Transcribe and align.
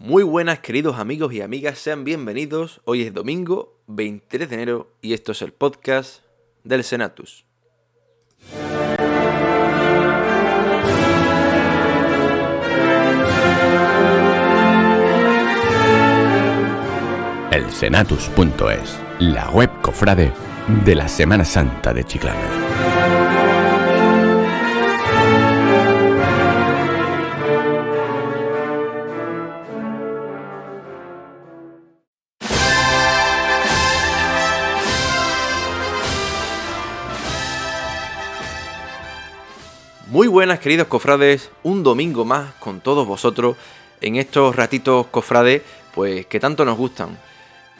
Muy 0.00 0.22
buenas 0.22 0.60
queridos 0.60 0.96
amigos 0.96 1.32
y 1.32 1.40
amigas, 1.40 1.80
sean 1.80 2.04
bienvenidos. 2.04 2.80
Hoy 2.84 3.02
es 3.02 3.12
domingo 3.12 3.80
23 3.88 4.48
de 4.48 4.54
enero 4.54 4.92
y 5.02 5.12
esto 5.12 5.32
es 5.32 5.42
el 5.42 5.52
podcast 5.52 6.22
del 6.62 6.84
Senatus. 6.84 7.44
El 17.50 17.68
Senatus.es, 17.68 19.00
la 19.18 19.50
web 19.50 19.70
cofrade 19.82 20.32
de 20.84 20.94
la 20.94 21.08
Semana 21.08 21.44
Santa 21.44 21.92
de 21.92 22.04
Chiclana. 22.04 22.67
Muy 40.18 40.26
buenas 40.26 40.58
queridos 40.58 40.88
cofrades, 40.88 41.48
un 41.62 41.84
domingo 41.84 42.24
más 42.24 42.52
con 42.54 42.80
todos 42.80 43.06
vosotros 43.06 43.56
en 44.00 44.16
estos 44.16 44.56
ratitos 44.56 45.06
cofrades 45.06 45.62
pues 45.94 46.26
que 46.26 46.40
tanto 46.40 46.64
nos 46.64 46.76
gustan. 46.76 47.16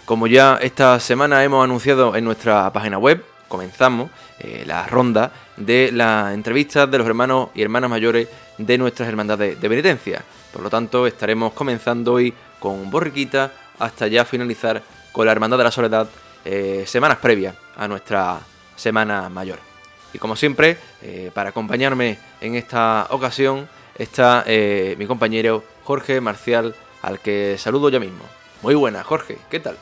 Como 0.05 0.29
ya 0.29 0.56
esta 0.62 1.01
semana 1.01 1.43
hemos 1.43 1.65
anunciado 1.65 2.15
en 2.15 2.23
nuestra 2.23 2.73
página 2.73 2.96
web, 2.96 3.24
comenzamos 3.48 4.12
eh, 4.38 4.62
la 4.65 4.87
ronda 4.87 5.32
de 5.56 5.91
las 5.93 6.32
entrevistas 6.32 6.88
de 6.88 6.98
los 6.98 7.09
hermanos 7.09 7.48
y 7.56 7.62
hermanas 7.62 7.91
mayores 7.91 8.29
de 8.57 8.79
nuestras 8.79 9.09
hermandades 9.09 9.60
de 9.60 9.68
penitencia. 9.68 10.23
Por 10.52 10.62
lo 10.62 10.70
tanto, 10.70 11.09
estaremos 11.09 11.52
comenzando 11.55 12.12
hoy 12.12 12.32
con 12.60 12.88
Borriquita 12.88 13.51
hasta 13.80 14.07
ya 14.07 14.24
finalizar 14.24 14.80
con 15.10 15.27
la 15.27 15.32
Hermandad 15.32 15.59
de 15.59 15.65
la 15.65 15.73
Soledad 15.73 16.09
eh, 16.45 16.84
semanas 16.87 17.18
previas 17.18 17.57
a 17.77 17.88
nuestra 17.88 18.38
Semana 18.77 19.29
Mayor. 19.29 19.68
Y 20.12 20.18
como 20.18 20.37
siempre, 20.37 20.78
eh, 21.02 21.30
para 21.34 21.51
acompañarme 21.51 22.18
en 22.40 22.54
esta 22.54 23.06
ocasión 23.10 23.68
está 23.96 24.45
eh, 24.46 24.95
mi 24.98 25.06
compañero 25.06 25.65
Jorge 25.84 26.20
Marcial, 26.20 26.74
al 27.02 27.20
que 27.20 27.56
saludo 27.59 27.90
ya 27.90 28.00
mismo. 28.00 28.24
Muy 28.62 28.74
buenas, 28.74 29.06
Jorge, 29.06 29.38
¿qué 29.50 29.60
tal? 29.60 29.76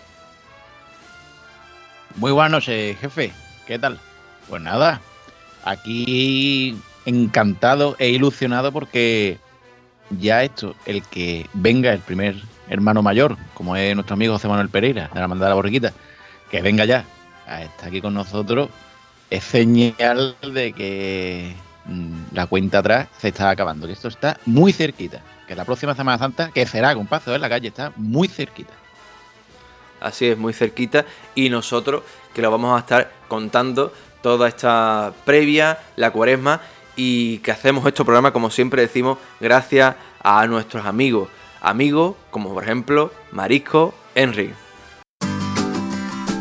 Muy 2.16 2.32
buenas 2.32 2.52
noches, 2.52 2.98
jefe. 2.98 3.32
¿Qué 3.66 3.78
tal? 3.78 3.98
Pues 4.48 4.62
nada, 4.62 5.00
aquí 5.64 6.78
encantado 7.04 7.96
e 7.98 8.08
ilusionado 8.08 8.72
porque 8.72 9.38
ya 10.10 10.42
esto, 10.42 10.74
el 10.86 11.02
que 11.02 11.46
venga 11.52 11.92
el 11.92 12.00
primer 12.00 12.36
hermano 12.68 13.02
mayor, 13.02 13.36
como 13.54 13.76
es 13.76 13.94
nuestro 13.94 14.14
amigo 14.14 14.34
José 14.34 14.48
Manuel 14.48 14.68
Pereira, 14.68 15.08
de 15.08 15.14
la 15.14 15.22
Hermandad 15.22 15.46
de 15.46 15.50
la 15.50 15.54
Borriquita, 15.54 15.92
que 16.50 16.62
venga 16.62 16.84
ya, 16.84 17.04
está 17.60 17.86
aquí 17.86 18.00
con 18.00 18.14
nosotros, 18.14 18.70
es 19.30 19.44
señal 19.44 20.36
de 20.42 20.72
que 20.72 21.54
mm, 21.86 22.24
la 22.32 22.46
cuenta 22.46 22.78
atrás 22.78 23.08
se 23.18 23.28
está 23.28 23.50
acabando, 23.50 23.86
que 23.86 23.92
esto 23.92 24.08
está 24.08 24.38
muy 24.46 24.72
cerquita, 24.72 25.22
que 25.46 25.54
la 25.54 25.64
próxima 25.64 25.94
Semana 25.94 26.18
Santa, 26.18 26.50
que 26.52 26.66
será 26.66 26.94
con 26.94 27.06
paso 27.06 27.34
en 27.34 27.40
la 27.40 27.48
calle, 27.48 27.68
está 27.68 27.92
muy 27.96 28.28
cerquita. 28.28 28.72
Así 30.00 30.26
es, 30.26 30.38
muy 30.38 30.52
cerquita. 30.52 31.04
Y 31.34 31.48
nosotros 31.48 32.02
que 32.34 32.42
lo 32.42 32.50
vamos 32.50 32.76
a 32.76 32.80
estar 32.80 33.10
contando 33.28 33.92
toda 34.22 34.48
esta 34.48 35.12
previa, 35.24 35.78
la 35.96 36.10
cuaresma, 36.10 36.60
y 36.96 37.38
que 37.38 37.50
hacemos 37.50 37.86
este 37.86 38.04
programa, 38.04 38.32
como 38.32 38.50
siempre 38.50 38.82
decimos, 38.82 39.18
gracias 39.40 39.96
a 40.22 40.46
nuestros 40.46 40.84
amigos. 40.84 41.28
Amigos 41.60 42.16
como 42.30 42.52
por 42.52 42.64
ejemplo 42.64 43.12
Marisco 43.32 43.94
Henry. 44.14 44.65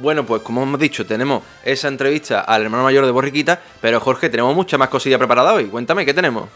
Bueno, 0.00 0.24
pues 0.24 0.42
como 0.42 0.62
hemos 0.62 0.78
dicho, 0.78 1.04
tenemos 1.04 1.42
esa 1.64 1.88
entrevista 1.88 2.40
al 2.40 2.62
hermano 2.62 2.84
mayor 2.84 3.04
de 3.04 3.10
Borriquita, 3.10 3.60
pero 3.80 3.98
Jorge, 3.98 4.28
tenemos 4.28 4.54
mucha 4.54 4.78
más 4.78 4.88
cosilla 4.88 5.18
preparada 5.18 5.52
hoy. 5.52 5.66
Cuéntame, 5.66 6.06
¿qué 6.06 6.14
tenemos? 6.14 6.48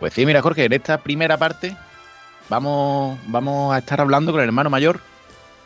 Pues 0.00 0.14
sí, 0.14 0.24
mira, 0.24 0.40
Jorge, 0.40 0.64
en 0.64 0.72
esta 0.72 0.98
primera 0.98 1.36
parte 1.36 1.76
vamos, 2.48 3.18
vamos 3.26 3.74
a 3.74 3.78
estar 3.78 4.00
hablando 4.00 4.32
con 4.32 4.40
el 4.40 4.46
hermano 4.46 4.70
mayor 4.70 5.00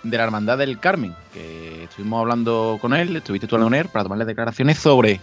de 0.03 0.17
la 0.17 0.25
Hermandad 0.25 0.59
del 0.59 0.79
Carmen, 0.81 1.15
que 1.33 1.85
estuvimos 1.85 2.21
hablando 2.21 2.79
con 2.81 2.93
él, 2.93 3.17
estuviste 3.17 3.47
tú 3.47 3.55
hablando 3.55 3.77
con 3.77 3.81
él 3.81 3.89
para 3.89 4.03
tomarle 4.03 4.25
declaraciones 4.25 4.79
sobre 4.79 5.21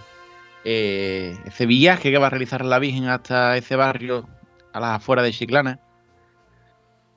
eh, 0.64 1.38
ese 1.46 1.66
viaje 1.66 2.12
que 2.12 2.18
va 2.18 2.28
a 2.28 2.30
realizar 2.30 2.64
la 2.64 2.80
Virgen 2.80 3.10
hasta 3.10 3.58
ese 3.58 3.76
barrio 3.76 4.28
a 4.72 4.80
las 4.80 4.98
afueras 4.98 5.26
de 5.26 5.32
Chiclana 5.32 5.80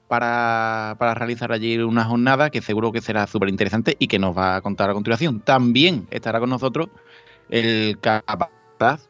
para, 0.08 0.94
realizar 1.14 1.52
allí 1.52 1.78
una 1.78 2.04
jornada 2.04 2.50
que 2.50 2.62
seguro 2.62 2.92
que 2.92 3.00
será 3.00 3.26
súper 3.26 3.48
interesante 3.48 3.96
y 3.98 4.06
que 4.06 4.18
nos 4.18 4.36
va 4.36 4.56
a 4.56 4.60
contar 4.60 4.90
a 4.90 4.94
continuación. 4.94 5.40
También 5.40 6.06
estará 6.10 6.40
con 6.40 6.50
nosotros 6.50 6.88
el 7.48 7.98
capataz 8.00 9.08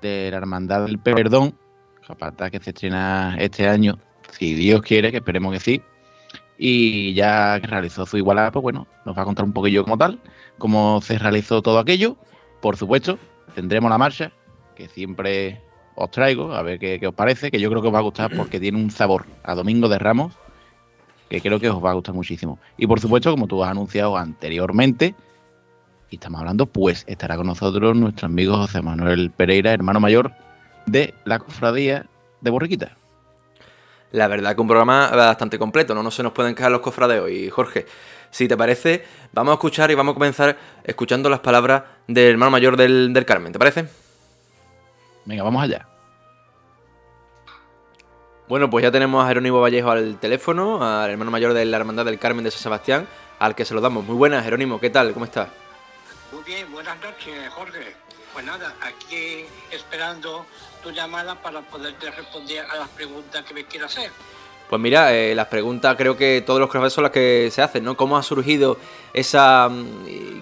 de 0.00 0.30
la 0.30 0.38
Hermandad 0.38 0.86
del 0.86 0.98
Perdón, 0.98 1.54
capataz 2.06 2.50
que 2.50 2.60
se 2.60 2.70
estrena 2.70 3.36
este 3.38 3.68
año, 3.68 3.98
si 4.30 4.54
Dios 4.54 4.82
quiere, 4.82 5.10
que 5.10 5.18
esperemos 5.18 5.52
que 5.52 5.60
sí. 5.60 5.82
Y 6.60 7.14
ya 7.14 7.60
que 7.60 7.68
realizó 7.68 8.04
su 8.04 8.16
igualada, 8.16 8.50
pues 8.50 8.62
bueno, 8.62 8.88
nos 9.04 9.16
va 9.16 9.22
a 9.22 9.24
contar 9.24 9.44
un 9.44 9.52
poquillo 9.52 9.84
como 9.84 9.96
tal, 9.96 10.20
cómo 10.58 11.00
se 11.00 11.18
realizó 11.18 11.62
todo 11.62 11.78
aquello. 11.78 12.16
Por 12.60 12.76
supuesto, 12.76 13.18
tendremos 13.54 13.90
la 13.90 13.98
marcha, 13.98 14.32
que 14.74 14.88
siempre 14.88 15.62
os 15.98 16.10
traigo, 16.10 16.54
a 16.54 16.62
ver 16.62 16.78
qué, 16.78 17.04
os 17.06 17.14
parece, 17.14 17.50
que 17.50 17.58
yo 17.58 17.68
creo 17.70 17.82
que 17.82 17.88
os 17.88 17.94
va 17.94 17.98
a 17.98 18.02
gustar 18.02 18.30
porque 18.36 18.60
tiene 18.60 18.78
un 18.78 18.90
sabor 18.90 19.26
a 19.42 19.54
Domingo 19.54 19.88
de 19.88 19.98
Ramos 19.98 20.32
que 21.28 21.40
creo 21.40 21.60
que 21.60 21.68
os 21.68 21.84
va 21.84 21.90
a 21.90 21.94
gustar 21.94 22.14
muchísimo. 22.14 22.58
Y 22.78 22.86
por 22.86 23.00
supuesto, 23.00 23.30
como 23.30 23.46
tú 23.46 23.62
has 23.62 23.70
anunciado 23.70 24.16
anteriormente, 24.16 25.14
y 26.08 26.16
estamos 26.16 26.40
hablando, 26.40 26.66
pues 26.66 27.04
estará 27.06 27.36
con 27.36 27.48
nosotros 27.48 27.94
nuestro 27.96 28.26
amigo 28.26 28.56
José 28.56 28.80
Manuel 28.80 29.30
Pereira, 29.30 29.72
hermano 29.72 30.00
mayor 30.00 30.32
de 30.86 31.12
la 31.26 31.38
cofradía 31.38 32.06
de 32.40 32.50
Borriquita. 32.50 32.96
La 34.10 34.26
verdad 34.26 34.54
que 34.54 34.62
un 34.62 34.68
programa 34.68 35.10
bastante 35.10 35.58
completo, 35.58 35.94
no, 35.94 36.02
no 36.02 36.10
se 36.10 36.22
nos 36.22 36.32
pueden 36.32 36.54
quedar 36.54 36.70
los 36.70 36.80
cofradeos. 36.80 37.30
Y 37.30 37.50
Jorge, 37.50 37.84
si 38.30 38.48
te 38.48 38.56
parece, 38.56 39.04
vamos 39.34 39.52
a 39.52 39.54
escuchar 39.56 39.90
y 39.90 39.94
vamos 39.94 40.12
a 40.12 40.14
comenzar 40.14 40.56
escuchando 40.82 41.28
las 41.28 41.40
palabras 41.40 41.82
del 42.06 42.30
hermano 42.30 42.52
mayor 42.52 42.78
del 42.78 43.24
Carmen, 43.26 43.52
¿te 43.52 43.58
parece? 43.58 44.07
Venga, 45.28 45.42
vamos 45.42 45.62
allá. 45.62 45.86
Bueno, 48.48 48.70
pues 48.70 48.82
ya 48.82 48.90
tenemos 48.90 49.22
a 49.22 49.28
Jerónimo 49.28 49.60
Vallejo 49.60 49.90
al 49.90 50.18
teléfono, 50.18 50.82
al 50.82 51.10
hermano 51.10 51.30
mayor 51.30 51.52
de 51.52 51.66
la 51.66 51.76
Hermandad 51.76 52.06
del 52.06 52.18
Carmen 52.18 52.44
de 52.44 52.50
San 52.50 52.62
Sebastián, 52.62 53.06
al 53.38 53.54
que 53.54 53.66
se 53.66 53.74
lo 53.74 53.82
damos. 53.82 54.06
Muy 54.06 54.16
buenas, 54.16 54.42
Jerónimo, 54.42 54.80
¿qué 54.80 54.88
tal? 54.88 55.12
¿Cómo 55.12 55.26
estás? 55.26 55.50
Muy 56.32 56.42
bien, 56.44 56.72
buenas 56.72 56.98
noches, 57.02 57.46
Jorge. 57.50 57.94
Pues 58.32 58.42
nada, 58.46 58.74
aquí 58.80 59.44
esperando 59.70 60.46
tu 60.82 60.92
llamada 60.92 61.34
para 61.34 61.60
poderte 61.60 62.10
responder 62.10 62.64
a 62.64 62.76
las 62.76 62.88
preguntas 62.88 63.44
que 63.44 63.52
me 63.52 63.66
quieras 63.66 63.98
hacer. 63.98 64.10
Pues 64.70 64.80
mira, 64.80 65.14
eh, 65.14 65.34
las 65.34 65.48
preguntas 65.48 65.94
creo 65.98 66.16
que 66.16 66.42
todos 66.46 66.58
los 66.58 66.70
cofrades 66.70 66.94
son 66.94 67.04
las 67.04 67.12
que 67.12 67.50
se 67.52 67.60
hacen, 67.60 67.84
¿no? 67.84 67.98
¿Cómo 67.98 68.16
ha 68.16 68.22
surgido 68.22 68.78
esa... 69.12 69.70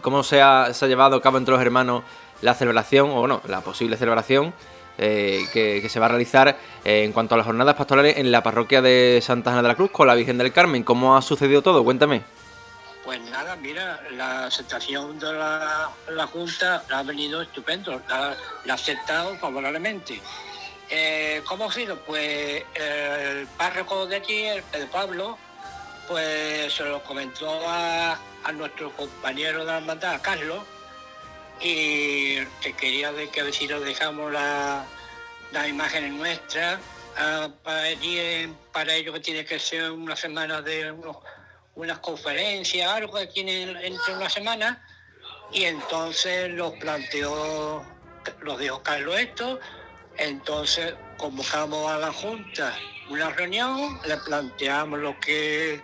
cómo 0.00 0.22
se 0.22 0.40
ha, 0.40 0.72
se 0.72 0.84
ha 0.84 0.88
llevado 0.88 1.16
a 1.16 1.22
cabo 1.22 1.38
entre 1.38 1.50
los 1.50 1.60
hermanos 1.60 2.04
la 2.40 2.54
celebración, 2.54 3.10
o 3.10 3.14
bueno, 3.14 3.40
la 3.48 3.62
posible 3.62 3.96
celebración 3.96 4.54
eh, 4.98 5.44
que, 5.52 5.86
se 5.88 6.00
va 6.00 6.06
a 6.06 6.08
realizar 6.10 6.56
eh, 6.84 7.04
en 7.04 7.12
cuanto 7.12 7.34
a 7.34 7.38
las 7.38 7.46
jornadas 7.46 7.74
pastorales 7.74 8.16
en 8.16 8.32
la 8.32 8.42
parroquia 8.42 8.80
de 8.80 9.20
Santa 9.22 9.52
Ana 9.52 9.62
de 9.62 9.68
la 9.68 9.74
Cruz 9.74 9.90
con 9.90 10.06
la 10.06 10.14
Virgen 10.14 10.38
del 10.38 10.52
Carmen. 10.52 10.82
¿Cómo 10.84 11.16
ha 11.16 11.22
sucedido 11.22 11.62
todo? 11.62 11.84
Cuéntame. 11.84 12.22
Pues 13.04 13.20
nada, 13.20 13.54
mira, 13.56 14.00
la 14.12 14.46
aceptación 14.46 15.18
de 15.18 15.32
la, 15.32 16.26
Junta 16.32 16.82
ha 16.90 17.02
venido 17.04 17.40
estupendo, 17.40 18.02
la, 18.08 18.36
ha 18.68 18.74
aceptado 18.74 19.36
favorablemente. 19.36 20.20
Eh, 20.88 21.42
¿Cómo 21.46 21.66
ha 21.66 21.72
sido? 21.72 21.96
Pues 22.00 22.64
el 22.74 23.46
párroco 23.56 24.06
de 24.06 24.16
aquí, 24.16 24.44
el 24.44 24.62
Pedro 24.64 24.88
Pablo, 24.88 25.38
pues 26.08 26.72
se 26.72 26.84
lo 26.84 27.02
comentó 27.04 27.60
a, 27.68 28.18
a 28.44 28.52
nuestro 28.52 28.90
compañero 28.92 29.60
de 29.60 29.66
la 29.66 29.78
hermandad, 29.78 30.14
a 30.14 30.22
Carlos, 30.22 30.64
y 31.60 32.36
que 32.60 32.72
quería 32.76 33.12
de 33.12 33.28
que 33.28 33.40
a 33.40 33.44
ver 33.44 33.54
si 33.54 33.66
nos 33.66 33.84
dejamos 33.84 34.32
las 34.32 34.86
la 35.52 35.68
imágenes 35.68 36.12
nuestras 36.12 36.78
ah, 37.16 37.48
para, 37.62 37.88
para 38.72 38.94
ello 38.94 39.12
que 39.12 39.20
tiene 39.20 39.44
que 39.44 39.58
ser 39.58 39.90
una 39.90 40.16
semana 40.16 40.60
de 40.60 40.94
unas 41.74 41.98
conferencias, 41.98 42.90
algo 42.90 43.18
que 43.18 43.26
tienen 43.26 43.76
entre 43.76 44.14
una 44.14 44.28
semana, 44.28 44.82
y 45.52 45.64
entonces 45.64 46.50
los 46.50 46.72
planteó, 46.74 47.84
los 48.40 48.58
dijo 48.58 48.82
Carlos 48.82 49.18
esto, 49.18 49.60
entonces 50.16 50.94
convocamos 51.18 51.90
a 51.90 51.98
la 51.98 52.12
Junta 52.12 52.74
una 53.08 53.30
reunión, 53.30 54.00
le 54.04 54.16
planteamos 54.18 54.98
lo 54.98 55.18
que 55.20 55.80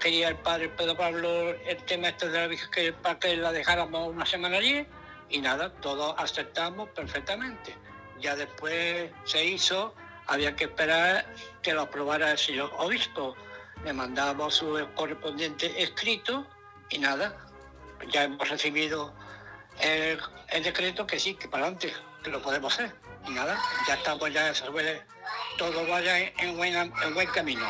quería 0.00 0.28
el 0.28 0.36
padre 0.36 0.68
Pedro 0.68 0.96
Pablo, 0.96 1.50
el 1.50 1.76
tema 1.84 2.08
este 2.08 2.28
de 2.28 2.40
la 2.40 2.46
Virgen, 2.46 2.70
que, 2.70 2.92
para 2.92 3.18
que 3.18 3.36
la 3.36 3.52
dejáramos 3.52 4.08
una 4.08 4.26
semana 4.26 4.58
allí, 4.58 4.86
y 5.28 5.40
nada, 5.40 5.72
todos 5.80 6.14
aceptamos 6.18 6.88
perfectamente. 6.90 7.74
Ya 8.20 8.36
después 8.36 9.10
se 9.24 9.44
hizo, 9.44 9.94
había 10.26 10.54
que 10.54 10.64
esperar 10.64 11.26
que 11.62 11.72
lo 11.74 11.82
aprobara 11.82 12.30
el 12.30 12.38
señor 12.38 12.72
obispo. 12.78 13.34
Le 13.84 13.92
mandamos 13.92 14.54
su 14.54 14.88
correspondiente 14.94 15.82
escrito 15.82 16.46
y 16.90 16.98
nada, 16.98 17.36
ya 18.10 18.24
hemos 18.24 18.48
recibido 18.48 19.12
el, 19.80 20.20
decreto 20.62 21.06
que 21.06 21.18
sí, 21.18 21.34
que 21.34 21.48
para 21.48 21.64
adelante, 21.64 21.92
que 22.22 22.30
lo 22.30 22.40
podemos 22.40 22.72
hacer. 22.72 22.94
Y 23.26 23.30
nada, 23.30 23.58
ya 23.88 23.94
estamos, 23.94 24.32
ya 24.32 24.54
se 24.54 24.64
todo 25.58 25.86
vaya 25.86 26.18
en, 26.18 26.56
buen 26.56 27.28
camino. 27.34 27.66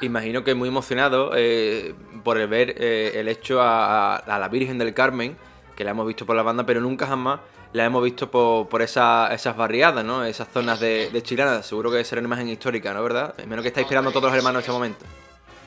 Imagino 0.00 0.44
que 0.44 0.54
muy 0.54 0.68
emocionado 0.68 1.32
eh, 1.34 1.94
por 2.22 2.38
el 2.38 2.48
ver 2.48 2.74
eh, 2.78 3.12
el 3.14 3.28
hecho 3.28 3.60
a, 3.62 4.22
la 4.26 4.48
Virgen 4.48 4.78
del 4.78 4.94
Carmen, 4.94 5.36
que 5.76 5.84
la 5.84 5.90
hemos 5.90 6.06
visto 6.06 6.26
por 6.26 6.36
la 6.36 6.42
banda, 6.42 6.66
pero 6.66 6.80
nunca 6.80 7.06
jamás 7.06 7.40
la 7.72 7.84
hemos 7.84 8.04
visto 8.04 8.30
por, 8.30 8.82
esas 8.82 9.56
barriadas, 9.56 10.04
¿no? 10.04 10.24
Esas 10.24 10.48
zonas 10.52 10.78
de, 10.78 11.10
de 11.10 11.62
Seguro 11.62 11.90
que 11.90 12.04
será 12.04 12.20
una 12.20 12.28
imagen 12.28 12.48
histórica, 12.48 12.92
¿no? 12.94 13.02
¿Verdad? 13.02 13.34
Menos 13.46 13.62
que 13.62 13.68
está 13.68 13.80
inspirando 13.80 14.10
a 14.10 14.12
todos 14.12 14.26
los 14.26 14.34
hermanos 14.34 14.58
en 14.58 14.60
este 14.60 14.72
momento. 14.72 15.04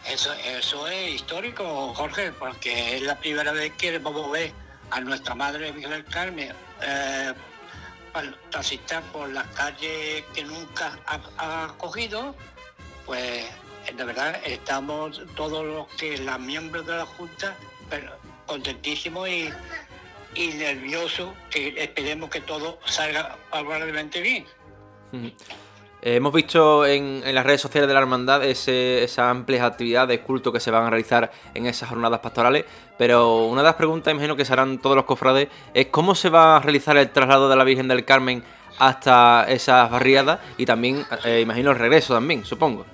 Eso, 0.08 0.88
es 0.88 1.16
histórico, 1.16 1.94
Jorge, 1.94 2.32
porque 2.32 2.96
es 2.96 3.02
la 3.02 3.18
primera 3.18 3.52
vez 3.52 3.74
que 3.74 4.00
vamos 4.00 4.30
a 4.30 4.32
ver 4.32 4.54
a 4.90 5.02
nuestra 5.02 5.36
Madre 5.36 5.72
Virgen 5.74 5.92
del 5.92 6.06
Carmen 6.06 6.54
eh, 6.82 7.34
transitar 8.50 9.04
por 9.12 9.30
las 9.30 9.48
calles 9.48 10.24
que 10.34 10.44
nunca 10.44 10.98
ha, 11.06 11.74
cogido, 11.78 12.36
pues 13.06 13.46
de 13.96 14.04
verdad 14.04 14.40
estamos 14.46 15.22
todos 15.36 15.66
los 15.66 15.88
que 15.96 16.18
los 16.18 16.40
miembros 16.40 16.86
de 16.86 16.98
la 16.98 17.06
Junta 17.06 17.56
contentísimos 18.46 19.28
y, 19.30 19.50
y 20.36 20.48
nerviosos, 20.50 21.30
que 21.50 21.74
esperemos 21.82 22.30
que 22.30 22.42
todo 22.42 22.80
salga 22.86 23.38
favorablemente 23.50 24.22
bien. 24.22 24.46
Eh, 26.02 26.16
hemos 26.16 26.34
visto 26.34 26.86
en, 26.86 27.22
las 27.34 27.46
redes 27.46 27.62
sociales 27.62 27.88
de 27.88 27.94
la 27.94 28.02
hermandad 28.02 28.44
ese, 28.44 29.04
esas 29.04 29.30
amplias 29.32 29.64
actividades, 29.64 30.20
culto 30.20 30.52
que 30.52 30.60
se 30.60 30.72
van 30.72 30.86
a 30.86 30.90
realizar 30.90 31.32
en 31.54 31.66
esas 31.66 31.90
jornadas 31.90 32.20
pastorales, 32.20 32.66
pero 32.98 33.46
una 33.46 33.62
de 33.62 33.68
las 33.68 33.76
preguntas, 33.76 34.12
imagino 34.12 34.36
que 34.36 34.46
se 34.46 34.54
harán 34.54 34.80
todos 34.80 34.96
los 34.96 35.06
cofrades, 35.06 35.50
es 35.74 35.88
cómo 35.88 36.16
se 36.16 36.30
va 36.30 36.58
a 36.58 36.60
realizar 36.60 36.98
el 36.98 37.10
traslado 37.10 37.50
de 37.50 37.56
la 37.56 37.64
Virgen 37.64 37.88
del 37.88 38.06
Carmen 38.06 38.44
hasta 38.80 39.46
esas 39.50 39.90
barriadas 39.90 40.40
y 40.58 40.66
también, 40.66 41.06
eh, 41.26 41.42
imagino, 41.42 41.72
el 41.72 41.80
regreso 41.80 42.14
también, 42.14 42.46
supongo. 42.46 42.86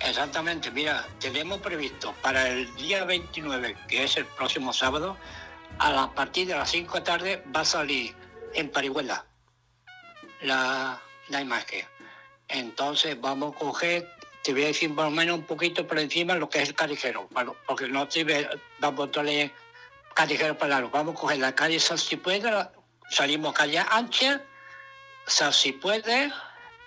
Exactamente, 0.00 0.70
mira, 0.70 1.06
tenemos 1.18 1.60
previsto 1.60 2.14
para 2.22 2.48
el 2.48 2.74
día 2.76 3.04
29, 3.04 3.76
que 3.86 4.04
es 4.04 4.16
el 4.16 4.24
próximo 4.24 4.72
sábado, 4.72 5.16
a 5.78 5.90
la 5.92 6.10
partir 6.12 6.46
de 6.48 6.54
las 6.54 6.70
5 6.70 6.92
de 6.92 6.98
la 7.00 7.04
tarde 7.04 7.44
va 7.54 7.60
a 7.60 7.64
salir 7.64 8.14
en 8.54 8.70
Parihuela 8.70 9.24
la, 10.42 11.00
la 11.28 11.40
imagen. 11.40 11.86
Entonces 12.48 13.20
vamos 13.20 13.54
a 13.54 13.58
coger, 13.58 14.08
te 14.42 14.52
voy 14.52 14.64
a 14.64 14.68
decir 14.68 14.90
más 14.90 15.06
o 15.06 15.10
menos 15.10 15.38
un 15.38 15.44
poquito 15.44 15.86
por 15.86 15.98
encima 15.98 16.34
lo 16.34 16.48
que 16.48 16.62
es 16.62 16.70
el 16.70 16.74
callejero, 16.74 17.28
porque 17.66 17.86
no 17.86 18.10
sirve, 18.10 18.48
vamos 18.80 19.08
a 19.08 19.12
tener 19.12 19.52
callejero 20.14 20.58
para 20.58 20.80
Vamos 20.80 21.14
a 21.14 21.18
coger 21.18 21.38
la 21.38 21.54
calle 21.54 21.78
San 21.78 21.98
salimos 23.10 23.52
calle 23.52 23.84
ancha, 23.90 24.42
San 25.26 25.52
Cipuede, 25.52 26.32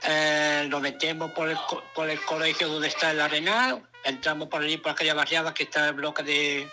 eh, 0.06 0.66
lo 0.70 0.80
metemos 0.80 1.32
por 1.32 1.50
el, 1.50 1.58
por 1.94 2.10
el 2.10 2.20
colegio 2.22 2.68
donde 2.68 2.88
está 2.88 3.12
el 3.12 3.22
arenal, 3.22 3.82
entramos 4.04 4.50
por 4.50 4.62
allí 4.62 4.78
por 4.78 4.92
aquella 4.92 5.14
barriada 5.14 5.54
que 5.54 5.64
está 5.64 5.88
el 5.90 5.94
bloque 5.94 6.24
de, 6.24 6.70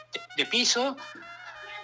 piso, 0.50 0.97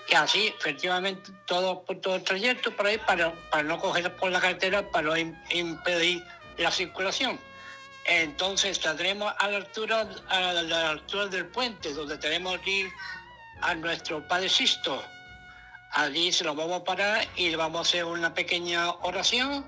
y 0.08 0.14
así, 0.14 0.54
efectivamente, 0.58 1.30
todo, 1.46 1.84
todo 2.00 2.16
el 2.16 2.22
trayecto 2.22 2.70
por 2.70 2.86
ahí 2.86 2.98
para, 2.98 3.32
para 3.50 3.64
no 3.64 3.78
coger 3.78 4.14
por 4.16 4.30
la 4.30 4.40
carretera, 4.40 4.88
para 4.90 5.08
no 5.08 5.16
impedir 5.50 6.24
la 6.58 6.70
circulación. 6.70 7.38
Entonces 8.06 8.78
saldremos 8.78 9.32
a 9.38 9.48
la 9.48 9.56
altura, 9.56 10.08
a 10.28 10.52
la, 10.52 10.90
altura 10.90 11.26
del 11.26 11.46
puente, 11.46 11.92
donde 11.92 12.16
tenemos 12.18 12.58
que 12.60 12.70
ir 12.70 12.92
a 13.62 13.74
nuestro 13.74 14.26
Padre 14.28 14.48
Sisto. 14.48 15.02
Allí 15.92 16.30
se 16.30 16.44
lo 16.44 16.54
vamos 16.54 16.82
a 16.82 16.84
parar 16.84 17.26
y 17.34 17.50
le 17.50 17.56
vamos 17.56 17.78
a 17.78 17.82
hacer 17.82 18.04
una 18.04 18.32
pequeña 18.32 18.90
oración. 18.90 19.66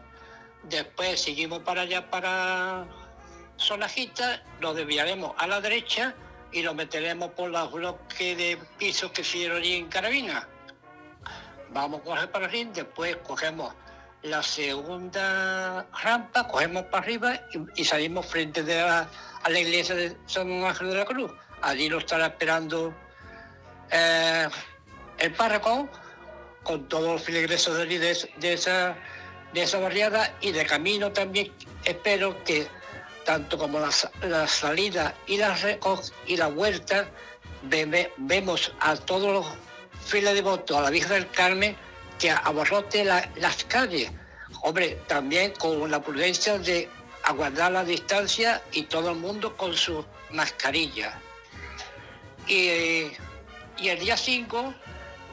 Después 0.68 1.20
seguimos 1.20 1.60
para 1.60 1.82
allá, 1.82 2.10
para 2.10 2.86
Sonajita, 3.56 4.42
lo 4.60 4.74
desviaremos 4.74 5.34
a 5.38 5.46
la 5.46 5.60
derecha 5.60 6.14
y 6.52 6.62
lo 6.62 6.74
meteremos 6.74 7.30
por 7.30 7.50
los 7.50 7.72
bloques 7.72 8.36
de 8.36 8.58
pisos 8.78 9.10
que 9.12 9.22
hicieron 9.22 9.58
allí 9.58 9.74
en 9.74 9.88
Carabina. 9.88 10.48
Vamos 11.70 12.00
a 12.00 12.04
coger 12.04 12.30
para 12.30 12.46
arriba, 12.46 12.70
después 12.74 13.16
cogemos 13.16 13.74
la 14.22 14.42
segunda 14.42 15.86
rampa, 16.02 16.48
cogemos 16.48 16.84
para 16.84 17.04
arriba 17.04 17.40
y, 17.76 17.84
salimos 17.84 18.26
frente 18.26 18.60
a 18.80 19.08
la 19.48 19.58
iglesia 19.58 19.94
de 19.94 20.16
San 20.26 20.50
Ángel 20.64 20.90
de 20.90 20.96
la 20.96 21.04
Cruz. 21.04 21.32
Allí 21.62 21.88
lo 21.88 21.98
estará 21.98 22.26
esperando 22.26 22.94
eh, 23.90 24.48
el 25.18 25.32
párroco 25.32 25.88
con 26.62 26.88
todos 26.88 27.12
los 27.12 27.22
filigresos 27.22 27.76
de, 27.76 27.86
de, 28.36 28.52
esa, 28.52 28.96
de 29.52 29.62
esa 29.62 29.78
barriada 29.78 30.34
y 30.40 30.52
de 30.52 30.66
camino 30.66 31.12
también 31.12 31.52
espero 31.84 32.42
que 32.44 32.66
tanto 33.24 33.58
como 33.58 33.78
la, 33.78 34.46
salida 34.46 35.14
y 35.26 35.36
la, 35.36 35.56
y 36.26 36.36
la 36.36 36.46
vuelta 36.48 37.08
vemos 37.62 38.72
a 38.80 38.96
todos 38.96 39.32
los 39.32 39.46
fieles 40.04 40.34
devotos 40.34 40.76
a 40.76 40.82
la 40.82 40.90
Virgen 40.90 41.10
del 41.10 41.30
Carmen 41.30 41.76
que 42.18 42.30
abarrote 42.30 43.04
las 43.04 43.64
calles. 43.64 44.10
Hombre, 44.62 44.98
también 45.06 45.52
con 45.52 45.90
la 45.90 46.02
prudencia 46.02 46.58
de 46.58 46.88
aguardar 47.24 47.72
la 47.72 47.84
distancia 47.84 48.62
y 48.72 48.84
todo 48.84 49.10
el 49.10 49.16
mundo 49.16 49.56
con 49.56 49.76
su 49.76 50.04
mascarilla. 50.30 51.20
Y, 52.46 53.10
el 53.78 53.98
día 54.00 54.16
5 54.16 54.74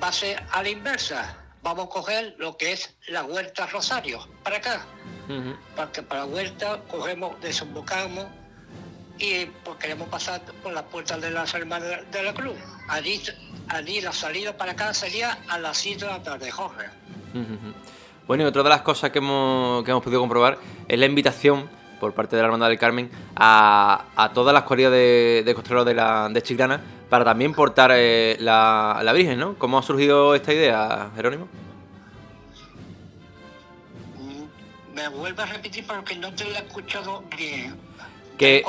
va 0.03 0.07
a 0.09 0.13
ser 0.13 0.43
a 0.51 0.61
la 0.61 0.69
inversa. 0.69 1.44
Vamos 1.65 1.87
a 1.87 1.89
coger 1.89 2.35
lo 2.37 2.55
que 2.57 2.73
es 2.73 2.95
la 3.07 3.23
Huerta 3.23 3.65
Rosario, 3.65 4.19
para 4.43 4.57
acá. 4.57 4.85
Porque 5.75 6.03
para 6.03 6.21
la 6.21 6.27
Huerta 6.27 6.79
cogemos, 6.87 7.41
desembocamos 7.41 8.27
y 9.17 9.47
pues, 9.63 9.75
queremos 9.77 10.07
pasar 10.07 10.41
por 10.61 10.73
la 10.73 10.85
puerta 10.85 11.17
de 11.17 11.31
las 11.31 11.51
Hermanas 11.55 12.03
de 12.11 12.21
la 12.21 12.35
Cruz. 12.35 12.55
Allí 12.87 13.19
allí 13.67 13.99
la 13.99 14.11
salida 14.11 14.55
para 14.55 14.73
acá 14.73 14.93
sería 14.93 15.39
a 15.49 15.57
las 15.57 15.77
7 15.77 16.05
de 16.05 16.11
la 16.11 16.21
tarde, 16.21 16.51
Jorge. 16.51 16.85
Bueno, 18.27 18.43
y 18.43 18.45
otra 18.45 18.61
de 18.61 18.69
las 18.69 18.83
cosas 18.83 19.09
que 19.09 19.17
hemos, 19.17 19.83
que 19.83 19.89
hemos 19.89 20.03
podido 20.03 20.19
comprobar 20.19 20.59
es 20.87 20.99
la 20.99 21.07
invitación 21.07 21.67
por 21.99 22.13
parte 22.13 22.35
de 22.35 22.43
la 22.43 22.45
Hermandad 22.45 22.69
del 22.69 22.77
Carmen 22.77 23.09
a, 23.35 24.05
a 24.15 24.33
todas 24.33 24.53
las 24.53 24.65
cuadrillas 24.65 24.91
de, 24.91 25.41
de 25.43 25.83
de, 25.83 25.93
la, 25.95 26.29
de 26.29 26.43
Chiclana 26.43 26.81
para 27.09 27.25
también 27.25 27.53
portar 27.53 27.91
eh, 27.93 28.37
la, 28.39 29.01
la, 29.03 29.13
Virgen, 29.13 29.39
¿no? 29.39 29.55
¿Cómo 29.55 29.77
ha 29.77 29.83
surgido 29.83 30.35
esta 30.35 30.53
idea, 30.53 31.11
Jerónimo? 31.15 31.47
Mm, 34.17 34.95
me 34.95 35.07
vuelve 35.09 35.43
a 35.43 35.45
repetir 35.45 35.85
porque 35.85 36.15
no 36.15 36.33
te 36.33 36.45
lo 36.45 36.51
he 36.51 36.59
escuchado 36.59 37.23
bien 37.37 37.75
que 38.37 38.63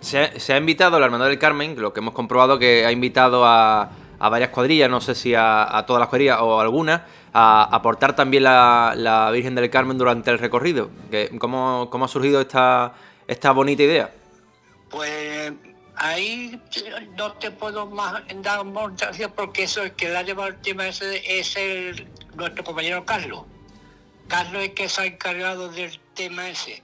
se, 0.00 0.52
ha 0.52 0.56
invitado 0.56 0.96
a 0.96 1.00
la 1.00 1.06
Hermandad 1.06 1.28
del 1.28 1.38
Carmen, 1.38 1.80
lo 1.80 1.92
que 1.92 2.00
hemos 2.00 2.14
comprobado 2.14 2.58
que 2.58 2.84
ha 2.84 2.92
invitado 2.92 3.44
a, 3.46 3.90
varias 4.18 4.50
cuadrillas, 4.50 4.90
no 4.90 5.00
sé 5.00 5.14
si 5.14 5.34
a, 5.34 5.84
todas 5.86 6.00
las 6.00 6.08
cuadrillas 6.08 6.38
o 6.40 6.60
algunas, 6.60 7.02
a 7.32 7.64
aportar 7.74 8.14
también 8.14 8.44
la, 8.44 9.30
Virgen 9.32 9.54
del 9.54 9.70
Carmen 9.70 9.98
durante 9.98 10.30
el 10.30 10.38
recorrido. 10.38 10.90
¿Cómo, 11.38 11.90
ha 11.90 12.08
surgido 12.08 12.40
esta, 12.40 12.92
esta 13.26 13.52
bonita 13.52 13.82
idea? 13.82 14.10
Pues 14.90 15.52
ahí 16.02 16.60
no 17.16 17.32
te 17.34 17.52
puedo 17.52 17.86
más 17.86 18.22
dar 18.42 18.64
muchas 18.64 19.16
porque 19.36 19.62
eso 19.62 19.84
es 19.84 19.92
que 19.92 20.08
la 20.08 20.22
lleva 20.22 20.48
el 20.48 20.56
tema 20.56 20.88
ese 20.88 21.22
es 21.38 21.56
el, 21.56 22.08
nuestro 22.34 22.64
compañero 22.64 23.04
Carlos. 23.04 23.44
Carlos 24.26 24.64
es 24.64 24.70
que 24.70 24.88
se 24.88 25.02
ha 25.02 25.06
encargado 25.06 25.68
del 25.68 25.98
tema 26.14 26.48
ese 26.48 26.82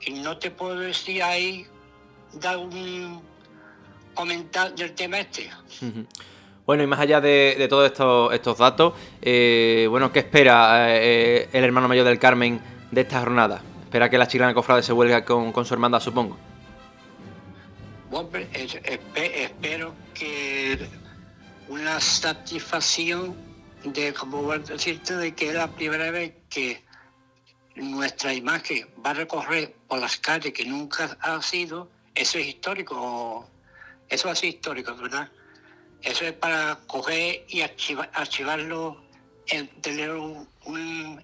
y 0.00 0.14
no 0.14 0.38
te 0.38 0.50
puedo 0.50 0.80
decir 0.80 1.22
ahí, 1.22 1.66
dar 2.34 2.56
un 2.56 3.22
comentario 4.14 4.74
del 4.74 4.92
tema 4.92 5.20
este. 5.20 5.48
Bueno, 6.66 6.82
y 6.82 6.86
más 6.86 6.98
allá 6.98 7.20
de, 7.20 7.64
todos 7.70 7.86
estos, 7.86 8.34
estos 8.34 8.58
datos, 8.58 8.94
eh, 9.22 9.86
bueno, 9.88 10.10
¿qué 10.10 10.18
espera 10.18 10.96
eh, 10.96 11.48
el 11.52 11.62
hermano 11.62 11.86
mayor 11.86 12.04
del 12.04 12.18
Carmen 12.18 12.60
de 12.90 13.02
esta 13.02 13.20
jornada? 13.20 13.62
espera 13.84 14.10
que 14.10 14.18
la 14.18 14.26
chilana 14.26 14.52
cofrade 14.52 14.82
se 14.82 14.92
vuelva 14.92 15.24
con, 15.24 15.52
con 15.52 15.64
su 15.64 15.72
hermandad, 15.74 16.00
supongo. 16.00 16.36
Es- 18.52 18.78
espero 19.14 19.94
que 20.14 20.88
una 21.68 22.00
satisfacción 22.00 23.36
de, 23.84 24.12
como 24.14 24.56
decirte, 24.58 25.16
de 25.16 25.34
que 25.34 25.48
es 25.48 25.54
la 25.54 25.68
primera 25.68 26.10
vez 26.10 26.32
que 26.48 26.84
nuestra 27.74 28.32
imagen 28.32 28.88
va 29.04 29.10
a 29.10 29.14
recorrer 29.14 29.74
por 29.88 29.98
las 29.98 30.16
calles 30.18 30.52
que 30.52 30.64
nunca 30.64 31.16
ha 31.20 31.42
sido, 31.42 31.90
eso 32.14 32.38
es 32.38 32.46
histórico, 32.46 33.48
eso 34.08 34.28
ser 34.34 34.50
histórico, 34.50 34.94
¿verdad? 34.96 35.30
Eso 36.02 36.24
es 36.24 36.32
para 36.32 36.78
coger 36.86 37.44
y 37.48 37.60
archiva- 37.62 38.08
archivarlo, 38.14 39.04
en, 39.48 39.68
tener 39.82 40.10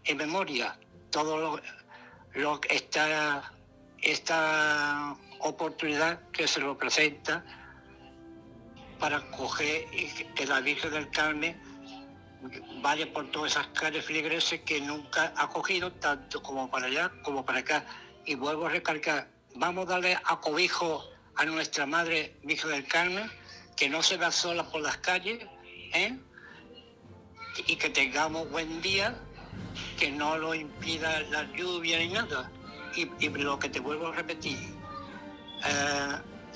en 0.05 0.17
memoria 0.17 0.79
todo 1.11 1.39
lo, 1.39 1.61
que 2.61 2.75
esta, 2.75 3.53
esta 4.01 5.17
oportunidad 5.42 6.20
que 6.30 6.46
se 6.49 6.61
lo 6.61 6.76
presenta 6.76 7.44
para 8.99 9.20
coger 9.30 9.87
y 9.92 10.06
que 10.34 10.46
la 10.46 10.61
Virgen 10.61 10.92
del 10.92 11.11
Carmen 11.11 11.61
vaya 12.80 13.12
por 13.12 13.30
todas 13.30 13.52
esas 13.52 13.66
calles 13.68 14.04
feligreses 14.04 14.61
que 14.62 14.80
nunca 14.80 15.32
ha 15.37 15.49
cogido, 15.49 15.92
tanto 15.92 16.42
como 16.42 16.70
para 16.70 16.87
allá 16.87 17.12
como 17.22 17.44
para 17.44 17.61
acá. 17.61 17.84
Y 18.25 18.34
vuelvo 18.34 18.66
a 18.66 18.70
recalcar, 18.70 19.28
vamos 19.54 19.87
a 19.87 19.92
darle 19.92 20.18
acobijo 20.25 21.04
a 21.37 21.44
nuestra 21.44 21.87
Madre 21.87 22.37
Virgen 22.42 22.70
del 22.70 22.87
Carmen, 22.87 23.30
que 23.76 23.88
no 23.88 24.02
se 24.02 24.16
va 24.16 24.30
sola 24.30 24.64
por 24.70 24.80
las 24.82 24.99
calles, 24.99 25.46
¿eh? 25.94 26.16
y 27.66 27.76
que 27.76 27.90
tengamos 27.90 28.50
buen 28.50 28.80
día, 28.80 29.16
que 29.99 30.11
no 30.11 30.38
lo 30.38 30.54
impida 30.54 31.20
la 31.30 31.44
lluvia 31.52 31.99
ni 31.99 32.08
nada. 32.08 32.50
Y, 32.94 33.28
lo 33.28 33.58
que 33.58 33.68
te 33.68 33.80
vuelvo 33.80 34.08
a 34.08 34.12
repetir, 34.12 34.58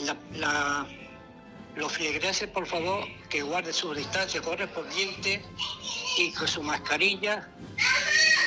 la- 0.05 0.17
la- 0.39 0.87
los 1.77 1.93
feligreses, 1.93 2.49
por 2.49 2.67
favor, 2.67 3.05
que 3.29 3.43
guarden 3.43 3.73
su 3.73 3.93
distancia 3.95 4.41
correspondiente 4.41 5.43
y 6.19 6.33
con 6.33 6.49
su 6.49 6.63
mascarilla, 6.63 7.49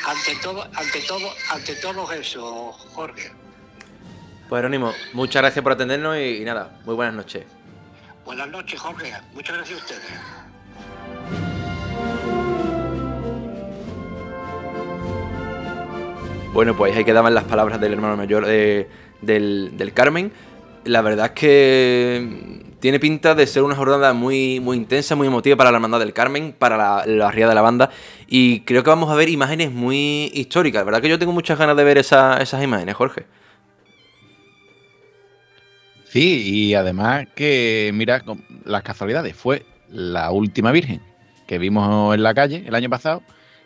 ante 0.06 0.36
todo, 0.42 0.64
ante 0.76 1.02
todo, 1.08 1.30
ante 1.52 1.76
todo 1.76 2.12
eso, 2.12 2.72
Jorge. 2.72 3.32
Pues 4.48 4.60
Jerónimo, 4.60 4.94
muchas 5.14 5.44
gracias 5.44 5.62
por 5.62 5.74
atendernos 5.74 6.18
y, 6.18 6.42
y 6.42 6.44
nada, 6.46 6.80
muy 6.86 6.96
buenas 6.96 7.14
noches. 7.14 7.46
Buenas 8.26 8.48
noches, 8.50 8.80
Jorge. 8.80 9.14
Muchas 9.34 9.56
gracias 9.58 9.80
a 9.80 9.84
ustedes. 9.84 10.12
Bueno, 16.54 16.76
pues 16.76 16.96
ahí 16.96 17.04
quedaban 17.06 17.34
las 17.34 17.44
palabras 17.46 17.80
del 17.80 17.94
hermano 17.94 18.18
mayor 18.18 18.46
de- 18.46 18.90
del, 19.22 19.72
del 19.78 19.94
Carmen. 19.94 20.32
La 20.86 21.02
verdad 21.02 21.28
es 21.28 21.32
que 21.34 22.64
tiene 22.80 23.00
pinta 23.00 23.36
de 23.36 23.46
ser 23.46 23.64
una 23.64 23.76
jornada 23.76 24.14
muy, 24.14 24.60
muy 24.60 24.78
intensa, 24.78 25.16
muy 25.16 25.28
emotiva 25.28 25.58
para 25.58 25.72
la 25.72 25.78
hermandad 25.78 26.00
del 26.00 26.14
Carmen, 26.14 26.56
para 26.58 26.78
la, 26.78 27.06
la 27.06 27.32
ría 27.32 27.48
de 27.48 27.56
la 27.56 27.62
banda. 27.62 27.90
Y 28.28 28.62
creo 28.62 28.84
que 28.84 28.90
vamos 28.90 29.12
a 29.12 29.16
ver 29.16 29.30
imágenes 29.30 29.72
muy 29.72 30.32
históricas. 30.34 30.80
La 30.82 30.86
verdad 30.86 31.02
que 31.02 31.10
yo 31.10 31.20
tengo 31.20 31.34
muchas 31.34 31.60
ganas 31.60 31.76
de 31.78 31.84
ver 31.84 31.98
esa- 31.98 32.42
esas 32.42 32.64
imágenes, 32.64 32.96
Jorge. 32.96 33.26
Sí, 36.06 36.42
y 36.70 36.74
además 36.74 37.28
que, 37.36 37.92
mira, 37.94 38.24
las 38.66 38.84
casualidades, 38.84 39.36
fue 39.36 39.66
la 39.90 40.32
última 40.32 40.72
Virgen 40.72 41.02
que 41.48 41.60
vimos 41.60 42.16
en 42.16 42.24
la 42.24 42.34
calle 42.34 42.64
el 42.66 42.76
año 42.76 42.90
pasado 42.90 43.22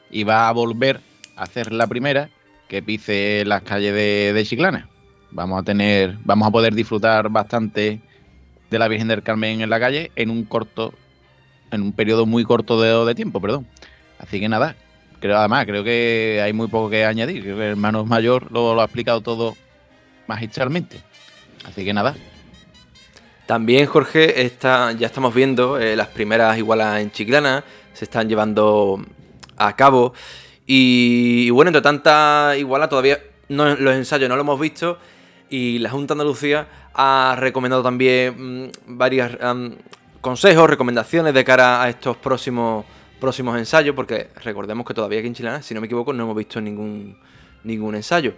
y 0.10 0.24
va 0.24 0.50
a 0.50 0.51
volver 0.51 1.01
a 1.36 1.43
hacer 1.43 1.72
la 1.72 1.88
primera 1.88 2.29
que 2.67 2.82
pise 2.84 3.43
las 3.46 3.62
calles 3.63 3.93
de, 3.93 4.34
de 4.34 4.46
Chiclana. 4.46 4.89
Vamos 5.33 5.59
a 5.59 5.63
tener, 5.63 6.17
vamos 6.23 6.47
a 6.47 6.51
poder 6.51 6.75
disfrutar 6.75 7.27
bastante 7.29 7.99
de 8.69 8.79
la 8.79 8.87
Virgen 8.87 9.07
del 9.07 9.23
Carmen 9.23 9.61
en 9.61 9.69
la 9.69 9.79
calle 9.79 10.11
en 10.15 10.29
un 10.29 10.43
corto, 10.45 10.93
en 11.71 11.81
un 11.81 11.91
periodo 11.91 12.27
muy 12.27 12.43
corto 12.43 12.79
de, 12.79 13.05
de 13.05 13.15
tiempo, 13.15 13.41
perdón. 13.41 13.67
Así 14.19 14.39
que 14.39 14.47
nada, 14.47 14.75
creo 15.19 15.37
además, 15.37 15.65
creo 15.65 15.83
que 15.83 16.39
hay 16.43 16.53
muy 16.53 16.67
poco 16.67 16.89
que 16.89 17.03
añadir. 17.03 17.41
Creo 17.41 17.57
que 17.57 17.63
el 17.63 17.71
hermano 17.71 18.05
mayor 18.05 18.51
lo, 18.51 18.79
ha 18.79 18.83
explicado 18.83 19.21
todo 19.21 19.55
magistralmente. 20.27 20.97
Así 21.65 21.83
que 21.83 21.93
nada, 21.93 22.15
También, 23.47 23.87
Jorge, 23.87 24.45
está, 24.45 24.91
ya 24.91 25.07
estamos 25.07 25.33
viendo 25.33 25.79
eh, 25.79 25.95
las 25.95 26.09
primeras 26.09 26.57
igualas 26.57 27.01
en 27.01 27.11
Chiclana, 27.11 27.63
se 27.93 28.05
están 28.05 28.29
llevando 28.29 29.03
a 29.57 29.75
cabo. 29.75 30.13
Y, 30.67 31.45
y 31.47 31.49
bueno, 31.49 31.69
entre 31.69 31.81
tanta 31.81 32.53
iguala, 32.57 32.87
todavía 32.87 33.19
no, 33.49 33.75
los 33.75 33.95
ensayos 33.95 34.29
no 34.29 34.35
lo 34.35 34.41
hemos 34.41 34.59
visto. 34.59 34.99
Y 35.53 35.77
la 35.77 35.91
Junta 35.91 36.15
de 36.15 36.22
Andalucía 36.22 36.67
ha 36.95 37.36
recomendado 37.38 37.83
también 37.83 38.65
mm, 38.65 38.72
varios 38.88 39.38
consejos, 40.19 40.67
recomendaciones 40.67 41.31
de 41.31 41.43
cara 41.43 41.83
a 41.83 41.89
estos 41.89 42.17
próximos, 42.17 42.83
próximos 43.19 43.55
ensayos, 43.60 43.95
porque 43.95 44.29
recordemos 44.43 44.83
que 44.83 44.95
todavía 44.95 45.19
aquí 45.19 45.27
en 45.27 45.36
Chiclana, 45.36 45.62
si 45.62 45.75
no 45.75 45.79
me 45.79 45.86
equivoco, 45.86 46.12
no 46.12 46.24
hemos 46.24 46.36
visto 46.36 46.60
ningún, 46.60 47.15
ningún 47.63 47.93
ensayo. 47.93 48.33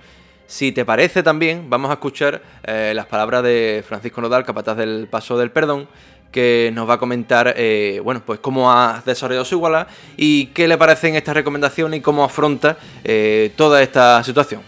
Si 0.45 0.73
te 0.73 0.83
parece 0.83 1.23
también, 1.23 1.69
vamos 1.69 1.89
a 1.89 1.93
escuchar 1.93 2.41
eh, 2.65 2.91
las 2.93 3.05
palabras 3.05 3.43
de 3.43 3.81
Francisco 3.87 4.19
Nodal, 4.19 4.43
capataz 4.43 4.75
del 4.75 5.07
Paso 5.09 5.37
del 5.37 5.51
Perdón, 5.51 5.87
que 6.33 6.69
nos 6.73 6.89
va 6.89 6.95
a 6.95 6.97
comentar, 6.97 7.53
eh, 7.55 8.01
bueno, 8.03 8.23
pues 8.25 8.41
cómo 8.41 8.73
ha 8.73 9.01
desarrollado 9.05 9.45
su 9.45 9.55
iguala 9.55 9.87
y 10.17 10.47
qué 10.47 10.67
le 10.67 10.77
parecen 10.77 11.15
estas 11.15 11.33
recomendaciones 11.33 11.97
y 11.97 12.01
cómo 12.01 12.25
afronta 12.25 12.77
eh, 13.05 13.53
toda 13.55 13.81
esta 13.81 14.21
situación. 14.21 14.61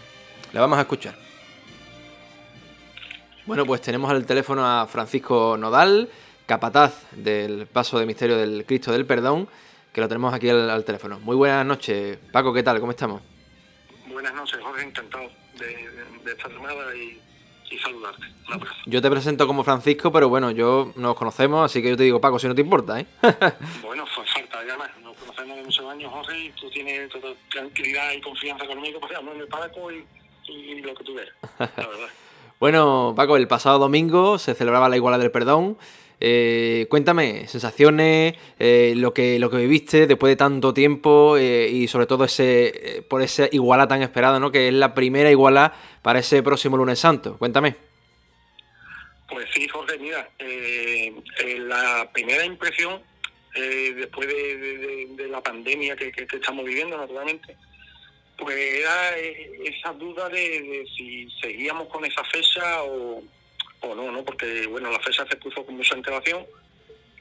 La 0.54 0.62
vamos 0.62 0.78
a 0.78 0.84
escuchar. 0.84 1.27
Bueno, 3.48 3.66
pues 3.66 3.82
tenemos 3.82 4.12
al 4.12 4.26
teléfono 4.26 4.66
a 4.66 4.86
Francisco 4.88 5.56
Nodal, 5.58 6.10
capataz 6.46 7.06
del 7.14 7.66
Paso 7.68 7.98
de 7.98 8.06
Misterio 8.06 8.38
del 8.38 8.66
Cristo 8.66 8.92
del 8.92 9.06
Perdón, 9.06 9.48
que 9.94 10.02
lo 10.02 10.08
tenemos 10.08 10.34
aquí 10.34 10.50
al, 10.50 10.70
al 10.70 10.84
teléfono. 10.84 11.20
Muy 11.22 11.36
buenas 11.36 11.66
noches, 11.66 12.18
Paco, 12.32 12.54
¿qué 12.54 12.62
tal? 12.64 12.80
¿Cómo 12.80 12.92
estamos? 12.92 13.22
Buenas 14.12 14.34
noches, 14.34 14.60
Jorge, 14.62 14.84
encantado 14.84 15.30
de, 15.60 15.66
de- 15.66 16.32
esta 16.32 16.50
llamada 16.50 16.94
y, 16.96 17.22
y 17.72 17.78
saludarte. 17.80 18.26
Un 18.48 18.54
abrazo. 18.56 18.76
Yo 18.86 19.02
te 19.02 19.10
presento 19.10 19.48
como 19.48 19.64
Francisco, 19.64 20.12
pero 20.12 20.28
bueno, 20.28 20.52
yo 20.52 20.92
nos 20.98 21.16
conocemos, 21.16 21.64
así 21.64 21.82
que 21.82 21.90
yo 21.92 21.98
te 21.98 22.04
digo 22.04 22.20
Paco, 22.20 22.38
si 22.40 22.48
no 22.48 22.56
te 22.56 22.62
importa, 22.62 23.00
¿eh? 23.00 23.06
Bueno, 23.82 24.04
pues 24.14 24.30
falta 24.34 24.66
ya 24.68 24.78
más. 24.78 24.90
Nos 25.02 25.16
conocemos 25.16 25.56
de 25.58 25.64
muchos 25.64 25.86
años, 25.90 26.12
Jorge, 26.12 26.38
y 26.38 26.50
tú 26.52 26.70
tienes 26.70 27.10
toda 27.10 27.34
tranquilidad 27.50 28.12
y 28.12 28.20
confianza 28.22 28.66
conmigo, 28.68 29.00
pues 29.00 29.14
en 29.18 29.40
el 29.40 29.48
Paco 29.48 29.90
y, 29.92 30.06
y 30.50 30.82
lo 30.82 30.94
que 30.94 31.04
tú 31.06 31.14
veas, 31.14 31.30
la 31.60 31.88
verdad. 31.88 32.10
bueno, 32.60 33.14
Paco, 33.16 33.38
el 33.38 33.48
pasado 33.48 33.80
domingo 33.80 34.38
se 34.40 34.56
celebraba 34.56 34.90
la 34.90 34.96
Iguala 34.98 35.18
del 35.18 35.32
Perdón. 35.32 35.78
Eh, 36.20 36.88
cuéntame, 36.90 37.48
sensaciones, 37.48 38.34
eh, 38.58 38.94
lo, 38.98 39.14
que, 39.14 39.38
lo 39.38 39.52
que 39.52 39.58
viviste 39.58 40.08
después 40.08 40.32
de 40.32 40.36
tanto 40.36 40.74
tiempo 40.74 41.38
eh, 41.38 41.70
y 41.70 41.88
sobre 41.88 42.08
todo 42.08 42.24
ese 42.24 42.98
eh, 42.98 43.02
por 43.04 43.22
esa 43.22 43.48
iguala 43.52 43.88
tan 43.88 44.02
esperada, 44.02 44.40
¿no? 44.40 44.52
Que 44.52 44.68
es 44.70 44.74
la 44.74 44.96
primera 44.96 45.30
iguala 45.30 45.74
para 46.02 46.18
ese 46.18 46.42
próximo 46.42 46.76
lunes 46.76 46.98
santo. 46.98 47.38
Cuéntame. 47.38 47.76
Pues 49.30 49.46
sí, 49.54 49.68
Jorge, 49.68 50.00
mira, 50.00 50.28
eh, 50.40 51.14
eh, 51.44 51.60
la 51.60 52.10
primera 52.12 52.44
impresión, 52.46 53.00
después 53.54 54.28
de, 54.28 55.28
la 55.30 55.42
pandemia 55.42 55.96
que- 55.96 56.12
que 56.12 56.28
estamos 56.32 56.64
viviendo, 56.64 56.96
naturalmente, 56.98 57.56
pues 58.38 58.56
era 58.56 59.18
eh, 59.18 59.60
esa 59.66 59.92
duda 59.94 60.30
de, 60.30 60.86
si 60.96 61.30
seguíamos 61.42 61.88
con 61.88 62.06
esa 62.06 62.24
fecha 62.26 62.84
o, 62.84 63.24
o 63.82 63.96
no, 63.96 64.12
¿no? 64.12 64.24
Porque, 64.24 64.68
bueno, 64.68 64.92
la 64.92 65.00
fecha 65.00 65.26
se 65.30 65.38
puso 65.38 65.66
con 65.66 65.76
mucha 65.76 65.96
antelación 65.96 66.46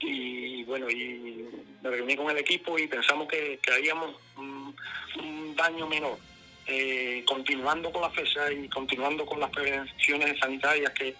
y, 0.01 0.63
bueno, 0.65 0.91
y 0.91 1.49
me 1.83 1.91
reuní 1.91 2.17
con 2.17 2.31
el 2.31 2.39
equipo 2.39 2.79
y 2.79 2.87
pensamos 2.87 3.29
que, 3.29 3.59
que 3.63 3.73
haríamos 3.73 4.15
un 4.37 5.55
daño 5.57 5.87
menor. 5.87 6.19
eh, 6.67 7.23
continuando 7.27 7.93
con 7.93 8.03
la 8.03 8.11
fecha 8.11 8.51
y 8.53 8.69
continuando 8.69 9.25
con 9.25 9.41
las 9.41 9.51
prevenciones 9.51 10.39
sanitarias 10.39 10.93
que, 10.93 11.15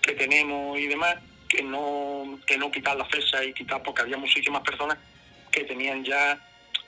que 0.00 0.12
tenemos 0.12 0.78
y 0.78 0.86
demás, 0.86 1.16
que 1.48 1.62
no, 1.62 2.38
que 2.46 2.58
no 2.58 2.70
quitar 2.70 2.96
la 2.96 3.04
fecha 3.06 3.42
y 3.44 3.52
quitar, 3.54 3.82
porque 3.82 4.02
había 4.02 4.16
muchísimas 4.16 4.62
personas 4.62 4.98
que 5.50 5.64
tenían 5.64 6.04
ya 6.04 6.38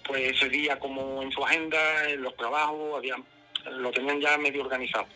pues 0.04 0.32
ese 0.32 0.49
día 0.49 0.78
como 0.78 1.23
en 1.23 1.32
su 1.32 1.44
agenda, 1.44 2.08
en 2.11 2.23
los 2.23 2.37
trabajos, 2.37 2.96
había, 2.99 3.16
lo 3.70 3.90
tenían 3.90 4.20
ya 4.20 4.37
medio 4.38 4.62
organizado. 4.62 5.06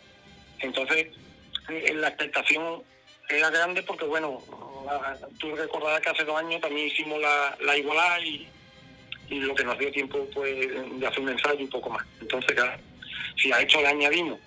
Entonces, 0.61 1.09
eh, 1.69 1.93
la 1.95 2.09
expectación 2.09 2.83
era 3.29 3.51
grande 3.51 3.83
porque, 3.83 4.05
bueno, 4.07 4.43
la- 4.87 5.19
tú 5.39 5.55
recordarás 5.55 6.01
que 6.01 6.09
hace 6.11 6.25
dos 6.25 6.37
años 6.39 6.61
también 6.61 6.87
hicimos 6.89 7.21
la, 7.21 7.57
la 7.61 7.77
igualdad 7.77 8.19
y, 8.25 8.49
y 9.29 9.41
lo 9.41 9.55
que 9.55 9.65
nos 9.65 9.79
dio 9.79 9.91
tiempo 9.93 10.27
pues 10.35 10.69
de 10.99 11.07
hacer 11.07 11.21
un 11.21 11.29
ensayo 11.29 11.61
y 11.61 11.67
poco 11.67 11.91
más. 11.91 12.05
Entonces, 12.21 12.55
claro, 12.55 12.81
si 13.37 13.53
a 13.53 13.61
esto 13.61 13.81
le 13.83 13.89
añadimos 13.89 14.39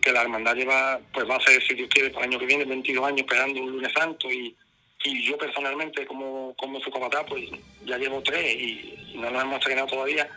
que 0.00 0.10
la 0.10 0.22
hermandad 0.22 0.56
lleva, 0.56 1.00
pues 1.12 1.28
va 1.30 1.36
a 1.36 1.40
ser, 1.40 1.62
si 1.62 1.74
Dios 1.74 1.88
quiere, 1.88 2.10
para 2.10 2.26
el 2.26 2.30
año 2.32 2.40
que 2.40 2.46
viene, 2.46 2.64
22 2.64 3.06
años 3.06 3.20
esperando 3.20 3.60
un 3.60 3.70
lunes 3.70 3.92
santo 3.92 4.28
y, 4.28 4.54
y 5.04 5.24
yo 5.24 5.36
personalmente 5.36 6.06
como, 6.06 6.54
como 6.56 6.80
su 6.80 6.90
capataz, 6.90 7.24
pues 7.28 7.48
ya 7.84 7.98
llevo 7.98 8.22
tres 8.22 8.54
y, 8.54 8.94
y 9.12 9.18
no 9.18 9.30
nos 9.30 9.42
hemos 9.42 9.58
estrenado 9.58 9.88
todavía. 9.88 10.28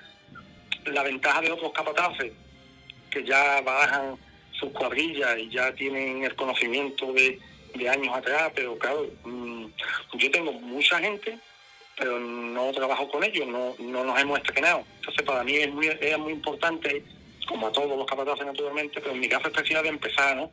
La 0.86 1.04
ventaja 1.04 1.42
de 1.42 1.52
otros 1.52 1.72
capataces 1.72 2.32
que 3.10 3.24
ya 3.24 3.62
bajan 3.62 4.18
sus 4.52 4.72
cuadrillas 4.72 5.38
y 5.38 5.50
ya 5.50 5.74
tienen 5.74 6.24
el 6.24 6.36
conocimiento 6.36 7.12
de, 7.14 7.40
de 7.76 7.90
años 7.90 8.16
atrás, 8.16 8.52
pero 8.56 8.78
claro, 8.78 9.08
mm, 9.24 9.66
yo 10.14 10.32
tengo 10.32 10.52
mucha 10.54 11.00
gente, 11.00 11.38
pero 11.98 12.20
no 12.20 12.72
trabajo 12.72 13.10
con 13.10 13.24
ellos, 13.24 13.48
no, 13.48 13.76
no 13.80 14.04
nos 14.04 14.20
hemos 14.20 14.40
estrenado. 14.40 14.84
Entonces 14.98 15.24
para 15.24 15.44
mí 15.44 15.56
es 15.56 15.72
muy, 15.72 15.88
es 15.88 16.18
muy 16.18 16.34
importante, 16.34 17.04
como 17.48 17.68
a 17.68 17.72
todos 17.72 17.98
los 17.98 18.08
capataces 18.08 18.46
naturalmente, 18.46 19.00
pero 19.00 19.14
en 19.14 19.20
mi 19.20 19.30
caso 19.30 19.48
especial 19.48 19.84
de 19.84 19.90
empezar, 19.90 20.36
¿no? 20.36 20.52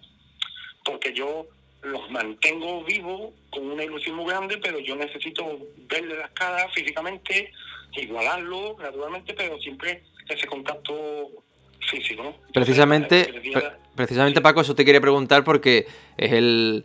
Porque 0.85 1.13
yo 1.13 1.47
los 1.83 2.11
mantengo 2.11 2.85
vivos 2.85 3.33
con 3.51 3.71
una 3.71 3.85
ilusión 3.85 4.17
muy 4.17 4.27
grande, 4.27 4.59
pero 4.59 4.79
yo 4.79 4.97
necesito 4.97 5.59
verle 5.89 6.17
las 6.17 6.31
caras 6.31 6.73
físicamente, 6.75 7.51
igualarlo 7.97 8.77
naturalmente, 8.81 9.35
pero 9.35 9.59
siempre 9.59 10.03
ese 10.29 10.47
contacto 10.47 11.29
físico. 11.91 12.23
¿no? 12.23 12.35
Precisamente, 12.53 13.29
el 13.29 13.63
precisamente 13.95 14.41
Paco, 14.41 14.61
eso 14.61 14.75
te 14.75 14.85
quería 14.85 15.01
preguntar 15.01 15.45
porque 15.45 15.87
es 16.17 16.33
el 16.33 16.85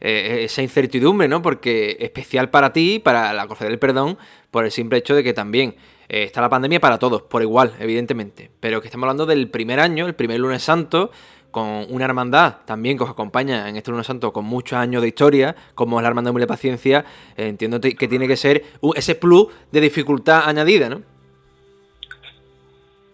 eh, 0.00 0.44
esa 0.44 0.62
incertidumbre, 0.62 1.26
¿no? 1.26 1.40
Porque 1.40 1.96
especial 2.00 2.50
para 2.50 2.72
ti, 2.72 2.98
para 2.98 3.32
la 3.32 3.46
Cofradía 3.46 3.70
del 3.70 3.78
Perdón, 3.78 4.18
por 4.50 4.64
el 4.64 4.70
simple 4.70 4.98
hecho 4.98 5.14
de 5.14 5.24
que 5.24 5.32
también 5.32 5.74
eh, 6.08 6.24
está 6.24 6.40
la 6.42 6.50
pandemia 6.50 6.80
para 6.80 6.98
todos, 6.98 7.22
por 7.22 7.42
igual, 7.42 7.74
evidentemente. 7.80 8.50
Pero 8.60 8.80
que 8.82 8.88
estamos 8.88 9.04
hablando 9.04 9.24
del 9.24 9.48
primer 9.48 9.80
año, 9.80 10.06
el 10.06 10.14
primer 10.14 10.38
lunes 10.40 10.62
santo, 10.62 11.10
con 11.56 11.86
una 11.88 12.04
hermandad 12.04 12.56
también 12.66 12.98
que 12.98 13.04
os 13.04 13.08
acompaña 13.08 13.66
en 13.70 13.76
este 13.76 13.90
lunes 13.90 14.06
santo 14.06 14.30
con 14.30 14.44
muchos 14.44 14.76
años 14.76 15.00
de 15.00 15.08
historia, 15.08 15.56
como 15.74 15.98
es 15.98 16.02
la 16.02 16.08
hermandad 16.10 16.28
de 16.28 16.32
Mule 16.34 16.46
Paciencia, 16.46 17.06
eh, 17.34 17.46
entiendo 17.46 17.80
que 17.80 18.08
tiene 18.08 18.28
que 18.28 18.36
ser 18.36 18.62
ese 18.94 19.14
plus 19.14 19.46
de 19.72 19.80
dificultad 19.80 20.46
añadida, 20.46 20.90
¿no? 20.90 21.02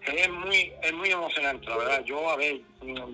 Es 0.05 0.29
muy, 0.29 0.73
es 0.83 0.93
muy 0.93 1.11
emocionante, 1.11 1.69
la 1.69 1.77
verdad. 1.77 2.05
Yo, 2.05 2.29
a 2.29 2.37
ver, 2.37 2.61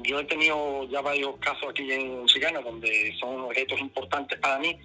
yo 0.03 0.19
he 0.19 0.25
tenido 0.25 0.89
ya 0.89 1.03
varios 1.03 1.37
casos 1.41 1.69
aquí 1.69 1.93
en 1.93 2.25
Chicana 2.25 2.63
donde 2.63 3.15
son 3.21 3.55
retos 3.55 3.79
importantes 3.81 4.39
para 4.39 4.59
mí, 4.59 4.79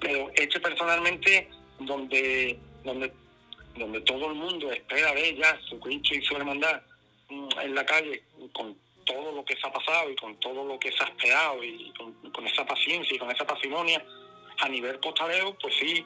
pero 0.00 0.28
este 0.34 0.58
personalmente, 0.58 1.48
donde, 1.78 2.58
donde, 2.82 3.12
donde 3.76 4.00
todo 4.00 4.32
el 4.32 4.34
mundo 4.34 4.72
espera 4.72 5.12
ver 5.12 5.36
ya 5.36 5.56
su 5.68 5.78
Cristo 5.78 6.12
y 6.12 6.22
su 6.22 6.34
hermandad 6.34 6.82
mm, 7.28 7.48
en 7.62 7.74
la 7.76 7.86
calle 7.86 8.24
con 8.52 8.74
todo 9.06 9.32
lo 9.32 9.44
que 9.44 9.56
se 9.56 9.66
ha 9.66 9.72
pasado 9.72 10.10
y 10.10 10.16
con 10.16 10.38
todo 10.40 10.64
lo 10.64 10.78
que 10.78 10.92
se 10.92 11.02
ha 11.02 11.06
esperado 11.06 11.64
y 11.64 11.92
con, 12.32 12.46
esa 12.46 12.66
paciencia 12.66 13.16
y 13.16 13.18
con 13.18 13.30
esa 13.30 13.46
parsimonia 13.46 14.04
a 14.58 14.68
nivel 14.68 15.00
costalero, 15.00 15.56
pues 15.60 15.74
sí, 15.76 16.04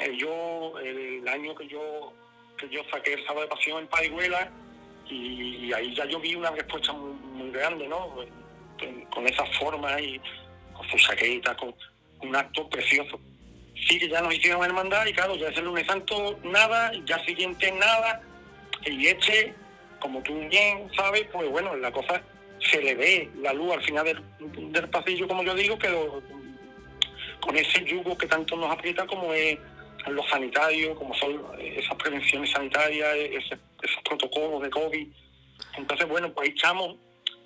eh, 0.00 0.16
yo, 0.16 0.78
el 0.80 1.26
año 1.28 1.54
que 1.54 1.68
yo 1.68 2.12
que 2.56 2.68
yo 2.68 2.82
saqué 2.90 3.12
el 3.12 3.24
sábado 3.24 3.42
de 3.42 3.48
pasión 3.48 3.78
en 3.80 3.88
Parihuela 3.88 4.50
y 5.08 5.72
ahí 5.72 5.94
ya 5.94 6.04
yo 6.06 6.18
vi 6.18 6.34
una 6.34 6.50
respuesta 6.50 6.92
muy, 6.92 7.50
grande, 7.50 7.86
¿no? 7.86 8.16
Con, 9.10 9.26
esa 9.26 9.44
forma 9.58 10.00
y 10.00 10.20
con 10.72 10.88
su 10.88 10.98
saqueta, 10.98 11.56
con 11.56 11.74
un 12.20 12.34
acto 12.34 12.68
precioso. 12.68 13.20
Sí 13.86 13.98
que 13.98 14.08
ya 14.08 14.20
nos 14.20 14.34
hicieron 14.34 14.64
hermandad 14.64 15.06
y 15.06 15.12
claro, 15.12 15.36
ya 15.36 15.48
es 15.48 15.58
el 15.58 15.66
lunes 15.66 15.86
santo 15.86 16.38
nada, 16.42 16.90
ya 17.04 17.24
siguiente 17.24 17.70
nada, 17.72 18.20
y 18.84 19.06
este, 19.06 19.54
como 20.00 20.22
tú 20.22 20.34
bien 20.48 20.88
sabes, 20.94 21.26
pues 21.32 21.48
bueno, 21.50 21.74
la 21.76 21.90
cosa 21.92 22.22
se 22.60 22.80
le 22.82 22.94
ve 22.94 23.30
la 23.40 23.52
luz 23.52 23.72
al 23.74 23.82
final 23.82 24.04
del, 24.04 24.22
del 24.72 24.88
pasillo, 24.88 25.28
como 25.28 25.42
yo 25.42 25.54
digo, 25.54 25.78
pero 25.78 26.22
con 27.40 27.56
ese 27.56 27.84
yugo 27.84 28.16
que 28.16 28.26
tanto 28.26 28.56
nos 28.56 28.70
aprieta 28.70 29.06
como 29.06 29.32
es 29.32 29.58
los 30.06 30.26
sanitarios, 30.28 30.96
como 30.96 31.14
son 31.14 31.44
esas 31.60 31.94
prevenciones 31.96 32.50
sanitarias, 32.50 33.08
esos 33.16 34.02
protocolos 34.04 34.62
de 34.62 34.70
COVID. 34.70 35.08
Entonces, 35.76 36.08
bueno, 36.08 36.32
pues 36.32 36.48
ahí 36.48 36.54
estamos 36.56 36.96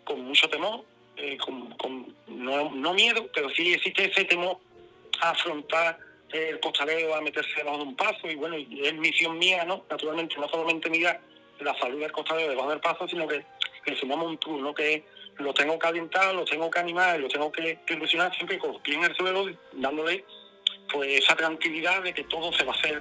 con 0.04 0.20
mucho 0.22 0.48
temor, 0.48 0.84
eh, 1.16 1.36
con, 1.38 1.70
con- 1.76 2.14
no, 2.28 2.70
no 2.70 2.94
miedo, 2.94 3.28
pero 3.34 3.48
sí 3.50 3.72
existe 3.72 4.04
ese 4.10 4.24
temor 4.24 4.58
a 5.20 5.30
afrontar 5.30 5.98
el 6.32 6.60
costalero, 6.60 7.14
a 7.14 7.20
meterse 7.20 7.50
debajo 7.56 7.78
de 7.78 7.82
un 7.84 7.96
paso, 7.96 8.30
y 8.30 8.36
bueno, 8.36 8.56
es 8.56 8.94
misión 8.94 9.38
mía, 9.38 9.64
¿no? 9.64 9.84
Naturalmente, 9.90 10.36
no 10.38 10.48
solamente 10.48 10.88
mirar 10.88 11.20
la 11.64 11.76
salud 11.78 12.00
del 12.00 12.12
costalero 12.12 12.50
debajo 12.50 12.70
del 12.70 12.80
paso, 12.80 13.06
sino 13.08 13.26
que 13.28 13.44
le 13.86 13.96
sumamos 13.98 14.36
un 14.46 14.62
¿no? 14.62 14.74
Que 14.74 15.04
lo 15.38 15.54
tengo 15.54 15.78
que 15.78 15.86
alentar, 15.88 16.34
lo 16.34 16.44
tengo 16.44 16.70
que 16.70 16.78
animar, 16.78 17.18
lo 17.18 17.28
tengo 17.28 17.50
que, 17.50 17.78
que 17.86 17.94
ilusionar 17.94 18.34
siempre 18.34 18.58
con 18.58 18.72
los 18.72 18.80
pies 18.82 18.98
en 18.98 19.04
el 19.04 19.16
suelo, 19.16 19.46
dándole 19.72 20.24
pues 20.92 21.22
esa 21.22 21.34
tranquilidad 21.36 22.02
de 22.02 22.12
que 22.12 22.24
todo 22.24 22.52
se 22.52 22.64
va 22.64 22.72
a 22.72 22.76
hacer 22.76 23.00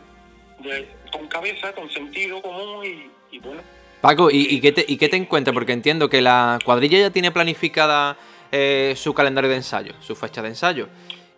de- 0.60 0.88
con 1.12 1.28
cabeza, 1.28 1.74
con 1.74 1.90
sentido 1.90 2.42
común 2.42 2.86
y, 2.86 3.36
y 3.36 3.40
bueno, 3.40 3.62
Paco, 4.02 4.32
¿y, 4.32 4.48
y 4.56 4.62
qué 4.62 4.72
te, 4.72 4.86
¿y 4.88 4.96
qué 4.98 5.10
te 5.10 5.18
encuentras? 5.18 5.54
Porque 5.54 5.74
entiendo 5.74 6.08
que 6.10 6.22
la 6.22 6.58
cuadrilla 6.64 7.00
ya 7.00 7.10
tiene 7.10 7.32
planificada 7.32 8.16
eh, 8.52 8.94
su 8.96 9.14
calendario 9.14 9.50
de 9.50 9.58
ensayo, 9.58 9.94
su 10.00 10.16
fecha 10.16 10.42
de 10.42 10.48
ensayo. 10.50 10.88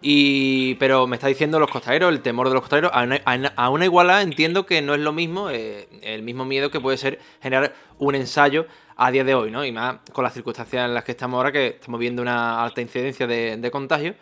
Y, 0.02 0.76
pero 0.76 1.06
me 1.06 1.16
está 1.16 1.28
diciendo 1.28 1.60
los 1.60 1.70
costaleros, 1.70 2.12
el 2.12 2.22
temor 2.22 2.48
de 2.48 2.54
los 2.56 2.62
costaleros. 2.62 2.92
A 2.94 3.04
una, 3.04 3.22
a 3.24 3.36
una- 3.36 3.54
a 3.56 3.70
una 3.70 3.86
igualada 3.86 4.22
entiendo 4.22 4.66
que 4.66 4.82
no 4.82 4.94
es 4.96 5.00
lo 5.00 5.12
mismo, 5.12 5.50
eh, 5.50 5.88
el 6.02 6.24
mismo 6.24 6.44
miedo 6.46 6.72
que 6.72 6.80
puede 6.80 6.98
ser 6.98 7.20
generar 7.42 7.76
un 8.00 8.16
ensayo 8.16 8.66
a 8.98 9.12
día 9.12 9.24
de 9.24 9.36
hoy, 9.36 9.52
¿no? 9.52 9.64
Y 9.66 9.72
más 9.72 9.98
con 10.12 10.24
las 10.24 10.34
circunstancias 10.34 10.86
en 10.86 10.94
las 10.94 11.04
que 11.04 11.12
estamos 11.12 11.38
ahora, 11.38 11.52
que 11.52 11.68
estamos 11.68 12.00
viendo 12.00 12.22
una 12.22 12.64
alta 12.64 12.82
incidencia 12.82 13.28
de, 13.28 13.58
contagio. 13.72 14.16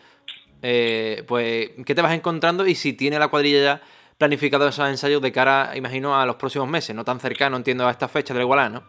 Eh, 0.61 1.23
pues, 1.27 1.69
¿qué 1.85 1.95
te 1.95 2.01
vas 2.01 2.13
encontrando? 2.13 2.67
Y 2.67 2.75
si 2.75 2.93
tiene 2.93 3.17
la 3.17 3.29
cuadrilla 3.29 3.61
ya 3.63 3.81
planificado 4.17 4.67
esos 4.67 4.87
ensayos 4.89 5.21
de 5.21 5.31
cara, 5.31 5.71
imagino, 5.75 6.19
a 6.19 6.25
los 6.25 6.35
próximos 6.35 6.67
meses, 6.67 6.93
no 6.93 7.05
tan 7.05 7.21
cercano, 7.21 7.55
entiendo, 7.55 7.87
a 7.87 7.91
esta 7.91 8.09
fecha 8.09 8.33
de 8.33 8.39
la 8.41 8.69
¿no? 8.69 8.83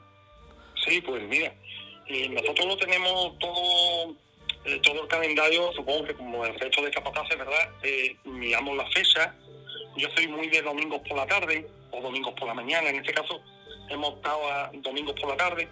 Sí, 0.84 1.00
pues 1.02 1.22
mira, 1.28 1.54
eh, 2.08 2.28
nosotros 2.30 2.66
lo 2.66 2.76
tenemos 2.76 3.38
todo, 3.38 4.16
eh, 4.70 4.80
todo 4.82 5.02
el 5.02 5.08
calendario, 5.08 5.72
supongo 5.72 6.04
que 6.04 6.14
como 6.14 6.44
el 6.44 6.58
resto 6.58 6.82
de 6.82 6.90
capataces, 6.90 7.36
¿verdad? 7.36 7.70
Eh, 7.82 8.16
miramos 8.24 8.76
la 8.76 8.86
fecha. 8.90 9.34
Yo 9.96 10.08
soy 10.14 10.28
muy 10.28 10.48
de 10.48 10.62
domingos 10.62 11.00
por 11.06 11.16
la 11.16 11.26
tarde 11.26 11.66
o 11.90 12.00
domingos 12.00 12.34
por 12.34 12.46
la 12.48 12.54
mañana. 12.54 12.90
En 12.90 12.96
este 12.96 13.12
caso 13.12 13.40
hemos 13.88 14.10
optado 14.10 14.50
a 14.50 14.70
domingos 14.74 15.18
por 15.20 15.30
la 15.30 15.36
tarde. 15.36 15.68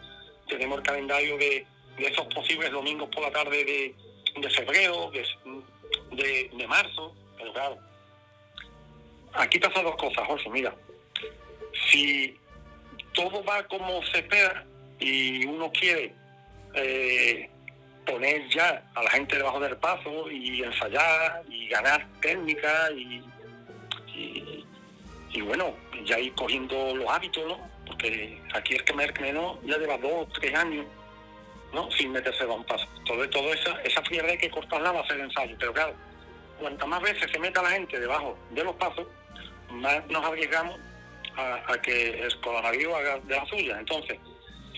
Tenemos 0.48 0.78
el 0.78 0.84
calendario 0.84 1.38
de, 1.38 1.66
de 1.96 2.06
esos 2.06 2.26
posibles 2.34 2.70
domingos 2.70 3.08
por 3.10 3.22
la 3.22 3.30
tarde 3.30 3.64
de, 3.64 4.50
febrero, 4.50 5.10
de, 5.12 5.24
de, 6.12 6.50
de 6.52 6.66
marzo. 6.66 7.14
Pero 7.36 7.52
claro, 7.52 7.78
aquí 9.34 9.58
pasan 9.58 9.84
dos 9.84 9.96
cosas, 9.96 10.26
Jorge. 10.26 10.50
Mira, 10.50 10.74
si 11.90 12.36
todo 13.14 13.44
va 13.44 13.62
como 13.68 14.02
se 14.06 14.18
espera 14.18 14.66
y 14.98 15.46
uno 15.46 15.70
quiere 15.70 16.12
eh, 16.74 17.48
poner 18.08 18.48
ya 18.48 18.82
a 18.94 19.02
la 19.02 19.10
gente 19.10 19.36
debajo 19.36 19.60
del 19.60 19.76
paso 19.76 20.30
y 20.30 20.62
ensayar 20.62 21.42
y 21.48 21.68
ganar 21.68 22.06
técnica 22.20 22.90
y, 22.92 23.22
y, 25.32 25.40
bueno, 25.42 25.74
ya 26.04 26.18
ir 26.18 26.34
cogiendo 26.34 26.94
los 26.94 27.08
hábitos. 27.08 27.58
Porque 27.86 28.40
aquí 28.54 28.74
el 28.74 28.84
que 28.84 29.22
menos 29.22 29.58
ya 29.64 29.78
lleva 29.78 29.96
dos, 29.98 30.28
tres 30.34 30.54
años, 30.54 30.86
¿no? 31.72 31.90
Sin 31.90 32.12
meterse 32.12 32.44
a 32.44 32.48
un 32.48 32.64
paso. 32.64 32.86
Todo, 33.06 33.28
todo 33.30 33.52
esa, 33.52 33.80
esa 33.82 34.02
fiebre 34.02 34.32
hay 34.32 34.38
que 34.38 34.50
cortarla 34.50 34.92
va 34.92 35.00
a 35.00 35.02
hacer 35.02 35.20
ensayo. 35.20 35.56
Pero 35.58 35.72
claro, 35.72 35.94
cuantas 36.60 36.88
más 36.88 37.02
veces 37.02 37.30
se 37.30 37.38
meta 37.38 37.62
la 37.62 37.70
gente 37.70 37.98
debajo 37.98 38.36
de 38.50 38.64
los 38.64 38.74
pasos, 38.76 39.06
más 39.70 40.06
nos 40.08 40.24
arriesgamos 40.24 40.78
a, 41.36 41.72
a 41.72 41.80
que 41.80 42.20
el 42.20 42.40
coronavirus 42.40 42.94
haga 42.94 43.18
de 43.20 43.36
la 43.36 43.46
suya. 43.46 43.78
Entonces, 43.78 44.18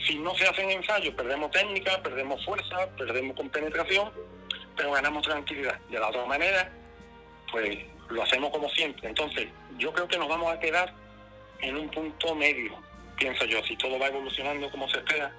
si 0.06 0.18
no 0.18 0.34
se 0.34 0.48
hacen 0.48 0.70
ensayos, 0.70 1.14
perdemos 1.14 1.50
técnica, 1.50 2.02
perdemos 2.02 2.44
fuerza, 2.44 2.88
perdemos 2.96 3.36
compenetración, 3.36 4.10
pero 4.76 4.92
ganamos 4.92 5.22
tranquilidad. 5.22 5.78
De 5.90 5.98
la 5.98 6.08
otra 6.08 6.24
manera, 6.26 6.72
pues 7.50 7.78
lo 8.08 8.22
hacemos 8.22 8.50
como 8.50 8.68
siempre. 8.70 9.08
Entonces, 9.08 9.48
yo 9.78 9.92
creo 9.92 10.08
que 10.08 10.18
nos 10.18 10.28
vamos 10.28 10.52
a 10.52 10.60
quedar 10.60 10.92
en 11.60 11.76
un 11.76 11.88
punto 11.88 12.34
medio, 12.34 12.72
pienso 13.16 13.44
yo. 13.44 13.62
Si 13.64 13.76
todo 13.76 13.98
va 13.98 14.08
evolucionando 14.08 14.70
como 14.70 14.88
se 14.88 14.98
espera, 14.98 15.32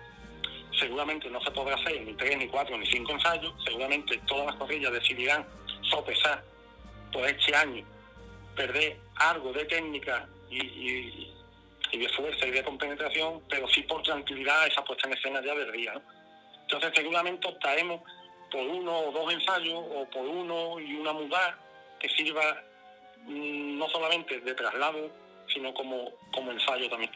seguramente 0.80 1.30
no 1.30 1.42
se 1.42 1.52
podrá 1.52 1.76
hacer 1.76 2.02
ni 2.02 2.14
tres, 2.14 2.38
ni 2.38 2.48
cuatro, 2.48 2.78
ni 2.78 2.86
cinco 2.86 3.14
ensayos. 3.14 3.54
Seguramente 3.66 4.20
todas 4.28 4.48
las 4.48 4.56
corrillas 4.56 4.92
decidirán 4.92 5.46
sopesar 5.82 6.44
por 7.12 7.28
este 7.28 7.56
año, 7.56 7.86
perder 8.56 8.98
algo 9.16 9.52
de 9.52 9.66
técnica 9.66 10.28
y, 10.50 10.62
y, 10.62 11.34
y 11.92 11.98
de 11.98 12.10
fuerza 12.10 12.48
y 12.48 12.52
de 12.52 12.64
compenetración, 12.64 13.42
pero 13.50 13.68
sí 13.68 13.82
por 13.84 14.02
tranquilidad 14.04 14.68
esa 14.68 14.84
puesta 14.84 15.08
en 15.08 15.14
escena 15.16 15.42
ya 15.46 15.54
del 15.56 15.72
día. 15.72 15.94
¿no? 15.94 16.02
Entonces 16.62 16.92
seguramente 16.96 17.48
optaremos 17.48 18.02
por 18.50 18.62
uno 18.62 18.98
o 19.00 19.12
dos 19.12 19.34
ensayos 19.34 19.76
o 19.78 20.06
por 20.10 20.26
uno 20.26 20.80
y 20.80 20.96
una 20.96 21.14
mudar 21.14 21.56
que 22.00 22.10
sirva 22.10 22.42
mm, 23.26 23.78
no 23.78 23.88
solamente 23.90 24.40
de 24.40 24.54
traslado, 24.54 25.10
sino 25.54 25.74
como, 25.74 26.10
como 26.34 26.52
ensayo 26.52 26.90
también. 26.90 27.12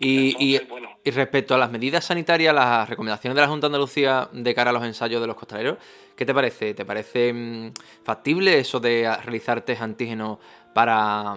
Y, 0.00 0.36
y- 0.38 0.54
Entonces, 0.54 0.68
bueno. 0.68 0.98
y 1.04 1.10
respecto 1.10 1.54
a 1.54 1.58
las 1.58 1.70
medidas 1.70 2.04
sanitarias, 2.04 2.54
las 2.54 2.88
recomendaciones 2.88 3.34
de 3.34 3.42
la 3.42 3.48
Junta 3.48 3.66
de 3.66 3.68
Andalucía 3.68 4.28
de 4.32 4.54
cara 4.54 4.70
a 4.70 4.72
los 4.72 4.84
ensayos 4.84 5.20
de 5.20 5.26
los 5.26 5.36
costaleros, 5.36 5.76
¿qué 6.16 6.24
te 6.24 6.32
parece? 6.32 6.72
¿Te 6.74 6.84
parece 6.84 7.32
mm, 7.32 7.72
factible 8.04 8.58
eso 8.58 8.78
de 8.80 9.10
realizar 9.22 9.60
test 9.62 9.82
antígenos 9.82 10.38
para, 10.78 11.34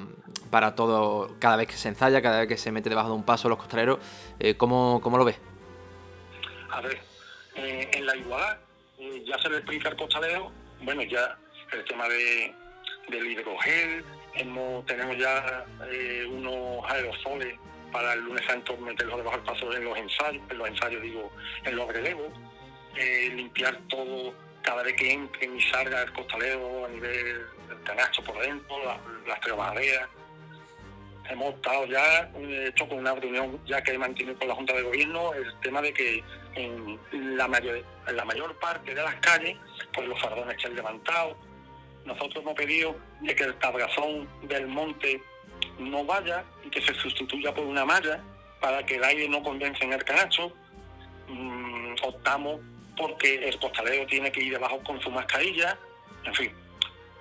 para 0.51 0.75
todo, 0.75 1.36
cada 1.39 1.56
vez 1.56 1.65
que 1.65 1.73
se 1.73 1.88
ensaya, 1.88 2.21
cada 2.21 2.41
vez 2.41 2.47
que 2.47 2.58
se 2.58 2.71
mete 2.71 2.89
debajo 2.89 3.10
de 3.10 3.15
un 3.15 3.23
paso 3.23 3.49
los 3.49 3.58
costaleros? 3.58 3.97
Eh, 4.39 4.54
¿cómo, 4.54 5.01
cómo 5.01 5.17
lo 5.17 5.25
ves? 5.25 5.39
A 6.69 6.80
ver, 6.80 6.99
eh, 7.56 7.89
en 7.91 8.06
la 8.06 8.15
igualdad 8.15 8.60
eh, 8.99 9.23
ya 9.25 9.39
se 9.39 9.49
le 9.49 9.58
explica 9.58 9.89
al 9.89 9.95
costalero, 9.95 10.51
bueno, 10.84 11.01
ya 11.01 11.39
el 11.73 11.84
tema 11.86 12.08
de, 12.08 12.54
del 13.10 13.32
hidrogel, 13.32 14.06
hemos, 14.36 14.86
tenemos 14.86 15.17
ya 15.17 15.65
eh, 15.89 16.23
unos 16.30 16.86
aerosoles 16.88 17.58
para 17.91 18.13
el 18.13 18.19
lunes 18.19 18.45
santo 18.45 18.77
meterlos 18.77 19.17
debajo 19.17 19.38
del 19.38 19.45
paso 19.47 19.75
en 19.75 19.86
los 19.86 19.97
ensayos, 19.97 20.43
en 20.51 20.58
los 20.60 20.67
ensayos 20.67 21.01
digo, 21.01 21.32
en 21.65 21.77
los 21.77 21.88
relevos, 21.91 22.32
limpiar 23.34 23.75
todo 23.89 24.36
cada 24.62 24.84
vez 24.84 24.95
que 24.97 25.12
entre 25.12 25.47
y 25.47 25.62
salga 25.62 26.04
el 26.04 26.13
costalero 26.13 26.86
a 26.86 26.89
nivel 26.89 27.43
del 27.71 27.84
canasto 27.84 28.23
por 28.23 28.39
dentro, 28.39 28.75
las 29.27 29.39
trebajaderas 29.41 30.10
hemos 31.29 31.53
estado 31.55 31.86
ya 31.86 32.29
eh, 32.36 32.67
hecho 32.69 32.88
con 32.88 32.99
una 32.99 33.15
reunión 33.15 33.60
ya 33.65 33.81
que 33.81 33.93
he 33.93 33.97
mantenido 33.97 34.38
con 34.38 34.47
la 34.47 34.55
Junta 34.55 34.73
de 34.73 34.81
Gobierno 34.81 35.34
el 35.34 35.53
tema 35.62 35.81
de 35.81 35.93
que 35.93 36.23
en 36.55 37.38
la 37.38 37.47
mayor, 37.47 37.84
la 38.13 38.25
mayor 38.25 38.57
parte 38.60 38.93
de 38.93 39.01
las 39.01 39.15
calles 39.15 39.57
pues 39.93 40.07
los 40.07 40.19
fardones 40.21 40.55
estén 40.57 40.75
levantados. 40.75 41.36
Nosotros 42.05 42.43
hemos 42.43 42.55
pedido 42.55 42.95
de 43.21 43.36
que 43.36 43.43
el 43.43 43.55
tabrazón 43.55 44.27
del 44.43 44.67
monte 44.67 45.21
no 45.79 46.03
vaya 46.03 46.43
y 46.65 46.69
que 46.69 46.81
se 46.81 46.93
sustituya 46.95 47.53
por 47.53 47.65
una 47.65 47.86
malla 47.86 48.21
para 48.60 48.86
que 48.86 48.95
el 48.95 49.03
aire 49.03 49.29
no 49.29 49.41
condense 49.43 49.84
en 49.84 49.93
el 49.93 50.03
canacho. 50.03 50.51
Mm, 51.27 51.95
optamos 52.03 52.60
porque 52.97 53.47
el 53.47 53.57
costalero 53.60 54.05
tiene 54.07 54.31
que 54.31 54.43
ir 54.43 54.53
debajo 54.53 54.79
con 54.84 54.99
su 55.01 55.10
mascarilla, 55.10 55.77
en 56.25 56.36
fin, 56.36 56.51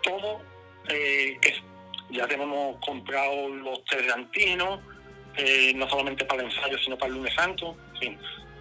todo 0.03 0.41
eh, 0.89 1.39
ya 2.11 2.27
tenemos 2.27 2.77
comprado 2.85 3.49
los 3.49 3.81
antígenos, 4.15 4.81
eh, 5.37 5.73
no 5.75 5.89
solamente 5.89 6.25
para 6.25 6.43
el 6.43 6.51
ensayo, 6.51 6.79
sino 6.79 6.99
para 6.99 7.09
el 7.09 7.19
lunes 7.19 7.35
santo. 7.35 7.77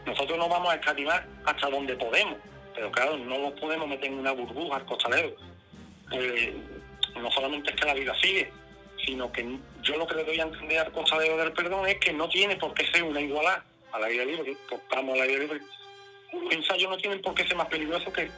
nosotros 0.05 0.37
no 0.37 0.47
vamos 0.47 0.71
a 0.71 0.75
escatimar 0.75 1.25
hasta 1.45 1.69
donde 1.69 1.95
podemos, 1.95 2.37
pero 2.75 2.91
claro, 2.91 3.17
no 3.17 3.53
podemos 3.55 3.87
meter 3.87 4.11
en 4.11 4.19
una 4.19 4.31
burbuja 4.31 4.77
al 4.77 4.85
costalero. 4.85 5.35
Eh, 6.11 6.55
no 7.15 7.31
solamente 7.31 7.71
es 7.71 7.75
que 7.75 7.85
la 7.85 7.93
vida 7.93 8.15
sigue, 8.21 8.51
sino 9.05 9.31
que 9.31 9.57
yo 9.81 9.97
lo 9.97 10.07
que 10.07 10.15
le 10.15 10.23
doy 10.23 10.39
a 10.39 10.43
entender 10.43 10.79
al 10.79 10.91
costalero 10.91 11.37
del 11.37 11.51
perdón 11.53 11.87
es 11.87 11.97
que 11.97 12.13
no 12.13 12.29
tiene 12.29 12.55
por 12.55 12.73
qué 12.73 12.85
ser 12.87 13.03
una 13.03 13.21
igualdad 13.21 13.63
a 13.91 13.99
la 13.99 14.07
vida 14.07 14.25
libre, 14.25 14.55
estamos 14.71 15.15
a 15.15 15.17
la 15.17 15.25
vida 15.25 15.39
libre. 15.39 15.61
Los 16.31 16.53
ensayos 16.53 16.91
no 16.91 16.97
tienen 16.97 17.21
por 17.21 17.33
qué 17.33 17.47
ser 17.47 17.55
más 17.55 17.67
peligrosos 17.67 18.13
que 18.13 18.29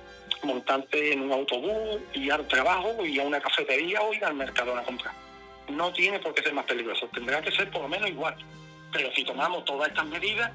montarte 0.44 1.13
en 1.13 1.22
un 1.22 1.32
autobús, 1.32 2.00
ir 2.13 2.32
al 2.32 2.48
trabajo, 2.48 3.06
ir 3.06 3.22
a 3.22 3.24
una 3.24 3.39
cafetería 3.39 4.02
o 4.02 4.13
ir 4.13 4.24
al 4.26 4.34
mercado 4.34 4.76
a 4.76 4.84
comprar. 4.84 5.13
No 5.70 5.91
tiene 5.94 6.20
por 6.20 6.34
qué 6.34 6.44
ser 6.44 6.54
más 6.54 6.65
peligroso, 6.65 7.08
tendrá 7.13 7.41
que 7.41 7.52
ser 7.52 7.70
por 7.72 7.82
lo 7.84 7.88
menos 7.88 8.10
igual. 8.10 8.36
Pero 8.91 9.12
si 9.13 9.24
tomamos 9.24 9.63
todas 9.65 9.89
estas 9.89 10.06
medidas, 10.06 10.52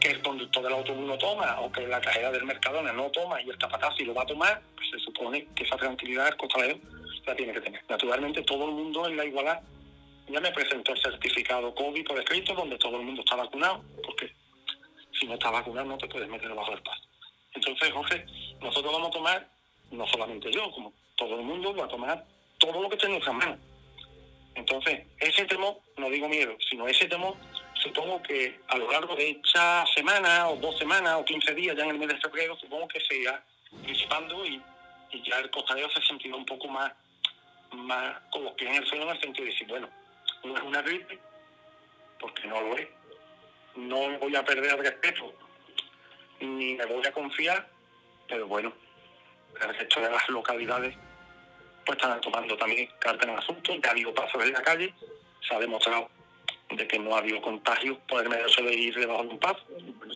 que 0.00 0.08
el 0.08 0.22
conductor 0.22 0.62
del 0.62 0.72
autobús 0.74 1.06
no 1.06 1.18
toma 1.18 1.60
o 1.60 1.72
que 1.72 1.86
la 1.86 2.00
cajera 2.00 2.30
del 2.30 2.44
Mercadona 2.44 2.92
no 2.92 3.10
toma 3.10 3.42
y 3.42 3.50
el 3.50 3.58
capataz 3.58 3.96
si 3.96 4.04
lo 4.04 4.14
va 4.14 4.22
a 4.22 4.26
tomar, 4.26 4.62
pues 4.76 4.90
se 4.90 4.98
supone 5.00 5.48
que 5.54 5.64
esa 5.64 5.76
tranquilidad 5.76 6.28
el 6.28 6.36
costalero 6.36 6.78
la 7.26 7.34
tiene 7.34 7.52
que 7.52 7.60
tener. 7.60 7.82
Naturalmente 7.88 8.42
todo 8.42 8.66
el 8.66 8.72
mundo 8.72 9.08
en 9.08 9.16
la 9.16 9.24
igualdad 9.24 9.60
ya 10.28 10.40
me 10.40 10.52
presentó 10.52 10.92
el 10.92 11.02
certificado 11.02 11.74
COVID 11.74 12.06
por 12.06 12.18
escrito 12.18 12.54
donde 12.54 12.78
todo 12.78 12.98
el 12.98 13.06
mundo 13.06 13.22
está 13.22 13.36
vacunado, 13.36 13.82
porque 14.04 14.32
si 15.18 15.26
no 15.26 15.34
está 15.34 15.50
vacunado 15.50 15.86
no 15.88 15.98
te 15.98 16.06
puedes 16.06 16.28
meter 16.28 16.54
bajo 16.54 16.72
el 16.72 16.82
paso. 16.82 17.07
Entonces, 17.58 17.92
Jorge, 17.92 18.24
nosotros 18.60 18.92
vamos 18.92 19.08
a 19.08 19.12
tomar, 19.12 19.48
no 19.90 20.06
solamente 20.06 20.52
yo, 20.52 20.70
como 20.70 20.92
todo 21.16 21.34
el 21.34 21.44
mundo, 21.44 21.74
va 21.74 21.86
a 21.86 21.88
tomar 21.88 22.24
todo 22.58 22.80
lo 22.80 22.88
que 22.88 22.96
tenemos 22.96 23.26
en 23.26 23.36
mano. 23.36 23.58
Entonces, 24.54 25.06
ese 25.18 25.44
temor, 25.44 25.76
no 25.96 26.08
digo 26.08 26.28
miedo, 26.28 26.56
sino 26.70 26.86
ese 26.86 27.06
temor, 27.06 27.34
supongo 27.74 28.22
que 28.22 28.60
a 28.68 28.78
lo 28.78 28.90
largo 28.92 29.16
de 29.16 29.30
esta 29.30 29.84
semana, 29.92 30.48
o 30.48 30.56
dos 30.56 30.78
semanas, 30.78 31.16
o 31.18 31.24
15 31.24 31.54
días, 31.54 31.76
ya 31.76 31.82
en 31.82 31.90
el 31.90 31.98
mes 31.98 32.08
de 32.08 32.20
febrero, 32.20 32.56
supongo 32.56 32.86
que 32.86 33.00
se 33.00 33.16
irá 33.16 33.44
disipando 33.84 34.46
y, 34.46 34.62
ya 35.24 35.38
el 35.40 35.50
costalero 35.50 35.90
se 35.90 36.02
sentirá 36.02 36.36
un 36.36 36.46
poco 36.46 36.68
más, 36.68 36.92
más 37.72 38.22
los 38.40 38.52
pies 38.52 38.70
en 38.70 38.76
el 38.76 38.86
suelo 38.86 39.04
en 39.04 39.16
el 39.16 39.20
sentido 39.20 39.46
de 39.46 39.50
decir, 39.50 39.66
bueno, 39.66 39.88
no 40.44 40.56
es 40.56 40.62
una 40.62 40.82
gripe, 40.82 41.18
porque 42.20 42.46
no 42.46 42.60
lo 42.60 42.76
es. 42.76 42.88
No 43.74 44.18
voy 44.18 44.36
a 44.36 44.44
perder 44.44 44.78
respeto 44.78 45.34
ni 46.40 46.74
me 46.74 46.86
voy 46.86 47.06
a 47.06 47.12
confiar, 47.12 47.68
pero 48.28 48.46
bueno, 48.46 48.72
el 49.60 49.74
resto 49.74 50.00
de 50.00 50.10
las 50.10 50.28
localidades 50.28 50.94
pues 51.84 51.96
están 51.96 52.20
tomando 52.20 52.56
también 52.56 52.88
carta 52.98 53.24
en 53.24 53.32
el 53.32 53.38
asunto, 53.38 53.74
ya 53.74 53.88
ha 53.88 53.92
habido 53.92 54.12
pasos 54.12 54.42
en 54.44 54.52
la 54.52 54.62
calle, 54.62 54.92
se 55.40 55.54
ha 55.54 55.58
demostrado 55.58 56.10
de 56.70 56.86
que 56.86 56.98
no 56.98 57.14
ha 57.14 57.18
habido 57.18 57.40
contagios 57.40 57.96
por 58.06 58.22
el 58.22 58.28
medio 58.28 58.44
de 58.46 58.74
ir 58.74 58.94
debajo 58.94 59.22
de 59.22 59.28
un 59.28 59.38
paso, 59.38 59.64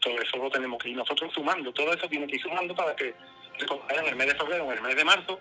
todo 0.02 0.20
eso 0.20 0.36
lo 0.36 0.50
tenemos 0.50 0.82
que 0.82 0.90
ir 0.90 0.96
nosotros 0.96 1.32
sumando, 1.32 1.72
todo 1.72 1.92
eso 1.94 2.06
tiene 2.08 2.26
que 2.26 2.36
ir 2.36 2.42
sumando 2.42 2.74
para 2.74 2.94
que 2.94 3.14
en 3.88 4.06
el 4.06 4.16
mes 4.16 4.26
de 4.26 4.34
febrero 4.34 4.64
en 4.64 4.72
el 4.78 4.82
mes 4.82 4.96
de 4.96 5.04
marzo, 5.04 5.40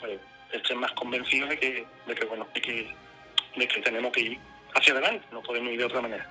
pues 0.00 0.20
estén 0.52 0.78
más 0.78 0.92
convencidos 0.92 1.48
de 1.50 1.58
que, 1.58 1.86
de 2.06 2.14
que 2.14 2.24
bueno, 2.26 2.46
de 2.54 2.60
que, 2.60 2.94
de 3.56 3.68
que 3.68 3.80
tenemos 3.80 4.12
que 4.12 4.20
ir 4.20 4.38
hacia 4.74 4.92
adelante, 4.92 5.26
no 5.32 5.42
podemos 5.42 5.72
ir 5.72 5.78
de 5.78 5.84
otra 5.84 6.00
manera. 6.00 6.30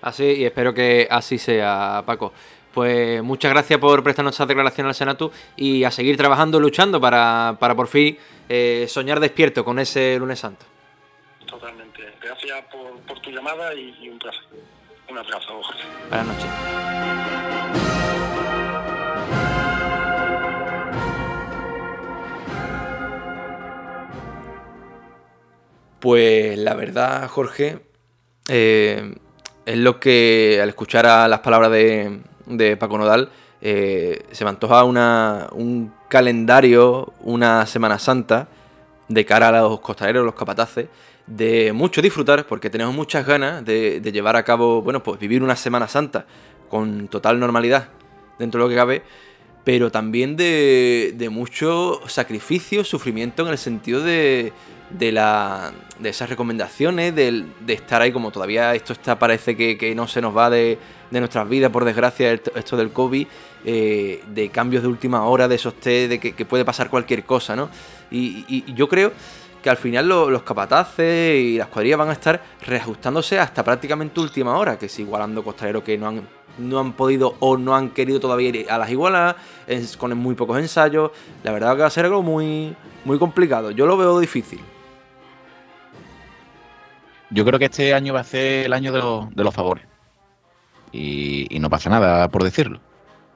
Así, 0.00 0.24
y 0.24 0.44
espero 0.44 0.72
que 0.72 1.08
así 1.10 1.38
sea, 1.38 2.02
Paco. 2.06 2.32
Pues 2.78 3.24
muchas 3.24 3.50
gracias 3.50 3.80
por 3.80 4.04
prestarnos 4.04 4.36
esa 4.36 4.46
declaración 4.46 4.86
al 4.86 4.94
Senatu 4.94 5.32
y 5.56 5.82
a 5.82 5.90
seguir 5.90 6.16
trabajando, 6.16 6.60
luchando 6.60 7.00
para, 7.00 7.56
por 7.58 7.88
fin 7.88 8.16
eh, 8.48 8.86
soñar 8.88 9.18
despierto 9.18 9.64
con 9.64 9.80
ese 9.80 10.16
lunes 10.16 10.38
santo. 10.38 10.64
Totalmente. 11.44 12.14
Gracias 12.22 12.64
por, 12.70 13.18
tu 13.18 13.32
llamada 13.32 13.74
y, 13.74 14.08
un 14.08 14.16
placer. 14.20 14.44
Un 15.10 15.18
abrazo, 15.18 15.60
Jorge. 15.60 15.82
Buenas 16.08 16.26
noches. 16.28 16.50
Pues 25.98 26.56
la 26.58 26.74
verdad, 26.74 27.26
Jorge, 27.26 27.80
eh, 28.48 29.16
es 29.66 29.76
lo 29.78 29.98
que 29.98 30.60
al 30.62 30.68
escuchar 30.68 31.06
a 31.06 31.26
las 31.26 31.40
palabras 31.40 31.72
de, 31.72 32.20
de 32.48 32.76
Paco 32.76 32.98
Nodal, 32.98 33.30
eh, 33.60 34.24
se 34.32 34.44
me 34.44 34.50
antoja 34.50 34.84
una, 34.84 35.48
un 35.52 35.92
calendario, 36.08 37.12
una 37.20 37.66
Semana 37.66 37.98
Santa, 37.98 38.48
de 39.08 39.24
cara 39.24 39.48
a 39.48 39.62
los 39.62 39.80
costaleros, 39.80 40.24
los 40.24 40.34
capataces, 40.34 40.86
de 41.26 41.72
mucho 41.72 42.00
disfrutar, 42.00 42.46
porque 42.46 42.70
tenemos 42.70 42.94
muchas 42.94 43.26
ganas 43.26 43.64
de, 43.64 44.00
llevar 44.12 44.36
a 44.36 44.44
cabo, 44.44 44.82
bueno, 44.82 45.02
pues 45.02 45.18
vivir 45.18 45.42
una 45.42 45.56
Semana 45.56 45.88
Santa 45.88 46.26
con 46.68 47.08
total 47.08 47.40
normalidad, 47.40 47.88
dentro 48.38 48.60
de 48.60 48.64
lo 48.64 48.70
que 48.70 48.76
cabe, 48.76 49.02
pero 49.64 49.90
también 49.90 50.36
de, 50.36 51.14
de 51.16 51.28
mucho 51.28 52.00
sacrificio, 52.06 52.84
sufrimiento 52.84 53.42
en 53.42 53.48
el 53.48 53.58
sentido 53.58 54.02
de, 54.02 54.52
de, 54.90 55.12
la, 55.12 55.72
de 55.98 56.08
esas 56.08 56.28
recomendaciones, 56.28 57.14
de, 57.14 57.44
de, 57.60 57.72
estar 57.72 58.00
ahí 58.00 58.12
como 58.12 58.30
todavía 58.30 58.74
esto 58.74 58.92
está, 58.92 59.18
parece 59.18 59.56
que, 59.56 59.76
que 59.76 59.94
no 59.94 60.08
se 60.08 60.20
nos 60.20 60.36
va 60.36 60.50
de, 60.50 60.78
de, 61.10 61.20
nuestras 61.20 61.48
vidas, 61.48 61.70
por 61.70 61.84
desgracia, 61.84 62.32
esto 62.32 62.76
del 62.76 62.90
COVID, 62.90 63.26
eh, 63.64 64.22
de 64.28 64.48
cambios 64.50 64.82
de 64.82 64.88
última 64.88 65.24
hora, 65.24 65.48
de 65.48 65.56
esos 65.56 65.74
test, 65.74 66.10
de 66.10 66.18
que, 66.18 66.44
puede 66.44 66.64
pasar 66.64 66.88
cualquier 66.88 67.24
cosa, 67.24 67.54
¿no? 67.54 67.68
Y, 68.10 68.72
yo 68.74 68.88
creo 68.88 69.12
que 69.62 69.68
al 69.68 69.76
final 69.76 70.08
los 70.08 70.42
capataces 70.42 71.34
y 71.34 71.58
las 71.58 71.66
cuadrillas 71.66 71.98
van 71.98 72.10
a 72.10 72.12
estar 72.12 72.40
reajustándose 72.64 73.40
hasta 73.40 73.64
prácticamente 73.64 74.20
última 74.20 74.56
hora, 74.56 74.78
que 74.78 74.86
es 74.86 74.98
igualando 75.00 75.42
costaleros 75.42 75.82
que 75.82 75.98
no 75.98 76.06
han, 76.06 76.28
no 76.58 76.78
han 76.78 76.92
podido 76.92 77.34
o 77.40 77.56
no 77.56 77.74
han 77.74 77.90
querido 77.90 78.20
todavía 78.20 78.48
ir 78.50 78.70
a 78.70 78.78
las 78.78 78.88
igualas, 78.90 79.34
con 79.98 80.16
muy 80.16 80.36
pocos 80.36 80.58
ensayos. 80.58 81.10
La 81.42 81.50
verdad 81.50 81.74
que 81.74 81.80
va 81.80 81.88
a 81.88 81.90
ser 81.90 82.04
algo 82.04 82.22
muy, 82.22 82.74
muy 83.04 83.18
complicado. 83.18 83.72
Yo 83.72 83.84
lo 83.84 83.96
veo 83.96 84.20
difícil. 84.20 84.60
Yo 87.30 87.44
creo 87.44 87.58
que 87.58 87.66
este 87.66 87.94
año 87.94 88.14
va 88.14 88.20
a 88.20 88.24
ser 88.24 88.66
el 88.66 88.72
año 88.72 88.92
de, 88.92 89.44
los, 89.44 89.54
favores. 89.54 89.84
Y, 90.92 91.46
no 91.60 91.68
pasa 91.68 91.90
nada 91.90 92.28
por 92.28 92.42
decirlo. 92.42 92.80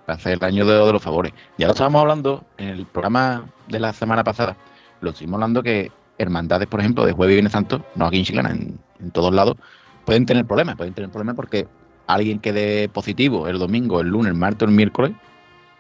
Va 0.09 0.15
a 0.15 0.19
ser 0.19 0.33
el 0.33 0.45
año 0.45 0.65
de, 0.65 0.93
los 0.93 1.03
favores. 1.03 1.33
Ya 1.59 1.67
lo 1.67 1.73
estábamos 1.73 2.01
hablando 2.01 2.45
en 2.57 2.69
el 2.69 2.87
programa 2.87 3.47
de 3.69 3.81
la 3.81 3.93
semana 3.93 4.25
pasada. 4.25 4.57
Lo 5.01 5.11
estuvimos 5.11 5.35
hablando 5.35 5.63
que 5.63 5.91
hermandades, 6.19 6.69
por 6.69 6.81
ejemplo, 6.81 7.05
de 7.05 7.13
Jueves 7.13 7.33
y 7.33 7.37
Viernes 7.37 7.53
Santo, 7.53 7.85
no 7.95 8.07
aquí 8.07 8.19
en 8.19 8.25
Chilena, 8.25 8.51
en, 8.51 9.11
todos 9.13 9.35
lados, 9.35 9.57
pueden 10.05 10.25
tener 10.25 10.47
problemas. 10.47 10.77
Pueden 10.77 10.95
tener 10.95 11.11
problemas 11.11 11.37
porque 11.37 11.67
alguien 12.07 12.39
quede 12.39 12.89
positivo 12.89 13.49
el 13.49 13.59
domingo, 13.59 14.01
el 14.01 14.09
lunes, 14.09 14.33
el 14.33 14.39
martes, 14.39 14.69
el 14.69 14.75
miércoles, 14.75 15.13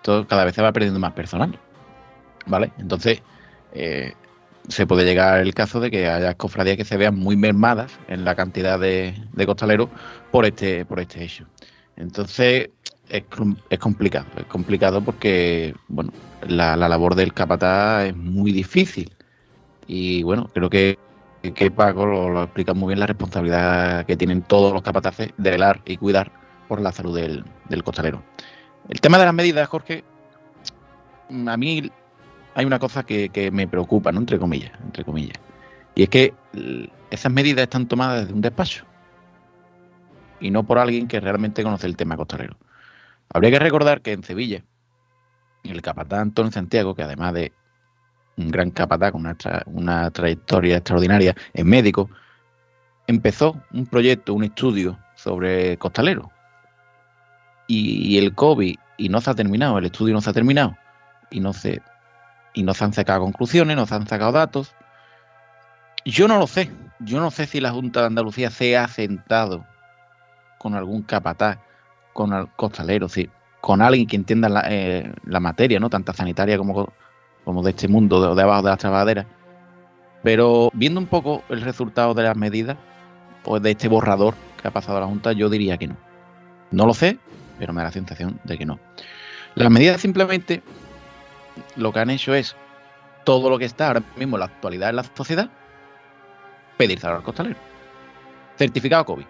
todo 0.02 0.26
cada 0.26 0.44
vez 0.44 0.54
se 0.54 0.62
va 0.62 0.72
perdiendo 0.72 1.00
más 1.00 1.12
personal. 1.12 1.58
¿Vale? 2.46 2.72
Entonces, 2.78 3.22
eh, 3.72 4.12
se 4.68 4.86
puede 4.86 5.04
llegar 5.04 5.40
el 5.40 5.54
caso 5.54 5.80
de 5.80 5.90
que 5.90 6.08
haya 6.08 6.34
cofradías 6.34 6.76
que 6.76 6.84
se 6.84 6.96
vean 6.96 7.16
muy 7.16 7.36
mermadas 7.36 7.92
en 8.08 8.24
la 8.24 8.34
cantidad 8.34 8.78
de, 8.78 9.14
costaleros 9.46 9.88
por 10.30 10.46
este, 10.46 10.84
por 10.84 11.00
este 11.00 11.24
hecho. 11.24 11.46
Entonces 11.96 12.70
es, 13.08 13.24
es, 13.70 13.78
complicado, 13.78 14.26
es 14.36 14.44
complicado 14.46 15.02
porque 15.02 15.74
bueno, 15.88 16.12
la, 16.46 16.76
labor 16.76 17.14
del 17.14 17.32
capataz 17.32 18.06
es 18.06 18.16
muy 18.16 18.52
difícil. 18.52 19.12
Y 19.86 20.22
bueno, 20.22 20.48
creo 20.54 20.70
que, 20.70 20.98
que 21.54 21.70
Paco 21.70 22.06
lo, 22.06 22.42
explica 22.44 22.72
muy 22.72 22.88
bien 22.88 23.00
la 23.00 23.06
responsabilidad 23.06 24.06
que 24.06 24.16
tienen 24.16 24.42
todos 24.42 24.72
los 24.72 24.82
capataces 24.82 25.30
de 25.36 25.50
velar 25.50 25.80
y 25.84 25.96
cuidar 25.96 26.30
por 26.68 26.80
la 26.80 26.92
salud 26.92 27.18
del, 27.18 27.44
costalero. 27.84 28.22
El 28.88 29.00
tema 29.00 29.18
de 29.18 29.24
las 29.24 29.34
medidas, 29.34 29.68
Jorge, 29.68 30.04
a 31.46 31.56
mí 31.56 31.90
hay 32.54 32.64
una 32.64 32.78
cosa 32.78 33.02
que, 33.02 33.50
me 33.52 33.66
preocupa, 33.66 34.12
¿no? 34.12 34.20
Entre 34.20 34.38
comillas, 34.38 34.72
entre 34.84 35.04
comillas. 35.04 35.38
Y 35.94 36.04
es 36.04 36.08
que 36.08 36.34
esas 37.10 37.32
medidas 37.32 37.62
están 37.64 37.86
tomadas 37.86 38.22
desde 38.22 38.34
un 38.34 38.40
despacho 38.40 38.84
y 40.40 40.50
no 40.50 40.64
por 40.64 40.78
alguien 40.78 41.08
que 41.08 41.20
realmente 41.20 41.62
conoce 41.62 41.86
el 41.86 41.96
tema 41.96 42.16
costalero. 42.16 42.56
Habría 43.32 43.52
que 43.52 43.58
recordar 43.58 44.02
que 44.02 44.12
en 44.12 44.24
Sevilla, 44.24 44.62
el 45.62 45.80
capatán 45.80 46.20
Antonio 46.20 46.52
Santiago, 46.52 46.94
que 46.94 47.02
además 47.02 47.32
de 47.34 47.52
un 48.36 48.50
gran 48.50 48.70
capataz 48.70 49.12
con 49.12 49.26
una, 49.66 50.10
trayectoria 50.10 50.78
extraordinaria, 50.78 51.34
es 51.52 51.64
médico, 51.64 52.10
empezó 53.06 53.60
un 53.72 53.86
proyecto, 53.86 54.34
un 54.34 54.44
estudio 54.44 54.98
sobre 55.14 55.76
costalero. 55.78 56.30
Y, 57.68 58.18
el 58.18 58.34
COVID, 58.34 58.76
y 58.98 59.08
no 59.08 59.20
se 59.22 59.30
ha 59.30 59.34
terminado, 59.34 59.78
el 59.78 59.86
estudio 59.86 60.12
no 60.12 60.20
se 60.20 60.28
ha 60.28 60.34
terminado, 60.34 60.76
y 61.30 61.40
no 61.40 61.54
se, 61.54 61.80
y 62.54 62.62
no 62.62 62.74
se 62.74 62.84
han 62.84 62.92
sacado 62.92 63.22
conclusiones, 63.22 63.76
no 63.76 63.86
se 63.86 63.94
han 63.94 64.06
sacado 64.06 64.32
datos. 64.32 64.74
Yo 66.04 66.28
no 66.28 66.38
lo 66.38 66.46
sé, 66.46 66.70
yo 66.98 67.20
no 67.20 67.30
sé 67.30 67.46
si 67.46 67.60
la 67.60 67.70
Junta 67.70 68.00
de 68.00 68.06
Andalucía 68.06 68.50
se 68.50 68.76
ha 68.76 68.88
sentado 68.88 69.64
con 70.58 70.74
algún 70.74 71.02
capataz, 71.02 71.58
con 72.12 72.32
el 72.32 72.48
costalero, 72.50 73.08
sí, 73.08 73.28
con 73.60 73.80
alguien 73.80 74.06
que 74.06 74.16
entienda 74.16 74.48
la, 74.48 74.64
eh, 74.68 75.12
materia, 75.40 75.80
¿no? 75.80 75.90
Tanta 75.90 76.12
sanitaria 76.12 76.58
como, 76.58 76.92
como 77.44 77.62
de 77.62 77.70
este 77.70 77.88
mundo, 77.88 78.34
de, 78.34 78.42
abajo 78.42 78.62
de 78.62 78.70
las 78.70 78.78
trabajaderas. 78.78 79.26
Pero 80.22 80.70
viendo 80.74 81.00
un 81.00 81.06
poco 81.06 81.42
el 81.48 81.62
resultado 81.62 82.14
de 82.14 82.24
las 82.24 82.36
medidas, 82.36 82.76
pues 83.42 83.62
de 83.62 83.72
este 83.72 83.88
borrador 83.88 84.34
que 84.60 84.68
ha 84.68 84.70
pasado 84.70 84.98
a 84.98 85.00
la 85.00 85.06
Junta, 85.06 85.32
yo 85.32 85.48
diría 85.48 85.78
que 85.78 85.88
no. 85.88 85.96
No 86.70 86.86
lo 86.86 86.94
sé, 86.94 87.18
pero 87.58 87.72
me 87.72 87.80
da 87.80 87.86
la 87.86 87.92
sensación 87.92 88.40
de 88.44 88.58
que 88.58 88.66
no. 88.66 88.78
Las 89.54 89.70
medidas 89.70 90.00
simplemente 90.00 90.62
lo 91.76 91.92
que 91.92 92.00
han 92.00 92.10
hecho 92.10 92.34
es 92.34 92.56
todo 93.24 93.50
lo 93.50 93.58
que 93.58 93.64
está 93.64 93.88
ahora 93.88 94.02
mismo 94.16 94.36
en 94.36 94.40
la 94.40 94.46
actualidad 94.46 94.90
en 94.90 94.96
la 94.96 95.04
sociedad, 95.04 95.50
pedir 96.76 97.04
al 97.04 97.22
costalero. 97.22 97.56
Certificado 98.56 99.04
COVID. 99.04 99.24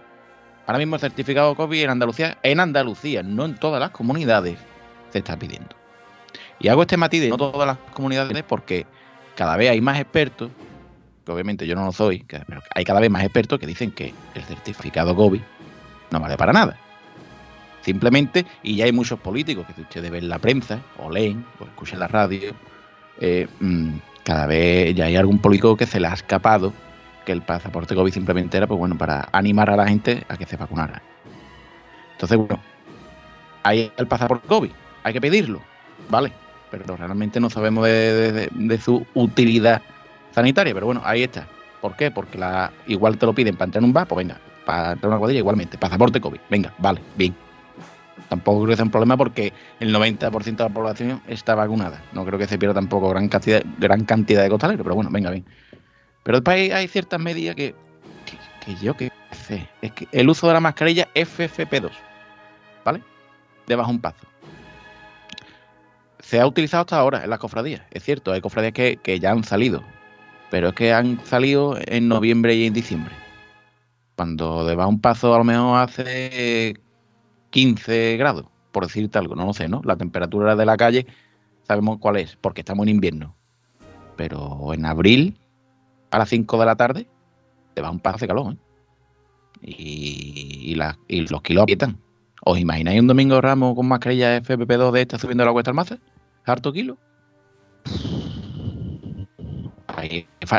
Ahora 0.66 0.78
mismo 0.78 0.96
el 0.96 1.00
certificado 1.00 1.54
COVID 1.54 1.82
en 1.82 1.90
Andalucía, 1.90 2.38
en 2.42 2.60
Andalucía, 2.60 3.22
no 3.22 3.44
en 3.44 3.56
todas 3.56 3.80
las 3.80 3.90
comunidades, 3.90 4.58
se 5.10 5.18
está 5.18 5.36
pidiendo. 5.36 5.76
Y 6.58 6.68
hago 6.68 6.82
este 6.82 6.96
matiz 6.96 7.20
de 7.20 7.28
no 7.28 7.36
todas 7.36 7.66
las 7.66 7.78
comunidades 7.92 8.42
porque 8.44 8.86
cada 9.36 9.56
vez 9.56 9.70
hay 9.70 9.80
más 9.80 9.98
expertos, 9.98 10.50
que 11.24 11.32
obviamente 11.32 11.66
yo 11.66 11.74
no 11.74 11.84
lo 11.84 11.92
soy, 11.92 12.24
pero 12.28 12.62
hay 12.74 12.84
cada 12.84 13.00
vez 13.00 13.10
más 13.10 13.24
expertos 13.24 13.58
que 13.58 13.66
dicen 13.66 13.90
que 13.90 14.14
el 14.34 14.42
certificado 14.44 15.14
COVID 15.14 15.40
no 16.10 16.20
vale 16.20 16.36
para 16.36 16.52
nada. 16.52 16.78
Simplemente, 17.82 18.46
y 18.62 18.76
ya 18.76 18.84
hay 18.84 18.92
muchos 18.92 19.18
políticos 19.18 19.66
que 19.66 19.74
si 19.74 19.82
ustedes 19.82 20.10
ven 20.10 20.28
la 20.28 20.38
prensa, 20.38 20.80
o 20.98 21.10
leen, 21.10 21.44
o 21.58 21.64
escuchan 21.64 21.98
la 21.98 22.08
radio, 22.08 22.52
eh, 23.20 23.48
mm, 23.60 23.90
cada 24.24 24.46
vez 24.46 24.94
ya 24.94 25.06
hay 25.06 25.16
algún 25.16 25.38
político 25.38 25.76
que 25.76 25.86
se 25.86 25.98
le 25.98 26.06
ha 26.06 26.14
escapado 26.14 26.72
que 27.24 27.32
el 27.32 27.42
pasaporte 27.42 27.94
COVID 27.94 28.12
simplemente 28.12 28.56
era 28.56 28.66
pues 28.66 28.78
bueno 28.78 28.96
para 28.96 29.28
animar 29.32 29.70
a 29.70 29.76
la 29.76 29.86
gente 29.86 30.24
a 30.28 30.36
que 30.36 30.46
se 30.46 30.56
vacunara. 30.56 31.02
Entonces, 32.12 32.38
bueno, 32.38 32.60
hay 33.62 33.92
el 33.96 34.06
pasaporte 34.06 34.46
COVID, 34.46 34.70
hay 35.02 35.12
que 35.12 35.20
pedirlo, 35.20 35.60
¿vale? 36.08 36.32
Pero 36.70 36.96
realmente 36.96 37.40
no 37.40 37.50
sabemos 37.50 37.84
de, 37.84 38.80
su 38.82 39.06
utilidad 39.14 39.82
sanitaria, 40.32 40.72
pero 40.72 40.86
bueno, 40.86 41.02
ahí 41.04 41.22
está. 41.22 41.46
¿Por 41.80 41.96
qué? 41.96 42.10
Porque 42.10 42.38
la, 42.38 42.72
igual 42.86 43.18
te 43.18 43.26
lo 43.26 43.34
piden 43.34 43.56
para 43.56 43.66
entrar 43.66 43.82
en 43.82 43.86
un 43.86 43.92
bar, 43.92 44.06
pues 44.06 44.18
venga, 44.18 44.38
para 44.64 44.92
entrar 44.92 45.04
en 45.04 45.08
una 45.08 45.18
cuadrilla 45.18 45.40
igualmente, 45.40 45.78
pasaporte 45.78 46.20
COVID, 46.20 46.40
venga, 46.48 46.72
vale, 46.78 47.00
bien. 47.16 47.34
Tampoco 48.28 48.60
creo 48.62 48.70
que 48.70 48.76
sea 48.76 48.84
un 48.84 48.90
problema 48.90 49.16
porque 49.16 49.52
el 49.80 49.94
90% 49.94 50.56
de 50.56 50.64
la 50.64 50.68
población 50.68 51.22
está 51.28 51.54
vacunada. 51.54 52.02
No 52.12 52.24
creo 52.24 52.38
que 52.38 52.46
se 52.46 52.58
pierda 52.58 52.74
tampoco 52.74 53.08
gran 53.10 53.28
cantidad, 53.28 53.62
gran 53.78 54.04
cantidad 54.04 54.42
de 54.42 54.48
costaleros, 54.48 54.82
pero 54.82 54.94
bueno, 54.94 55.10
venga, 55.10 55.30
bien. 55.30 55.44
Pero 56.22 56.38
después 56.38 56.72
hay, 56.72 56.88
ciertas 56.88 57.20
medidas 57.20 57.56
que, 57.56 57.74
que, 58.64 58.74
yo 58.76 58.96
que 58.96 59.10
sé. 59.32 59.68
Es 59.80 59.92
que 59.92 60.08
el 60.12 60.28
uso 60.28 60.46
de 60.46 60.54
la 60.54 60.60
mascarilla 60.60 61.08
FFP2, 61.14 61.90
¿vale? 62.84 63.02
Debajo 63.66 63.90
un 63.90 64.00
paso. 64.00 64.26
Se 66.20 66.40
ha 66.40 66.46
utilizado 66.46 66.82
hasta 66.82 66.98
ahora 66.98 67.24
en 67.24 67.30
las 67.30 67.38
cofradías, 67.38 67.82
es 67.90 68.02
cierto, 68.02 68.32
hay 68.32 68.40
cofradías 68.40 68.72
que, 68.72 68.98
que 69.02 69.18
ya 69.18 69.32
han 69.32 69.44
salido, 69.44 69.82
pero 70.50 70.68
es 70.68 70.74
que 70.74 70.92
han 70.92 71.22
salido 71.26 71.76
en 71.86 72.08
noviembre 72.08 72.54
y 72.54 72.66
en 72.66 72.72
diciembre. 72.72 73.14
Cuando 74.16 74.64
debajo 74.64 74.88
un 74.88 75.00
paso 75.00 75.34
a 75.34 75.38
lo 75.38 75.44
mejor 75.44 75.80
hace 75.80 76.74
15 77.52 78.16
grados, 78.16 78.46
por 78.72 78.86
decirte 78.86 79.18
algo, 79.18 79.36
no 79.36 79.46
lo 79.46 79.52
sé, 79.52 79.68
¿no? 79.68 79.82
La 79.84 79.96
temperatura 79.96 80.56
de 80.56 80.66
la 80.66 80.76
calle 80.76 81.06
sabemos 81.62 81.98
cuál 81.98 82.16
es, 82.16 82.36
porque 82.36 82.62
estamos 82.62 82.84
en 82.84 82.90
invierno. 82.90 83.36
Pero 84.16 84.74
en 84.74 84.84
abril 84.84 85.38
a 86.10 86.18
las 86.18 86.28
5 86.28 86.58
de 86.58 86.66
la 86.66 86.76
tarde, 86.76 87.06
te 87.74 87.82
va 87.82 87.90
un 87.90 88.00
paso 88.00 88.18
de 88.18 88.28
calor. 88.28 88.54
¿eh? 88.54 88.56
Y, 89.62 90.74
los 90.74 91.42
kilos 91.42 91.62
aprietan. 91.62 91.98
¿Os 92.44 92.58
imagináis 92.58 93.00
un 93.00 93.06
domingo 93.06 93.40
ramo 93.40 93.76
con 93.76 93.86
mascarilla 93.86 94.38
FPP2 94.38 94.90
de 94.90 95.00
esta 95.02 95.18
subiendo 95.18 95.44
la 95.44 95.52
cuesta 95.52 95.70
almaza? 95.70 95.98
¿Harto 96.44 96.72
kilo? 96.72 96.98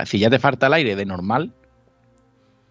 si 0.05 0.19
ya 0.19 0.29
te 0.29 0.39
falta 0.39 0.67
el 0.67 0.73
aire 0.73 0.95
de 0.95 1.05
normal, 1.05 1.53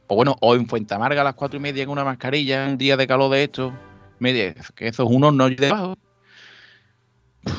o 0.06 0.16
bueno, 0.16 0.36
o 0.40 0.54
en 0.54 0.66
Fuente 0.66 0.94
Amarga 0.94 1.20
a 1.20 1.24
las 1.24 1.34
cuatro 1.34 1.58
y 1.58 1.60
media 1.60 1.84
con 1.84 1.92
una 1.92 2.04
mascarilla, 2.04 2.66
un 2.66 2.78
día 2.78 2.96
de 2.96 3.06
calor 3.06 3.30
de 3.30 3.44
esto, 3.44 3.74
media, 4.22 4.54
que 4.74 4.88
eso 4.88 5.02
es 5.02 5.10
un 5.10 5.24
horno 5.24 5.48
debajo. 5.50 5.96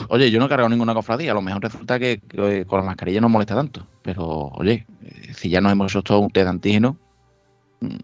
Oye, 0.07 0.31
yo 0.31 0.39
no 0.39 0.45
he 0.45 0.49
cargado 0.49 0.69
ninguna 0.69 0.93
cofradía, 0.93 1.31
a 1.31 1.35
lo 1.35 1.41
mejor 1.41 1.61
resulta 1.61 1.99
que, 1.99 2.21
con 2.67 2.79
la 2.79 2.85
mascarilla 2.85 3.19
no 3.19 3.29
molesta 3.29 3.55
tanto. 3.55 3.85
Pero, 4.01 4.23
oye, 4.53 4.85
eh, 5.03 5.33
si 5.33 5.49
ya 5.49 5.59
nos 5.59 5.71
hemos 5.71 5.93
hecho 5.93 6.19
un 6.19 6.29
test 6.29 6.47
antígeno, 6.47 6.97
mm, 7.81 7.97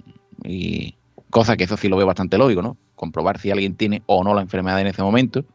y 0.44 0.96
cosa 1.30 1.56
que 1.56 1.64
eso 1.64 1.78
sí 1.78 1.88
lo 1.88 1.98
veo 1.98 2.06
bastante 2.06 2.38
lógico, 2.38 2.62
¿no? 2.62 2.78
Comprobar 2.96 3.40
si 3.40 3.52
alguien 3.52 3.76
tiene 3.76 4.04
o 4.08 4.24
no 4.24 4.34
la 4.34 4.42
enfermedad 4.42 4.82
en 4.82 4.88
ese 4.88 5.02
momento, 5.02 5.46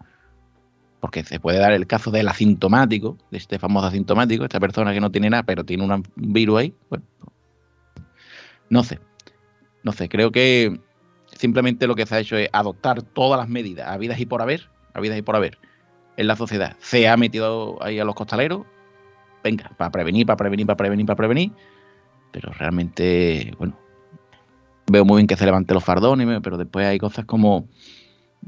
porque 1.01 1.25
se 1.25 1.38
puede 1.40 1.59
dar 1.59 1.73
el 1.73 1.87
caso 1.87 2.11
del 2.11 2.29
asintomático, 2.29 3.19
de 3.31 3.37
este 3.37 3.59
famoso 3.59 3.88
asintomático, 3.88 4.45
esta 4.45 4.61
persona 4.61 4.95
que 4.95 5.01
no 5.01 5.11
tiene 5.11 5.29
nada, 5.29 5.43
pero 5.43 5.64
tiene 5.64 5.85
un 5.85 6.03
virus 6.17 6.59
ahí. 6.59 6.75
Bueno, 6.88 7.05
no 8.71 8.83
sé, 8.83 8.99
no 9.83 9.93
sé, 9.93 10.09
creo 10.09 10.33
que 10.33 10.81
simplemente 11.44 11.87
lo 11.87 11.94
que 11.94 12.07
se 12.07 12.14
ha 12.14 12.20
hecho 12.20 12.38
es 12.38 12.48
adoptar 12.54 13.02
todas 13.02 13.38
las 13.38 13.50
medidas 13.50 13.87
habidas 13.87 14.18
y 14.18 14.24
por 14.24 14.40
haber, 14.40 14.70
habidas 14.94 15.18
y 15.18 15.22
por 15.22 15.37
haber 15.37 15.59
en 16.16 16.26
la 16.26 16.37
sociedad. 16.37 16.74
Se 16.80 17.07
ha 17.07 17.18
metido 17.18 17.76
ahí 17.83 17.98
a 17.98 18.04
los 18.07 18.14
costaleros, 18.14 18.62
venga, 19.42 19.70
para 19.76 19.90
prevenir, 19.90 20.24
para 20.24 20.38
prevenir, 20.38 20.64
para 20.66 20.78
prevenir, 20.78 21.04
para 21.04 21.16
prevenir. 21.16 21.52
Pero 22.33 22.50
realmente, 22.52 23.52
bueno, 23.59 23.76
veo 24.90 25.04
muy 25.04 25.18
bien 25.18 25.26
que 25.26 25.37
se 25.37 25.44
levante 25.44 25.74
los 25.74 25.85
fardones, 25.85 26.26
pero 26.42 26.57
después 26.57 26.87
hay 26.87 26.98
cosas 26.98 27.26
como, 27.26 27.68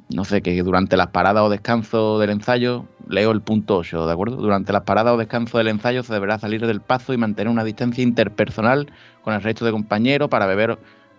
no 0.09 0.25
sé, 0.25 0.41
que 0.41 0.63
durante 0.63 0.97
las 0.97 1.09
paradas 1.09 1.43
o 1.43 1.51
descanso 1.51 2.19
del 2.19 2.31
ensayo, 2.31 2.87
leo 3.11 3.31
el 3.31 3.43
punto 3.43 3.77
8, 3.77 4.07
¿de 4.07 4.13
acuerdo? 4.15 4.37
Durante 4.37 4.73
las 4.73 4.85
paradas 4.85 5.13
o 5.13 5.19
descanso 5.19 5.59
del 5.59 5.69
ensayo 5.69 6.03
se 6.03 6.15
deberá 6.15 6.39
salir 6.39 6.67
del 6.67 6.81
paso 6.81 7.13
y 7.13 7.19
mantener 7.19 7.51
una 7.51 7.63
distancia 7.63 8.03
interpersonal 8.03 8.91
con 9.21 9.35
el 9.35 9.43
resto 9.43 9.67
de 9.67 9.73
compañeros 9.73 10.31
para 10.31 10.47
beber. 10.47 10.79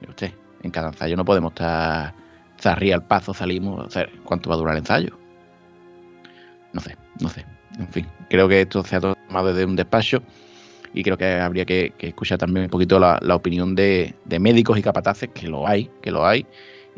Usted, 0.10 0.34
en 0.68 0.72
cada 0.72 0.90
ensayo 0.90 1.16
no 1.16 1.26
podemos 1.26 1.52
estar, 1.52 2.14
zarría 2.60 2.96
al 2.96 3.04
paso, 3.04 3.34
salimos, 3.34 3.88
o 3.88 3.90
sea, 3.90 4.08
¿cuánto 4.24 4.50
va 4.50 4.56
a 4.56 4.60
durar 4.60 4.76
el 4.76 4.80
ensayo? 4.80 5.18
no 6.78 6.82
sé, 6.82 6.96
no 7.20 7.30
sé. 7.30 7.46
En 7.80 7.88
fin, 7.88 8.08
creo 8.30 8.48
que 8.48 8.62
esto 8.62 8.84
se 8.84 8.96
ha 8.96 9.02
tomado 9.02 9.48
desde 9.50 9.66
un 9.66 9.76
despacho 9.76 10.22
y 10.94 11.04
creo 11.04 11.18
que 11.18 11.40
habría 11.40 11.66
que, 11.66 11.94
escuchar 12.00 12.38
también 12.38 12.66
un 12.66 12.70
poquito 12.70 13.00
la, 13.00 13.20
opinión 13.36 13.76
de, 13.76 14.16
médicos 14.40 14.78
y 14.78 14.82
capataces, 14.82 15.30
que 15.34 15.48
lo 15.48 15.68
hay, 15.68 15.90
que 16.02 16.12
lo 16.12 16.26
hay, 16.26 16.46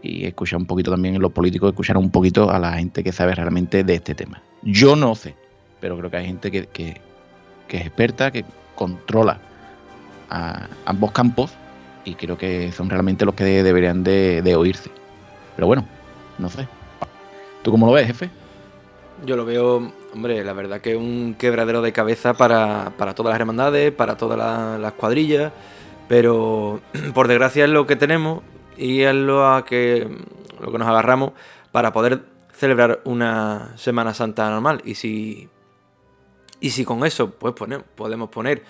y 0.01 0.25
escuchar 0.25 0.59
un 0.59 0.65
poquito 0.65 0.91
también 0.91 1.19
los 1.19 1.31
políticos, 1.31 1.69
escuchar 1.69 1.97
un 1.97 2.09
poquito 2.09 2.49
a 2.49 2.59
la 2.59 2.73
gente 2.73 3.03
que 3.03 3.11
sabe 3.11 3.35
realmente 3.35 3.83
de 3.83 3.95
este 3.95 4.15
tema. 4.15 4.41
Yo 4.63 4.95
no 4.95 5.15
sé, 5.15 5.35
pero 5.79 5.97
creo 5.97 6.09
que 6.09 6.17
hay 6.17 6.25
gente 6.25 6.51
que, 6.51 7.01
es 7.69 7.81
experta, 7.81 8.31
que 8.31 8.45
controla 8.75 9.39
a 10.29 10.67
ambos 10.85 11.11
campos 11.11 11.51
y 12.05 12.15
creo 12.15 12.37
que 12.37 12.71
son 12.71 12.89
realmente 12.89 13.25
los 13.25 13.35
que 13.35 13.43
deberían 13.43 14.03
de, 14.03 14.41
de 14.41 14.55
oírse. 14.55 14.89
Pero 15.55 15.67
bueno, 15.67 15.85
no 16.37 16.49
sé. 16.49 16.67
¿Tú 17.61 17.71
cómo 17.71 17.85
lo 17.85 17.91
ves, 17.91 18.07
jefe? 18.07 18.29
Yo 19.25 19.35
lo 19.35 19.43
veo, 19.43 19.91
hombre, 20.13 20.43
la 20.45 20.53
verdad 20.53 20.79
que 20.79 20.91
es 20.91 20.97
un 20.97 21.35
quebradero 21.37 21.81
de 21.81 21.91
cabeza 21.91 22.33
para, 22.33 22.93
todas 23.15 23.31
las 23.31 23.39
hermandades, 23.39 23.91
para 23.91 24.15
todas 24.15 24.37
las, 24.79 24.93
cuadrillas, 24.93 25.51
pero 26.07 26.79
por 27.13 27.27
desgracia 27.27 27.65
es 27.65 27.69
lo 27.69 27.85
que 27.85 27.97
tenemos 27.97 28.41
y 28.77 29.01
es 29.01 29.13
lo, 29.13 29.53
a 29.53 29.65
que, 29.65 30.07
lo 30.61 30.71
que 30.71 30.77
nos 30.77 30.87
agarramos 30.87 31.33
para 31.73 31.91
poder 31.91 32.23
celebrar 32.53 33.01
una 33.03 33.73
Semana 33.75 34.13
Santa 34.13 34.49
normal. 34.49 34.81
Y 34.85 34.95
si, 34.95 35.49
y 36.61 36.69
si 36.69 36.85
con 36.85 37.05
eso 37.05 37.31
pues 37.31 37.53
podemos 37.53 38.29
poner, 38.29 38.63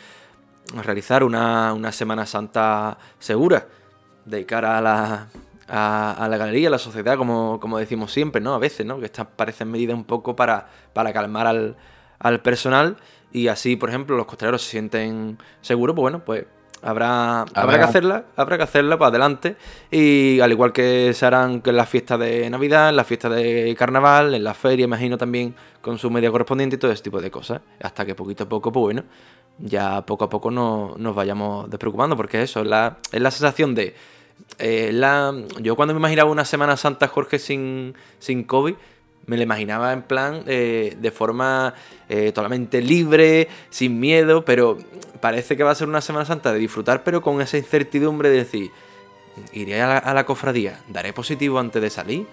realizar 0.84 1.24
una, 1.24 1.74
una 1.74 1.92
Semana 1.92 2.26
Santa 2.26 2.98
segura 3.18 3.68
de 4.26 4.46
cara 4.46 4.78
a 4.78 4.82
la, 4.82 5.28
a, 5.68 6.28
la 6.30 6.38
galería, 6.38 6.68
a 6.68 6.72
la 6.72 6.78
sociedad, 6.78 7.18
como, 7.18 7.60
como, 7.60 7.78
decimos 7.78 8.12
siempre, 8.12 8.42
¿no? 8.42 8.54
A 8.54 8.60
veces, 8.60 8.86
¿no? 8.86 9.00
Que 9.00 9.06
estas 9.06 9.28
parecen 9.36 9.72
medidas 9.72 9.96
un 9.96 10.06
poco 10.06 10.36
para, 10.36 10.68
para 10.94 11.14
calmar 11.14 11.48
al, 11.48 11.76
al 12.20 12.42
personal 12.42 12.98
y 13.32 13.48
así, 13.48 13.76
por 13.76 13.90
ejemplo, 13.90 14.18
los 14.18 14.26
costaleros 14.26 14.64
se 14.64 14.72
sienten 14.72 15.38
seguros, 15.62 15.96
pues 15.96 16.02
bueno, 16.02 16.24
pues 16.26 16.46
habrá, 16.82 17.42
habrá 17.54 17.78
que 17.78 17.84
hacerla, 17.84 18.26
habrá 18.36 18.58
que 18.58 18.64
hacerla 18.64 18.98
para 18.98 19.10
adelante. 19.10 19.56
Y 19.92 20.40
al 20.40 20.52
igual 20.52 20.74
que 20.74 21.14
se 21.14 21.26
harán 21.26 21.62
en 21.64 21.76
las 21.76 21.88
fiestas 21.88 22.20
de 22.20 22.50
Navidad, 22.50 22.90
en 22.90 22.96
las 22.96 23.06
fiestas 23.06 23.36
de 23.36 23.76
carnaval, 23.78 24.34
en 24.34 24.44
la 24.44 24.54
feria, 24.54 24.86
imagino 24.86 25.18
también 25.18 25.56
con 25.82 25.98
su 26.00 26.10
media 26.10 26.32
correspondiente 26.32 26.76
y 26.76 26.80
todo 26.80 26.92
ese 26.92 27.04
tipo 27.04 27.22
de 27.22 27.30
cosas. 27.30 27.62
Hasta 27.82 28.06
que 28.06 28.16
poquito 28.16 28.46
a 28.46 28.50
poco, 28.50 28.72
pues 28.72 28.82
bueno, 28.82 29.04
ya 29.60 30.06
poco 30.06 30.26
a 30.26 30.30
poco 30.30 30.52
no, 30.52 30.96
nos 30.98 31.16
vayamos 31.16 31.70
despreocupando, 31.70 32.16
porque 32.16 32.42
eso 32.42 32.62
es 32.62 32.68
la, 32.68 32.98
es 33.12 33.22
la 33.22 33.32
sensación 33.32 33.76
de. 33.76 33.96
Eh, 34.58 34.92
la, 34.94 35.34
yo 35.62 35.76
cuando 35.76 35.94
me 35.94 36.00
imaginaba 36.00 36.32
una 36.32 36.46
Semana 36.46 36.78
Santa, 36.78 37.08
Jorge, 37.08 37.40
sin, 37.40 37.94
sin 38.20 38.44
COVID 38.44 38.76
me 39.30 39.38
lo 39.38 39.44
imaginaba 39.44 39.94
en 39.94 40.02
plan 40.02 40.44
eh, 40.48 40.98
de 41.00 41.12
forma 41.12 41.76
eh, 42.10 42.32
totalmente 42.32 42.82
libre, 42.82 43.48
sin 43.70 44.00
miedo, 44.00 44.44
pero 44.44 44.78
parece 45.22 45.56
que 45.56 45.64
va 45.64 45.72
a 45.72 45.76
ser 45.76 45.88
una 45.88 46.02
Semana 46.02 46.26
Santa 46.26 46.52
de 46.52 46.58
disfrutar, 46.58 47.04
pero 47.04 47.22
con 47.22 47.40
esa 47.40 47.58
incertidumbre 47.58 48.30
de 48.30 48.38
decir, 48.38 48.72
iré 49.54 49.82
a 49.84 50.14
la, 50.14 50.26
cofradía, 50.26 50.80
daré 50.88 51.14
positivo 51.14 51.60
antes 51.60 51.80
de 51.80 51.92
salir, 51.92 52.26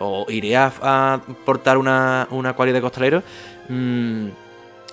o 0.00 0.26
iré 0.28 0.56
a, 0.56 1.20
portar 1.44 1.78
una, 1.78 2.26
una 2.32 2.54
cualidad 2.54 2.78
de 2.78 2.82
costalero, 2.82 3.22
mm, 3.68 4.26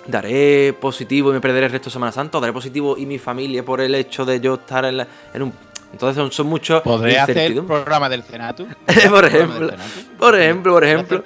daré 0.06 0.72
positivo 0.72 1.30
y 1.30 1.34
me 1.34 1.40
perderé 1.40 1.66
el 1.66 1.72
resto 1.72 1.90
de 1.90 1.92
Semana 1.92 2.12
Santa, 2.12 2.38
o 2.38 2.40
daré 2.40 2.52
positivo 2.52 2.96
y 2.96 3.06
mi 3.06 3.18
familia 3.18 3.64
por 3.64 3.80
el 3.80 3.94
hecho 3.94 4.24
de 4.24 4.40
yo 4.40 4.54
estar 4.54 4.84
en, 4.84 5.06
en 5.34 5.42
un 5.42 5.52
entonces 5.92 6.34
son, 6.34 6.46
muchos. 6.46 6.80
¿Podría 6.82 7.24
hacer 7.24 7.38
el 7.38 7.64
programa 7.64 8.08
del 8.08 8.22
Senatu? 8.22 8.66
por 9.10 9.24
ejemplo. 9.24 9.70
Por 10.18 10.40
ejemplo, 10.40 10.72
por 10.72 10.84
ejemplo. 10.84 11.22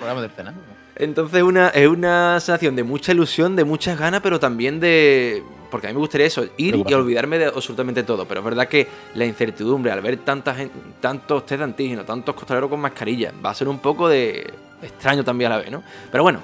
Entonces 0.96 1.42
una, 1.42 1.68
es 1.68 1.86
una 1.86 2.40
sensación 2.40 2.74
de 2.74 2.82
mucha 2.82 3.12
ilusión, 3.12 3.54
de 3.54 3.64
muchas 3.64 3.98
ganas, 3.98 4.20
pero 4.22 4.40
también 4.40 4.80
de. 4.80 5.42
Porque 5.70 5.88
a 5.88 5.90
mí 5.90 5.94
me 5.94 6.00
gustaría 6.00 6.26
eso, 6.26 6.44
ir 6.56 6.82
y 6.86 6.94
olvidarme 6.94 7.38
de 7.38 7.46
absolutamente 7.46 8.02
todo. 8.02 8.26
Pero 8.26 8.40
es 8.40 8.44
verdad 8.44 8.68
que 8.68 8.88
la 9.14 9.24
incertidumbre, 9.24 9.92
al 9.92 10.00
ver 10.00 10.18
tanta 10.18 10.54
gente, 10.54 10.74
tantos 11.00 11.44
test 11.44 11.58
de 11.58 11.64
antígeno, 11.64 12.04
tantos 12.04 12.34
costaleros 12.34 12.70
con 12.70 12.80
mascarilla, 12.80 13.32
va 13.44 13.50
a 13.50 13.54
ser 13.54 13.68
un 13.68 13.78
poco 13.78 14.08
de 14.08 14.52
extraño 14.82 15.22
también 15.22 15.52
a 15.52 15.56
la 15.56 15.62
vez, 15.62 15.70
¿no? 15.70 15.82
Pero 16.10 16.22
bueno, 16.22 16.40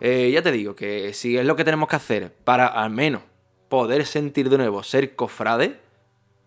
eh, 0.00 0.30
ya 0.32 0.42
te 0.42 0.52
digo 0.52 0.74
que 0.74 1.12
si 1.12 1.36
es 1.36 1.44
lo 1.44 1.56
que 1.56 1.64
tenemos 1.64 1.88
que 1.88 1.96
hacer 1.96 2.32
para 2.44 2.66
al 2.66 2.90
menos 2.90 3.22
poder 3.68 4.06
sentir 4.06 4.48
de 4.48 4.58
nuevo 4.58 4.82
ser 4.82 5.14
cofrade, 5.14 5.78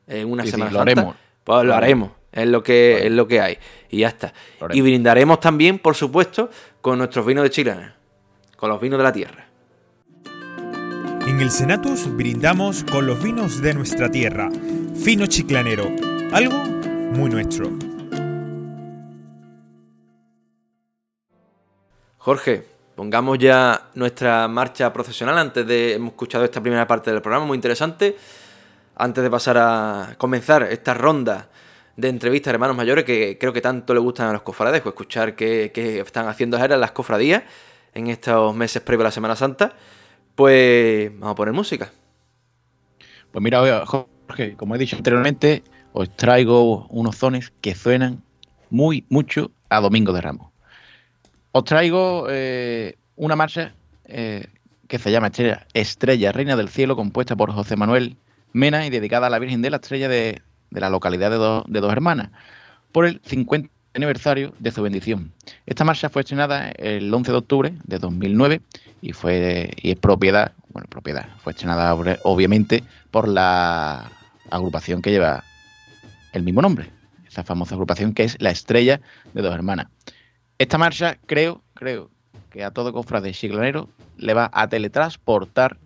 en 0.08 0.32
una 0.32 0.46
semana 0.46 0.72
lo 0.72 0.82
haremos. 0.82 1.16
Pues 1.44 1.66
lo 1.66 1.76
haremos. 1.76 2.12
Es 2.32 2.48
lo 2.48 2.64
que, 2.64 3.06
es 3.06 3.12
lo 3.12 3.28
que 3.28 3.42
hay. 3.42 3.58
Y 3.90 4.00
ya 4.00 4.08
está. 4.08 4.34
Y 4.72 4.82
brindaremos 4.82 5.40
también, 5.40 5.78
por 5.78 5.96
supuesto, 5.96 6.50
con 6.82 6.98
nuestros 6.98 7.26
vinos 7.26 7.44
de 7.44 7.52
Chilana. 7.52 7.96
Con 8.58 8.70
los 8.70 8.82
vinos 8.82 8.98
de 8.98 9.04
la 9.04 9.12
tierra. 9.12 9.48
En 11.28 11.40
el 11.40 11.52
Senatus 11.52 12.14
brindamos 12.16 12.84
con 12.84 13.06
los 13.06 13.22
vinos 13.24 13.62
de 13.62 13.74
nuestra 13.74 14.10
tierra. 14.10 14.50
Fino 14.96 15.28
chiclanero. 15.28 15.92
Algo 16.32 16.56
muy 16.56 17.30
nuestro. 17.30 17.72
Jorge, 22.18 22.73
pongamos 22.96 23.38
ya 23.40 23.90
nuestra 23.96 24.48
marcha 24.48 24.92
procesional 24.94 25.38
antes 25.38 25.66
de 25.66 25.94
hemos 25.94 26.12
escuchado 26.12 26.44
esta 26.44 26.62
primera 26.62 26.88
parte 26.88 27.12
del 27.12 27.22
programa 27.22 27.46
muy 27.46 27.56
interesante 27.56 28.16
antes 28.96 29.24
de 29.24 29.30
pasar 29.30 29.58
a 29.58 30.16
comenzar 30.18 30.64
esta 30.64 30.94
ronda 30.94 31.50
de 31.96 32.10
entrevistas 32.10 32.52
a 32.52 32.54
hermanos 32.56 32.76
mayores 32.76 33.04
que 33.04 33.38
creo 33.40 33.54
que 33.54 33.62
tanto 33.62 33.94
le 33.94 34.00
gustan 34.00 34.30
a 34.30 34.34
los 34.34 34.42
cofrades, 34.42 34.84
o 34.86 34.90
escuchar 34.90 35.36
qué, 35.36 35.72
están 36.06 36.28
haciendo 36.28 36.58
ahora 36.58 36.78
las 36.78 36.92
cofradías 36.92 37.44
en 37.94 38.08
estos 38.08 38.56
meses 38.56 38.82
previos 38.82 39.06
a 39.06 39.08
la 39.08 39.12
Semana 39.12 39.36
Santa, 39.36 39.74
pues 40.36 41.12
vamos 41.14 41.34
a 41.34 41.36
poner 41.36 41.54
música. 41.54 41.92
Pues 43.32 43.44
mira, 43.44 43.86
Jorge, 43.86 44.56
como 44.56 44.76
he 44.76 44.80
dicho 44.80 44.96
anteriormente, 44.96 45.64
os 45.92 46.16
traigo 46.16 46.88
unos 46.88 47.18
zones 47.18 47.54
que 47.62 47.76
suenan 47.76 48.24
muy, 48.70 49.06
mucho 49.10 49.52
a 49.70 49.80
Domingo 49.80 50.14
de 50.14 50.22
Ramos. 50.22 50.53
Os 51.56 51.66
traigo 51.66 52.26
eh, 52.32 52.98
una 53.16 53.36
marcha 53.36 53.76
eh, 54.06 54.48
que 54.88 54.98
se 54.98 55.12
llama 55.12 55.32
Estrella, 55.76 56.32
Reina 56.32 56.56
del 56.56 56.68
Cielo, 56.68 56.96
compuesta 56.96 57.36
por 57.36 57.52
José 57.52 57.76
Manuel 57.76 58.18
Mena 58.54 58.88
y 58.88 58.90
dedicada 58.90 59.28
a 59.28 59.30
la 59.30 59.38
Virgen 59.38 59.62
de 59.62 59.70
la 59.70 59.78
Estrella 59.78 60.10
de, 60.10 60.42
la 60.72 60.90
localidad 60.90 61.30
de, 61.30 61.38
de, 61.72 61.80
Dos 61.80 61.92
Hermanas, 61.92 62.32
por 62.92 63.06
el 63.06 63.22
50 63.24 63.70
aniversario 63.94 64.56
de 64.58 64.72
su 64.72 64.82
bendición. 64.82 65.32
Esta 65.68 65.84
marcha 65.84 66.10
fue 66.10 66.24
estrenada 66.24 66.72
el 66.72 67.14
11 67.14 67.32
de 67.32 67.38
octubre 67.38 67.74
de 67.84 68.00
2009 68.00 68.62
y 69.04 69.14
fue 69.14 69.74
y 69.78 69.92
es 69.92 69.98
propiedad, 69.98 70.54
bueno, 70.70 70.88
propiedad, 70.90 71.30
fue 71.44 71.54
estrenada 71.54 71.94
obviamente 72.24 72.84
por 73.12 73.28
la 73.28 74.12
agrupación 74.50 75.04
que 75.04 75.12
lleva 75.12 75.44
el 76.32 76.42
mismo 76.42 76.64
nombre, 76.64 76.90
esa 77.28 77.44
famosa 77.44 77.76
agrupación 77.76 78.16
que 78.16 78.24
es 78.24 78.42
la 78.42 78.50
Estrella 78.50 79.02
de 79.36 79.44
Dos 79.44 79.54
Hermanas. 79.54 79.86
Esta 80.58 80.78
marcha 80.78 81.18
creo, 81.26 81.62
creo 81.74 82.10
que 82.52 82.64
a 82.64 82.72
todo 82.72 82.94
cofrade 82.94 83.34
chiclanero 83.34 83.90
le 84.18 84.34
va 84.34 84.50
a 84.54 84.68
teletransportar 84.68 85.78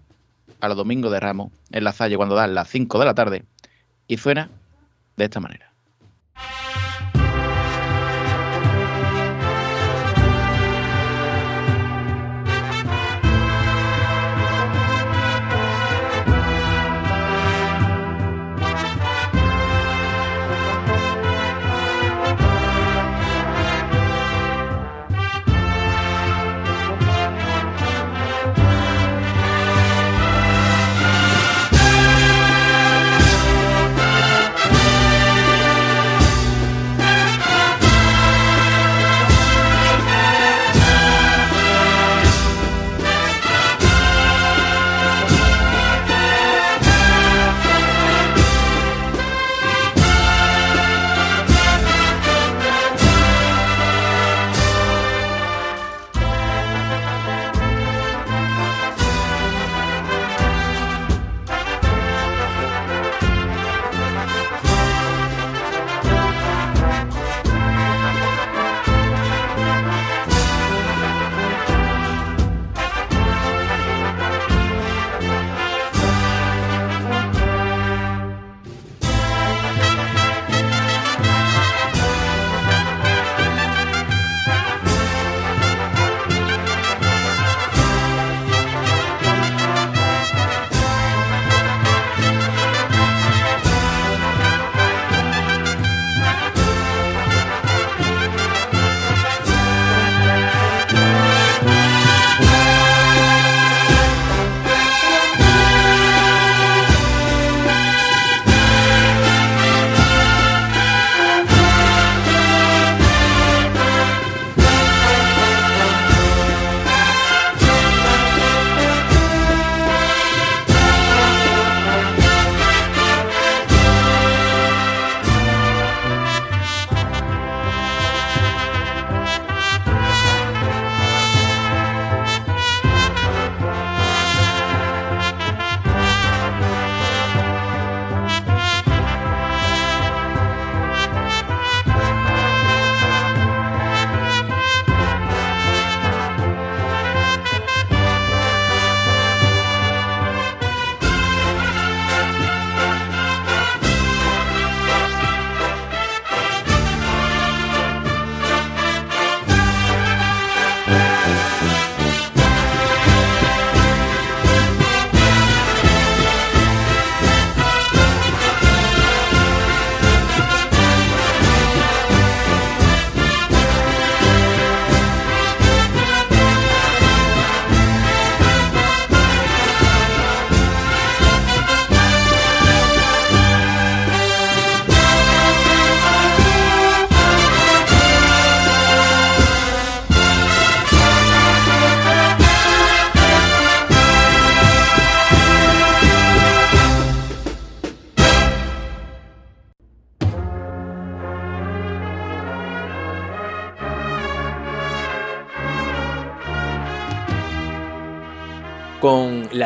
a 0.59 0.67
los 0.67 0.77
domingos 0.77 1.11
de 1.11 1.19
Ramos 1.19 1.51
en 1.71 1.83
la 1.83 1.93
Salle 1.93 2.17
cuando 2.17 2.35
dan 2.35 2.53
las 2.53 2.67
5 2.69 2.99
de 2.99 3.05
la 3.05 3.13
tarde 3.13 3.45
y 4.07 4.17
suena 4.17 4.49
de 5.15 5.25
esta 5.25 5.39
manera. 5.39 5.71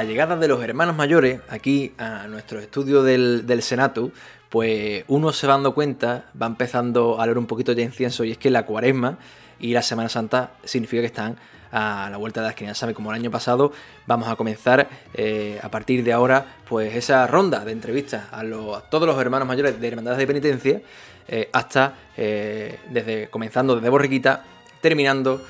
La 0.01 0.07
llegada 0.07 0.35
de 0.35 0.47
los 0.47 0.63
hermanos 0.63 0.95
mayores 0.95 1.41
aquí 1.47 1.93
a 1.99 2.25
nuestro 2.25 2.59
estudio 2.59 3.03
del, 3.03 3.61
Senato, 3.61 4.09
pues 4.49 5.05
uno 5.07 5.31
se 5.31 5.45
va 5.45 5.53
dando 5.53 5.75
cuenta, 5.75 6.25
va 6.41 6.47
empezando 6.47 7.21
a 7.21 7.25
leer 7.27 7.37
un 7.37 7.45
poquito 7.45 7.75
de 7.75 7.83
incienso 7.83 8.23
y 8.23 8.31
es 8.31 8.39
que 8.39 8.49
la 8.49 8.65
cuaresma 8.65 9.19
y 9.59 9.73
la 9.73 9.83
Semana 9.83 10.09
Santa 10.09 10.53
significa 10.63 11.01
que 11.01 11.05
están 11.05 11.37
a 11.71 12.09
la 12.09 12.17
vuelta 12.17 12.39
de 12.39 12.45
la 12.45 12.49
esquina. 12.49 12.73
Sabe, 12.73 12.95
como 12.95 13.11
el 13.11 13.19
año 13.19 13.29
pasado, 13.29 13.73
vamos 14.07 14.27
a 14.27 14.35
comenzar 14.35 14.89
eh, 15.13 15.59
a 15.61 15.69
partir 15.69 16.03
de 16.03 16.13
ahora, 16.13 16.47
pues 16.67 16.95
esa 16.95 17.27
ronda 17.27 17.63
de 17.63 17.71
entrevistas 17.71 18.23
a, 18.31 18.41
todos 18.89 19.05
los 19.05 19.21
hermanos 19.21 19.47
mayores 19.47 19.79
de 19.79 19.87
Hermandades 19.87 20.17
de 20.17 20.25
Penitencia, 20.25 20.81
eh, 21.27 21.47
hasta 21.53 21.93
eh, 22.17 22.79
desde 22.89 23.29
comenzando 23.29 23.75
desde 23.75 23.89
Borriquita, 23.89 24.45
terminando 24.81 25.45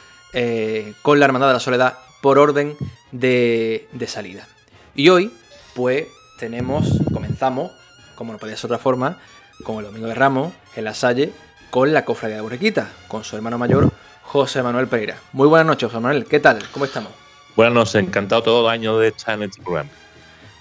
con 1.02 1.20
la 1.20 1.26
Hermandad 1.26 1.48
de 1.48 1.54
la 1.54 1.60
Soledad 1.62 1.94
por 2.22 2.40
orden 2.40 2.76
de, 3.12 3.88
de 3.92 4.08
salida. 4.08 4.48
Y 4.96 5.10
hoy, 5.10 5.32
pues 5.76 6.08
tenemos, 6.38 7.00
comenzamos, 7.14 7.72
como 8.16 8.34
no 8.34 8.40
podía 8.40 8.58
ser 8.58 8.66
otra 8.66 8.78
forma, 8.78 9.20
con 9.64 9.78
el 9.78 9.86
Domingo 9.86 10.08
de 10.08 10.16
Ramos, 10.16 10.54
en 10.76 10.86
la 10.86 10.94
Salle, 10.94 11.32
con 11.70 11.94
la 11.94 12.06
Cofradía 12.06 12.38
de 12.38 12.42
Borriquita, 12.42 12.92
con 13.08 13.24
su 13.24 13.36
hermano 13.36 13.58
mayor, 13.58 13.92
José 14.24 14.64
Manuel 14.64 14.88
Pereira. 14.88 15.18
Muy 15.34 15.48
buenas 15.48 15.68
noches, 15.68 15.90
José 15.90 16.02
Manuel. 16.02 16.26
¿Qué 16.26 16.40
tal? 16.40 16.60
¿Cómo 16.72 16.86
estamos? 16.86 17.12
Buenas 17.56 17.74
noches, 17.74 17.96
encantado 17.96 18.44
todo 18.44 18.68
el 18.68 18.74
año 18.74 18.98
de 18.98 19.10
estar 19.10 19.36
en 19.36 19.44
este 19.44 19.62
programa. 19.62 19.90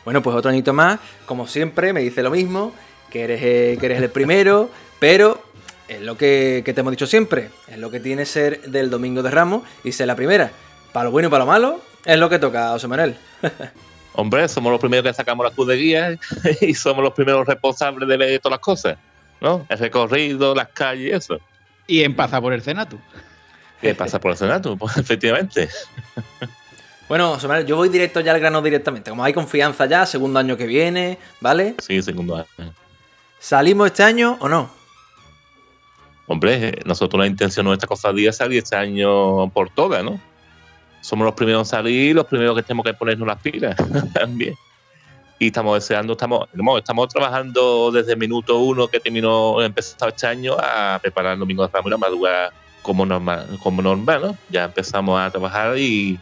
Bueno, 0.04 0.22
pues 0.22 0.34
otro 0.34 0.50
añito 0.50 0.72
más, 0.72 0.98
como 1.26 1.46
siempre, 1.46 1.92
me 1.92 2.00
dice 2.00 2.22
lo 2.22 2.30
mismo, 2.30 2.72
que 3.10 3.22
eres, 3.22 3.40
eh, 3.42 3.76
que 3.78 3.86
eres 3.86 4.02
el 4.02 4.10
primero, 4.10 4.70
pero 4.98 5.42
es 5.88 6.00
lo 6.00 6.16
que, 6.16 6.62
te 6.64 6.80
hemos 6.80 6.92
dicho 6.92 7.06
siempre, 7.06 7.50
es 7.68 7.78
lo 7.78 7.90
que 7.90 8.00
tiene 8.00 8.24
ser 8.24 8.62
del 8.62 8.90
Domingo 8.90 9.22
de 9.22 9.30
Ramos 9.30 9.62
y 9.84 9.92
ser 9.92 10.06
la 10.06 10.16
primera. 10.16 10.50
Para 10.92 11.04
lo 11.04 11.10
bueno 11.10 11.28
y 11.28 11.30
para 11.30 11.44
lo 11.44 11.50
malo, 11.50 11.80
es 12.04 12.18
lo 12.18 12.28
que 12.28 12.38
toca, 12.38 12.70
José 12.70 12.88
Manuel. 12.88 13.16
Hombre, 14.14 14.48
somos 14.48 14.72
los 14.72 14.80
primeros 14.80 15.04
que 15.04 15.14
sacamos 15.14 15.44
la 15.44 15.52
cruz 15.52 15.68
de 15.68 15.76
guía 15.76 16.18
y 16.60 16.74
somos 16.74 17.02
los 17.02 17.12
primeros 17.12 17.46
responsables 17.46 18.08
de 18.08 18.38
todas 18.38 18.58
las 18.58 18.60
cosas, 18.60 18.98
¿no? 19.40 19.66
El 19.68 19.78
recorrido, 19.78 20.54
las 20.54 20.68
calles 20.68 21.06
y 21.06 21.10
eso. 21.10 21.40
Y 21.86 22.02
en 22.02 22.14
pasa 22.14 22.40
por 22.40 22.52
el 22.52 22.62
Senato. 22.62 22.98
¿Qué 23.80 23.94
pasa 23.94 24.20
por 24.20 24.32
el 24.32 24.36
Senato? 24.36 24.76
Pues 24.76 24.96
efectivamente. 24.96 25.68
Bueno, 27.08 27.38
yo 27.62 27.76
voy 27.76 27.88
directo 27.88 28.20
ya 28.20 28.32
al 28.32 28.40
grano 28.40 28.62
directamente. 28.62 29.10
Como 29.10 29.24
hay 29.24 29.32
confianza 29.32 29.86
ya, 29.86 30.06
segundo 30.06 30.38
año 30.38 30.56
que 30.56 30.66
viene, 30.66 31.18
¿vale? 31.40 31.74
Sí, 31.78 32.02
segundo 32.02 32.36
año. 32.36 32.74
¿Salimos 33.38 33.86
este 33.86 34.02
año 34.02 34.36
o 34.40 34.48
no? 34.48 34.70
Hombre, 36.26 36.78
nosotros 36.84 37.18
la 37.18 37.26
intención 37.26 37.66
de 37.66 37.72
esta 37.72 37.88
cofradía 37.88 38.30
es 38.30 38.36
salir 38.36 38.58
este 38.58 38.76
año 38.76 39.50
por 39.50 39.70
todas, 39.70 40.04
¿no? 40.04 40.20
Somos 41.00 41.24
los 41.24 41.34
primeros 41.34 41.60
en 41.60 41.70
salir, 41.70 42.14
los 42.14 42.26
primeros 42.26 42.56
que 42.56 42.62
tenemos 42.62 42.84
que 42.84 42.94
ponernos 42.94 43.26
las 43.26 43.40
pilas 43.40 43.76
también. 44.14 44.54
Y 45.38 45.46
estamos 45.46 45.74
deseando, 45.74 46.12
estamos, 46.12 46.48
estamos 46.78 47.08
trabajando 47.08 47.90
desde 47.90 48.12
el 48.12 48.18
minuto 48.18 48.58
uno 48.58 48.88
que 48.88 49.00
terminó, 49.00 49.62
empezó 49.62 50.06
este 50.06 50.26
año 50.26 50.54
a 50.58 50.98
preparar 51.00 51.32
el 51.32 51.38
domingo 51.38 51.66
de 51.66 51.72
Ramos 51.72 51.86
y 51.86 51.90
la 51.90 51.96
madrugada 51.96 52.52
como 52.82 53.06
normal, 53.06 53.46
como 53.62 53.80
normal, 53.80 54.20
¿no? 54.20 54.36
Ya 54.50 54.64
empezamos 54.64 55.18
a 55.18 55.30
trabajar 55.30 55.78
y, 55.78 56.18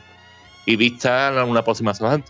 y 0.66 0.76
vista 0.76 1.33
una 1.45 1.64
próxima 1.64 1.95
Semana 1.95 2.22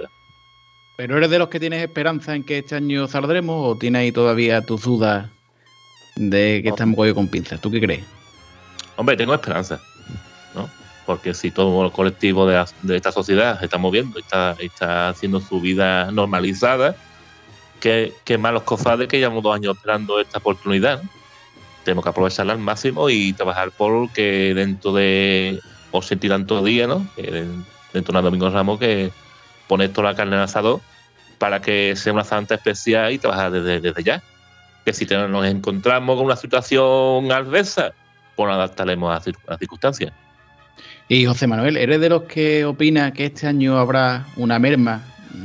¿Pero 0.96 1.16
eres 1.16 1.30
de 1.30 1.38
los 1.38 1.48
que 1.48 1.60
tienes 1.60 1.82
esperanza 1.82 2.34
en 2.34 2.42
que 2.42 2.58
este 2.58 2.74
año 2.74 3.06
saldremos 3.06 3.56
o 3.64 3.78
tienes 3.78 4.00
ahí 4.00 4.12
todavía 4.12 4.62
tus 4.62 4.82
dudas 4.82 5.28
de 6.16 6.60
que 6.62 6.70
estamos 6.70 6.96
con 7.12 7.28
pinzas? 7.28 7.60
¿Tú 7.60 7.70
qué 7.70 7.80
crees? 7.80 8.04
Hombre, 8.96 9.16
tengo 9.16 9.32
esperanza, 9.32 9.80
¿no? 10.54 10.68
Porque 11.08 11.32
si 11.32 11.50
todo 11.50 11.86
el 11.86 11.90
colectivo 11.90 12.46
de, 12.46 12.62
esta 12.94 13.12
sociedad 13.12 13.58
se 13.58 13.64
está 13.64 13.78
moviendo, 13.78 14.18
está, 14.18 15.08
haciendo 15.08 15.40
su 15.40 15.58
vida 15.58 16.10
normalizada, 16.10 16.96
que, 17.80 18.12
que 18.26 18.36
más 18.36 18.52
los 18.52 18.64
cofrades 18.64 19.08
que 19.08 19.16
llevamos 19.16 19.42
dos 19.42 19.56
años 19.56 19.74
esperando 19.74 20.20
esta 20.20 20.36
oportunidad, 20.36 21.02
tenemos 21.82 22.04
que 22.04 22.10
aprovecharla 22.10 22.52
al 22.52 22.58
máximo 22.58 23.08
y 23.08 23.32
trabajar 23.32 23.70
por 23.70 24.12
que 24.12 24.52
dentro 24.54 24.92
de 24.92 25.58
por 25.90 26.04
sentir 26.04 26.30
tantos 26.30 26.62
días, 26.62 26.86
¿no? 26.86 27.08
dentro 27.94 28.12
de 28.12 28.22
Domingo 28.22 28.50
Ramos 28.50 28.78
que 28.78 29.10
poner 29.66 29.90
toda 29.90 30.10
la 30.10 30.14
carne 30.14 30.36
en 30.36 30.42
asado 30.42 30.82
para 31.38 31.62
que 31.62 31.96
sea 31.96 32.12
una 32.12 32.24
santa 32.24 32.56
especial 32.56 33.14
y 33.14 33.18
trabajar 33.18 33.50
desde, 33.50 34.04
ya. 34.04 34.22
Que 34.84 34.92
si 34.92 35.06
nos 35.06 35.46
encontramos 35.46 36.16
con 36.16 36.26
una 36.26 36.36
situación 36.36 37.32
adversa, 37.32 37.94
pues 38.36 38.46
nos 38.46 38.56
adaptaremos 38.56 39.10
a 39.10 39.30
las 39.46 39.58
circunstancias. 39.58 40.12
Y 41.08 41.24
José 41.24 41.46
Manuel, 41.46 41.78
¿eres 41.78 42.00
de 42.00 42.10
los 42.10 42.24
que 42.24 42.66
opina 42.66 43.12
que 43.12 43.26
este 43.26 43.46
año 43.46 43.78
habrá 43.78 44.26
una 44.36 44.58
merma, 44.58 45.02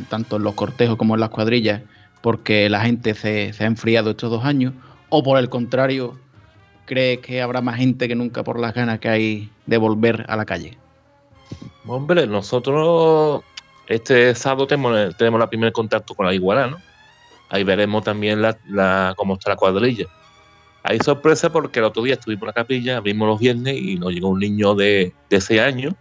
tanto 0.09 0.35
en 0.35 0.43
los 0.43 0.55
cortejos 0.55 0.97
como 0.97 1.13
en 1.13 1.21
las 1.21 1.29
cuadrillas, 1.29 1.81
porque 2.21 2.69
la 2.69 2.81
gente 2.81 3.13
se, 3.13 3.53
se 3.53 3.63
ha 3.63 3.67
enfriado 3.67 4.11
estos 4.11 4.29
dos 4.29 4.43
años? 4.43 4.73
¿O 5.07 5.23
por 5.23 5.39
el 5.39 5.47
contrario, 5.47 6.19
crees 6.85 7.19
que 7.19 7.41
habrá 7.41 7.61
más 7.61 7.77
gente 7.77 8.09
que 8.09 8.15
nunca 8.15 8.43
por 8.43 8.59
las 8.59 8.73
ganas 8.73 8.99
que 8.99 9.07
hay 9.07 9.49
de 9.65 9.77
volver 9.77 10.25
a 10.27 10.35
la 10.35 10.43
calle? 10.43 10.77
Hombre, 11.85 12.27
nosotros 12.27 13.43
este 13.87 14.33
sábado 14.35 14.67
tenemos, 14.67 15.15
tenemos 15.17 15.41
el 15.41 15.49
primer 15.49 15.71
contacto 15.71 16.13
con 16.13 16.25
la 16.25 16.33
iguana, 16.33 16.67
¿no? 16.67 16.77
Ahí 17.49 17.63
veremos 17.63 18.03
también 18.03 18.41
la, 18.41 19.13
cómo 19.15 19.35
está 19.35 19.51
la 19.51 19.55
cuadrilla. 19.55 20.07
Hay 20.83 20.99
sorpresa 20.99 21.51
porque 21.51 21.79
el 21.79 21.85
otro 21.85 22.03
día 22.03 22.15
estuvimos 22.15 22.43
en 22.43 22.47
la 22.47 22.53
capilla, 22.53 22.99
vimos 22.99 23.27
los 23.27 23.39
viernes 23.39 23.75
y 23.77 23.95
nos 23.95 24.11
llegó 24.11 24.27
un 24.27 24.39
niño 24.39 24.75
de, 24.75 25.13
ese 25.29 25.61
año 25.61 25.95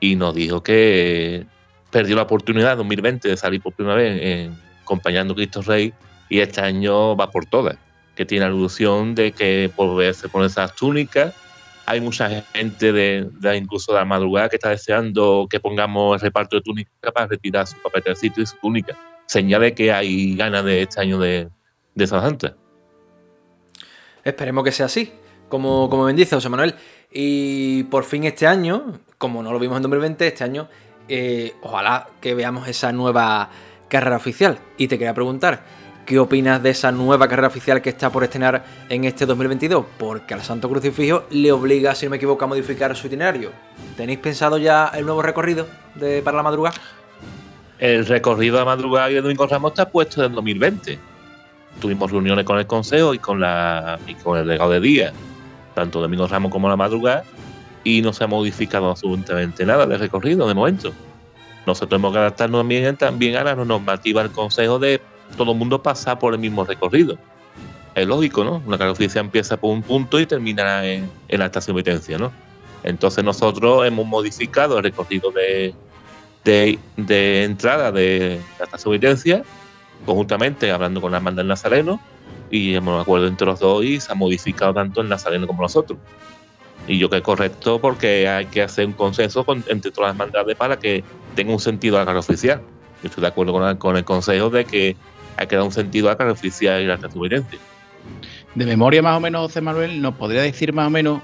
y 0.00 0.16
nos 0.16 0.34
dijo 0.34 0.62
que 0.62 1.46
perdió 1.90 2.16
la 2.16 2.22
oportunidad 2.22 2.72
en 2.72 2.78
2020 2.78 3.28
de 3.28 3.36
salir 3.36 3.62
por 3.62 3.72
primera 3.72 3.96
vez 3.96 4.50
acompañando 4.82 5.32
a 5.32 5.36
Cristo 5.36 5.62
Rey 5.62 5.92
y 6.28 6.40
este 6.40 6.60
año 6.60 7.16
va 7.16 7.30
por 7.30 7.46
todas 7.46 7.78
que 8.18 8.26
tiene 8.26 8.46
alusión 8.46 9.14
de 9.14 9.30
que 9.30 9.70
por 9.76 10.12
se 10.12 10.28
pone 10.28 10.46
esas 10.46 10.74
túnicas. 10.74 11.32
Hay 11.86 12.00
mucha 12.00 12.42
gente 12.52 12.92
de, 12.92 13.30
incluso 13.56 13.92
de 13.92 14.00
la 14.00 14.04
madrugada 14.04 14.48
que 14.48 14.56
está 14.56 14.70
deseando 14.70 15.46
que 15.48 15.60
pongamos 15.60 16.16
el 16.16 16.20
reparto 16.22 16.56
de 16.56 16.62
túnicas 16.62 17.12
para 17.14 17.28
retirar 17.28 17.68
su 17.68 17.76
papelcito 17.80 18.40
y 18.40 18.46
su 18.46 18.56
túnica. 18.56 18.98
Señale 19.26 19.72
que 19.72 19.92
hay 19.92 20.34
ganas 20.34 20.64
de 20.64 20.82
este 20.82 21.00
año 21.00 21.20
de, 21.20 21.48
de 21.94 22.06
Santa. 22.08 22.56
Esperemos 24.28 24.64
que 24.64 24.72
sea 24.72 24.86
así, 24.86 25.12
como, 25.48 25.88
como 25.88 26.04
bien 26.04 26.16
dice 26.16 26.36
José 26.36 26.48
Manuel. 26.48 26.74
Y 27.10 27.84
por 27.84 28.04
fin 28.04 28.24
este 28.24 28.46
año, 28.46 29.00
como 29.16 29.42
no 29.42 29.52
lo 29.52 29.58
vimos 29.58 29.76
en 29.76 29.82
2020, 29.82 30.26
este 30.26 30.44
año, 30.44 30.68
eh, 31.08 31.54
ojalá 31.62 32.08
que 32.20 32.34
veamos 32.34 32.68
esa 32.68 32.92
nueva 32.92 33.50
carrera 33.88 34.16
oficial. 34.16 34.58
Y 34.76 34.88
te 34.88 34.98
quería 34.98 35.14
preguntar, 35.14 35.62
¿Qué 36.08 36.18
opinas 36.18 36.62
de 36.62 36.70
esa 36.70 36.90
nueva 36.90 37.28
carrera 37.28 37.48
oficial 37.48 37.82
que 37.82 37.90
está 37.90 38.10
por 38.10 38.24
estrenar 38.24 38.64
en 38.88 39.04
este 39.04 39.26
2022? 39.26 39.84
Porque 39.98 40.32
al 40.32 40.40
Santo 40.40 40.66
Crucifijo 40.66 41.24
le 41.28 41.52
obliga, 41.52 41.94
si 41.94 42.06
no 42.06 42.10
me 42.12 42.16
equivoco, 42.16 42.46
a 42.46 42.48
modificar 42.48 42.96
su 42.96 43.08
itinerario. 43.08 43.52
¿Tenéis 43.94 44.18
pensado 44.18 44.56
ya 44.56 44.90
el 44.94 45.04
nuevo 45.04 45.20
recorrido 45.20 45.66
de, 45.96 46.22
para 46.22 46.38
la 46.38 46.42
madrugada? 46.42 46.80
El 47.78 48.06
recorrido 48.06 48.56
de 48.56 48.64
madrugada 48.64 49.10
y 49.10 49.14
de 49.16 49.20
Domingo 49.20 49.46
Ramos 49.46 49.72
está 49.72 49.90
puesto 49.90 50.24
en 50.24 50.32
2020. 50.32 50.98
Tuvimos 51.80 52.10
reuniones 52.10 52.44
con 52.44 52.58
el 52.58 52.66
Consejo 52.66 53.14
y 53.14 53.18
con, 53.18 53.40
la, 53.40 53.98
y 54.06 54.14
con 54.14 54.38
el 54.38 54.46
legado 54.46 54.70
de 54.70 54.80
día, 54.80 55.12
tanto 55.74 56.00
Domingo 56.00 56.26
Ramos 56.26 56.50
como 56.50 56.68
la 56.68 56.76
madrugada, 56.76 57.24
y 57.84 58.02
no 58.02 58.12
se 58.12 58.24
ha 58.24 58.26
modificado 58.26 58.90
absolutamente 58.90 59.64
nada 59.64 59.86
del 59.86 59.98
recorrido 59.98 60.46
de 60.48 60.54
momento. 60.54 60.92
Nosotros 61.66 61.98
hemos 61.98 62.12
que 62.12 62.18
adaptarnos 62.18 62.66
también, 62.98 63.36
a 63.36 63.44
la 63.44 63.54
normativa 63.54 64.22
del 64.22 64.32
Consejo 64.32 64.78
de 64.78 65.00
todo 65.36 65.52
el 65.52 65.58
mundo 65.58 65.82
pasa 65.82 66.18
por 66.18 66.32
el 66.32 66.40
mismo 66.40 66.64
recorrido. 66.64 67.18
Es 67.94 68.06
lógico, 68.06 68.42
¿no? 68.44 68.62
Una 68.66 68.78
carrocería 68.78 69.20
empieza 69.20 69.56
por 69.56 69.70
un 69.70 69.82
punto 69.82 70.18
y 70.18 70.26
termina 70.26 70.86
en, 70.86 71.10
la 71.28 71.46
estación 71.46 71.76
de 71.76 71.82
penitencia, 71.82 72.16
¿no? 72.16 72.32
Entonces 72.84 73.22
nosotros 73.22 73.86
hemos 73.86 74.06
modificado 74.06 74.78
el 74.78 74.84
recorrido 74.84 75.30
de, 75.32 75.74
de, 76.44 77.44
entrada 77.44 77.92
de 77.92 78.40
la 78.58 78.64
estación 78.64 78.94
de 78.94 78.98
penitencia, 79.00 79.42
conjuntamente 80.06 80.70
hablando 80.70 81.00
con 81.00 81.12
la 81.12 81.18
hermandad 81.18 81.42
del 81.42 81.48
Nazareno, 81.48 82.00
y 82.50 82.74
hemos 82.74 83.00
acuerdo 83.02 83.26
entre 83.26 83.46
los 83.46 83.60
dos 83.60 83.84
y 83.84 84.00
se 84.00 84.12
ha 84.12 84.14
modificado 84.14 84.74
tanto 84.74 85.00
el 85.00 85.08
Nazareno 85.08 85.46
como 85.46 85.62
nosotros. 85.62 85.98
Y 86.86 86.98
yo 86.98 87.08
creo 87.08 87.22
que 87.22 87.30
es 87.32 87.38
correcto 87.38 87.78
porque 87.80 88.28
hay 88.28 88.46
que 88.46 88.62
hacer 88.62 88.86
un 88.86 88.94
consenso 88.94 89.44
entre 89.66 89.90
todas 89.90 90.08
las 90.08 90.14
hermandades 90.16 90.56
para 90.56 90.78
que 90.78 91.04
tenga 91.34 91.52
un 91.52 91.60
sentido 91.60 91.98
la 91.98 92.06
carga 92.06 92.20
oficial. 92.20 92.62
Yo 93.02 93.08
estoy 93.08 93.20
de 93.20 93.28
acuerdo 93.28 93.52
con 93.52 93.76
con 93.76 93.96
el 93.96 94.04
consejo 94.04 94.48
de 94.48 94.64
que 94.64 94.96
hay 95.36 95.46
que 95.46 95.56
dar 95.56 95.64
un 95.64 95.72
sentido 95.72 96.10
a 96.10 96.16
la 96.18 96.32
oficial 96.32 96.82
y 96.82 96.86
la 96.86 96.98
transubverencia. 96.98 97.58
De 98.54 98.64
memoria, 98.66 99.02
más 99.02 99.16
o 99.16 99.20
menos, 99.20 99.42
José 99.42 99.60
Manuel, 99.60 100.00
¿nos 100.00 100.14
podría 100.14 100.42
decir 100.42 100.72
más 100.72 100.86
o 100.86 100.90
menos 100.90 101.20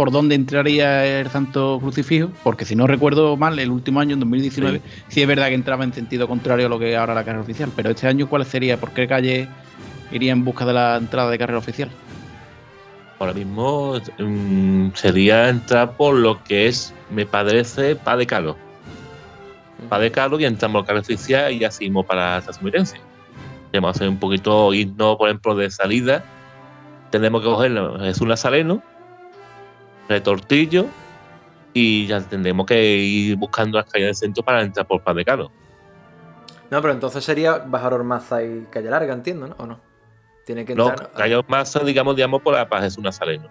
por 0.00 0.10
dónde 0.10 0.34
entraría 0.34 1.20
el 1.20 1.28
Santo 1.28 1.78
Crucifijo? 1.78 2.30
Porque 2.42 2.64
si 2.64 2.74
no 2.74 2.86
recuerdo 2.86 3.36
mal, 3.36 3.58
el 3.58 3.70
último 3.70 4.00
año, 4.00 4.14
en 4.14 4.20
2019, 4.20 4.80
sí, 5.08 5.20
es 5.20 5.28
verdad 5.28 5.48
que 5.48 5.54
entraba 5.54 5.84
en 5.84 5.92
sentido 5.92 6.26
contrario 6.26 6.64
a 6.64 6.68
lo 6.70 6.78
que 6.78 6.96
ahora 6.96 7.12
la 7.12 7.22
carrera 7.22 7.42
oficial, 7.42 7.70
pero 7.76 7.90
este 7.90 8.06
año, 8.06 8.26
¿cuál 8.26 8.46
sería? 8.46 8.80
¿Por 8.80 8.92
qué 8.92 9.06
calle 9.06 9.46
iría 10.10 10.32
en 10.32 10.42
busca 10.42 10.64
de 10.64 10.72
la 10.72 10.96
entrada 10.96 11.30
de 11.30 11.36
carrera 11.36 11.58
oficial? 11.58 11.90
Ahora 13.18 13.34
mismo 13.34 14.00
mm, 14.18 14.92
sería 14.94 15.50
entrar 15.50 15.94
por 15.98 16.14
lo 16.14 16.42
que 16.44 16.68
es, 16.68 16.94
me 17.10 17.26
parece, 17.26 17.94
Pa 17.94 18.16
de 18.16 18.26
Calo. 18.26 18.56
para 19.90 20.04
Decalo 20.04 20.40
y 20.40 20.46
entramos 20.46 20.80
al 20.80 20.86
carril 20.86 21.02
oficial 21.02 21.52
y 21.52 21.58
ya 21.58 21.70
seguimos 21.70 22.06
para 22.06 22.36
la 22.36 22.40
transmitencia. 22.40 22.98
Vamos 23.74 23.88
a 23.88 23.90
hacer 23.90 24.08
un 24.08 24.16
poquito 24.16 24.72
himno, 24.72 25.18
por 25.18 25.28
ejemplo, 25.28 25.54
de 25.54 25.70
salida. 25.70 26.24
Tenemos 27.10 27.42
que 27.42 27.48
coger 27.48 27.78
Jesús 28.00 28.26
Nazareno, 28.26 28.82
retortillo 30.10 30.86
y 31.72 32.06
ya 32.06 32.20
tendremos 32.20 32.66
que 32.66 32.82
ir 32.96 33.36
buscando 33.36 33.78
las 33.78 33.86
calles 33.90 34.08
del 34.08 34.14
centro 34.16 34.44
para 34.44 34.60
entrar 34.60 34.86
por 34.86 35.02
Paz 35.02 35.14
de. 35.14 35.24
No, 35.24 36.80
pero 36.82 36.92
entonces 36.92 37.24
sería 37.24 37.58
bajar 37.58 37.94
Ormaza 37.94 38.42
y 38.44 38.66
Calle 38.70 38.90
Larga, 38.90 39.14
entiendo, 39.14 39.48
¿no? 39.48 39.54
¿O 39.58 39.66
no? 39.66 39.80
Tiene 40.44 40.64
que 40.64 40.74
No, 40.74 40.90
entrar. 40.90 41.12
calle 41.12 41.36
Ormaza, 41.36 41.80
digamos, 41.80 42.16
digamos, 42.16 42.42
por 42.42 42.54
la 42.54 42.68
Paz 42.68 42.82
Jesús 42.82 43.02
Nazareno. 43.02 43.48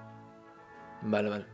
Vale, 1.02 1.30
vale. 1.30 1.46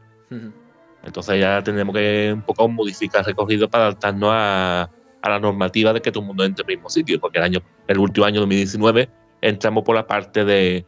Entonces 1.04 1.40
ya 1.40 1.62
tendremos 1.64 1.94
que 1.96 2.32
un 2.34 2.42
poco 2.42 2.68
modificar 2.68 3.20
el 3.22 3.26
recorrido 3.28 3.70
para 3.70 3.86
adaptarnos 3.86 4.30
a, 4.34 4.90
a 5.22 5.30
la 5.30 5.40
normativa 5.40 5.94
de 5.94 6.02
que 6.02 6.12
todo 6.12 6.22
el 6.22 6.28
mundo 6.28 6.44
entre 6.44 6.64
el 6.68 6.78
mismo 6.78 6.90
sitio, 6.90 7.20
porque 7.20 7.38
el 7.38 7.44
año, 7.44 7.60
el 7.88 8.00
último 8.00 8.26
año 8.26 8.40
2019 8.42 9.08
entramos 9.42 9.84
por 9.84 9.96
la 9.96 10.08
parte 10.08 10.44
de, 10.44 10.86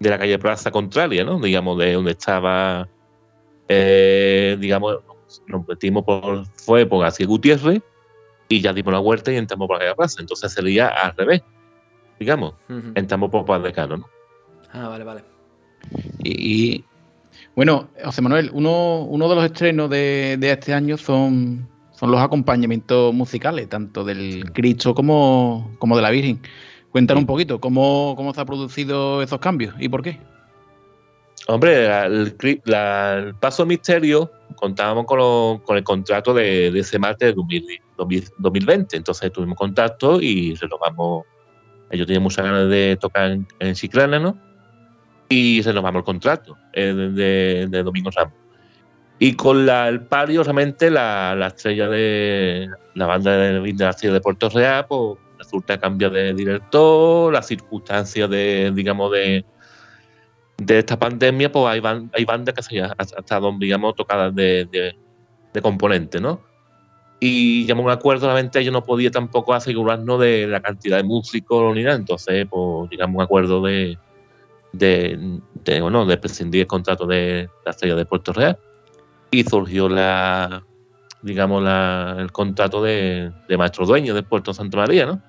de 0.00 0.10
la 0.10 0.18
calle 0.18 0.38
Plaza 0.40 0.70
Contraria, 0.72 1.24
¿no? 1.24 1.38
Digamos, 1.38 1.78
de 1.78 1.92
donde 1.92 2.10
estaba, 2.12 2.88
eh, 3.76 4.56
digamos, 4.60 4.98
nos 5.48 5.66
metimos 5.66 6.04
por, 6.04 6.46
fue 6.56 6.86
por 6.86 7.00
García 7.02 7.26
Gutiérrez 7.26 7.82
y 8.48 8.60
ya 8.60 8.72
dimos 8.72 8.92
la 8.92 9.00
vuelta 9.00 9.32
y 9.32 9.36
entramos 9.36 9.66
por 9.66 9.76
la 9.78 9.84
calle 9.84 9.96
Plaza. 9.96 10.20
Entonces 10.20 10.52
sería 10.52 10.88
al 10.88 11.16
revés, 11.16 11.42
digamos, 12.20 12.54
Ujú. 12.68 12.92
entramos 12.94 13.30
por 13.30 13.44
Paz 13.44 13.62
de 13.62 13.72
Cano, 13.72 13.96
¿no? 13.96 14.06
Ah, 14.72 14.88
vale, 14.88 15.04
vale. 15.04 15.24
Y, 16.22 16.74
y, 16.74 16.84
bueno, 17.56 17.88
José 18.04 18.22
Manuel, 18.22 18.50
uno, 18.52 19.02
uno 19.02 19.28
de 19.28 19.34
los 19.34 19.44
estrenos 19.44 19.90
de, 19.90 20.36
de 20.38 20.50
este 20.52 20.72
año 20.72 20.96
son, 20.96 21.68
son 21.92 22.10
los 22.10 22.20
acompañamientos 22.20 23.12
musicales, 23.12 23.68
tanto 23.68 24.04
del 24.04 24.52
Cristo 24.52 24.94
como, 24.94 25.74
como 25.78 25.96
de 25.96 26.02
la 26.02 26.10
Virgen. 26.10 26.40
Cuéntanos 26.90 27.22
un 27.22 27.26
poquito 27.26 27.60
cómo, 27.60 28.14
cómo 28.16 28.32
se 28.32 28.40
han 28.40 28.46
producido 28.46 29.20
esos 29.20 29.40
cambios 29.40 29.74
y 29.80 29.88
por 29.88 30.02
qué. 30.02 30.20
Hombre, 31.46 31.86
la- 31.86 32.08
la- 32.64 33.18
el 33.18 33.34
Paso 33.34 33.66
Misterio 33.66 34.30
contábamos 34.56 35.04
con, 35.04 35.18
lo- 35.18 35.60
con 35.64 35.76
el 35.76 35.84
contrato 35.84 36.32
de, 36.32 36.70
de 36.70 36.80
ese 36.80 36.98
martes 36.98 37.28
de 37.28 37.34
2000 37.34 37.66
2000 37.96 38.24
2020. 38.38 38.96
Entonces 38.96 39.30
tuvimos 39.32 39.58
contacto 39.58 40.20
y 40.20 40.54
renovamos. 40.54 41.24
Ellos 41.90 42.06
tenían 42.06 42.22
muchas 42.22 42.44
ganas 42.44 42.68
de 42.70 42.96
tocar 43.00 43.30
en, 43.30 43.46
en 43.60 43.74
¿no? 44.22 44.38
Y 45.28 45.60
renovamos 45.62 46.00
el 46.00 46.04
contrato 46.04 46.56
eh, 46.72 46.92
de, 46.94 47.66
de- 47.66 47.82
Domingo 47.82 48.10
Ramos. 48.10 48.34
Y 49.18 49.34
con 49.34 49.64
la, 49.64 49.88
el 49.88 50.00
palio, 50.00 50.42
realmente 50.42 50.90
la, 50.90 51.34
la 51.36 51.48
estrella 51.48 51.88
de 51.88 52.68
la 52.94 53.06
banda 53.06 53.36
de, 53.36 53.52
la 53.52 53.92
de 53.92 54.20
Puerto 54.20 54.48
Real, 54.48 54.86
pues 54.88 55.18
resulta 55.38 55.78
cambia 55.78 56.10
de 56.10 56.34
director, 56.34 57.32
las 57.32 57.46
circunstancias 57.46 58.28
de, 58.28 58.72
digamos, 58.74 59.12
de, 59.12 59.44
de 60.56 60.78
esta 60.78 60.98
pandemia, 60.98 61.50
pues 61.50 61.66
hay, 61.66 61.80
ban- 61.80 62.10
hay 62.14 62.24
bandas 62.24 62.54
que 62.54 62.62
se 62.62 62.80
han 62.80 62.92
ha 62.96 63.02
estado, 63.02 63.52
digamos, 63.58 63.94
tocadas 63.94 64.34
de, 64.34 64.66
de, 64.70 64.96
de 65.52 65.62
componentes, 65.62 66.20
¿no? 66.20 66.40
Y 67.20 67.64
llamó 67.66 67.84
un 67.84 67.90
acuerdo, 67.90 68.26
realmente 68.26 68.62
yo 68.62 68.70
no 68.70 68.84
podía 68.84 69.10
tampoco 69.10 69.54
asegurarnos 69.54 70.20
de 70.20 70.46
la 70.46 70.60
cantidad 70.60 70.96
de 70.98 71.04
músicos 71.04 71.74
ni 71.74 71.82
nada, 71.82 71.96
entonces, 71.96 72.46
pues, 72.50 72.90
llegamos 72.90 73.14
a 73.14 73.18
un 73.18 73.22
acuerdo 73.22 73.62
de, 73.62 73.98
de, 74.72 75.40
de, 75.64 75.80
bueno, 75.80 76.04
de 76.06 76.16
prescindir 76.18 76.62
el 76.62 76.66
contrato 76.66 77.06
de 77.06 77.48
la 77.64 77.70
estrella 77.70 77.94
de 77.94 78.04
Puerto 78.06 78.32
Real 78.32 78.58
y 79.30 79.42
surgió 79.44 79.88
la, 79.88 80.62
digamos, 81.22 81.62
la, 81.62 82.16
el 82.18 82.30
contrato 82.30 82.82
de, 82.82 83.32
de 83.48 83.56
maestro 83.56 83.86
dueño 83.86 84.14
de 84.14 84.22
Puerto 84.22 84.52
Santa 84.52 84.76
María, 84.76 85.06
¿no? 85.06 85.22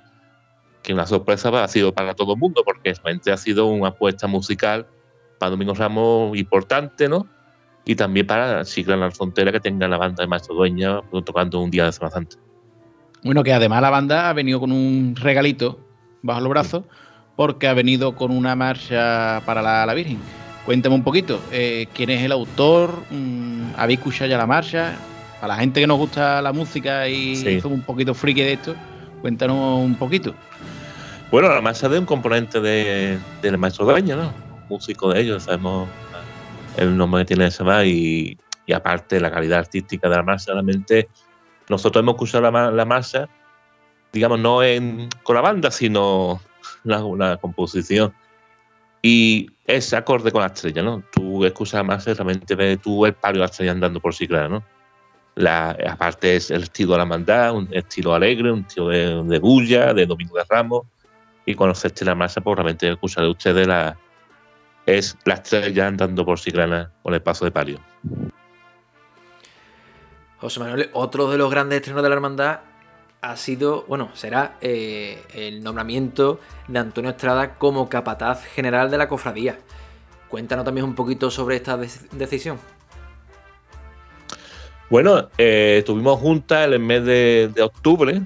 Que 0.84 0.94
una 0.94 1.08
sorpresa 1.08 1.64
ha 1.64 1.68
sido 1.68 1.94
para 1.94 2.14
todo 2.14 2.34
el 2.34 2.40
mundo, 2.40 2.62
porque 2.64 2.94
realmente 2.94 3.32
ha 3.32 3.38
sido 3.38 3.66
una 3.68 3.88
apuesta 3.90 4.28
musical 4.28 4.86
para 5.40 5.52
Domingo 5.52 5.74
Ramos 5.74 6.38
importante, 6.38 7.08
¿no? 7.10 7.28
Y 7.86 7.96
también 7.96 8.26
para 8.26 8.64
Chiclana 8.66 9.06
la 9.06 9.12
Frontera, 9.12 9.52
que 9.52 9.60
tenga 9.60 9.88
la 9.88 9.98
banda 9.98 10.24
de 10.24 10.28
Maestro 10.28 10.56
Dueña 10.56 11.02
tocando 11.26 11.60
un 11.60 11.70
día 11.70 11.86
de 11.86 11.92
Semana 11.92 12.12
Santa. 12.16 12.38
Bueno, 13.24 13.44
que 13.44 13.54
además 13.54 13.82
la 13.82 13.90
banda 13.90 14.30
ha 14.30 14.34
venido 14.34 14.60
con 14.60 14.72
un 14.72 15.16
regalito 15.16 15.80
bajo 16.22 16.42
los 16.42 16.50
brazos 16.50 16.84
porque 17.36 17.68
ha 17.68 17.74
venido 17.74 18.16
con 18.16 18.32
una 18.32 18.56
marcha 18.56 19.42
para 19.46 19.62
la, 19.62 19.86
la 19.86 19.94
Virgen. 19.94 20.18
Cuéntame 20.66 20.96
un 20.96 21.04
poquito, 21.04 21.40
eh, 21.52 21.86
¿quién 21.94 22.10
es 22.10 22.24
el 22.24 22.32
autor? 22.32 22.92
Mm, 23.12 23.74
¿Habéis 23.78 24.00
escuchado 24.00 24.30
ya 24.32 24.38
la 24.38 24.48
marcha? 24.48 24.94
Para 25.40 25.54
la 25.54 25.60
gente 25.60 25.80
que 25.82 25.86
nos 25.86 25.98
gusta 26.00 26.42
la 26.42 26.54
música 26.54 27.08
y 27.08 27.36
Sí. 27.36 27.62
somos 27.62 27.78
un 27.78 27.84
poquito 27.84 28.16
friki 28.16 28.42
de 28.42 28.54
esto, 28.54 28.76
cuéntanos 29.22 29.80
un 29.84 29.94
poquito. 29.96 30.34
Bueno, 31.30 31.50
la 31.54 31.62
marcha 31.62 31.88
de 31.90 32.00
un 32.00 32.06
componente 32.06 32.60
de, 32.62 33.20
del 33.44 33.58
Maestro 33.60 33.86
Dueña, 33.86 34.16
¿no? 34.16 34.32
Músico 34.70 35.14
de 35.14 35.22
ellos, 35.22 35.44
sabemos 35.44 35.88
el 36.78 36.98
nombre 36.98 37.22
que 37.22 37.28
tiene 37.28 37.48
ese 37.48 37.64
más 37.64 37.86
y, 37.86 38.38
y 38.66 38.74
aparte 38.74 39.20
la 39.20 39.32
calidad 39.32 39.60
artística 39.60 40.10
de 40.10 40.16
la 40.16 40.24
marcha, 40.24 40.54
realmente 40.54 41.08
nosotros 41.70 42.02
hemos 42.02 42.16
escuchado 42.16 42.50
la, 42.52 42.72
la 42.72 42.86
marcha, 42.86 43.28
digamos, 44.12 44.40
no 44.40 44.64
en, 44.64 45.10
con 45.24 45.36
la 45.36 45.42
banda, 45.42 45.72
sino 45.72 46.42
la, 46.84 47.02
la 47.18 47.38
composición. 47.38 48.14
Y 49.02 49.52
es 49.66 49.94
acorde 49.94 50.32
con 50.32 50.42
la 50.42 50.48
estrella, 50.48 50.82
¿no? 50.82 51.04
Tú 51.12 51.46
escuchas 51.46 51.76
la 51.76 51.84
marcha 51.84 52.12
y 52.12 52.14
realmente 52.14 52.56
ves 52.56 52.82
tú 52.82 53.06
el 53.06 53.14
palio 53.14 53.40
de 53.40 53.46
la 53.46 53.52
estrella 53.52 53.72
andando 53.72 54.00
por 54.00 54.16
sí, 54.16 54.28
claro, 54.28 54.50
¿no? 54.50 54.64
La, 55.36 55.78
aparte 55.88 56.36
es 56.36 56.50
el 56.50 56.64
estilo 56.64 56.94
de 56.94 57.00
la 57.00 57.06
mandada, 57.06 57.52
un 57.52 57.68
estilo 57.72 58.16
alegre, 58.16 58.52
un 58.52 58.62
estilo 58.62 58.88
de, 58.88 59.24
de 59.24 59.40
bulla, 59.40 59.94
de 59.94 60.06
Domingo 60.06 60.38
de 60.38 60.46
Ramos. 60.50 60.88
Y 61.46 61.54
cuando 61.54 61.76
se 61.76 61.90
eche 61.90 62.06
la 62.06 62.16
marcha, 62.16 62.42
pues 62.42 62.56
realmente 62.56 62.90
escucharé 62.90 63.28
ustedes 63.28 63.68
la, 63.68 63.98
es 64.86 65.18
la 65.26 65.36
estrella 65.36 65.88
andando 65.88 66.26
por 66.26 66.40
Sigrana 66.40 66.92
con 67.04 67.14
el 67.14 67.22
paso 67.22 67.46
de 67.46 67.52
palio. 67.52 67.80
José 70.38 70.60
Manuel, 70.60 70.90
otro 70.94 71.32
de 71.32 71.38
los 71.38 71.50
grandes 71.50 71.78
estrenos 71.78 72.04
de 72.04 72.10
la 72.10 72.16
hermandad 72.16 72.60
ha 73.22 73.36
sido, 73.38 73.86
bueno, 73.88 74.12
será 74.14 74.58
eh, 74.62 75.24
el 75.34 75.64
nombramiento 75.64 76.40
de 76.68 76.78
Antonio 76.78 77.10
Estrada 77.10 77.56
como 77.56 77.90
capataz 77.90 78.44
general 78.46 78.92
de 78.92 78.98
la 79.00 79.08
cofradía. 79.08 79.58
Cuéntanos 80.28 80.66
también 80.66 80.86
un 80.86 80.94
poquito 80.94 81.32
sobre 81.32 81.56
esta 81.56 81.78
dec- 81.78 82.10
decisión. 82.12 82.60
Bueno, 84.90 85.30
eh, 85.40 85.78
estuvimos 85.80 86.20
juntas 86.20 86.68
en 86.68 86.74
el 86.74 86.80
mes 86.80 87.04
de, 87.04 87.50
de 87.56 87.64
octubre. 87.64 88.22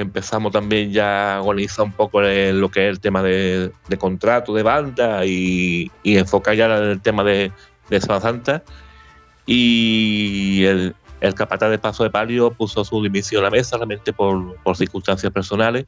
Empezamos 0.00 0.52
también 0.52 0.92
ya 0.92 1.36
a 1.36 1.42
organizar 1.42 1.84
un 1.84 1.92
poco 1.92 2.22
el- 2.22 2.58
lo 2.60 2.70
que 2.70 2.88
es 2.88 2.90
el 2.90 3.00
tema 3.00 3.22
de, 3.22 3.70
de 3.88 3.96
contrato 3.98 4.54
de 4.54 4.62
banda 4.62 5.24
y, 5.26 5.90
y 6.02 6.16
enfocar 6.16 6.54
ya 6.56 6.66
el 6.66 7.00
tema 7.00 7.22
de, 7.24 7.52
de 7.88 8.00
Semana 8.00 8.20
Santa. 8.20 8.62
Y 9.46 10.64
el, 10.64 10.94
el 11.20 11.34
capataz 11.34 11.70
de 11.70 11.78
Paso 11.78 12.04
de 12.04 12.10
Palio 12.10 12.50
puso 12.52 12.84
su 12.84 13.02
dimisión 13.02 13.42
a 13.42 13.44
la 13.44 13.50
mesa, 13.50 13.76
realmente 13.76 14.12
por, 14.12 14.56
por 14.62 14.76
circunstancias 14.76 15.32
personales. 15.32 15.86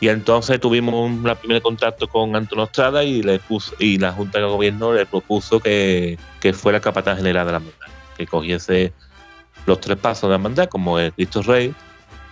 Y 0.00 0.08
entonces 0.08 0.60
tuvimos 0.60 0.94
un 0.94 1.22
primer 1.40 1.62
contacto 1.62 2.06
con 2.08 2.36
Antonio 2.36 2.64
Estrada 2.64 3.02
y, 3.04 3.22
le 3.22 3.38
puso, 3.38 3.74
y 3.78 3.98
la 3.98 4.12
Junta 4.12 4.38
de 4.38 4.44
Gobierno 4.44 4.92
le 4.92 5.06
propuso 5.06 5.60
que, 5.60 6.18
que 6.40 6.52
fuera 6.52 6.80
capataz 6.80 7.16
general 7.16 7.46
de 7.46 7.52
la 7.52 7.58
banda, 7.58 7.86
que 8.16 8.26
cogiese 8.26 8.92
los 9.64 9.80
tres 9.80 9.96
pasos 9.96 10.22
de 10.22 10.28
la 10.28 10.34
hermandad, 10.34 10.68
como 10.68 10.98
el 10.98 11.12
Cristo 11.14 11.42
Rey, 11.42 11.74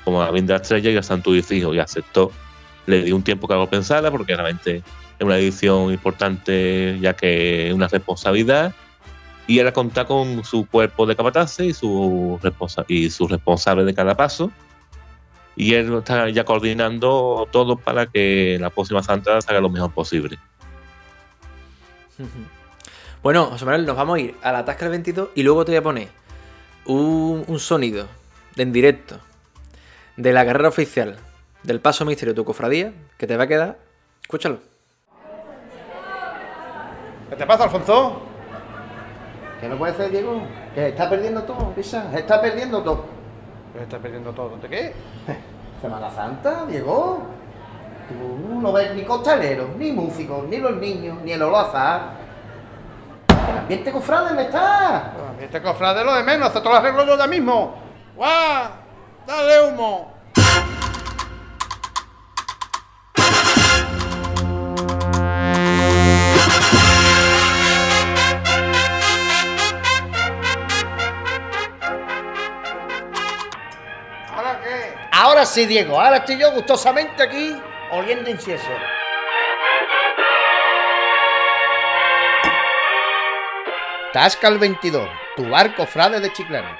como 0.05 0.23
la 0.23 0.31
Vinda 0.31 0.57
Estrella 0.57 0.91
y 0.91 0.97
el 0.97 1.05
Santo 1.05 1.35
y 1.35 1.79
aceptó. 1.79 2.31
Le 2.87 3.03
dio 3.03 3.17
un 3.17 3.23
tiempo 3.23 3.49
que 3.49 3.55
algo 3.55 3.69
pensara, 3.69 4.11
porque 4.11 4.37
realmente 4.37 4.83
es 5.19 5.25
una 5.25 5.39
edición 5.39 5.91
importante, 5.91 6.99
ya 7.01 7.15
que 7.15 7.69
es 7.69 7.75
una 7.75 7.89
responsabilidad, 7.89 8.75
y 9.47 9.59
era 9.59 9.73
contar 9.73 10.07
con 10.07 10.45
su 10.45 10.67
cuerpo 10.67 11.07
de 11.07 11.17
capataces 11.17 11.67
y 11.67 11.73
su, 11.73 12.39
responsa- 12.43 12.85
y 12.89 13.11
su 13.11 13.27
responsable 13.27 13.85
de 13.85 13.95
cada 13.95 14.15
paso. 14.17 14.51
Y 15.57 15.75
él 15.75 15.95
está 15.95 16.29
ya 16.31 16.45
coordinando 16.45 17.49
todo 17.53 17.77
para 17.77 18.07
que 18.07 18.59
la 18.61 18.71
próxima 18.71 19.03
Santa 19.03 19.41
salga 19.41 19.61
lo 19.61 19.71
mejor 19.71 19.93
posible. 19.93 20.39
Bueno, 23.23 23.47
José 23.47 23.65
Manuel, 23.65 23.87
nos 23.87 23.97
vamos 23.97 24.17
a 24.19 24.21
ir 24.21 24.35
a 24.43 24.53
la 24.53 24.67
Tasca 24.67 24.85
del 24.85 24.91
22 24.91 25.31
y 25.35 25.43
luego 25.45 25.65
te 25.65 25.73
voy 25.73 25.79
a 25.79 25.83
poner 25.83 26.09
un, 26.85 27.43
un 27.47 27.59
sonido 27.59 28.07
en 28.55 28.71
directo 28.71 29.19
de 30.17 30.33
la 30.33 30.45
carrera 30.45 30.69
oficial 30.69 31.17
del 31.63 31.81
Paso 31.81 32.05
Misterio 32.05 32.35
de 32.35 32.37
tu 32.37 32.45
cofradía 32.45 32.93
que 33.19 33.27
te 33.27 33.37
va 33.37 33.45
a 33.45 33.47
quedar. 33.47 33.79
Escúchalo. 34.23 34.59
¿Qué 37.31 37.37
te 37.37 37.47
pasa, 37.47 37.65
Alfonso? 37.65 38.23
Que 39.61 39.69
no 39.69 39.79
puede 39.79 39.95
ser, 39.95 40.11
Diego. 40.11 40.43
Que 40.75 40.89
está 40.89 41.09
perdiendo 41.09 41.43
todo, 41.43 41.75
Pisa. 41.75 42.11
Está 42.17 42.41
perdiendo 42.41 42.83
todo. 42.83 43.07
¿Qué 43.73 43.83
estás 43.83 44.01
perdiendo 44.01 44.33
todo? 44.33 44.57
¿De 44.59 44.69
qué? 44.69 44.93
Semana 45.81 46.11
Santa, 46.11 46.67
Diego. 46.67 47.23
Tú 48.09 48.61
no 48.61 48.73
ves 48.73 48.95
ni 48.95 49.03
costaleros, 49.03 49.71
ni 49.79 49.91
músicos, 49.91 50.47
ni 50.49 50.59
los 50.59 50.77
niños, 50.77 51.19
ni 51.25 51.33
el 51.33 51.43
olazar. 51.43 52.25
El 53.29 53.59
ambiente 53.59 53.91
cofrade 53.91 54.35
me 54.35 54.43
está. 54.43 55.13
Este 55.41 55.61
cofrade 55.63 56.05
lo 56.05 56.15
de 56.15 56.23
menos, 56.23 56.55
esto 56.55 56.69
lo 56.69 56.77
arreglo 56.77 57.07
yo 57.07 57.17
ya 57.17 57.27
mismo. 57.27 57.75
¡Guau! 58.15 58.84
Dale 59.27 59.61
humo. 59.63 60.13
¿Ahora 74.31 74.61
qué? 74.63 74.95
Ahora 75.11 75.47
sí, 75.47 75.65
Diego. 75.65 75.99
Ahora 75.99 76.19
estoy 76.19 76.39
yo 76.39 76.53
gustosamente 76.53 77.23
aquí 77.23 77.57
oliendo 77.93 78.29
incienso. 78.29 78.69
Tasca 84.13 84.49
el 84.49 84.59
22, 84.59 85.09
tu 85.35 85.49
barco 85.49 85.87
frade 85.87 86.21
de 86.21 86.33
Chiclana. 86.33 86.79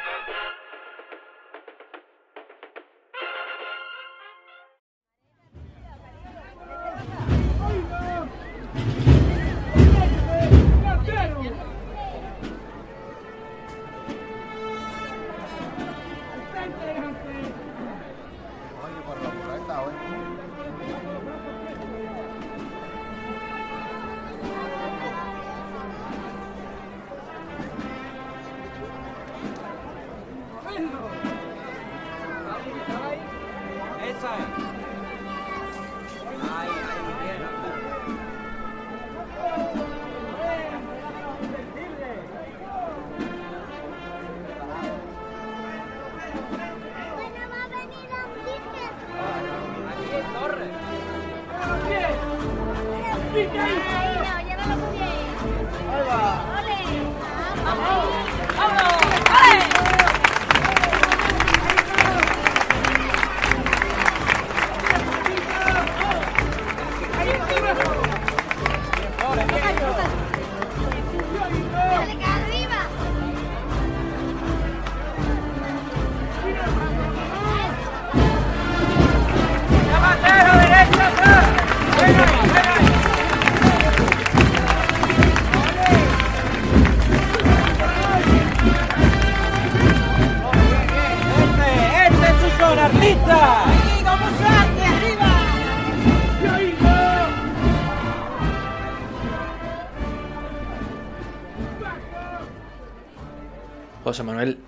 José 104.15 104.23
Manuel, 104.23 104.59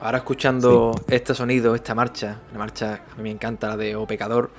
ahora 0.00 0.18
escuchando 0.18 0.94
este 1.08 1.34
sonido, 1.34 1.74
esta 1.74 1.94
marcha, 1.94 2.40
la 2.52 2.58
marcha 2.58 2.96
que 3.06 3.12
a 3.12 3.16
mí 3.16 3.22
me 3.22 3.30
encanta, 3.30 3.68
la 3.68 3.78
de 3.78 3.96
O 3.96 4.06
Pecador, 4.06 4.50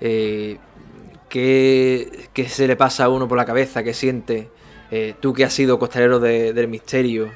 eh, 0.00 0.58
¿qué, 1.28 2.28
qué 2.32 2.48
se 2.48 2.68
le 2.68 2.76
pasa 2.76 3.06
a 3.06 3.08
uno 3.08 3.26
por 3.26 3.36
la 3.36 3.44
cabeza? 3.44 3.82
¿Qué 3.82 3.92
siente? 3.92 4.48
Eh, 4.92 5.16
tú 5.18 5.32
que 5.32 5.44
has 5.44 5.52
sido 5.52 5.76
costalero 5.80 6.20
de- 6.20 6.52
del 6.52 6.68
misterio, 6.68 7.32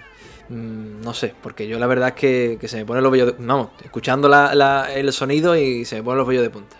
mm, 0.48 1.00
no 1.00 1.12
sé, 1.12 1.34
porque 1.42 1.66
yo 1.66 1.80
la 1.80 1.88
verdad 1.88 2.10
es 2.10 2.14
que, 2.14 2.56
que 2.60 2.68
se 2.68 2.76
me 2.76 2.84
ponen 2.86 3.02
los 3.02 3.10
vellos 3.10 3.36
de... 3.36 3.44
Vamos, 3.44 3.70
escuchando 3.82 4.28
la- 4.28 4.54
la- 4.54 4.94
el 4.94 5.12
sonido 5.12 5.56
y 5.56 5.84
se 5.86 5.96
me 5.96 6.04
ponen 6.04 6.18
los 6.18 6.28
vellos 6.28 6.44
de 6.44 6.50
punta. 6.50 6.76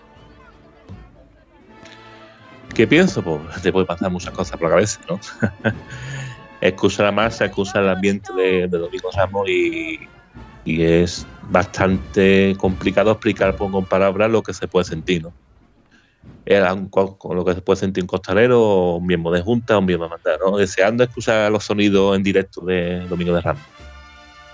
¿Qué 2.77 2.87
pienso? 2.87 3.23
Pues 3.25 3.61
te 3.61 3.73
puede 3.73 3.87
pasar 3.87 4.09
muchas 4.09 4.33
cosas 4.33 4.53
por 4.57 4.69
la 4.69 4.77
cabeza, 4.77 5.01
¿no? 5.09 5.19
excusa 6.61 7.05
la 7.05 7.13
masa, 7.13 7.47
excusa 7.47 7.81
el 7.81 7.89
ambiente 7.89 8.33
de, 8.35 8.67
Domingo 8.69 9.11
Ramos 9.15 9.49
y, 9.49 10.01
y 10.65 10.83
es 10.83 11.27
bastante 11.49 12.55
complicado 12.59 13.11
explicar 13.11 13.57
con, 13.57 13.85
palabras 13.85 14.31
lo 14.31 14.43
que 14.43 14.53
se 14.53 14.69
puede 14.69 14.85
sentir, 14.85 15.23
¿no? 15.23 15.33
Era 16.45 16.75
con 16.91 17.37
lo 17.37 17.45
que 17.45 17.55
se 17.55 17.61
puede 17.61 17.81
sentir 17.81 18.03
un 18.05 18.09
costalero, 18.09 18.97
un 18.97 19.07
miembro 19.07 19.33
de 19.33 19.43
junta, 19.43 19.79
un 19.79 19.87
miembro 19.87 20.09
de 20.09 20.15
mandar, 20.15 20.39
¿no? 20.45 20.57
Deseando 20.57 21.05
escuchar 21.05 21.51
los 21.51 21.65
sonidos 21.65 22.17
en 22.17 22.23
directo 22.23 22.63
de 22.63 23.07
Domingo 23.07 23.35
de 23.35 23.41
Ramos. 23.41 23.63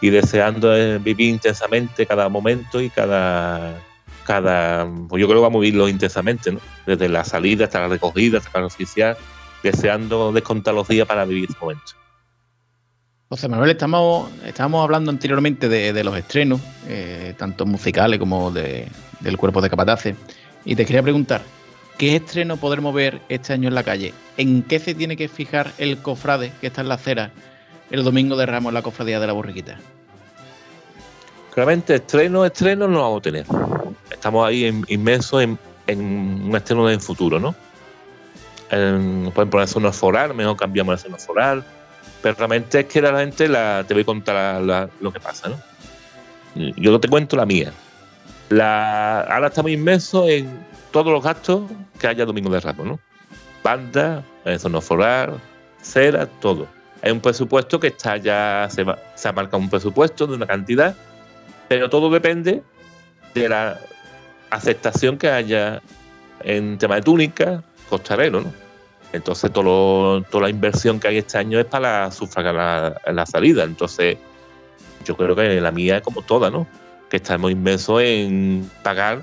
Y 0.01 0.11
deseando 0.11 0.77
eh, 0.77 0.99
vivir 0.99 1.29
intensamente 1.31 2.05
cada 2.05 2.29
momento 2.29 2.81
y 2.81 2.91
cada, 2.91 3.81
cada 4.25 4.87
pues 5.09 5.21
yo 5.21 5.27
creo 5.27 5.41
que 5.41 5.45
vamos 5.45 5.61
a 5.61 5.63
vivirlo 5.63 5.89
intensamente, 5.89 6.53
¿no? 6.53 6.61
Desde 6.87 7.09
la 7.09 7.25
salida 7.25 7.65
hasta 7.65 7.81
la 7.81 7.89
recogida, 7.89 8.39
hasta 8.39 8.59
el 8.59 8.65
oficial, 8.65 9.17
deseando 9.71 10.33
descontar 10.33 10.75
los 10.75 10.87
días 10.89 11.07
para 11.07 11.25
vivir 11.25 11.49
ese 11.51 11.59
momento. 11.61 11.93
José 13.29 13.49
Manuel, 13.49 13.71
estamos, 13.71 14.31
estábamos 14.45 14.85
hablando 14.85 15.11
anteriormente 15.11 15.69
de, 15.69 15.93
de 15.93 16.05
los 16.05 16.17
estrenos, 16.17 16.61
eh, 16.87 17.35
tanto 17.37 17.67
musicales 17.67 18.19
como 18.21 18.51
de- 18.51 18.87
del 19.21 19.37
cuerpo 19.39 19.61
de 19.61 19.71
capataces, 19.71 20.15
y 20.65 20.77
te 20.77 20.85
quería 20.85 21.03
preguntar, 21.03 21.43
¿qué 21.99 22.17
estreno 22.17 22.59
podremos 22.59 22.95
ver 22.95 23.21
este 23.29 23.53
año 23.55 23.69
en 23.69 23.75
la 23.75 23.83
calle? 23.83 24.13
¿En 24.37 24.63
qué 24.63 24.79
se 24.79 24.95
tiene 24.95 25.17
que 25.17 25.29
fijar 25.29 25.73
el 25.79 25.99
cofrade 25.99 26.53
que 26.61 26.67
está 26.69 26.83
en 26.83 26.89
la 26.89 26.95
acera 26.95 27.33
el 27.91 28.05
domingo 28.05 28.37
de 28.37 28.47
Ramos 28.47 28.71
en 28.71 28.75
la 28.75 28.83
cofradía 28.83 29.19
de 29.19 29.27
la 29.27 29.33
borriquita? 29.33 29.79
Claramente, 31.53 31.95
estreno, 31.97 32.45
estreno 32.45 32.89
no 32.89 33.03
vamos 33.03 33.19
a 33.19 33.23
tener. 33.23 33.47
Estamos 34.11 34.47
ahí 34.47 34.67
in- 34.67 34.85
inmersos 34.89 35.43
en, 35.43 35.59
en 35.87 36.01
un 36.49 36.55
estreno 36.57 36.91
en 36.91 37.01
futuro, 37.01 37.39
¿no? 37.41 37.55
En- 38.71 39.31
pueden 39.35 39.51
ponerse 39.51 39.79
unos 39.79 39.97
foral, 39.97 40.35
mejor 40.35 40.57
cambiamos 40.57 40.97
estreno 40.97 41.19
foral. 41.19 41.65
Pero 42.23 42.35
realmente 42.37 42.81
es 42.81 42.87
que 42.87 43.03
la 43.03 43.19
gente 43.19 43.49
la, 43.49 43.85
te 43.87 43.93
voy 43.95 44.03
a 44.03 44.07
contar 44.07 44.63
lo 45.01 45.13
que 45.13 45.21
pasa, 45.21 45.51
¿no? 45.51 45.61
Yo 46.77 46.91
no 46.91 46.99
te 47.01 47.09
cuento 47.09 47.37
la 47.37 47.45
mía. 47.45 47.73
La, 48.49 49.21
ahora 49.23 49.49
estamos 49.49 49.71
inmersos 49.71 50.29
en 50.29 50.49
todos 50.91 51.13
los 51.13 51.23
gastos 51.23 51.63
que 51.99 52.07
haya 52.07 52.25
Domingo 52.25 52.51
de 52.51 52.61
Ramos, 52.61 52.87
¿no? 52.87 53.01
Banda, 53.63 54.23
zona 54.59 54.81
foral, 54.81 55.39
cera, 55.83 56.27
todo. 56.27 56.67
Hay 57.03 57.11
un 57.13 57.21
presupuesto 57.21 57.79
que 57.79 57.89
está 57.89 58.17
ya, 58.17 58.69
se, 58.71 58.85
se 59.15 59.29
ha 59.29 59.33
marcado 59.33 59.59
un 59.59 59.69
presupuesto 59.69 60.27
de 60.27 60.35
una 60.37 60.47
cantidad, 60.47 60.95
pero 61.69 61.91
todo 61.91 62.11
depende 62.11 62.63
de 63.35 63.49
la 63.49 63.79
aceptación 64.51 65.19
que 65.19 65.29
haya 65.29 65.83
en 66.41 66.79
tema 66.79 66.95
de 66.97 67.03
túnica, 67.03 67.63
costalero, 67.89 68.41
¿no? 68.41 68.53
Entonces 69.13 69.53
todo 69.53 70.23
toda 70.23 70.43
la 70.45 70.51
inversión 70.51 70.99
que 70.99 71.07
hay 71.07 71.19
este 71.19 71.39
año 71.39 71.61
es 71.61 71.67
para 71.67 72.11
sufragar 72.11 73.01
la, 73.07 73.27
salida. 73.27 73.63
Entonces, 73.63 74.19
yo 75.05 75.17
creo 75.17 75.37
que 75.37 75.61
la 75.61 75.71
mía 75.71 75.99
es 75.99 76.03
como 76.03 76.23
toda, 76.23 76.51
¿no? 76.51 76.67
Que 77.09 77.19
estamos 77.19 77.53
inmersos 77.53 78.03
en 78.03 78.69
pagar 78.83 79.23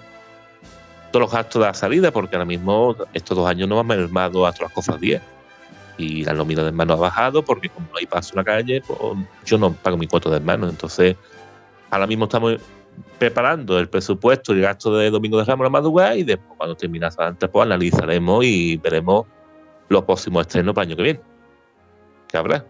todos 1.12 1.24
los 1.24 1.32
gastos 1.32 1.62
de 1.62 1.68
la 1.68 1.74
salida, 1.74 2.12
porque 2.12 2.38
ahora 2.38 2.46
mismo 2.46 2.96
estos 3.14 3.36
dos 3.36 3.50
años 3.50 3.68
no 3.68 3.82
han 3.82 3.88
mermado 3.88 4.48
a 4.48 4.54
todas 4.54 4.62
las 4.62 4.72
cofradías. 4.72 5.22
Y 5.98 6.24
la 6.24 6.34
nómina 6.34 6.62
de 6.62 6.70
hermanos 6.70 6.98
ha 6.98 7.02
bajado, 7.02 7.44
porque 7.44 7.68
como 7.68 7.88
no 7.92 7.98
hay 7.98 8.06
paso 8.06 8.32
en 8.32 8.38
la 8.38 8.44
calle, 8.46 8.82
pues 8.82 8.98
yo 9.46 9.58
no 9.58 9.74
pago 9.74 9.98
mi 9.98 10.08
cuota 10.08 10.30
de 10.30 10.38
hermanos. 10.38 10.70
Entonces, 10.70 11.18
ahora 11.90 12.08
mismo 12.08 12.26
estamos 12.26 12.60
preparando 13.18 13.78
el 13.78 13.88
presupuesto 13.88 14.54
y 14.54 14.58
el 14.58 14.62
gasto 14.64 14.96
de 14.98 15.10
Domingo 15.12 15.38
de 15.38 15.46
Ramos 15.46 15.66
la 15.66 15.70
madrugada 15.70 16.16
y 16.16 16.24
después 16.24 16.58
cuando 16.58 16.76
termine 16.76 17.08
antes 17.18 17.50
pues 17.50 17.66
analizaremos 17.66 18.44
y 18.44 18.78
veremos 18.78 19.28
los 19.90 20.04
próximos 20.04 20.48
estrenos 20.48 20.74
para 20.74 20.86
el 20.86 20.90
año 20.90 20.98
que 20.98 21.04
viene. 21.04 21.22
¿Qué 22.28 22.38
habrá? 22.38 22.66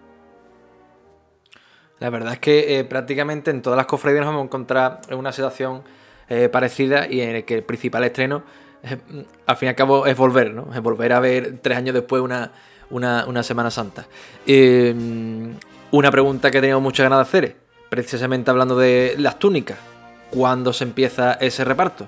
La 2.00 2.10
verdad 2.10 2.34
es 2.34 2.40
que 2.40 2.80
eh, 2.80 2.84
prácticamente 2.84 3.52
en 3.52 3.62
todas 3.62 3.78
las 3.78 3.86
cofradías 3.86 4.22
nos 4.22 4.30
vamos 4.30 4.42
a 4.42 4.46
encontrar 4.46 5.02
en 5.08 5.20
una 5.20 5.32
situación 5.32 5.84
eh, 6.28 6.50
parecida 6.50 7.08
y 7.08 7.22
en 7.22 7.36
el 7.36 7.46
que 7.46 7.56
el 7.56 7.64
principal 7.64 8.04
estreno, 8.04 8.44
eh, 8.84 8.98
al 9.46 9.56
fin 9.56 9.68
y 9.68 9.70
al 9.70 9.76
cabo, 9.76 10.08
es 10.08 10.18
volver, 10.18 10.52
¿no? 10.52 10.74
Es 10.74 10.82
volver 10.82 11.14
a 11.14 11.20
ver 11.20 11.60
tres 11.60 11.78
años 11.78 11.94
después 11.94 12.22
una, 12.22 12.52
una, 12.90 13.26
una 13.28 13.44
Semana 13.44 13.70
Santa. 13.70 14.08
Una 15.92 16.10
pregunta 16.10 16.50
que 16.50 16.60
tenido 16.60 16.82
muchas 16.82 17.04
ganas 17.04 17.20
de 17.20 17.22
hacer, 17.22 17.58
precisamente 17.90 18.50
hablando 18.50 18.76
de 18.78 19.16
las 19.20 19.38
túnicas. 19.38 19.91
¿Cuándo 20.32 20.74
se 20.74 20.86
empieza 20.86 21.34
ese 21.34 21.64
reparto? 21.64 22.08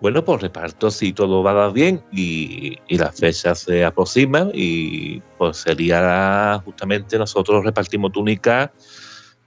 Bueno, 0.00 0.24
pues 0.24 0.42
reparto 0.42 0.90
si 0.90 1.12
todo 1.12 1.44
va 1.44 1.64
a 1.64 1.68
bien 1.68 2.02
y, 2.10 2.76
y 2.88 2.98
las 2.98 3.20
fechas 3.20 3.60
se 3.60 3.84
aproximan 3.84 4.50
y 4.52 5.20
pues 5.38 5.58
sería 5.58 6.60
justamente 6.64 7.16
nosotros 7.18 7.64
repartimos 7.64 8.10
túnicas, 8.10 8.70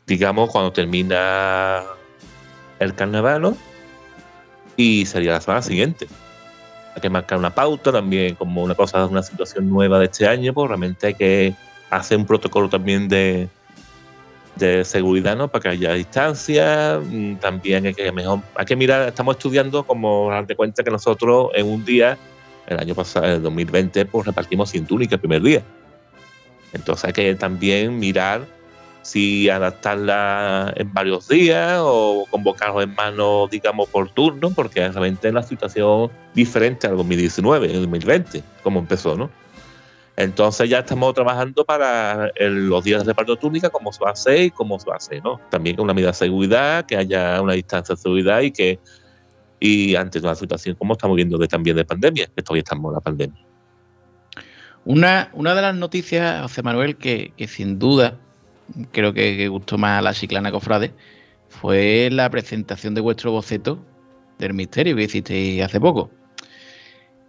digamos, 0.08 0.50
cuando 0.50 0.72
termina 0.72 1.84
el 2.80 2.96
carnaval, 2.96 3.42
¿no? 3.42 3.58
y 4.78 5.06
sería 5.06 5.34
la 5.34 5.42
semana 5.42 5.62
siguiente. 5.62 6.08
Hay 6.96 7.02
que 7.02 7.10
marcar 7.10 7.38
una 7.38 7.54
pauta 7.54 7.92
también, 7.92 8.36
como 8.36 8.64
una 8.64 8.76
cosa, 8.76 9.06
una 9.06 9.24
situación 9.24 9.70
nueva 9.70 10.00
de 10.00 10.06
este 10.06 10.28
año, 10.28 10.54
pues 10.54 10.68
realmente 10.68 11.08
hay 11.08 11.14
que 11.14 11.56
hacer 11.90 12.18
un 12.18 12.26
protocolo 12.26 12.70
también 12.70 13.08
de, 13.08 13.50
de 14.56 14.86
seguridad, 14.86 15.36
¿no? 15.36 15.48
Para 15.48 15.64
que 15.64 15.70
haya 15.70 15.94
distancia. 15.94 17.00
Mm, 17.04 17.36
También 17.36 17.86
hay 17.86 17.94
que 17.94 18.12
mejor, 18.12 18.40
mirar, 18.78 19.08
estamos 19.08 19.36
estudiando 19.36 19.84
como 19.84 20.30
darte 20.30 20.56
cuenta 20.56 20.84
que 20.84 20.92
nosotros 20.92 21.50
en 21.54 21.68
un 21.68 21.86
día, 21.86 22.18
el 22.68 22.80
año 22.80 22.96
pasado, 22.96 23.26
el 23.26 23.42
2020, 23.42 24.06
pues 24.06 24.26
repartimos 24.26 24.70
100 24.70 24.86
túnicas 24.86 25.14
el 25.14 25.20
primer 25.20 25.42
día. 25.42 25.64
Entonces 26.74 27.06
hay 27.06 27.14
que 27.14 27.36
también 27.36 27.98
mirar 27.98 28.46
si 29.02 29.50
adaptarla 29.50 30.74
en 30.76 30.92
varios 30.92 31.28
días 31.28 31.78
o 31.80 32.26
convocarlos 32.30 32.84
en 32.84 32.96
mano, 32.96 33.48
digamos, 33.50 33.88
por 33.90 34.10
turno, 34.10 34.50
porque 34.50 34.80
realmente 34.80 35.28
es 35.28 35.34
la 35.34 35.44
situación 35.44 36.10
diferente 36.34 36.88
al 36.88 36.98
2019, 36.98 37.68
el 37.68 37.82
2020, 37.82 38.44
como 38.64 38.80
empezó, 38.80 39.16
¿no? 39.16 39.30
Entonces 40.18 40.70
ya 40.70 40.80
estamos 40.80 41.14
trabajando 41.14 41.66
para 41.66 42.32
los 42.40 42.84
días 42.84 43.02
de 43.02 43.08
reparto 43.08 43.36
túnica, 43.36 43.70
cómo 43.70 43.92
se 43.92 44.02
va 44.02 44.10
a 44.10 44.14
hacer 44.14 44.44
y 44.44 44.52
cómo 44.52 44.80
se 44.80 44.88
va 44.88 44.94
a 44.94 44.98
hacer, 44.98 45.22
¿no? 45.24 45.42
También 45.50 45.76
con 45.76 45.84
una 45.84 45.94
medida 45.94 46.10
de 46.10 46.14
seguridad, 46.14 46.86
que 46.86 46.96
haya 46.96 47.42
una 47.42 47.54
distancia 47.54 47.96
de 47.96 48.02
seguridad 48.02 48.42
y 48.42 48.52
que 48.52 48.80
y 49.60 49.96
ante 49.96 50.20
una 50.20 50.36
situación 50.36 50.76
como 50.76 50.94
estamos 50.94 51.16
viendo 51.16 51.38
de 51.38 51.48
también 51.48 51.76
de 51.76 51.86
pandemia, 51.86 52.28
que 52.36 52.42
todavía 52.42 52.62
estamos 52.62 52.90
en 52.90 52.94
la 52.94 53.02
pandemia. 53.02 53.46
Una, 54.86 55.30
una 55.34 55.56
de 55.56 55.62
las 55.62 55.76
noticias, 55.76 56.42
José 56.44 56.62
Manuel, 56.62 56.96
que, 56.96 57.34
que 57.36 57.48
sin 57.48 57.80
duda 57.80 58.18
creo 58.92 59.14
que, 59.14 59.36
que 59.38 59.48
gustó 59.48 59.78
más 59.78 60.00
a 60.00 60.02
la 60.02 60.14
Chiclana 60.14 60.52
Cofrade, 60.52 60.94
fue 61.50 62.10
la 62.12 62.30
presentación 62.30 62.94
de 62.96 63.02
vuestro 63.02 63.32
boceto 63.32 63.80
del 64.38 64.54
misterio 64.54 64.96
que 64.96 65.04
hicisteis 65.04 65.64
hace 65.64 65.80
poco. 65.80 66.12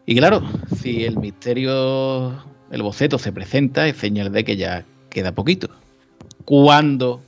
Y 0.05 0.17
claro, 0.17 0.43
si 0.77 1.05
el 1.05 1.17
misterio, 1.17 2.37
el 2.71 2.83
boceto 2.83 3.19
se 3.19 3.33
presenta, 3.33 3.87
es 3.87 3.97
señal 3.97 4.33
de 4.33 4.45
que 4.45 4.57
ya 4.57 4.85
queda 5.11 5.33
poquito. 5.33 5.69
¿Cuándo 6.45 7.23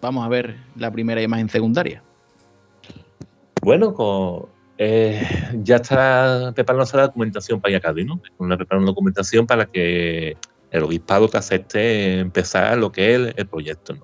vamos 0.00 0.24
a 0.24 0.28
ver 0.28 0.56
la 0.76 0.90
primera 0.90 1.22
imagen 1.22 1.48
secundaria? 1.48 2.02
Bueno, 3.62 3.94
con- 3.94 4.46
eh, 4.78 5.22
ya 5.62 5.76
está 5.76 6.52
preparándose 6.54 6.96
la 6.96 7.04
documentación 7.04 7.60
para 7.60 7.76
ir 7.76 7.86
a 7.86 7.92
¿no? 7.92 8.20
Una 8.38 8.56
preparando 8.56 8.90
documentación 8.90 9.46
para 9.46 9.66
que 9.66 10.36
el 10.70 10.82
obispado 10.82 11.28
te 11.28 11.38
acepte 11.38 12.18
empezar 12.18 12.76
lo 12.78 12.90
que 12.90 13.14
es 13.14 13.34
el, 13.36 13.46
proyecto. 13.46 13.94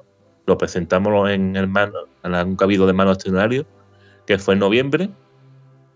Lo 0.47 0.57
presentamos 0.57 1.31
en 1.31 1.57
el 1.57 1.67
mano, 1.67 1.95
en 2.23 2.35
un 2.35 2.57
cabildo 2.57 2.87
de 2.87 2.93
mano 2.93 3.13
extraordinario, 3.13 3.67
que 4.27 4.39
fue 4.39 4.55
en 4.55 4.61
noviembre, 4.61 5.11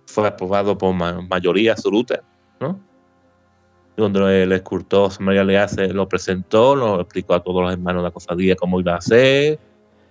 fue 0.06 0.26
aprobado 0.26 0.76
por 0.76 0.94
ma- 0.94 1.20
mayoría 1.22 1.72
absoluta, 1.72 2.22
¿no? 2.58 2.80
Donde 4.02 4.42
el 4.42 4.52
escultor 4.52 5.10
María 5.20 5.44
Leal 5.44 5.68
se 5.68 5.88
lo 5.88 6.08
presentó, 6.08 6.74
lo 6.74 7.00
explicó 7.00 7.34
a 7.34 7.42
todos 7.42 7.62
los 7.62 7.72
hermanos 7.72 8.02
de 8.02 8.08
la 8.08 8.10
cofradía 8.10 8.56
cómo 8.56 8.80
iba 8.80 8.96
a 8.96 9.00
ser, 9.00 9.58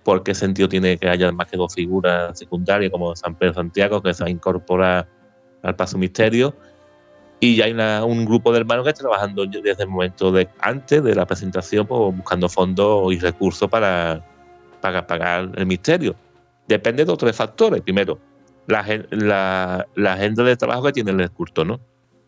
por 0.02 0.22
qué 0.22 0.34
sentido 0.34 0.68
tiene 0.68 0.96
que 0.98 1.08
haya 1.08 1.30
más 1.32 1.46
que 1.48 1.56
dos 1.56 1.74
figuras 1.74 2.38
secundarias 2.38 2.90
como 2.90 3.14
San 3.14 3.34
Pedro 3.34 3.54
Santiago 3.54 4.02
que 4.02 4.12
se 4.14 4.24
va 4.24 4.28
a 4.28 4.30
incorporar 4.30 5.08
al 5.62 5.76
Paso 5.76 5.98
Misterio. 5.98 6.56
Y 7.38 7.60
hay 7.60 7.72
una- 7.72 8.04
un 8.04 8.24
grupo 8.24 8.52
de 8.52 8.60
hermanos 8.60 8.84
que 8.84 8.90
está 8.90 9.02
trabajando 9.02 9.44
desde 9.46 9.82
el 9.82 9.88
momento 9.88 10.30
de 10.32 10.48
antes 10.60 11.02
de 11.02 11.14
la 11.14 11.26
presentación, 11.26 11.86
pues, 11.86 12.16
buscando 12.16 12.48
fondos 12.48 13.12
y 13.12 13.18
recursos 13.18 13.68
para, 13.68 14.24
para 14.80 15.06
pagar 15.06 15.50
el 15.56 15.66
misterio. 15.66 16.14
Depende 16.68 17.04
de 17.04 17.12
otros 17.12 17.34
factores. 17.36 17.80
Primero, 17.82 18.18
la, 18.68 18.84
la, 19.10 19.86
la 19.96 20.12
agenda 20.12 20.44
de 20.44 20.56
trabajo 20.56 20.84
que 20.84 20.92
tiene 20.92 21.10
el 21.10 21.20
escultor, 21.20 21.66
¿no? 21.66 21.80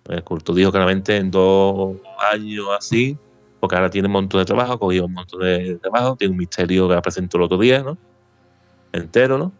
El 0.08 0.18
escultor 0.18 0.54
dijo 0.54 0.70
claramente 0.70 1.16
en 1.16 1.30
dos 1.30 1.96
años 2.32 2.66
así, 2.76 3.16
porque 3.60 3.76
ahora 3.76 3.88
tiene 3.88 4.06
un 4.06 4.12
montón 4.12 4.40
de 4.40 4.44
trabajo, 4.44 4.74
ha 4.74 4.78
cogido 4.78 5.06
un 5.06 5.14
montón 5.14 5.40
de 5.40 5.76
trabajo, 5.76 6.16
tiene 6.16 6.32
un 6.32 6.38
misterio 6.38 6.88
que 6.88 7.00
presentó 7.00 7.38
el 7.38 7.44
otro 7.44 7.58
día, 7.58 7.82
¿no? 7.82 7.96
Entero, 8.92 9.38
¿no? 9.38 9.52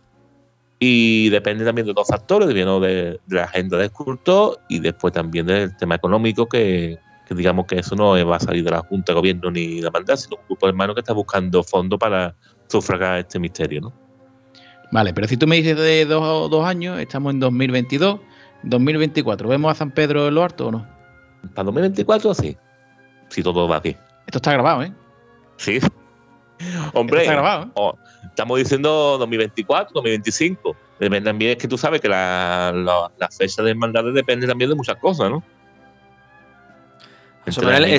Y 0.79 1.31
depende 1.31 1.65
también 1.65 1.87
de 1.87 1.95
dos 1.95 2.07
factores, 2.07 2.47
primero 2.47 2.79
de, 2.81 3.19
la 3.29 3.45
agenda 3.45 3.79
del 3.79 3.87
escultor 3.87 4.61
y 4.69 4.81
después 4.81 5.15
también 5.15 5.47
del 5.47 5.75
tema 5.77 5.95
económico, 5.95 6.47
que, 6.47 6.99
que 7.27 7.35
digamos 7.35 7.67
que 7.67 7.79
eso 7.79 7.97
no 7.97 8.13
va 8.27 8.37
a 8.37 8.41
salir 8.41 8.65
de 8.65 8.71
la 8.71 8.81
Junta 8.81 9.13
de 9.13 9.19
Gobierno 9.19 9.51
ni 9.51 9.77
de 9.77 9.83
la 9.83 9.91
mandada, 9.91 10.17
sino 10.19 10.37
un 10.37 10.43
grupo 10.47 10.67
de 10.67 10.71
hermanos 10.71 10.95
que 10.95 11.01
está 11.01 11.15
buscando 11.15 11.63
fondos 11.63 11.99
para 11.99 12.35
sufragar 12.67 13.21
este 13.21 13.39
misterio, 13.39 13.81
¿no? 13.81 13.93
Vale, 14.93 15.13
pero 15.15 15.27
si 15.27 15.37
tú 15.37 15.47
me 15.47 15.57
dices 15.57 15.77
de 15.77 16.05
dos, 16.05 16.51
dos 16.51 16.67
años, 16.67 17.01
estamos 17.01 17.33
en 17.33 17.41
2022, 17.41 18.21
2024, 18.69 19.49
¿vemos 19.49 19.71
a 19.71 19.75
San 19.75 19.91
Pedro 19.91 20.29
en 20.29 20.35
lo 20.35 20.43
harto 20.43 20.69
o 20.69 20.73
no? 20.73 20.87
Para 21.55 21.65
2024 21.67 22.35
sí, 22.35 22.57
si 23.29 23.43
todo 23.43 23.69
va 23.69 23.81
bien. 23.81 23.97
Esto 24.27 24.39
está 24.39 24.53
grabado, 24.53 24.83
¿eh? 24.83 24.93
Sí. 25.57 25.79
Hombre, 26.95 27.19
Esto 27.23 27.31
está 27.31 27.33
grabado, 27.33 27.65
¿eh? 27.67 27.71
o- 27.75 27.99
estamos 28.25 28.59
diciendo 28.59 29.17
2024, 29.19 29.93
2025. 29.95 30.77
Depende 31.01 31.29
también, 31.29 31.51
es 31.53 31.57
que 31.59 31.69
tú 31.69 31.77
sabes 31.77 32.01
que 32.01 32.09
la, 32.09 32.73
la, 32.75 33.11
la 33.19 33.29
fecha 33.29 33.63
de 33.63 33.71
hermandades 33.73 34.15
depende 34.15 34.47
también 34.47 34.71
de 34.71 34.77
muchas 34.77 34.97
cosas, 34.97 35.29
¿no? 35.31 35.43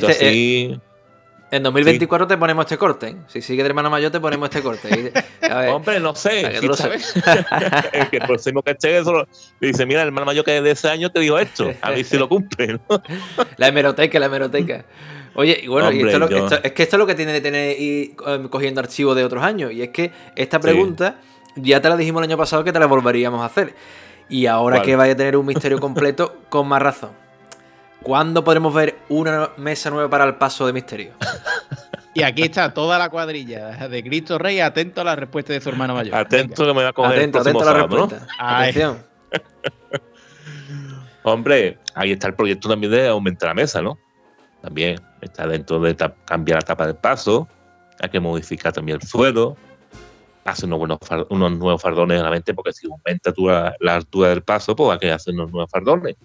Este, 0.07 0.11
así- 0.11 0.82
En 1.55 1.63
2024 1.63 2.27
te 2.27 2.37
ponemos 2.37 2.65
este 2.65 2.77
corte. 2.77 3.07
¿eh? 3.09 3.15
Si 3.27 3.41
sigue 3.41 3.63
de 3.63 3.69
hermano 3.69 3.89
mayor, 3.89 4.11
te 4.11 4.19
ponemos 4.19 4.49
este 4.49 4.61
corte. 4.61 4.89
Y- 4.89 5.45
a 5.47 5.57
ver, 5.59 5.69
Hombre, 5.69 5.99
no 5.99 6.13
sé. 6.15 6.49
que 6.51 6.59
tú 6.59 6.67
lo 6.67 6.75
sabes. 6.75 7.13
el 7.93 8.09
que 8.09 8.17
el 8.17 8.23
próximo 8.23 8.61
que 8.61 8.71
esté 8.71 8.97
eso 8.97 9.13
lo- 9.13 9.27
le 9.59 9.67
dice, 9.67 9.85
mira, 9.85 10.01
el 10.01 10.07
hermano 10.07 10.25
mayor 10.25 10.43
que 10.43 10.61
de 10.61 10.71
ese 10.71 10.89
año 10.89 11.11
te 11.11 11.19
dijo 11.19 11.37
esto. 11.39 11.71
A 11.81 11.91
ver 11.91 12.03
si 12.03 12.17
lo 12.17 12.27
cumple, 12.29 12.73
¿no? 12.73 12.81
La 13.57 13.67
hemeroteca, 13.67 14.19
la 14.19 14.25
hemeroteca. 14.25 14.85
Oye, 15.35 15.59
y 15.63 15.67
bueno, 15.67 15.91
y 15.91 15.97
esto, 16.01 16.09
es 16.11 16.19
lo- 16.19 16.27
esto- 16.37 16.59
es 16.63 16.71
que 16.71 16.83
esto 16.83 16.95
es 16.95 16.99
lo 16.99 17.07
que 17.07 17.15
tiene 17.15 17.31
de 17.33 17.41
tener 17.41 17.79
ir 17.79 18.15
eh, 18.27 18.47
cogiendo 18.49 18.81
archivos 18.81 19.15
de 19.15 19.23
otros 19.23 19.43
años. 19.43 19.71
Y 19.71 19.81
es 19.81 19.89
que 19.89 20.11
esta 20.35 20.59
pregunta 20.59 21.15
ya 21.55 21.79
te 21.81 21.87
la 21.89 21.95
dijimos 21.97 22.21
¿Cuándo 28.05 28.43
podremos 28.43 28.71
ver 28.71 28.99
una 29.09 29.49
mesa 29.57 29.89
nueva 29.89 30.07
para 30.07 30.25
el 30.25 30.35
paso 30.35 30.67
de 30.67 30.73
misterio? 30.73 31.13
Y 32.13 32.21
aquí 32.21 32.43
está 32.43 32.71
toda 32.71 32.99
la 32.99 33.09
cuadrilla 33.09 33.87
de 33.87 34.03
Cristo 34.03 34.37
Rey 34.37 34.59
atento 34.59 35.01
a 35.01 35.03
la 35.03 35.15
respuesta 35.15 35.53
de 35.53 35.59
su 35.59 35.69
hermano 35.69 35.95
mayor. 35.95 36.13
Atento 36.13 36.67
que 36.67 36.73
me 36.75 36.83
va 36.83 36.89
a 36.89 36.93
coger 36.93 37.17
Atento, 37.17 37.39
el 37.39 37.43
próximo 37.43 37.61
atento 37.61 37.71
a 37.71 37.73
la 37.73 37.79
sábado, 37.79 37.97
¿no? 37.97 38.07
respuesta. 38.07 38.35
Ay. 38.37 38.69
Atención. 38.69 39.05
Hombre, 41.23 41.79
ahí 41.95 42.11
está 42.11 42.27
el 42.27 42.35
proyecto 42.35 42.69
también 42.69 42.91
de 42.91 43.07
aumentar 43.07 43.49
la 43.49 43.55
mesa, 43.55 43.81
¿no? 43.81 43.97
También 44.61 45.01
está 45.21 45.47
dentro 45.47 45.79
de 45.79 45.95
cambiar 46.25 46.59
la 46.59 46.61
tapa 46.61 46.85
del 46.85 46.97
paso, 46.97 47.47
hay 47.99 48.09
que 48.09 48.19
modificar 48.19 48.71
también 48.71 48.99
el 49.01 49.07
suelo, 49.07 49.57
hacer 50.43 50.65
unos, 50.67 50.77
buenos 50.77 50.99
unos 51.31 51.51
nuevos 51.53 51.81
fardones 51.81 52.21
realmente, 52.21 52.53
porque 52.53 52.71
si 52.71 52.85
aumenta 52.85 53.33
tú 53.33 53.47
la, 53.47 53.75
la 53.79 53.95
altura 53.95 54.29
del 54.29 54.43
paso, 54.43 54.75
pues 54.75 54.91
hay 54.91 54.99
que 54.99 55.11
hacer 55.11 55.33
unos 55.33 55.51
nuevos 55.51 55.71
fardones. 55.71 56.15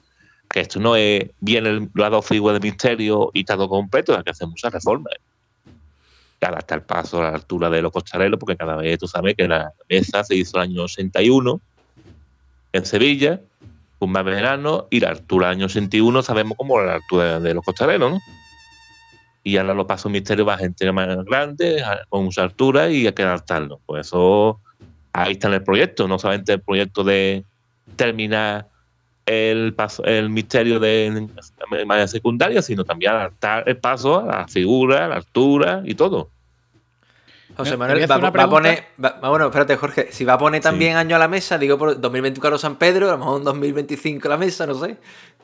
Que 0.52 0.60
esto 0.60 0.80
no 0.80 0.96
es 0.96 1.30
bien 1.38 1.64
el, 1.66 1.90
dos 1.94 2.26
figuras 2.26 2.60
de 2.60 2.68
misterio 2.68 3.30
y 3.32 3.44
todo 3.44 3.68
completo, 3.68 4.16
hay 4.16 4.24
que 4.24 4.30
hacer 4.30 4.48
muchas 4.48 4.72
reformas. 4.72 5.14
Adaptar 6.40 6.78
el 6.78 6.84
paso 6.84 7.18
a 7.20 7.30
la 7.30 7.36
altura 7.36 7.68
de 7.68 7.82
los 7.82 7.92
costareros, 7.92 8.38
porque 8.40 8.56
cada 8.56 8.76
vez 8.76 8.98
tú 8.98 9.06
sabes 9.06 9.36
que 9.36 9.46
la 9.46 9.72
mesa 9.88 10.24
se 10.24 10.34
hizo 10.36 10.56
el 10.56 10.62
año 10.62 10.84
81 10.84 11.60
en 12.72 12.86
Sevilla, 12.86 13.40
un 13.98 14.10
más 14.10 14.24
verano, 14.24 14.86
y 14.90 15.00
la 15.00 15.10
altura 15.10 15.48
del 15.48 15.58
año 15.58 15.66
81 15.66 16.22
sabemos 16.22 16.56
cómo 16.56 16.80
la 16.80 16.94
altura 16.94 17.38
de 17.40 17.54
los 17.54 17.62
costareros, 17.64 18.10
¿no? 18.12 18.22
Y 19.44 19.56
ahora 19.58 19.74
los 19.74 19.86
pasos 19.86 20.10
misterios 20.10 20.48
va 20.48 20.56
gente 20.56 20.90
más 20.92 21.24
grande, 21.26 21.82
a- 21.82 22.04
con 22.08 22.24
mucha 22.24 22.42
altura 22.42 22.90
y 22.90 23.06
hay 23.06 23.12
que 23.12 23.22
adaptarlo. 23.22 23.78
Por 23.84 23.98
eso 24.00 24.58
ahí 25.12 25.32
está 25.32 25.48
en 25.48 25.54
el 25.54 25.62
proyecto, 25.62 26.08
no 26.08 26.18
solamente 26.18 26.54
el 26.54 26.60
proyecto 26.62 27.04
de 27.04 27.44
terminar 27.96 28.69
el 29.30 29.74
paso, 29.74 30.04
el 30.04 30.28
misterio 30.30 30.80
de 30.80 31.28
manera 31.86 32.08
secundaria, 32.08 32.62
sino 32.62 32.84
también 32.84 33.12
adaptar 33.12 33.68
el 33.68 33.76
paso 33.76 34.20
a 34.20 34.24
la 34.40 34.48
figura, 34.48 35.04
a 35.04 35.08
la 35.08 35.16
altura 35.16 35.82
y 35.84 35.94
todo. 35.94 36.30
José 37.56 37.76
Manuel, 37.76 38.10
va, 38.10 38.14
a 38.16 38.48
poner. 38.48 38.84
va- 39.02 39.18
bueno, 39.28 39.46
espérate, 39.46 39.76
Jorge. 39.76 40.08
Si 40.12 40.24
va 40.24 40.34
a 40.34 40.38
poner 40.38 40.62
también 40.62 40.96
año 40.96 41.16
a 41.16 41.18
la 41.18 41.28
mesa, 41.28 41.58
digo 41.58 41.76
por 41.76 42.00
2024 42.00 42.58
San 42.58 42.76
Pedro, 42.76 43.08
a 43.08 43.12
lo 43.12 43.18
mejor 43.18 43.38
en 43.38 43.44
2025 43.44 44.28
la 44.28 44.36
mesa, 44.36 44.66
no 44.66 44.74
sé. 44.74 44.96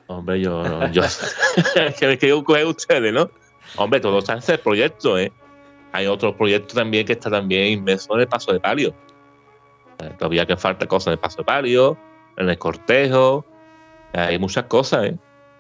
Hombre, 0.07 0.41
yo, 0.41 0.63
yo 0.93 1.03
que 1.99 2.43
coger 2.45 2.67
ustedes, 2.67 3.13
¿no? 3.13 3.29
Hombre, 3.77 4.01
todo 4.01 4.19
está 4.21 4.33
en 4.35 4.39
ese 4.39 4.57
proyecto, 4.59 5.19
¿eh? 5.19 5.33
Hay 5.93 6.07
otro 6.07 6.37
proyecto 6.37 6.75
también 6.75 7.05
que 7.07 7.13
está 7.15 7.31
también 7.31 7.67
inmerso 7.73 8.15
en 8.15 8.21
el 8.21 8.29
paso 8.29 8.53
de 8.53 8.61
palio. 8.61 8.95
Eh, 9.99 10.11
Todavía 10.19 10.47
que 10.47 10.57
falta 10.57 10.87
cosas 10.87 11.09
en 11.09 11.13
el 11.15 11.19
paso 11.19 11.39
de 11.39 11.45
palio, 11.45 11.97
en 12.37 12.49
el 12.49 12.59
cortejo. 12.59 13.45
Hay 14.17 14.39
muchas 14.39 14.65
cosas, 14.65 15.07
¿eh? 15.07 15.17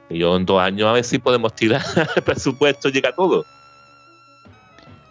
Y 0.08 0.18
yo 0.18 0.36
en 0.36 0.46
dos 0.46 0.60
años 0.60 0.88
a 0.88 0.92
ver 0.92 1.04
si 1.04 1.18
podemos 1.18 1.54
tirar 1.54 1.82
el 2.16 2.22
presupuesto, 2.22 2.88
llega 2.88 3.12
todo. 3.12 3.44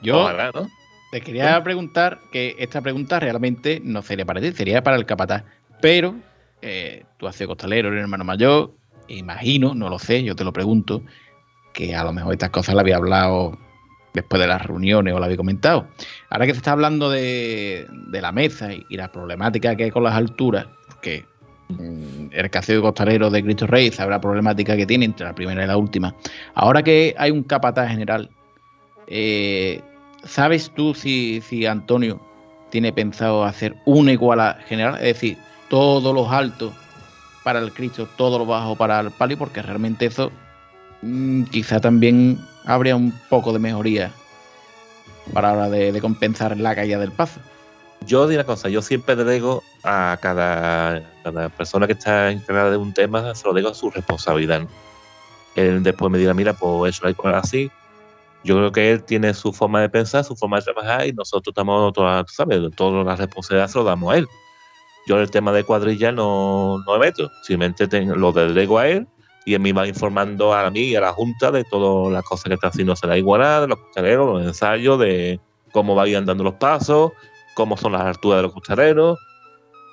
Yo 0.01 0.21
Ojalá, 0.21 0.51
¿no? 0.53 0.67
te 1.11 1.21
quería 1.21 1.63
preguntar 1.63 2.19
que 2.31 2.55
esta 2.59 2.81
pregunta 2.81 3.19
realmente 3.19 3.81
no 3.83 4.01
sería 4.01 4.25
para 4.25 4.41
ti, 4.41 4.51
sería 4.51 4.83
para 4.83 4.97
el 4.97 5.05
capataz. 5.05 5.43
Pero 5.81 6.15
eh, 6.61 7.05
tú 7.17 7.27
has 7.27 7.35
sido 7.35 7.49
costalero, 7.49 7.89
eres 7.89 8.01
hermano 8.01 8.23
mayor, 8.23 8.73
imagino, 9.07 9.73
no 9.73 9.89
lo 9.89 9.99
sé, 9.99 10.23
yo 10.23 10.35
te 10.35 10.43
lo 10.43 10.53
pregunto, 10.53 11.01
que 11.73 11.95
a 11.95 12.03
lo 12.03 12.13
mejor 12.13 12.33
estas 12.33 12.49
cosas 12.49 12.75
las 12.75 12.81
había 12.81 12.97
hablado 12.97 13.57
después 14.13 14.41
de 14.41 14.47
las 14.47 14.65
reuniones 14.65 15.13
o 15.13 15.19
las 15.19 15.27
había 15.27 15.37
comentado. 15.37 15.87
Ahora 16.29 16.45
que 16.45 16.53
se 16.53 16.57
está 16.57 16.71
hablando 16.71 17.09
de, 17.09 17.85
de 18.07 18.21
la 18.21 18.31
mesa 18.31 18.73
y, 18.73 18.85
y 18.89 18.97
la 18.97 19.11
problemática 19.11 19.75
que 19.75 19.85
hay 19.85 19.91
con 19.91 20.03
las 20.03 20.15
alturas, 20.15 20.67
porque 20.87 21.25
el 21.69 22.49
cacique 22.49 22.79
costalero 22.81 23.29
de 23.29 23.43
Cristo 23.43 23.67
Rey 23.67 23.91
sabe 23.91 24.11
la 24.11 24.21
problemática 24.21 24.75
que 24.75 24.85
tiene 24.85 25.05
entre 25.05 25.25
la 25.25 25.33
primera 25.33 25.63
y 25.63 25.67
la 25.67 25.77
última. 25.77 26.13
Ahora 26.53 26.83
que 26.83 27.15
hay 27.17 27.31
un 27.31 27.43
capataz 27.43 27.89
general, 27.89 28.29
eh, 29.07 29.81
¿sabes 30.23 30.71
tú 30.75 30.93
si, 30.93 31.41
si 31.41 31.65
Antonio 31.65 32.19
tiene 32.69 32.93
pensado 32.93 33.43
hacer 33.43 33.75
una 33.85 34.11
iguala 34.11 34.59
general? 34.67 34.95
Es 34.95 35.15
decir, 35.15 35.37
todos 35.69 36.13
los 36.13 36.31
altos 36.31 36.73
para 37.43 37.59
el 37.59 37.71
Cristo, 37.71 38.07
todos 38.15 38.39
los 38.39 38.47
bajos 38.47 38.77
para 38.77 38.99
el 38.99 39.11
palio, 39.11 39.37
porque 39.37 39.61
realmente 39.61 40.05
eso 40.05 40.31
mm, 41.01 41.43
quizá 41.45 41.79
también 41.79 42.39
habría 42.65 42.95
un 42.95 43.13
poco 43.29 43.53
de 43.53 43.59
mejoría 43.59 44.11
para 45.33 45.49
la 45.49 45.53
hora 45.53 45.69
de, 45.69 45.91
de 45.91 46.01
compensar 46.01 46.57
la 46.57 46.75
caída 46.75 46.99
del 46.99 47.11
paso. 47.11 47.39
Yo 48.05 48.27
digo 48.27 48.39
una 48.39 48.45
cosa, 48.45 48.69
yo 48.69 48.81
siempre 48.81 49.15
delego 49.15 49.63
a 49.83 50.17
cada, 50.21 51.01
persona 51.57 51.87
que 51.87 51.93
está 51.93 52.31
encargada 52.31 52.71
de 52.71 52.77
un 52.77 52.93
tema, 52.93 53.33
se 53.33 53.47
lo 53.47 53.53
digo 53.53 53.69
a 53.69 53.73
su 53.73 53.89
responsabilidad. 53.89 54.67
Él 55.55 55.81
después 55.81 56.11
me 56.11 56.17
dirá, 56.17 56.33
mira, 56.33 56.53
pues 56.53 56.95
eso 56.95 57.07
hay 57.07 57.15
así. 57.33 57.71
Yo 58.43 58.55
creo 58.57 58.71
que 58.71 58.91
él 58.91 59.03
tiene 59.03 59.33
su 59.33 59.51
forma 59.53 59.81
de 59.81 59.89
pensar, 59.89 60.23
su 60.23 60.35
forma 60.35 60.57
de 60.57 60.63
trabajar 60.63 61.07
y 61.07 61.13
nosotros 61.13 61.51
estamos, 61.51 61.93
todas, 61.93 62.25
¿sabes? 62.31 62.61
Toda 62.75 63.03
la 63.03 63.15
responsabilidad 63.15 63.69
se 63.69 63.79
lo 63.79 63.83
damos 63.83 64.13
a 64.13 64.17
él. 64.17 64.27
Yo 65.07 65.19
el 65.19 65.31
tema 65.31 65.51
de 65.51 65.63
cuadrilla 65.63 66.11
no, 66.11 66.83
no 66.85 66.93
me 66.93 66.99
meto, 66.99 67.31
simplemente 67.43 67.87
lo 68.05 68.31
delego 68.31 68.77
a 68.77 68.87
él 68.87 69.07
y 69.45 69.53
él 69.53 69.59
me 69.61 69.73
va 69.73 69.87
informando 69.87 70.53
a 70.53 70.69
mí 70.71 70.81
y 70.81 70.95
a 70.95 71.01
la 71.01 71.13
Junta 71.13 71.51
de 71.51 71.63
todas 71.63 72.11
las 72.11 72.23
cosas 72.23 72.45
que 72.45 72.55
está 72.55 72.67
haciendo 72.67 72.95
se 72.95 73.07
la 73.07 73.17
igualdad, 73.17 73.61
de 73.61 73.67
los 73.67 73.79
costaleros, 73.79 74.33
los 74.33 74.47
ensayos, 74.47 74.99
de 74.99 75.39
cómo 75.71 75.93
vayan 75.93 76.25
dando 76.25 76.43
los 76.43 76.55
pasos, 76.55 77.11
cómo 77.55 77.75
son 77.77 77.93
las 77.93 78.01
alturas 78.03 78.37
de 78.37 78.43
los 78.43 78.53
costaleros. 78.53 79.17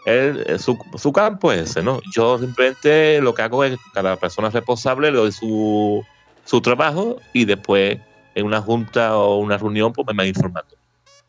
Él, 0.04 0.44
eh, 0.46 0.58
su, 0.58 0.76
su 0.98 1.12
campo 1.12 1.52
es 1.52 1.70
ese, 1.70 1.82
¿no? 1.82 2.00
Yo 2.14 2.38
simplemente 2.38 3.20
lo 3.22 3.32
que 3.34 3.42
hago 3.42 3.62
es 3.64 3.72
que 3.76 3.90
cada 3.94 4.16
persona 4.16 4.50
responsable 4.50 5.10
le 5.10 5.16
doy 5.18 5.32
su, 5.32 6.04
su 6.44 6.60
trabajo 6.60 7.16
y 7.32 7.44
después 7.44 7.98
en 8.34 8.46
una 8.46 8.60
junta 8.60 9.16
o 9.16 9.36
una 9.36 9.56
reunión 9.58 9.92
pues 9.92 10.06
me 10.08 10.12
va 10.14 10.26
informando. 10.26 10.74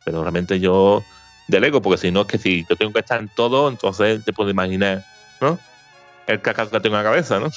Pero 0.03 0.21
realmente 0.21 0.59
yo 0.59 1.03
delego, 1.47 1.81
porque 1.81 1.99
si 1.99 2.11
no 2.11 2.21
es 2.21 2.27
que 2.27 2.37
si 2.39 2.65
yo 2.67 2.75
tengo 2.75 2.91
que 2.93 2.99
estar 3.01 3.19
en 3.19 3.29
todo, 3.35 3.69
entonces 3.69 4.23
te 4.25 4.33
puedes 4.33 4.53
imaginar, 4.53 5.03
¿no? 5.39 5.59
El 6.25 6.41
cacao 6.41 6.69
que 6.69 6.79
tengo 6.79 6.95
en 6.97 7.03
la 7.03 7.09
cabeza, 7.09 7.39
¿no? 7.39 7.49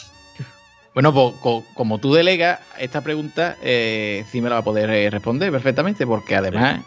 Bueno, 0.92 1.12
pues 1.14 1.34
co- 1.40 1.64
como 1.74 1.98
tú 1.98 2.12
delegas, 2.14 2.60
esta 2.78 3.00
pregunta 3.02 3.56
eh, 3.62 4.24
sí 4.30 4.40
me 4.40 4.48
la 4.48 4.56
va 4.56 4.60
a 4.60 4.64
poder 4.64 4.90
eh, 4.90 5.10
responder 5.10 5.50
perfectamente, 5.52 6.06
porque 6.06 6.34
además 6.36 6.80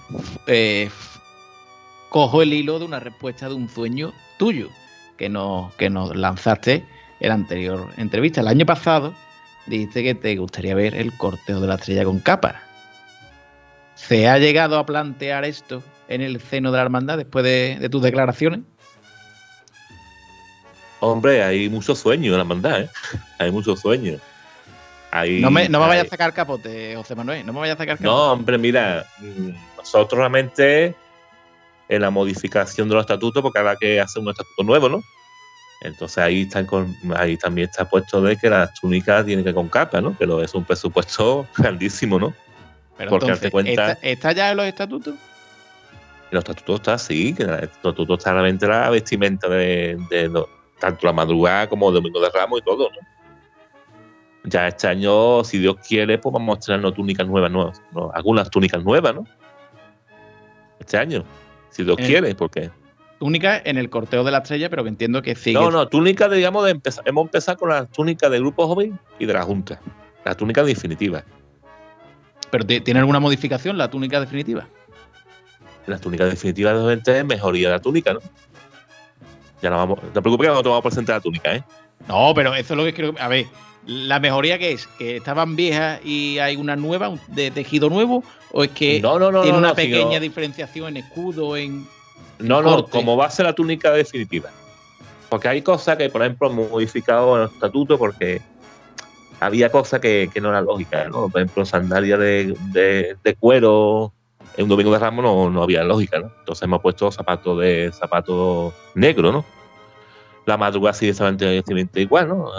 eh, 0.48 0.90
cojo 2.10 2.42
el 2.42 2.54
hilo 2.54 2.80
de 2.80 2.86
una 2.86 3.00
respuesta 3.00 3.48
de 3.48 3.56
un 3.56 3.70
sueño 3.70 4.14
tuyo 4.38 4.70
que 5.18 5.30
nos, 5.30 5.74
que 5.76 5.90
nos 5.90 6.16
lanzaste 6.16 6.86
en 7.20 7.28
la 7.30 7.36
anterior 7.36 7.90
entrevista. 7.98 8.42
El 8.42 8.48
año 8.48 8.66
pasado 8.66 9.14
dijiste 9.66 10.04
que 10.04 10.16
te 10.16 10.36
gustaría 10.36 10.76
ver 10.76 10.96
el 10.96 11.14
cortejo 11.14 11.62
de 11.62 11.68
la 11.68 11.76
estrella 11.76 12.06
con 12.06 12.20
capa. 12.20 12.62
¿Se 13.96 14.28
ha 14.28 14.38
llegado 14.38 14.80
a 14.80 14.86
plantear 14.86 15.46
esto 15.46 15.84
en 16.08 16.22
el 16.22 16.40
seno 16.42 16.72
de 16.72 16.78
la 16.78 16.84
hermandad 16.84 17.18
después 17.18 17.44
de, 17.44 17.78
de 17.80 17.90
tus 17.90 18.02
declaraciones? 18.02 18.62
Hombre, 21.02 21.44
hay 21.44 21.70
muchos 21.70 22.00
sueños 22.00 22.28
en 22.28 22.34
la 22.34 22.40
hermandad, 22.40 22.82
¿eh? 22.82 22.90
Hay 23.38 23.52
muchos 23.52 23.80
sueños. 23.80 24.20
No 25.12 25.50
me, 25.50 25.68
no 25.70 25.80
me 25.80 25.88
vayas 25.88 26.06
a 26.06 26.10
sacar 26.10 26.34
capote, 26.34 26.96
José 26.96 27.16
Manuel, 27.16 27.46
no 27.46 27.52
me 27.52 27.60
vayas 27.60 27.76
a 27.76 27.80
sacar 27.80 27.98
capote. 27.98 28.10
No, 28.10 28.32
hombre, 28.34 28.58
mira, 28.58 29.06
mm, 29.20 29.50
nosotros 29.78 30.20
realmente 30.20 30.96
en 31.90 32.02
la 32.02 32.12
modificación 32.12 32.88
de 32.88 32.96
los 32.96 33.02
estatutos, 33.02 33.42
porque 33.42 33.60
habrá 33.60 33.76
que 33.76 34.00
hacer 34.00 34.22
un 34.22 34.30
estatuto 34.30 34.64
nuevo, 34.64 34.88
¿no? 34.88 35.02
Entonces 35.82 36.18
ahí 36.20 36.42
están 36.42 36.66
con, 36.66 36.96
ahí 37.16 37.36
también 37.36 37.70
está 37.70 37.90
puesto 37.90 38.22
de 38.22 38.38
que 38.38 38.50
las 38.50 38.74
túnicas 38.74 39.26
tienen 39.26 39.44
que 39.44 39.54
con 39.54 39.70
capa, 39.70 40.00
¿no? 40.00 40.16
Pero 40.18 40.42
es 40.42 40.54
un 40.54 40.64
presupuesto 40.64 41.48
grandísimo, 41.58 42.20
¿no? 42.20 42.34
Pero 42.98 43.10
porque 43.12 43.26
entonces, 43.28 43.52
cuenta, 43.52 43.92
¿está, 43.92 44.08
está 44.08 44.32
ya 44.34 44.52
en 44.52 44.58
los 44.58 44.66
estatutos? 44.66 45.16
en 45.16 46.36
los 46.36 46.42
estatutos 46.42 46.76
está 46.76 46.94
así, 46.94 47.34
que 47.34 47.44
en 47.44 47.50
el 47.50 47.64
estatuto 47.64 48.14
está 48.14 48.34
realmente 48.34 48.68
la 48.68 48.90
vestimenta 48.90 49.48
de, 49.50 49.98
tanto 50.80 51.08
la 51.08 51.14
madrugada 51.14 51.68
como 51.68 51.92
Domingo 51.92 52.22
de 52.22 52.30
Ramos 52.30 52.60
y 52.60 52.64
todo, 52.64 52.90
¿no? 52.90 53.08
Ya 54.44 54.68
este 54.68 54.88
año, 54.88 55.44
si 55.44 55.58
Dios 55.58 55.76
quiere, 55.86 56.18
pues 56.18 56.32
vamos 56.32 56.56
a 56.56 56.60
estrenar 56.60 56.92
túnicas 56.94 57.28
nuevas, 57.28 57.52
nuevas, 57.52 57.82
¿no? 57.92 58.12
algunas 58.14 58.50
túnicas 58.50 58.84
nuevas, 58.84 59.16
¿no? 59.16 59.26
Este 60.80 60.98
año, 60.98 61.26
si 61.70 61.84
Dios 61.84 61.98
Eh, 62.00 62.06
quiere, 62.06 62.36
porque 62.36 62.70
Túnica 63.20 63.62
en 63.66 63.78
el 63.78 63.90
corteo 63.90 64.24
de 64.24 64.32
la 64.32 64.38
estrella, 64.38 64.70
pero 64.70 64.84
que 64.84 64.90
entiendo 64.90 65.22
que 65.22 65.36
sigue. 65.36 65.60
No, 65.60 65.70
no, 65.70 65.88
túnica, 65.90 66.30
digamos, 66.30 66.64
de 66.64 66.72
empezar, 66.72 67.04
hemos 67.06 67.26
empezado 67.26 67.58
con 67.58 67.70
las 67.70 67.92
túnicas 67.92 68.32
del 68.32 68.40
grupo 68.42 68.66
joven 68.68 68.98
y 69.20 69.26
de 69.26 69.34
la 69.34 69.44
Junta. 69.44 69.82
La 70.24 70.36
túnica 70.36 70.64
definitiva. 70.64 71.24
Pero 72.50 72.66
ti- 72.66 72.80
¿tiene 72.80 73.02
alguna 73.02 73.20
modificación 73.20 73.78
la 73.78 73.90
túnica 73.90 74.20
definitiva? 74.22 74.68
La 75.86 75.98
túnica 75.98 76.26
definitiva 76.26 76.74
de 76.74 76.92
gente 76.96 77.20
es 77.20 77.26
mejoría 77.26 77.68
de 77.70 77.74
la 77.76 77.82
túnica, 77.82 78.14
¿no? 78.14 78.20
Ya 79.62 79.70
no 79.70 79.76
vamos. 79.78 80.02
No 80.02 80.10
te 80.12 80.22
preocupes 80.22 80.48
que 80.48 80.54
no 80.54 80.64
te 80.64 80.70
vamos 80.70 80.80
a 80.80 80.88
presentar 80.90 81.16
la 81.18 81.22
túnica, 81.22 81.56
¿eh? 81.56 81.64
No, 82.08 82.32
pero 82.34 82.56
eso 82.56 82.74
es 82.74 82.78
lo 82.78 82.86
que 82.86 82.94
quiero. 82.94 83.14
A 83.20 83.28
ver, 83.28 83.46
¿la 83.90 84.20
mejoría 84.20 84.58
que 84.60 84.72
es? 84.74 84.88
¿Que 84.98 85.18
estaban 85.18 85.56
viejas 85.56 86.00
y 86.06 86.38
hay 86.40 86.56
una 86.56 86.76
nueva, 86.76 87.12
de 87.28 87.52
tejido 87.52 87.90
nuevo? 87.90 88.24
¿O 88.52 88.64
es 88.64 88.70
que 88.72 89.00
No, 89.02 89.18
no, 89.20 89.32
no, 89.32 89.42
tiene 89.42 89.58
una 89.58 89.74
pequeña 89.74 90.10
sino- 90.10 90.20
diferenciación 90.22 90.88
en 90.90 90.98
escudo, 91.04 91.58
en. 91.58 91.88
No, 92.40 92.62
no, 92.62 92.78
corte? 92.78 92.92
como 92.92 93.18
va 93.18 93.26
a 93.26 93.30
ser 93.30 93.46
la 93.46 93.54
túnica 93.54 93.92
definitiva. 93.92 94.50
Porque 95.30 95.48
hay 95.48 95.62
cosas 95.62 95.98
que, 95.98 96.10
por 96.10 96.22
ejemplo, 96.22 96.50
hemos 96.50 96.70
modificado 96.72 97.36
en 97.36 97.44
el 97.44 97.50
estatuto 97.50 97.98
porque 97.98 98.42
había 99.40 99.70
cosas 99.72 100.00
que, 100.00 100.30
que 100.34 100.42
no 100.42 100.50
eran 100.50 100.66
lógicas, 100.66 101.08
¿no? 101.10 101.30
Por 101.30 101.42
ejemplo, 101.42 101.66
sandalias 101.66 102.20
de, 102.20 102.56
de- 102.74 103.16
de 103.24 103.36
cuero 103.36 104.12
en 104.58 104.64
un 104.64 104.70
domingo 104.70 104.92
de 104.92 105.00
ramos 105.00 105.24
no, 105.24 105.50
no 105.50 105.64
había 105.64 105.84
lógica, 105.84 106.20
¿no? 106.20 106.32
Entonces 106.40 106.64
hemos 106.64 106.82
puesto 106.82 107.12
zapatos 107.12 107.60
de 107.60 107.92
zapatos 107.94 108.74
negros, 108.96 109.32
¿no? 109.34 109.46
La 110.46 110.58
madrugada 110.58 110.94
sigue 110.94 111.12
exactamente 111.12 112.02
igual, 112.02 112.28
¿no? 112.30 112.52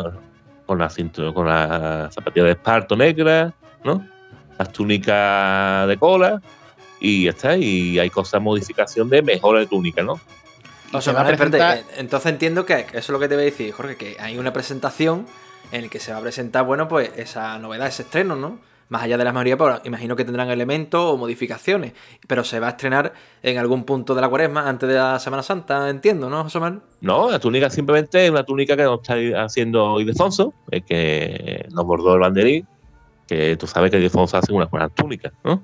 Con 0.71 0.79
la 0.79 0.89
cintura, 0.89 1.33
con 1.33 1.49
la 1.49 2.09
zapatilla 2.15 2.47
de 2.47 2.53
esparto 2.53 2.95
negra, 2.95 3.53
¿no? 3.83 4.07
Las 4.57 4.71
túnicas 4.71 5.89
de 5.89 5.97
cola 5.97 6.41
y 7.01 7.25
ya 7.25 7.31
está. 7.31 7.57
Y 7.57 7.99
hay 7.99 8.09
cosas, 8.09 8.41
modificación 8.41 9.09
de 9.11 9.21
mejora 9.21 9.59
de 9.59 9.67
túnica, 9.67 10.05
¿no? 10.05 10.21
O 10.93 11.01
se 11.01 11.07
sea, 11.07 11.13
va 11.15 11.21
a 11.23 11.25
Manuel, 11.25 11.35
espérate, 11.43 11.59
presentar- 11.83 11.99
entonces 11.99 12.31
entiendo 12.33 12.65
que 12.65 12.75
eso 12.75 12.99
es 12.99 13.09
lo 13.09 13.19
que 13.19 13.27
te 13.27 13.35
voy 13.35 13.43
a 13.43 13.45
decir, 13.47 13.73
Jorge, 13.73 13.97
que 13.97 14.17
hay 14.21 14.39
una 14.39 14.53
presentación 14.53 15.27
en 15.73 15.83
la 15.83 15.89
que 15.89 15.99
se 15.99 16.13
va 16.13 16.19
a 16.19 16.23
presentar, 16.23 16.65
bueno, 16.65 16.87
pues 16.87 17.11
esa 17.17 17.59
novedad, 17.59 17.89
ese 17.89 18.03
estreno, 18.03 18.37
¿no? 18.37 18.61
Más 18.91 19.03
allá 19.05 19.17
de 19.17 19.25
la 19.25 19.33
mayoría, 19.33 19.57
pues 19.57 19.81
imagino 19.85 20.17
que 20.17 20.25
tendrán 20.25 20.51
elementos 20.51 21.01
o 21.01 21.17
modificaciones, 21.17 21.93
pero 22.27 22.45
se 22.45 22.61
va 22.61 22.67
a 22.67 22.71
estrenar 22.71 23.13
en 23.43 23.57
algún 23.57 23.85
punto 23.85 24.15
de 24.15 24.21
la 24.21 24.29
cuaresma 24.29 24.69
antes 24.69 24.89
de 24.89 24.97
la 24.97 25.19
Semana 25.21 25.43
Santa, 25.43 25.89
entiendo, 25.89 26.29
¿no, 26.29 26.43
José 26.43 26.59
Manuel? 26.59 26.83
No, 27.01 27.31
la 27.31 27.39
túnica 27.39 27.71
simplemente 27.71 28.25
es 28.25 28.31
una 28.31 28.43
túnica 28.43 28.77
que 28.77 28.83
nos 28.83 29.01
está 29.01 29.15
haciendo 29.45 30.01
Ildefonso, 30.01 30.53
es 30.71 30.85
que 30.85 31.67
nos 31.71 31.87
bordó 31.87 32.15
el 32.15 32.21
banderín, 32.21 32.67
que 33.29 33.57
tú 33.57 33.69
sabes 33.69 33.93
que 33.93 33.99
Ildefonso 33.99 34.37
hace 34.37 34.53
unas 34.53 34.69
buenas 34.69 34.93
túnicas, 34.93 35.33
¿no? 35.45 35.63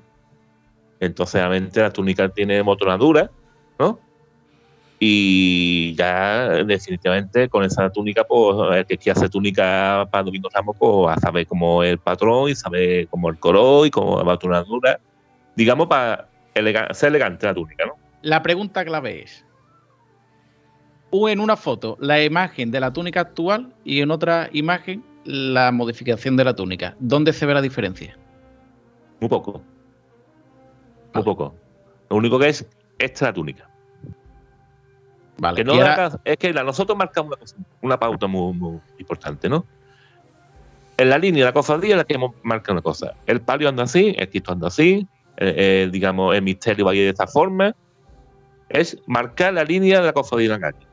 Entonces, 1.00 1.34
realmente 1.34 1.80
la 1.80 1.90
túnica 1.90 2.28
tiene 2.28 2.62
motonadura, 2.62 3.30
¿no? 3.78 3.98
Y 4.98 5.94
ya 5.94 6.48
definitivamente 6.64 7.50
con 7.50 7.62
esa 7.64 7.90
túnica, 7.90 8.24
pues 8.24 8.78
el 8.78 8.86
que 8.86 8.96
quiera 8.96 9.18
hacer 9.18 9.28
túnica 9.28 10.08
para 10.10 10.24
Domingo 10.24 10.48
Ramos, 10.52 10.74
pues 10.78 11.16
a 11.16 11.20
saber 11.20 11.46
cómo 11.46 11.82
es 11.82 11.92
el 11.92 11.98
patrón 11.98 12.48
y 12.48 12.54
saber 12.54 13.06
cómo 13.08 13.28
el 13.28 13.38
coro 13.38 13.84
y 13.84 13.90
cómo 13.90 14.16
la 14.16 14.24
motonadura, 14.24 14.98
digamos, 15.54 15.86
para 15.88 16.28
ser 16.92 17.08
elegante 17.08 17.44
la 17.44 17.52
túnica, 17.52 17.84
¿no? 17.84 17.92
La 18.22 18.42
pregunta 18.42 18.86
clave 18.86 19.22
es: 19.22 19.44
o 21.10 21.28
en 21.28 21.40
una 21.40 21.56
foto 21.56 21.98
la 22.00 22.24
imagen 22.24 22.70
de 22.70 22.80
la 22.80 22.90
túnica 22.90 23.20
actual 23.20 23.74
y 23.84 24.00
en 24.00 24.10
otra 24.10 24.48
imagen 24.52 25.04
la 25.24 25.72
modificación 25.72 26.38
de 26.38 26.44
la 26.44 26.56
túnica. 26.56 26.96
¿Dónde 27.00 27.34
se 27.34 27.44
ve 27.44 27.52
la 27.52 27.60
diferencia? 27.60 28.16
Muy 29.20 29.28
poco. 29.28 29.62
Muy 31.12 31.22
poco. 31.22 31.54
Lo 32.08 32.16
único 32.16 32.38
que 32.38 32.48
es, 32.48 32.66
esta 32.98 33.14
es 33.14 33.22
la 33.22 33.32
túnica. 33.34 33.70
Vale, 35.38 35.56
Que 35.56 35.64
no 35.64 35.74
la 35.74 36.18
es 36.24 36.36
que 36.38 36.52
la- 36.52 36.62
nosotros 36.64 36.96
marcamos 36.96 37.28
una, 37.28 37.36
cosa- 37.36 37.56
una 37.82 37.98
pauta 37.98 38.26
muy, 38.26 38.52
muy 38.54 38.80
importante, 38.98 39.48
¿no? 39.48 39.66
En 40.96 41.10
la 41.10 41.18
línea 41.18 41.44
de 41.44 41.50
la 41.50 41.52
cofradía 41.52 41.90
es 41.90 41.96
la 41.98 42.04
que 42.04 42.14
hemos 42.14 42.34
marcado 42.42 42.72
una 42.72 42.82
cosa. 42.82 43.12
El 43.26 43.42
palio 43.42 43.68
anda 43.68 43.82
así, 43.82 44.14
el 44.16 44.30
Cristo 44.30 44.52
anda 44.52 44.68
así, 44.68 45.06
eh, 45.36 45.88
digamos, 45.92 46.34
el 46.34 46.40
misterio 46.42 46.86
va 46.86 46.92
a 46.92 46.94
ir 46.94 47.02
de 47.04 47.10
esta 47.10 47.26
forma. 47.26 47.74
Es 48.70 48.98
marcar 49.06 49.52
la 49.52 49.62
línea 49.64 50.00
de 50.00 50.06
la 50.06 50.12
cofradía 50.14 50.54
en 50.54 50.60
la 50.60 50.72
calle. 50.72 50.86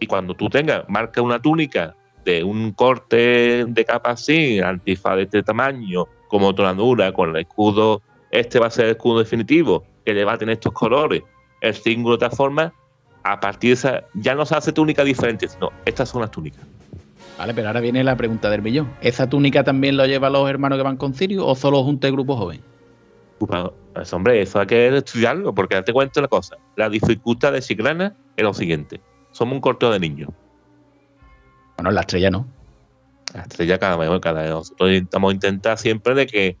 Y 0.00 0.06
cuando 0.06 0.34
tú 0.34 0.48
tengas, 0.48 0.88
marca 0.88 1.20
una 1.20 1.40
túnica 1.40 1.94
de 2.24 2.42
un 2.42 2.72
corte 2.72 3.64
de 3.66 3.84
capa 3.84 4.12
así, 4.12 4.58
antifaz 4.60 5.16
de 5.16 5.22
este 5.24 5.42
tamaño, 5.42 6.06
como 6.28 6.54
tonadura, 6.54 7.12
con 7.12 7.30
el 7.30 7.42
escudo, 7.42 8.00
este 8.30 8.58
va 8.58 8.68
a 8.68 8.70
ser 8.70 8.86
el 8.86 8.90
escudo 8.92 9.18
definitivo, 9.18 9.84
que 10.04 10.14
le 10.14 10.24
va 10.24 10.32
a 10.32 10.38
tener 10.38 10.54
estos 10.54 10.72
colores, 10.72 11.22
el 11.60 11.74
símbolo 11.74 12.16
de 12.16 12.24
esta 12.24 12.34
forma, 12.36 12.72
a 13.24 13.40
partir 13.40 13.70
de 13.70 13.74
esa, 13.74 14.04
ya 14.14 14.34
no 14.34 14.44
se 14.46 14.54
hace 14.54 14.72
túnica 14.72 15.04
diferente, 15.04 15.48
sino 15.48 15.70
estas 15.84 16.08
son 16.08 16.22
las 16.22 16.30
túnicas. 16.30 16.64
Vale, 17.38 17.54
pero 17.54 17.68
ahora 17.68 17.80
viene 17.80 18.04
la 18.04 18.16
pregunta 18.16 18.50
del 18.50 18.62
millón. 18.62 18.92
¿Esa 19.00 19.28
túnica 19.28 19.64
también 19.64 19.96
lo 19.96 20.06
llevan 20.06 20.32
los 20.32 20.48
hermanos 20.48 20.78
que 20.78 20.82
van 20.82 20.96
con 20.96 21.14
Sirio 21.14 21.46
o 21.46 21.54
solo 21.54 21.82
junta 21.82 22.06
el 22.06 22.12
grupo 22.12 22.36
joven? 22.36 22.60
Pues, 23.38 24.12
hombre, 24.12 24.40
eso 24.42 24.60
hay 24.60 24.66
que 24.66 24.96
estudiarlo, 24.96 25.54
porque 25.54 25.80
te 25.82 25.92
cuento 25.92 26.20
una 26.20 26.28
cosa. 26.28 26.56
La 26.76 26.88
dificultad 26.88 27.52
de 27.52 27.60
Chiclana 27.60 28.14
es 28.36 28.44
lo 28.44 28.54
siguiente. 28.54 29.00
Somos 29.32 29.54
un 29.54 29.60
corteo 29.60 29.90
de 29.90 29.98
niños. 29.98 30.30
Bueno, 31.76 31.90
la 31.90 32.02
estrella 32.02 32.30
no. 32.30 32.46
La 33.34 33.42
estrella 33.42 33.78
cada 33.78 33.96
vez, 33.96 34.08
cada 34.20 34.42
vez. 34.42 34.50
Nosotros 34.50 34.90
intentamos 34.90 35.34
intentar 35.34 35.78
siempre 35.78 36.14
de 36.14 36.26
que 36.26 36.56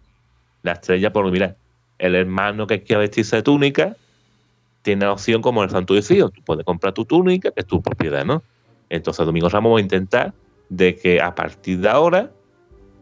la 0.62 0.72
estrella, 0.72 1.12
por 1.12 1.30
mira, 1.30 1.56
el 1.98 2.14
hermano 2.14 2.66
que 2.66 2.82
quiera 2.82 3.00
vestirse 3.00 3.36
de 3.36 3.42
túnica, 3.42 3.96
tiene 4.82 5.06
la 5.06 5.12
opción 5.12 5.42
como 5.42 5.62
el 5.62 5.70
Santo 5.70 5.94
de 5.94 6.02
Tú 6.02 6.42
puedes 6.44 6.64
comprar 6.64 6.92
tu 6.92 7.04
túnica, 7.04 7.50
que 7.50 7.60
es 7.60 7.66
tu 7.66 7.80
propiedad, 7.80 8.24
¿no? 8.24 8.42
Entonces, 8.90 9.24
Domingo 9.24 9.48
Ramos 9.48 9.70
vamos 9.70 9.78
a 9.78 9.82
intentar 9.82 10.34
de 10.68 10.96
que 10.96 11.20
a 11.20 11.34
partir 11.34 11.78
de 11.78 11.88
ahora, 11.88 12.30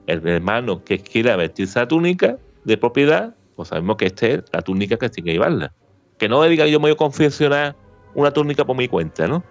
el 0.07 0.27
hermano 0.27 0.85
que 0.85 0.99
quiera 0.99 1.37
vestirse 1.37 1.79
la 1.79 1.89
túnica 1.89 2.37
de 2.65 2.77
propiedad, 2.77 3.35
pues 3.57 3.69
sabemos 3.69 3.97
que 3.97 4.07
esta 4.07 4.27
es 4.27 4.43
la 4.53 4.63
túnica 4.63 4.97
que 4.97 5.09
tiene 5.09 5.27
que 5.27 5.33
llevarla. 5.33 5.73
Que 6.19 6.29
no 6.29 6.41
me 6.41 6.49
diga 6.49 6.67
yo 6.67 6.79
me 6.79 6.85
voy 6.85 6.93
a 6.93 6.97
confeccionar 6.97 7.75
una 8.15 8.31
túnica 8.31 8.65
por 8.65 8.77
mi 8.77 8.89
cuenta, 8.89 9.27
¿no? 9.27 9.43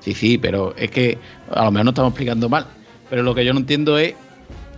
Sí, 0.00 0.14
sí, 0.14 0.38
pero 0.38 0.74
es 0.76 0.90
que 0.90 1.18
a 1.50 1.64
lo 1.64 1.70
mejor 1.72 1.84
no 1.84 1.90
estamos 1.90 2.10
explicando 2.10 2.48
mal. 2.48 2.66
Pero 3.10 3.22
lo 3.22 3.34
que 3.34 3.44
yo 3.44 3.52
no 3.52 3.60
entiendo 3.60 3.98
es 3.98 4.14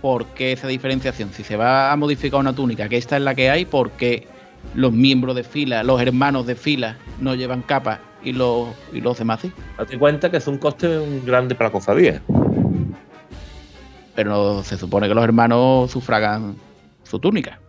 por 0.01 0.25
qué 0.27 0.51
esa 0.51 0.67
diferenciación. 0.67 1.31
Si 1.31 1.43
se 1.43 1.55
va 1.55 1.91
a 1.91 1.95
modificar 1.95 2.39
una 2.39 2.53
túnica, 2.55 2.89
que 2.89 2.97
esta 2.97 3.17
es 3.17 3.23
la 3.23 3.35
que 3.35 3.49
hay, 3.49 3.65
¿por 3.65 3.91
qué 3.91 4.27
los 4.75 4.91
miembros 4.91 5.35
de 5.35 5.43
fila, 5.43 5.83
los 5.83 6.01
hermanos 6.01 6.45
de 6.47 6.55
fila, 6.55 6.97
no 7.19 7.35
llevan 7.35 7.61
capa 7.61 7.99
y 8.23 8.33
los, 8.33 8.69
y 8.93 9.01
los 9.01 9.17
demás 9.17 9.41
sí? 9.41 9.51
Date 9.77 9.97
cuenta 9.97 10.29
que 10.29 10.37
es 10.37 10.47
un 10.47 10.57
coste 10.57 11.21
grande 11.25 11.55
para 11.55 11.69
la 11.69 11.73
cofradía. 11.73 12.21
Pero 14.15 14.63
se 14.63 14.77
supone 14.77 15.07
que 15.07 15.15
los 15.15 15.23
hermanos 15.23 15.91
sufragan 15.91 16.55
su 17.03 17.19
túnica. 17.19 17.59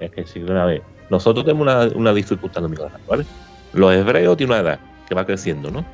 Es 0.00 0.10
que 0.10 0.24
si 0.24 0.40
una 0.40 0.64
vez. 0.64 0.82
Nosotros 1.10 1.44
tenemos 1.44 1.62
una, 1.62 1.86
una 1.96 2.12
dificultad 2.12 2.64
en 2.64 2.74
¿vale? 3.08 3.24
Los 3.72 3.94
hebreos 3.94 4.36
tienen 4.36 4.58
una 4.58 4.62
edad 4.62 4.80
que 5.08 5.14
va 5.14 5.24
creciendo, 5.24 5.70
¿no? 5.70 5.84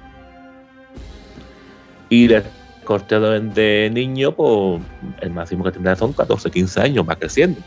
Y 2.08 2.32
el 2.32 2.42
corteo 2.84 3.20
de 3.40 3.90
niño, 3.92 4.32
pues 4.32 4.80
el 5.20 5.30
máximo 5.30 5.64
que 5.64 5.72
tendrá 5.72 5.96
son 5.96 6.12
14, 6.12 6.50
15 6.50 6.80
años, 6.80 7.08
va 7.08 7.16
creciendo. 7.16 7.60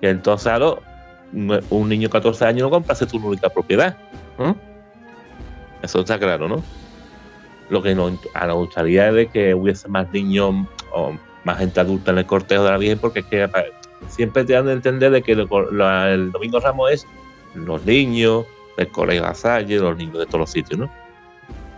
Y 0.00 0.06
entonces, 0.06 0.44
claro, 0.44 0.82
un 1.32 1.88
niño 1.88 2.08
de 2.08 2.12
14 2.12 2.44
años 2.44 2.62
no 2.62 2.70
compra 2.70 2.94
su 2.94 3.16
única 3.16 3.48
propiedad. 3.48 3.96
Eso 5.82 6.00
está 6.00 6.18
claro, 6.18 6.48
¿no? 6.48 6.62
Lo 7.70 7.82
que 7.82 7.94
nos, 7.94 8.18
gustaría 8.54 9.08
es 9.08 9.14
de 9.14 9.26
que 9.28 9.54
hubiese 9.54 9.88
más 9.88 10.10
niños 10.12 10.66
o 10.92 11.12
más 11.44 11.58
gente 11.58 11.80
adulta 11.80 12.12
en 12.12 12.18
el 12.18 12.26
cortejo 12.26 12.64
de 12.64 12.70
la 12.70 12.78
Virgen, 12.78 12.98
porque 12.98 13.20
es 13.20 13.26
que 13.26 13.48
siempre 14.08 14.44
te 14.44 14.54
dan 14.54 14.66
de 14.66 14.72
entender 14.72 15.10
de 15.10 15.22
que 15.22 15.32
el, 15.32 16.32
Domingo 16.32 16.60
Ramos 16.60 16.92
es 16.92 17.06
los 17.54 17.84
niños 17.84 18.46
del 18.76 18.88
colegio 18.88 19.26
de 19.26 19.34
Salle, 19.34 19.78
los 19.78 19.96
niños 19.96 20.18
de 20.18 20.26
todos 20.26 20.40
los 20.40 20.50
sitios, 20.50 20.80
¿no? 20.80 20.90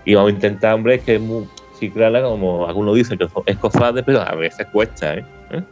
Y 0.05 0.15
vamos 0.15 0.33
a 0.33 0.35
intentar, 0.35 0.75
hombre, 0.75 1.01
que 1.01 1.17
es 1.17 1.21
muy 1.21 1.49
ciclana, 1.79 2.23
como 2.23 2.67
algunos 2.67 2.95
dicen, 2.95 3.19
que 3.19 3.29
es 3.47 3.59
cofrade, 3.59 4.03
pero 4.03 4.21
a 4.21 4.35
veces 4.35 4.67
cuesta, 4.73 5.15
¿eh? 5.15 5.25
¿Eh? 5.51 5.63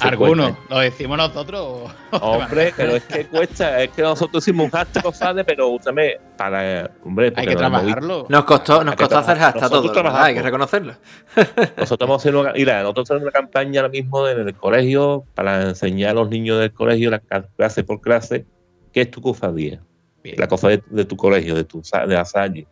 Algunos, 0.00 0.52
lo 0.70 0.78
decimos 0.78 1.18
nosotros. 1.18 1.90
Hombre, 2.20 2.72
pero 2.76 2.96
es 2.96 3.04
que 3.04 3.26
cuesta, 3.26 3.82
es 3.82 3.90
que 3.90 4.02
nosotros 4.02 4.42
hicimos 4.42 4.66
un 4.66 4.70
hashtag 4.70 5.02
cofrade, 5.02 5.44
pero 5.44 5.68
úsame, 5.68 6.18
para, 6.36 6.90
hombre, 7.04 7.32
hay 7.34 7.46
que 7.46 7.56
trabajarlo. 7.56 8.26
Nos 8.28 8.44
costó, 8.44 8.84
nos 8.84 8.94
costó 8.96 9.18
hacer 9.18 9.38
hashtag 9.38 9.70
todo, 9.70 10.16
hay 10.16 10.34
que 10.34 10.42
reconocerlo. 10.42 10.94
nosotros 11.36 11.92
estamos 11.92 12.22
haciendo 12.22 12.40
una, 12.40 12.52
mira, 12.52 12.82
nosotros 12.82 13.10
hacemos 13.10 13.22
una 13.22 13.32
campaña 13.32 13.80
ahora 13.80 13.90
mismo 13.90 14.28
en 14.28 14.48
el 14.48 14.54
colegio 14.54 15.24
para 15.34 15.62
enseñar 15.62 16.10
a 16.10 16.14
los 16.14 16.28
niños 16.28 16.60
del 16.60 16.72
colegio, 16.72 17.10
la 17.10 17.18
clase 17.18 17.84
por 17.84 18.00
clase, 18.00 18.46
qué 18.92 19.02
es 19.02 19.10
tu 19.10 19.20
cofradía. 19.20 19.82
La 20.22 20.48
cofradía 20.48 20.82
de, 20.88 21.04
tu 21.04 21.16
colegio, 21.16 21.54
de 21.54 21.64
tu 21.64 21.82
de 21.82 22.14
la 22.14 22.24
salle. 22.24 22.66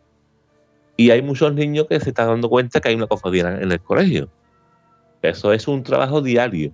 Y 0.97 1.11
hay 1.11 1.21
muchos 1.21 1.53
niños 1.53 1.85
que 1.87 1.99
se 1.99 2.09
están 2.09 2.27
dando 2.27 2.49
cuenta 2.49 2.79
que 2.79 2.89
hay 2.89 2.95
una 2.95 3.07
cofradía 3.07 3.59
en 3.61 3.71
el 3.71 3.79
colegio. 3.79 4.29
Eso 5.21 5.53
es 5.53 5.67
un 5.67 5.83
trabajo 5.83 6.21
diario 6.21 6.73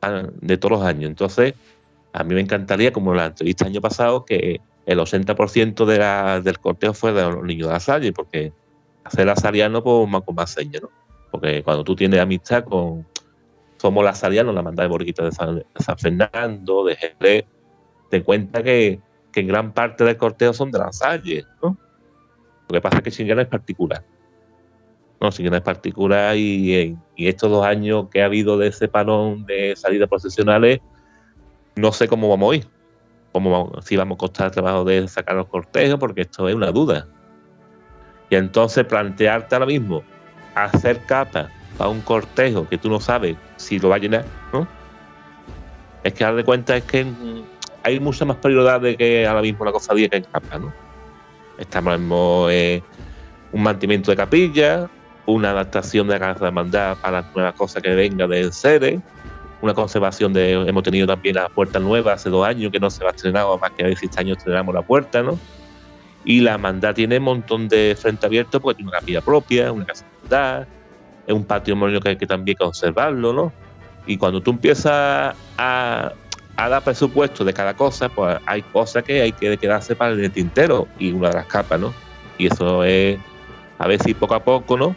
de 0.00 0.56
todos 0.56 0.78
los 0.78 0.82
años. 0.86 1.08
Entonces, 1.08 1.54
a 2.12 2.24
mí 2.24 2.34
me 2.34 2.40
encantaría, 2.40 2.92
como 2.92 3.14
la 3.14 3.26
entrevista 3.26 3.66
año 3.66 3.80
pasado, 3.80 4.24
que 4.24 4.60
el 4.86 4.98
80% 4.98 5.84
de 5.84 5.98
la, 5.98 6.40
del 6.40 6.58
cortejo 6.58 6.94
fue 6.94 7.12
de 7.12 7.22
los 7.22 7.44
niños 7.44 7.68
de 7.68 7.74
la 7.74 7.80
Salle, 7.80 8.12
porque 8.12 8.52
hacer 9.04 9.26
la 9.26 9.36
saliano 9.36 9.82
pues, 9.82 10.08
más, 10.08 10.22
con 10.22 10.34
más 10.34 10.50
señas, 10.50 10.82
¿no? 10.82 10.90
Porque 11.30 11.62
cuando 11.62 11.84
tú 11.84 11.94
tienes 11.94 12.20
amistad 12.20 12.64
con. 12.64 13.06
Somos 13.76 14.02
la 14.02 14.14
saliano, 14.14 14.52
la 14.52 14.62
manda 14.62 14.82
de 14.82 14.88
Borguita 14.88 15.24
de 15.24 15.30
San, 15.30 15.62
Fernando, 15.98 16.84
de 16.84 16.96
Jerez, 16.96 17.44
te 18.10 18.24
cuenta 18.24 18.60
que, 18.60 18.98
que, 19.30 19.40
en 19.40 19.46
gran 19.46 19.72
parte 19.72 20.02
del 20.02 20.16
cortejo 20.16 20.52
son 20.52 20.72
de 20.72 20.80
la 20.80 20.92
Salle, 20.92 21.44
¿no? 21.62 21.76
Lo 22.68 22.74
que 22.74 22.80
pasa 22.80 22.96
es 22.96 23.02
que 23.04 23.12
Chingana 23.12 23.42
es 23.42 23.48
particular. 23.48 24.02
No, 25.20 25.30
Chingana 25.30 25.56
es 25.56 25.62
particular 25.62 26.36
y, 26.36 26.96
y, 27.16 27.28
estos 27.28 27.50
dos 27.50 27.66
años 27.66 28.06
que 28.10 28.22
ha 28.22 28.26
habido 28.26 28.56
de 28.56 28.68
ese 28.68 28.86
panón 28.86 29.44
de 29.46 29.74
salidas 29.74 30.08
procesionales, 30.08 30.80
no 31.74 31.92
sé 31.92 32.06
cómo 32.06 32.28
vamos 32.28 32.52
a 32.52 32.56
ir. 32.56 32.66
Cómo 33.32 33.72
si 33.82 33.96
vamos 33.96 34.16
a 34.16 34.18
costar 34.18 34.46
el 34.46 34.52
trabajo 34.52 34.84
de 34.84 35.06
sacar 35.08 35.36
los 35.36 35.46
cortejos, 35.46 35.98
porque 35.98 36.22
esto 36.22 36.48
es 36.48 36.54
una 36.54 36.70
duda. 36.70 37.06
Y 38.30 38.36
entonces 38.36 38.84
plantearte 38.84 39.54
ahora 39.54 39.66
mismo 39.66 40.02
hacer 40.54 41.00
capa 41.06 41.48
para 41.76 41.90
un 41.90 42.00
cortejo 42.00 42.68
que 42.68 42.78
tú 42.78 42.88
no 42.90 43.00
sabes 43.00 43.36
si 43.56 43.78
lo 43.78 43.88
va 43.88 43.96
a 43.96 43.98
llenar, 43.98 44.24
¿no? 44.52 44.66
Es 46.04 46.14
que 46.14 46.24
dar 46.24 46.34
de 46.34 46.44
cuenta 46.44 46.76
es 46.76 46.84
que 46.84 47.06
hay 47.82 48.00
mucha 48.00 48.24
más 48.24 48.36
prioridad 48.36 48.80
de 48.80 48.96
que 48.96 49.26
ahora 49.26 49.42
mismo 49.42 49.64
la 49.64 49.72
cofradía 49.72 50.08
que 50.08 50.18
en 50.18 50.24
capa, 50.24 50.58
¿no? 50.58 50.72
Estamos 51.58 51.94
en 51.94 52.82
un 53.52 53.62
mantenimiento 53.62 54.10
de 54.10 54.16
capilla, 54.16 54.90
una 55.28 55.50
adaptación 55.50 56.08
de 56.08 56.18
la 56.18 56.30
hermandad 56.30 56.96
para 57.02 57.20
las 57.20 57.34
nuevas 57.34 57.54
cosas 57.54 57.82
que 57.82 57.94
venga 57.94 58.26
del 58.26 58.50
sede, 58.50 58.98
una 59.60 59.74
conservación 59.74 60.32
de. 60.32 60.52
Hemos 60.52 60.82
tenido 60.82 61.06
también 61.06 61.34
la 61.34 61.50
puerta 61.50 61.78
nueva 61.78 62.14
hace 62.14 62.30
dos 62.30 62.46
años 62.46 62.72
que 62.72 62.80
no 62.80 62.88
se 62.88 63.04
va 63.04 63.10
a 63.10 63.12
estrenar, 63.12 63.46
más 63.60 63.70
que 63.72 63.84
a 63.84 63.94
si 63.94 64.06
este 64.06 64.20
año 64.20 64.34
estrenamos 64.34 64.74
la 64.74 64.80
puerta, 64.80 65.22
¿no? 65.22 65.38
Y 66.24 66.40
la 66.40 66.54
hermandad 66.54 66.94
tiene 66.94 67.18
un 67.18 67.24
montón 67.24 67.68
de 67.68 67.94
frente 68.00 68.24
abierto 68.24 68.58
porque 68.58 68.76
tiene 68.76 68.90
una 68.90 69.00
capilla 69.00 69.20
propia, 69.20 69.70
una 69.70 69.84
casa 69.84 70.04
de 70.30 70.66
es 71.26 71.34
un 71.34 71.44
patrimonio 71.44 72.00
que 72.00 72.10
hay 72.10 72.16
que 72.16 72.26
también 72.26 72.56
conservarlo, 72.56 73.34
¿no? 73.34 73.52
Y 74.06 74.16
cuando 74.16 74.40
tú 74.40 74.52
empiezas 74.52 75.36
a, 75.58 76.12
a 76.56 76.68
dar 76.70 76.82
presupuesto 76.82 77.44
de 77.44 77.52
cada 77.52 77.74
cosa, 77.74 78.08
pues 78.08 78.38
hay 78.46 78.62
cosas 78.62 79.04
que 79.04 79.20
hay 79.20 79.32
que 79.32 79.58
quedarse 79.58 79.94
para 79.94 80.12
el 80.12 80.32
tintero 80.32 80.88
y 80.98 81.12
una 81.12 81.28
de 81.28 81.34
las 81.34 81.46
capas, 81.46 81.78
¿no? 81.78 81.92
Y 82.38 82.46
eso 82.46 82.82
es, 82.82 83.18
a 83.78 83.86
ver 83.86 84.02
si 84.02 84.14
poco 84.14 84.34
a 84.34 84.42
poco, 84.42 84.78
¿no? 84.78 84.96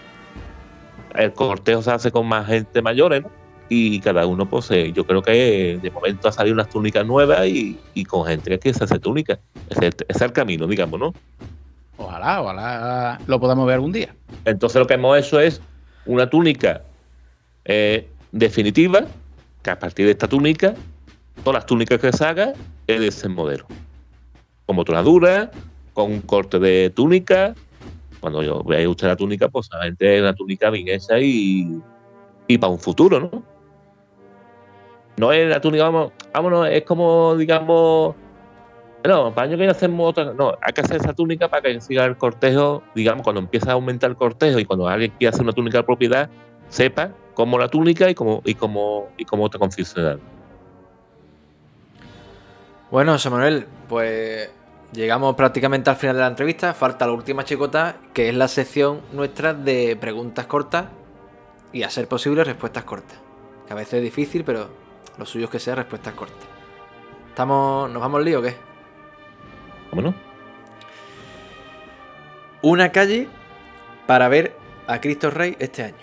El 1.15 1.33
cortejo 1.33 1.81
se 1.81 1.91
hace 1.91 2.11
con 2.11 2.27
más 2.27 2.47
gente 2.47 2.81
mayores, 2.81 3.23
¿no? 3.23 3.29
Y 3.69 4.01
cada 4.01 4.25
uno, 4.25 4.49
pues 4.49 4.67
yo 4.93 5.05
creo 5.05 5.21
que 5.21 5.79
de 5.81 5.91
momento 5.91 6.27
ha 6.27 6.31
salido 6.33 6.53
unas 6.53 6.67
túnicas 6.67 7.05
nuevas 7.05 7.47
y, 7.47 8.03
con 8.03 8.25
gente 8.25 8.59
que 8.59 8.73
se 8.73 8.83
hace 8.83 8.99
túnica. 8.99 9.39
Ese 9.69 9.91
es 10.09 10.21
el 10.21 10.33
camino, 10.33 10.67
digamos, 10.67 10.99
¿no? 10.99 11.13
Ojalá, 11.95 12.41
ojalá 12.41 13.19
lo 13.27 13.39
podamos 13.39 13.65
ver 13.65 13.75
algún 13.75 13.93
día. 13.93 14.13
Entonces 14.43 14.77
lo 14.77 14.87
que 14.87 14.95
hemos 14.95 15.17
hecho 15.17 15.39
es 15.39 15.61
una 16.05 16.29
túnica 16.29 16.81
eh, 17.63 18.09
definitiva, 18.33 19.05
que 19.61 19.69
a 19.69 19.79
partir 19.79 20.05
de 20.05 20.11
esta 20.11 20.27
túnica 20.27 20.73
todas 21.43 21.61
las 21.61 21.65
túnicas 21.65 21.99
que 21.99 22.11
se 22.11 22.25
haga 22.25 22.53
es 22.87 22.99
de 22.99 23.07
ese 23.07 23.29
modelo. 23.29 23.65
Con 24.65 24.75
motonadura, 24.75 25.51
con 25.93 26.11
un 26.11 26.21
corte 26.21 26.59
de 26.59 26.89
túnica. 26.89 27.55
Cuando 28.21 28.43
yo 28.43 28.63
vea 28.63 28.87
usted 28.87 29.07
la 29.07 29.15
túnica, 29.15 29.49
pues 29.49 29.65
solamente 29.65 30.15
es 30.15 30.21
una 30.21 30.33
túnica 30.33 30.69
bien 30.69 30.87
hecha 30.87 31.19
y, 31.19 31.81
y 32.47 32.57
para 32.57 32.71
un 32.71 32.79
futuro, 32.79 33.19
¿no? 33.19 33.43
No 35.17 35.31
es 35.31 35.49
la 35.49 35.59
túnica, 35.59 35.83
vamos, 35.83 36.13
vámonos, 36.33 36.67
es 36.69 36.83
como, 36.83 37.35
digamos, 37.35 38.15
no, 39.03 39.33
para 39.33 39.47
año 39.47 39.57
que 39.57 39.67
hacemos 39.67 40.09
otra, 40.09 40.33
no, 40.33 40.55
hay 40.61 40.73
que 40.73 40.81
hacer 40.81 40.97
esa 40.97 41.13
túnica 41.13 41.49
para 41.49 41.63
que 41.63 41.81
siga 41.81 42.05
el 42.05 42.15
cortejo, 42.15 42.83
digamos, 42.93 43.23
cuando 43.23 43.41
empieza 43.41 43.71
a 43.71 43.73
aumentar 43.73 44.11
el 44.11 44.15
cortejo 44.15 44.59
y 44.59 44.65
cuando 44.65 44.87
alguien 44.87 45.11
quiere 45.17 45.29
hacer 45.29 45.41
una 45.41 45.53
túnica 45.53 45.79
de 45.79 45.83
propiedad, 45.83 46.29
sepa 46.69 47.11
cómo 47.33 47.57
la 47.57 47.67
túnica 47.67 48.09
y 48.09 48.15
cómo, 48.15 48.41
y 48.45 48.53
cómo, 48.53 49.09
y 49.17 49.25
cómo 49.25 49.49
te 49.49 49.57
confeccionar. 49.57 50.19
Bueno, 52.91 53.13
José 53.13 53.29
Manuel, 53.29 53.65
pues 53.89 54.49
Llegamos 54.93 55.35
prácticamente 55.35 55.89
al 55.89 55.95
final 55.95 56.17
de 56.17 56.21
la 56.21 56.27
entrevista. 56.27 56.73
Falta 56.73 57.05
la 57.05 57.13
última 57.13 57.45
chicota, 57.45 57.95
que 58.13 58.27
es 58.27 58.35
la 58.35 58.49
sección 58.49 58.99
nuestra 59.13 59.53
de 59.53 59.95
preguntas 59.95 60.47
cortas 60.47 60.87
y 61.71 61.83
a 61.83 61.89
ser 61.89 62.09
posible 62.09 62.43
respuestas 62.43 62.83
cortas. 62.83 63.17
Que 63.65 63.71
a 63.71 63.75
veces 63.77 63.95
es 63.95 64.03
difícil, 64.03 64.43
pero 64.43 64.69
lo 65.17 65.25
suyo 65.25 65.45
es 65.45 65.51
que 65.51 65.59
sea 65.59 65.75
respuestas 65.75 66.13
cortas. 66.13 66.45
¿Estamos, 67.29 67.89
¿Nos 67.89 68.01
vamos 68.01 68.19
al 68.19 68.25
lío 68.25 68.39
o 68.39 68.41
qué? 68.41 68.53
Vámonos. 69.91 70.13
Una 72.61 72.91
calle 72.91 73.29
para 74.07 74.27
ver 74.27 74.57
a 74.87 74.99
Cristo 74.99 75.29
Rey 75.29 75.55
este 75.59 75.83
año. 75.83 75.95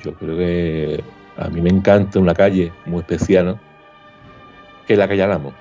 Yo 0.00 0.14
creo 0.14 0.36
que 0.36 1.02
a 1.36 1.48
mí 1.48 1.60
me 1.60 1.70
encanta 1.70 2.20
una 2.20 2.34
calle 2.34 2.72
muy 2.86 3.00
especial, 3.00 3.46
¿no? 3.46 3.60
Que 4.86 4.92
es 4.92 4.98
la 4.98 5.08
calle 5.08 5.24
Alamo. 5.24 5.52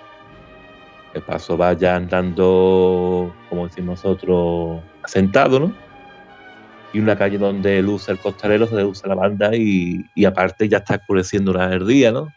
El 1.14 1.22
paso 1.24 1.58
va 1.58 1.74
ya 1.74 1.96
andando, 1.96 3.34
como 3.50 3.68
decimos 3.68 4.04
nosotros, 4.04 4.82
asentado, 5.04 5.60
¿no? 5.60 5.74
Y 6.94 7.00
una 7.00 7.18
calle 7.18 7.38
donde 7.38 7.82
luce 7.82 8.12
el 8.12 8.18
costalero, 8.20 8.68
se 8.68 8.82
luce 8.82 9.08
la 9.08 9.16
banda 9.16 9.56
y, 9.56 10.06
y 10.16 10.26
aparte 10.26 10.68
ya 10.70 10.78
está 10.78 10.96
oscureciendo 10.96 11.54
la- 11.54 11.74
el 11.74 11.86
día, 11.86 12.12
¿no? 12.12 12.34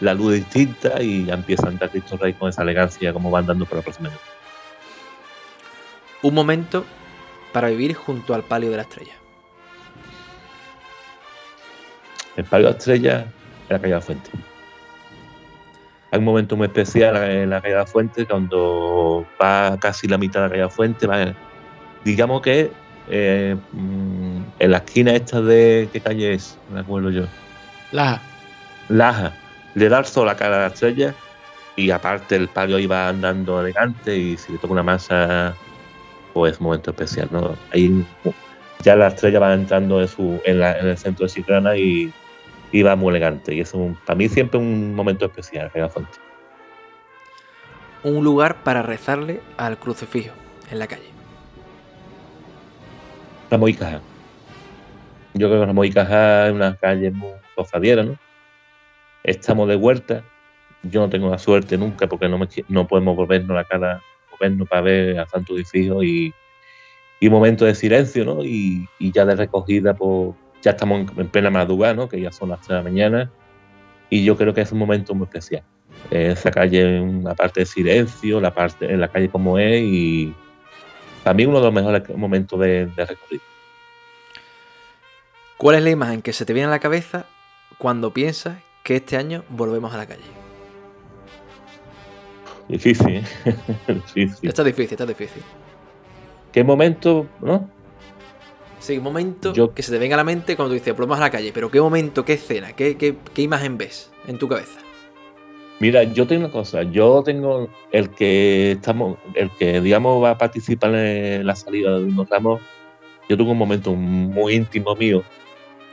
La 0.00 0.14
luz 0.14 0.34
es 0.34 0.40
distinta 0.40 1.02
y 1.02 1.24
ya 1.26 1.34
empieza 1.34 1.66
a 1.66 1.70
andar 1.70 1.90
Cristo 1.90 2.16
Rey 2.16 2.32
con 2.34 2.48
esa 2.48 2.62
elegancia 2.62 3.12
como 3.12 3.30
va 3.30 3.40
andando 3.40 3.66
por 3.66 3.78
la 3.78 3.82
próxima. 3.82 4.10
Un 6.22 6.34
momento 6.34 6.84
para 7.52 7.68
vivir 7.68 7.94
junto 7.94 8.34
al 8.34 8.42
palio 8.44 8.70
de 8.70 8.76
la 8.76 8.82
estrella. 8.82 9.12
El 12.36 12.44
Palio 12.44 12.66
de 12.68 12.72
la 12.72 12.78
Estrella 12.78 13.20
en 13.22 13.28
la 13.68 13.78
calle 13.78 13.88
de 13.88 13.94
la 13.94 14.00
Fuente. 14.00 14.30
Hay 16.10 16.18
un 16.18 16.24
momento 16.24 16.56
muy 16.56 16.66
especial 16.66 17.16
en 17.30 17.50
la 17.50 17.60
calle 17.60 17.74
de 17.74 17.80
la 17.80 17.86
Fuente 17.86 18.26
cuando 18.26 19.26
va 19.40 19.76
casi 19.80 20.08
la 20.08 20.16
mitad 20.18 20.40
de 20.40 20.44
la 20.46 20.48
calle 20.50 20.60
de 20.62 20.66
la 20.66 20.70
Fuente. 20.70 21.06
va- 21.06 21.34
digamos 22.04 22.40
que 22.40 22.70
eh, 23.10 23.56
mm, 23.72 24.40
en 24.58 24.70
la 24.70 24.78
esquina 24.78 25.12
esta 25.12 25.40
de. 25.40 25.88
¿Qué 25.92 26.00
calle 26.00 26.34
es? 26.34 26.56
Me 26.72 26.80
acuerdo 26.80 27.10
yo. 27.10 27.24
Laja. 27.92 28.20
Laja. 28.88 29.32
Le 29.74 29.88
da 29.88 29.98
el 29.98 30.04
sol 30.06 30.28
a 30.28 30.32
la 30.32 30.36
cara 30.38 30.56
de 30.56 30.60
la 30.62 30.66
estrella 30.74 31.14
y 31.76 31.90
aparte 31.90 32.36
el 32.36 32.48
palio 32.48 32.78
iba 32.78 33.08
andando 33.08 33.60
elegante 33.60 34.16
y 34.16 34.36
si 34.36 34.52
le 34.52 34.58
toca 34.58 34.72
una 34.72 34.82
masa, 34.82 35.54
pues 36.34 36.54
es 36.54 36.60
un 36.60 36.64
momento 36.66 36.90
especial, 36.90 37.28
¿no? 37.30 37.54
Ahí 37.72 38.04
ya 38.82 38.96
la 38.96 39.08
estrella 39.08 39.38
va 39.40 39.54
entrando 39.54 40.00
en, 40.00 40.08
su, 40.08 40.40
en, 40.44 40.58
la- 40.60 40.78
en 40.78 40.88
el 40.88 40.98
centro 40.98 41.26
de 41.26 41.32
Chiclana 41.32 41.76
y, 41.76 42.12
y 42.72 42.82
va 42.82 42.96
muy 42.96 43.10
elegante. 43.10 43.54
Y 43.54 43.60
es 43.60 43.74
un, 43.74 43.94
para 44.06 44.16
mí 44.16 44.28
siempre 44.28 44.58
un 44.58 44.94
momento 44.94 45.26
especial, 45.26 45.70
Rega 45.72 45.88
Fuente. 45.88 46.12
Un 48.02 48.22
lugar 48.22 48.62
para 48.62 48.82
rezarle 48.82 49.40
al 49.56 49.78
crucifijo 49.78 50.34
en 50.70 50.78
la 50.78 50.86
calle. 50.86 51.10
Ramos 53.50 53.70
y 53.70 53.74
Caja. 53.74 54.00
Yo 55.34 55.48
creo 55.48 55.60
que 55.60 55.66
Ramos 55.66 55.86
y 55.86 55.92
Caja 55.92 56.48
es 56.48 56.52
una 56.52 56.76
calle 56.76 57.10
muy 57.10 57.32
cofradiera, 57.54 58.02
¿no? 58.02 58.16
Estamos 59.24 59.68
de 59.68 59.76
vuelta. 59.76 60.22
Yo 60.82 61.00
no 61.00 61.08
tengo 61.08 61.30
la 61.30 61.38
suerte 61.38 61.76
nunca 61.76 62.06
porque 62.06 62.28
no, 62.28 62.38
me, 62.38 62.48
no 62.68 62.86
podemos 62.86 63.16
volvernos 63.16 63.54
la 63.54 63.64
cara, 63.64 64.00
volvernos 64.30 64.68
para 64.68 64.82
ver 64.82 65.18
a 65.18 65.26
Santo 65.26 65.56
Edificio 65.56 66.02
y, 66.02 66.32
y 67.18 67.26
un 67.26 67.32
momento 67.32 67.64
de 67.64 67.74
silencio, 67.74 68.24
¿no? 68.24 68.44
Y, 68.44 68.88
y 68.98 69.10
ya 69.10 69.24
de 69.24 69.34
recogida, 69.34 69.94
pues 69.94 70.34
ya 70.62 70.72
estamos 70.72 71.00
en, 71.00 71.20
en 71.20 71.28
plena 71.28 71.50
madrugada, 71.50 71.94
¿no? 71.94 72.08
Que 72.08 72.20
ya 72.20 72.32
son 72.32 72.50
las 72.50 72.60
3 72.60 72.68
de 72.68 72.74
la 72.74 72.82
mañana. 72.82 73.30
Y 74.10 74.24
yo 74.24 74.36
creo 74.36 74.54
que 74.54 74.62
es 74.62 74.72
un 74.72 74.78
momento 74.78 75.14
muy 75.14 75.24
especial. 75.24 75.62
Eh, 76.10 76.30
Esa 76.32 76.50
calle, 76.50 77.00
una 77.00 77.34
parte 77.34 77.60
de 77.60 77.66
silencio, 77.66 78.40
la 78.40 78.54
parte 78.54 78.90
en 78.90 79.00
la 79.00 79.08
calle 79.08 79.28
como 79.28 79.58
es 79.58 79.82
y 79.82 80.34
para 81.24 81.34
mí 81.34 81.44
uno 81.44 81.58
de 81.58 81.64
los 81.64 81.74
mejores 81.74 82.16
momentos 82.16 82.58
de, 82.60 82.86
de 82.86 83.04
recorrido. 83.04 83.42
¿Cuál 85.56 85.76
es 85.76 85.82
la 85.82 85.90
imagen 85.90 86.22
que 86.22 86.32
se 86.32 86.44
te 86.46 86.52
viene 86.52 86.68
a 86.68 86.70
la 86.70 86.78
cabeza 86.78 87.26
cuando 87.78 88.12
piensas 88.14 88.58
que 88.84 88.96
este 88.96 89.16
año 89.16 89.44
volvemos 89.50 89.92
a 89.92 89.98
la 89.98 90.06
calle? 90.06 90.22
Difícil, 92.68 93.16
¿eh? 93.16 93.24
difícil. 93.88 94.48
Está 94.48 94.62
difícil, 94.62 94.92
está 94.92 95.06
difícil. 95.06 95.42
¿Qué 96.52 96.62
momento, 96.62 97.26
no? 97.40 97.68
Sí, 98.88 98.96
un 98.96 99.04
momento 99.04 99.52
Yo- 99.52 99.74
que 99.74 99.82
se 99.82 99.92
te 99.92 99.98
venga 99.98 100.14
a 100.14 100.16
la 100.16 100.24
mente 100.24 100.56
cuando 100.56 100.72
dices 100.72 100.94
volvemos 100.96 101.18
a 101.18 101.20
la 101.20 101.30
calle, 101.30 101.50
pero 101.52 101.70
¿qué 101.70 101.78
momento, 101.78 102.24
qué 102.24 102.32
escena, 102.32 102.72
qué, 102.72 102.96
qué- 102.96 103.16
qué 103.34 103.42
imagen 103.42 103.76
ves 103.76 104.10
en 104.26 104.38
tu 104.38 104.48
cabeza? 104.48 104.80
Mira, 105.78 106.04
yo 106.04 106.26
tengo 106.26 106.46
una 106.46 106.50
cosa, 106.50 106.84
yo 106.84 107.22
tengo 107.22 107.68
el 107.92 108.08
que 108.08 108.70
estamos, 108.72 109.18
el 109.34 109.50
que 109.58 109.82
digamos 109.82 110.24
va 110.24 110.30
a 110.30 110.38
participar 110.38 110.94
en 110.94 111.46
la 111.46 111.54
salida 111.54 111.90
de 111.90 112.00
Domingo 112.00 112.26
Ramos, 112.30 112.62
yo 113.28 113.36
tengo 113.36 113.50
un 113.52 113.58
momento 113.58 113.92
muy 113.94 114.54
íntimo 114.54 114.94
mío, 114.96 115.22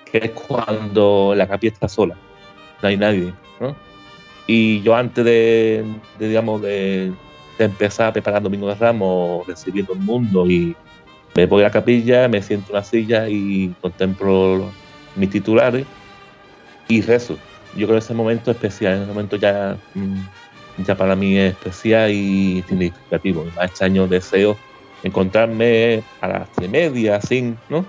que 0.09 0.19
es 0.19 0.31
cuando 0.31 1.33
la 1.35 1.49
capilla 1.49 1.73
está 1.73 1.89
sola, 1.89 2.15
no 2.81 2.87
hay 2.87 2.95
nadie, 2.95 3.33
¿no? 3.59 3.75
Y 4.47 4.81
yo 4.83 4.95
antes 4.95 5.25
de, 5.25 5.83
de, 6.17 6.27
digamos, 6.29 6.61
de, 6.61 7.11
de 7.59 7.65
empezar 7.65 8.07
a 8.07 8.13
preparar 8.13 8.41
Domingo 8.41 8.69
de 8.69 8.75
Ramos, 8.75 9.45
recibiendo 9.45 9.91
el 9.91 9.99
mundo 9.99 10.49
y 10.49 10.73
me 11.35 11.45
voy 11.45 11.61
a 11.61 11.65
la 11.65 11.71
capilla, 11.71 12.27
me 12.27 12.41
siento 12.41 12.67
en 12.69 12.77
una 12.77 12.83
silla 12.83 13.27
y 13.27 13.73
contemplo 13.81 14.71
mis 15.15 15.29
titulares 15.29 15.85
y 16.87 17.01
rezo. 17.01 17.37
Yo 17.75 17.87
creo 17.87 17.99
que 17.99 18.05
ese 18.05 18.13
momento 18.13 18.51
es 18.51 18.55
especial, 18.55 18.93
ese 18.93 19.05
momento 19.05 19.35
ya, 19.35 19.77
mm, 19.93 20.83
ya 20.85 20.95
para 20.95 21.15
mí 21.15 21.37
es 21.37 21.51
especial 21.51 22.09
y 22.09 22.63
significativo. 22.67 23.45
Este 23.61 23.83
año 23.83 24.07
deseo 24.07 24.57
encontrarme 25.03 26.03
a 26.21 26.27
las 26.27 26.51
tres 26.53 26.69
y 26.69 26.71
media, 26.71 27.17
así, 27.17 27.53
¿no? 27.69 27.85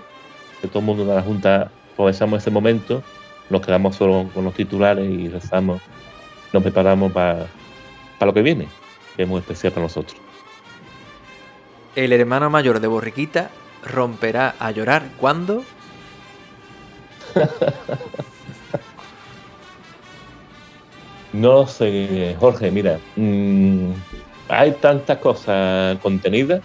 Que 0.61 0.67
todo 0.67 0.79
el 0.79 0.85
mundo 0.85 1.05
de 1.05 1.15
la 1.15 1.21
Junta 1.21 1.71
aprovechamos 1.93 2.41
ese 2.41 2.51
momento, 2.51 3.01
nos 3.49 3.61
quedamos 3.61 3.95
solo 3.95 4.29
con 4.33 4.43
los 4.43 4.53
titulares 4.53 5.09
y 5.09 5.29
rezamos, 5.29 5.81
nos 6.51 6.61
preparamos 6.61 7.13
para 7.13 7.47
lo 8.19 8.33
que 8.33 8.41
viene, 8.41 8.67
que 9.15 9.23
es 9.23 9.27
muy 9.27 9.39
especial 9.39 9.71
para 9.71 9.83
nosotros. 9.83 10.26
El 11.97 12.13
hermano 12.13 12.49
mayor 12.51 12.79
de 12.79 12.85
Borriquita 12.85 13.49
romperá 13.83 14.53
a 14.59 14.69
llorar 14.69 15.09
cuando 15.17 15.63
No 21.33 21.65
sé, 21.65 22.35
Jorge, 22.39 22.69
mira, 22.69 22.99
mm, 23.15 23.93
hay 24.47 24.73
tantas 24.73 25.17
cosas 25.17 25.97
contenidas 25.97 26.61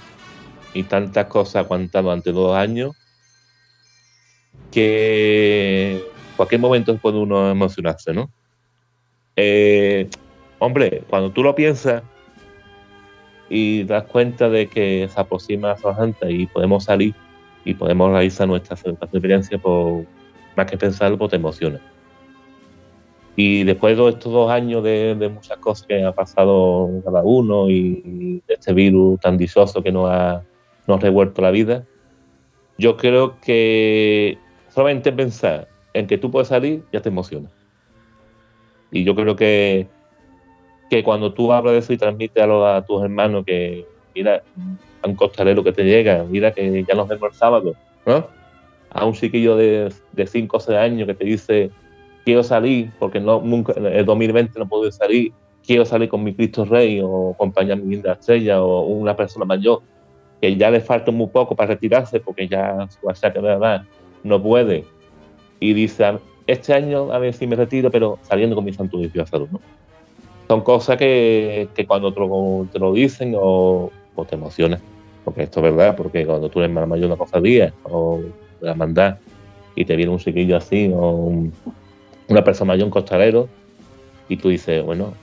y 0.74 0.82
tantas 0.82 1.24
cosas 1.28 1.64
aguantadas 1.64 2.04
durante 2.04 2.32
dos 2.32 2.54
años 2.54 2.92
que 4.70 6.04
cualquier 6.36 6.60
momento 6.60 6.98
puede 6.98 7.16
uno 7.16 7.50
emocionarse, 7.50 8.12
¿no? 8.12 8.30
Eh, 9.36 10.10
hombre, 10.58 11.02
cuando 11.08 11.30
tú 11.30 11.42
lo 11.42 11.54
piensas 11.54 12.02
y 13.52 13.84
das 13.84 14.04
cuenta 14.04 14.48
de 14.48 14.66
que 14.66 15.06
se 15.12 15.20
aproxima 15.20 15.76
Semana 15.76 15.98
Santa 15.98 16.30
y 16.30 16.46
podemos 16.46 16.84
salir 16.84 17.14
y 17.66 17.74
podemos 17.74 18.10
realizar 18.10 18.48
nuestra 18.48 18.74
experiencia, 18.74 19.58
pues 19.58 20.06
más 20.56 20.70
que 20.70 20.78
pensarlo, 20.78 21.18
pues 21.18 21.30
te 21.30 21.36
emociona. 21.36 21.78
Y 23.36 23.64
después 23.64 23.98
de 23.98 24.08
estos 24.08 24.32
dos 24.32 24.50
años 24.50 24.82
de, 24.82 25.14
de 25.14 25.28
muchas 25.28 25.58
cosas 25.58 25.86
que 25.86 26.02
ha 26.02 26.12
pasado 26.12 26.88
cada 27.04 27.22
uno 27.22 27.68
y 27.68 28.42
de 28.48 28.54
este 28.54 28.72
virus 28.72 29.20
tan 29.20 29.36
dichoso 29.36 29.82
que 29.82 29.92
nos 29.92 30.08
ha, 30.10 30.42
nos 30.86 30.98
ha 30.98 31.00
revuelto 31.02 31.42
la 31.42 31.50
vida, 31.50 31.84
yo 32.78 32.96
creo 32.96 33.38
que 33.40 34.38
solamente 34.70 35.12
pensar 35.12 35.68
en 35.92 36.06
que 36.06 36.16
tú 36.16 36.30
puedes 36.30 36.48
salir 36.48 36.84
ya 36.90 37.02
te 37.02 37.10
emociona. 37.10 37.50
Y 38.90 39.04
yo 39.04 39.14
creo 39.14 39.36
que, 39.36 39.88
que 40.92 41.02
cuando 41.02 41.32
tú 41.32 41.50
hablas 41.50 41.72
de 41.72 41.78
eso 41.78 41.94
y 41.94 41.96
transmites 41.96 42.44
a, 42.44 42.76
a 42.76 42.84
tus 42.84 43.02
hermanos 43.02 43.46
que, 43.46 43.86
mira, 44.14 44.42
a 45.00 45.08
un 45.08 45.14
costalero 45.14 45.64
que 45.64 45.72
te 45.72 45.84
llega, 45.84 46.22
mira 46.28 46.52
que 46.52 46.84
ya 46.86 46.94
nos 46.94 47.08
vemos 47.08 47.30
el 47.30 47.34
sábado, 47.34 47.72
¿no? 48.04 48.26
A 48.90 49.06
un 49.06 49.14
chiquillo 49.14 49.56
de, 49.56 49.90
de 50.12 50.26
5 50.26 50.54
o 50.54 50.60
6 50.60 50.76
años 50.76 51.06
que 51.06 51.14
te 51.14 51.24
dice, 51.24 51.70
quiero 52.26 52.42
salir 52.42 52.90
porque 52.98 53.20
no 53.20 53.40
nunca 53.40 53.72
en 53.74 53.86
el 53.86 54.04
2020 54.04 54.58
no 54.58 54.68
puedo 54.68 54.92
salir 54.92 55.32
quiero 55.66 55.86
salir 55.86 56.10
con 56.10 56.22
mi 56.22 56.34
Cristo 56.34 56.66
Rey 56.66 57.00
o 57.02 57.30
acompañar 57.30 57.78
a 57.78 57.80
mi 57.80 57.94
linda 57.94 58.12
estrella 58.12 58.62
o 58.62 58.82
una 58.82 59.16
persona 59.16 59.46
mayor 59.46 59.80
que 60.42 60.54
ya 60.56 60.70
le 60.70 60.80
falta 60.80 61.10
muy 61.10 61.28
poco 61.28 61.56
para 61.56 61.68
retirarse 61.68 62.20
porque 62.20 62.46
ya 62.48 62.86
su 63.00 63.08
achaque 63.08 63.40
de 63.40 63.54
edad 63.54 63.82
no 64.22 64.42
puede 64.42 64.84
y 65.58 65.72
dice 65.72 66.18
este 66.46 66.74
año 66.74 67.10
a 67.10 67.18
ver 67.18 67.32
si 67.32 67.46
me 67.46 67.56
retiro 67.56 67.90
pero 67.90 68.18
saliendo 68.20 68.54
con 68.54 68.66
mi 68.66 68.74
santo 68.74 68.98
de 68.98 69.26
salud 69.26 69.48
¿no? 69.50 69.60
Son 70.52 70.60
cosas 70.60 70.98
que, 70.98 71.70
que 71.74 71.86
cuando 71.86 72.12
te 72.12 72.78
lo, 72.78 72.92
dicen 72.92 73.34
o, 73.40 73.90
te 74.28 74.34
emocionas 74.34 74.82
porque 75.24 75.44
esto 75.44 75.60
es 75.60 75.74
verdad 75.74 75.96
porque 75.96 76.26
cuando 76.26 76.50
tú 76.50 76.60
eres 76.60 76.70
mayor 76.70 76.98
de 76.98 77.06
una 77.06 77.16
cofradía 77.16 77.72
o 77.84 78.20
la 78.60 78.72
hermandad 78.72 79.16
y 79.74 79.86
te 79.86 79.96
viene 79.96 80.12
un 80.12 80.18
chiquillo 80.18 80.58
así 80.58 80.92
o 80.94 81.08
un- 81.10 81.52
una 82.28 82.44
persona 82.44 82.68
mayor, 82.68 82.84
un 82.84 82.90
costalero, 82.90 83.48
y 84.28 84.36
tú 84.36 84.50
dices, 84.50 84.84
bueno, 84.84 85.14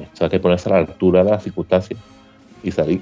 Esto 0.00 0.24
hay 0.24 0.30
que 0.30 0.40
ponerse 0.40 0.68
a 0.68 0.72
la 0.72 0.78
altura 0.80 1.24
de 1.24 1.30
las 1.30 1.42
circunstancias 1.42 1.98
y 2.62 2.70
salir. 2.70 3.00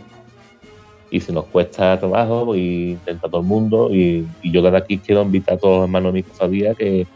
Y 1.11 1.21
si 1.21 1.33
nos 1.33 1.45
cuesta 1.47 1.99
trabajo, 1.99 2.47
pues 2.47 2.61
intenta 2.61 3.29
todo 3.29 3.43
el 3.43 3.47
mundo. 3.47 3.95
Y, 3.95 4.27
y 4.43 4.51
yo 4.51 4.63
desde 4.63 4.79
aquí 4.79 4.99
quiero 4.99 5.23
invitar 5.23 5.57
a 5.57 5.59
todos 5.59 5.77
los 5.77 5.85
hermanos 5.85 6.13
de 6.13 6.21
mi 6.21 6.23
cofradía 6.23 6.75
que 6.75 7.07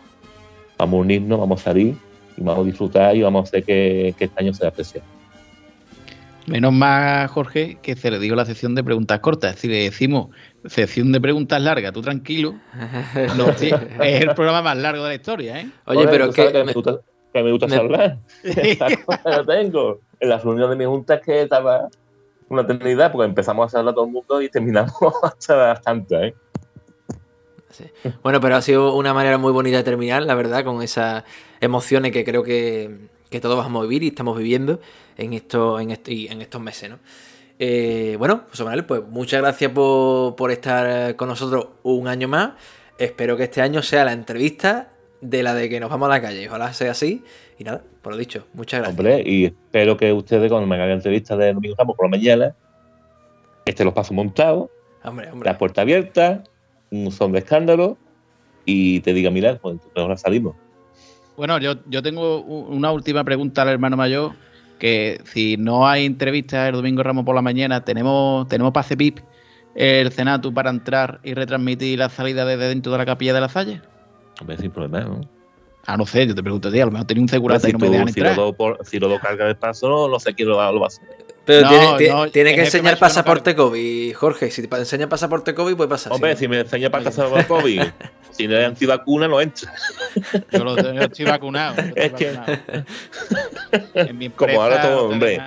vamos 0.77 0.99
a 0.99 1.01
unirnos, 1.01 1.39
vamos 1.39 1.61
a 1.61 1.65
salir 1.65 1.97
y 2.39 2.43
vamos 2.45 2.65
a 2.65 2.67
disfrutar 2.67 3.17
y 3.17 3.23
vamos 3.23 3.41
a 3.41 3.45
hacer 3.49 3.65
que, 3.65 4.15
que 4.19 4.25
este 4.27 4.41
año 4.43 4.55
sea 4.55 4.69
especial. 4.69 5.03
Menos 6.47 6.73
más, 6.73 7.31
Jorge, 7.31 7.77
que 7.83 7.95
se 7.95 8.11
le 8.11 8.19
dio 8.19 8.35
la 8.35 8.47
sección 8.47 8.75
de 8.75 8.83
preguntas 8.83 9.21
cortas. 9.21 9.57
Si 9.57 9.69
le 9.69 9.83
decimos 9.83 10.29
sección 10.65 11.13
de 11.13 11.21
preguntas 11.21 11.61
largas, 11.61 11.93
tú 11.93 12.01
tranquilo, 12.01 12.55
no, 13.37 13.53
sí, 13.55 13.71
es 14.01 14.23
el 14.23 14.35
programa 14.35 14.63
más 14.63 14.79
largo 14.79 15.03
de 15.03 15.09
la 15.11 15.15
historia, 15.17 15.61
¿eh? 15.61 15.71
Oye, 15.85 16.09
pero 16.09 16.33
que, 16.33 16.51
que 16.51 16.65
me 16.65 16.73
gusta, 16.73 17.01
que 17.35 17.43
me 17.43 17.51
gusta 17.53 17.67
me- 17.67 17.77
hablar. 17.77 18.19
Lo 19.27 19.45
tengo. 19.47 20.01
En 20.21 20.29
la 20.31 20.39
reunión 20.39 20.71
de 20.71 20.77
mi 20.77 20.85
junta 20.87 21.17
es 21.17 21.21
que 21.21 21.43
estaba 21.43 21.89
una 22.49 22.63
eternidad, 22.63 23.13
porque 23.13 23.27
empezamos 23.27 23.75
a 23.75 23.79
hablar 23.81 23.95
todo 23.95 24.07
el 24.07 24.13
mundo 24.13 24.41
y 24.41 24.49
terminamos 24.49 24.95
hasta 25.23 25.55
las 25.69 25.83
tantas, 25.83 26.33
Bueno, 28.23 28.41
pero 28.41 28.57
ha 28.57 28.63
sido 28.63 28.95
una 28.95 29.13
manera 29.15 29.39
muy 29.39 29.53
bonita 29.53 29.77
de 29.79 29.83
terminar, 29.83 30.23
la 30.23 30.35
verdad, 30.35 30.65
con 30.65 30.83
esas 30.83 31.25
emociones 31.61 32.13
que 32.13 32.25
creo 32.25 32.43
que, 32.43 33.09
que 33.31 33.41
todos 33.41 33.57
vamos 33.57 33.81
a 33.81 33.87
vivir 33.87 34.03
y 34.03 34.09
estamos 34.09 34.37
viviendo 34.37 34.81
en, 35.17 35.33
esto, 35.33 35.79
en, 35.81 35.97
y 36.07 36.29
en 36.29 36.43
estos 36.43 36.61
meses, 36.61 36.91
¿no? 36.91 36.99
Eh, 37.61 38.15
bueno, 38.19 38.43
José 38.51 38.63
Manuel, 38.65 38.85
pues 38.85 39.03
muchas 39.09 39.41
gracias 39.41 39.73
por, 39.73 40.37
por 40.37 40.51
estar 40.53 41.17
con 41.17 41.29
nosotros 41.29 41.69
un 41.83 42.07
año 42.07 42.29
más. 42.29 42.53
Espero 42.99 43.37
que 43.37 43.45
este 43.45 43.61
año 43.61 43.83
sea 43.83 44.05
la 44.05 44.13
entrevista 44.13 44.91
de 45.21 45.43
la 45.43 45.55
de 45.55 45.69
que 45.69 45.81
nos 45.81 45.91
vamos 45.91 46.07
a 46.07 46.11
la 46.11 46.23
calle. 46.23 46.49
Ojalá 46.49 46.73
sea 46.73 46.93
así. 46.93 47.25
Y 47.59 47.65
nada, 47.65 47.83
por 48.03 48.13
lo 48.13 48.19
dicho, 48.19 48.47
muchas 48.55 48.81
gracias. 48.81 48.99
Hombre, 48.99 49.23
y 49.27 49.47
espero 49.47 49.97
que 49.97 50.13
ustedes 50.13 50.49
cuando 50.49 50.69
me 50.69 50.77
hagan 50.77 50.91
entrevista 50.91 51.37
de 51.37 51.53
Domingo 51.53 51.75
Ramos 51.77 51.97
por 51.97 52.07
la 52.07 52.11
mañana, 52.17 52.55
estén 53.65 53.85
los 53.87 53.95
pasos 53.95 54.13
montados, 54.13 54.71
Hombre, 55.03 55.31
hombre. 55.33 55.51
la 55.51 55.59
puerta 55.59 55.81
abierta, 55.81 56.45
un 56.91 57.11
son 57.13 57.33
de 57.33 57.41
escándalo 57.41 57.97
y 58.65 59.01
te 59.01 59.13
diga, 59.13 59.31
mira, 59.31 59.59
pues 59.59 59.79
ahora 59.95 60.17
salimos. 60.17 60.57
Bueno, 61.37 61.59
yo, 61.59 61.75
yo 61.89 62.03
tengo 62.03 62.41
una 62.43 62.91
última 62.91 63.23
pregunta 63.25 63.63
al 63.63 63.69
hermano 63.69 63.97
mayor, 63.97 64.33
que 64.79 65.21
si 65.25 65.57
no 65.57 65.87
hay 65.87 66.05
entrevista 66.05 66.67
el 66.69 66.75
domingo 66.75 67.03
Ramos 67.03 67.25
por 67.25 67.35
la 67.35 67.43
mañana, 67.43 67.85
tenemos, 67.85 68.47
tenemos 68.49 68.73
pase 68.73 68.97
PIP 68.97 69.21
el 69.75 70.11
Senatu 70.11 70.53
para 70.53 70.71
entrar 70.71 71.21
y 71.23 71.35
retransmitir 71.35 71.99
la 71.99 72.09
salida 72.09 72.45
desde 72.45 72.69
dentro 72.69 72.91
de 72.91 72.99
la 72.99 73.07
capilla 73.07 73.33
de 73.33 73.41
la 73.41 73.49
Salle. 73.49 73.81
Hombre, 74.41 74.57
sin 74.59 74.71
problema, 74.73 75.01
¿no? 75.01 75.21
Ah, 75.87 75.97
no 75.97 76.05
sé, 76.05 76.27
yo 76.27 76.35
te 76.35 76.43
pregunto 76.43 76.69
a 76.69 76.73
ti, 76.73 76.81
a 76.81 76.85
lo 76.85 76.91
mejor 76.91 77.07
tenía 77.07 77.23
un 77.23 77.29
segurata 77.29 77.61
si, 77.67 77.71
y 77.71 77.73
no 77.73 77.79
me 77.79 77.89
dejan 77.89 78.13
si, 78.13 78.21
lo 78.21 78.35
do 78.35 78.53
por- 78.53 78.79
si 78.85 78.99
lo 78.99 79.09
do 79.09 79.19
carga 79.21 79.47
de 79.47 79.55
paso, 79.55 79.89
no, 79.89 80.09
no 80.09 80.19
sé 80.21 80.35
quién 80.35 80.49
lo 80.49 80.57
va, 80.57 80.71
lo 80.73 80.81
va 80.81 80.87
a 80.87 80.89
hacer. 80.89 81.07
Pero 81.49 81.63
No, 81.63 81.69
tiene, 81.71 81.97
tiene- 81.97 82.13
no, 82.15 82.31
tiene 82.31 82.55
que 82.55 82.61
enseñar 82.61 82.93
no 82.93 83.01
pasaporte 83.01 83.57
COVID, 83.57 84.15
Jorge. 84.15 84.51
Si 84.51 84.67
te 84.69 84.77
enseña 84.77 85.09
pasaporte 85.09 85.55
COVID, 85.55 85.77
puede 85.77 85.89
pasar. 85.89 86.13
Hombre, 86.13 86.37
si 86.37 86.47
me 86.47 86.61
enseña 86.61 86.91
de 86.91 87.47
COVID, 87.49 87.83
si 88.33 88.47
no 88.47 88.59
es 88.59 88.67
antivacuna, 88.67 89.29
no 89.29 89.41
entra. 89.41 89.73
Yo, 90.53 90.63
lo- 90.63 90.77
yo 90.77 91.01
estoy 91.01 91.25
vacunado. 91.25 91.77
yo 91.77 91.83
estoy 91.97 92.03
Es 92.05 92.13
que- 92.13 92.33
vacunado. 92.33 92.85
En 93.95 94.19
mi 94.19 94.29
Como 94.29 94.61
ahora 94.63 94.83
todo, 94.83 95.09
hombre. 95.09 95.41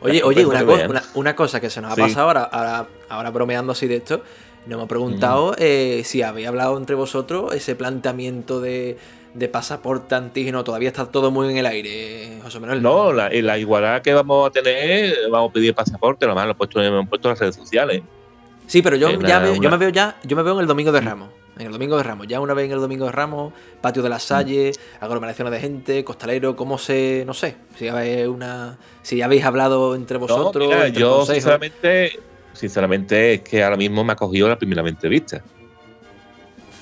Oye, 0.00 0.22
oye, 0.24 0.44
una, 0.44 0.58
que 0.60 0.64
co- 0.64 0.76
vean. 0.76 0.90
una, 0.90 1.02
una 1.14 1.36
cosa 1.36 1.60
que 1.60 1.70
se 1.70 1.80
nos 1.80 1.92
ha 1.92 1.94
Sí. 1.94 2.00
pasado 2.00 2.26
ahora, 2.26 2.42
ahora, 2.44 2.86
ahora 3.08 3.30
bromeando 3.30 3.70
así 3.72 3.86
de 3.86 3.96
esto, 3.96 4.24
nos 4.66 4.76
hemos 4.76 4.88
preguntado 4.88 5.54
eh, 5.56 6.02
si 6.04 6.22
habéis 6.22 6.48
hablado 6.48 6.76
entre 6.78 6.96
vosotros 6.96 7.54
ese 7.54 7.76
planteamiento 7.76 8.60
de, 8.60 8.98
de 9.34 9.48
pasaporte 9.48 10.14
antígeno, 10.14 10.64
todavía 10.64 10.88
está 10.88 11.06
todo 11.06 11.30
muy 11.30 11.48
en 11.50 11.56
el 11.58 11.66
aire, 11.66 12.38
José 12.42 12.58
Manuel. 12.60 12.82
No, 12.82 13.12
la, 13.12 13.32
igualdad 13.58 14.02
que 14.02 14.12
vamos 14.12 14.48
a 14.48 14.50
tener, 14.50 15.14
vamos 15.30 15.50
a 15.50 15.52
pedir 15.52 15.74
pasaporte, 15.74 16.26
lo 16.26 16.34
más 16.34 16.46
lo 16.46 16.52
he 16.52 16.54
puesto, 16.54 16.80
lo 16.82 17.00
he 17.00 17.06
puesto 17.06 17.28
en 17.28 17.32
las 17.32 17.40
redes 17.40 17.54
sociales. 17.56 18.02
Sí, 18.66 18.82
pero 18.82 18.96
yo, 18.96 19.08
en 19.08 19.20
ya 19.22 19.38
la- 19.38 19.44
veo- 19.46 19.60
yo 19.62 19.70
me 19.70 19.76
veo 19.76 19.88
ya, 19.90 20.16
yo 20.24 20.36
me 20.36 20.42
veo 20.42 20.54
en 20.54 20.60
el 20.60 20.66
Domingo 20.66 20.92
de 20.92 21.00
Ramos. 21.00 21.28
En 21.58 21.66
el 21.66 21.72
Domingo 21.72 21.96
de 21.98 22.02
Ramos, 22.04 22.26
ya 22.26 22.40
una 22.40 22.54
vez 22.54 22.66
en 22.66 22.72
el 22.72 22.80
Domingo 22.80 23.04
de 23.04 23.12
Ramos, 23.12 23.52
patio 23.82 24.02
de 24.02 24.08
la 24.08 24.18
Salle, 24.18 24.72
aglomeraciones 25.00 25.52
de 25.52 25.60
gente, 25.60 26.04
costalero, 26.04 26.56
cómo 26.56 26.78
se, 26.78 27.22
no 27.26 27.34
sé, 27.34 27.56
si 27.76 27.86
habéis 27.88 28.28
una, 28.28 28.78
si 29.02 29.20
habéis 29.20 29.44
hablado 29.44 29.94
entre 29.94 30.16
vosotros, 30.16 30.64
no, 30.64 30.70
mira, 30.74 30.86
entre 30.86 31.00
yo 31.02 31.16
consejos. 31.18 31.34
sinceramente, 31.42 32.18
sinceramente 32.54 33.34
es 33.34 33.40
que 33.42 33.62
ahora 33.62 33.76
mismo 33.76 34.02
me 34.04 34.12
ha 34.12 34.16
cogido 34.16 34.48
la 34.48 34.56
primera 34.56 34.80
entrevista. 34.88 35.42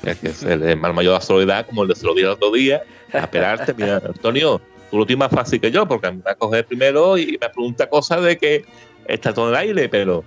Es 0.03 0.17
que 0.19 0.29
es 0.29 0.43
el 0.43 0.77
mal 0.77 0.95
mayor 0.95 1.13
de 1.15 1.19
la 1.19 1.25
soledad, 1.25 1.67
como 1.67 1.83
el 1.83 1.89
de 1.89 1.95
se 1.97 2.07
lo 2.07 2.15
el 2.17 2.27
otro 2.27 2.53
día, 2.53 2.83
a 3.13 3.19
esperarte. 3.19 3.75
Mira, 3.75 3.97
Antonio, 4.05 4.61
tú 4.91 4.99
lo 4.99 5.07
tienes 5.07 5.21
más 5.21 5.31
fácil 5.33 5.61
que 5.61 5.71
yo, 5.71 5.87
porque 5.87 6.11
me 6.11 6.23
va 6.23 6.33
a 6.33 6.35
coger 6.37 6.65
primero 6.67 7.19
y 7.19 7.39
me 7.41 7.49
pregunta 7.49 7.89
cosas 7.89 8.23
de 8.23 8.39
que 8.39 8.65
está 9.07 9.33
todo 9.35 9.49
en 9.49 9.55
el 9.55 9.61
aire, 9.61 9.89
pero, 9.89 10.25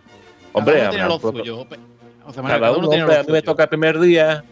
hombre, 0.53 0.75
cada 0.75 0.89
uno 0.89 0.89
tiene 0.89 1.03
habrá 1.03 1.07
lo 1.07 1.15
un 1.15 1.21
poco- 1.21 1.37
suyo. 1.39 1.65
Pe- 1.69 1.77
José 2.23 2.41
Manuel, 2.41 2.61
cada 2.61 2.71
uno, 2.77 2.89
tiene 2.89 3.03
hombre, 3.03 3.15
lo 3.15 3.21
a 3.21 3.23
mí 3.23 3.31
me 3.31 3.41
toca 3.41 3.63
el 3.63 3.69
primer 3.69 3.99
día 3.99 4.43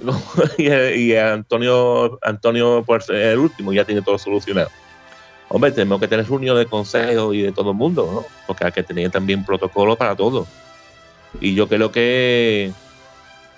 y, 0.58 0.68
y 0.68 1.16
Antonio, 1.16 2.18
Antonio 2.22 2.84
ser 3.02 3.16
el 3.16 3.38
último 3.38 3.72
ya 3.72 3.84
tiene 3.84 4.02
todo 4.02 4.16
solucionado. 4.18 4.70
Hombre, 5.48 5.72
tenemos 5.72 5.98
que 6.00 6.06
tener 6.06 6.26
reunión 6.28 6.56
de 6.56 6.66
consejo 6.66 7.34
y 7.34 7.42
de 7.42 7.50
todo 7.52 7.70
el 7.72 7.76
mundo, 7.76 8.08
¿no? 8.12 8.24
Porque 8.46 8.64
hay 8.64 8.72
que 8.72 8.84
tener 8.84 9.10
también 9.10 9.44
protocolo 9.44 9.96
para 9.96 10.14
todo. 10.14 10.46
Y 11.40 11.54
yo 11.56 11.66
creo 11.68 11.90
que, 11.90 12.70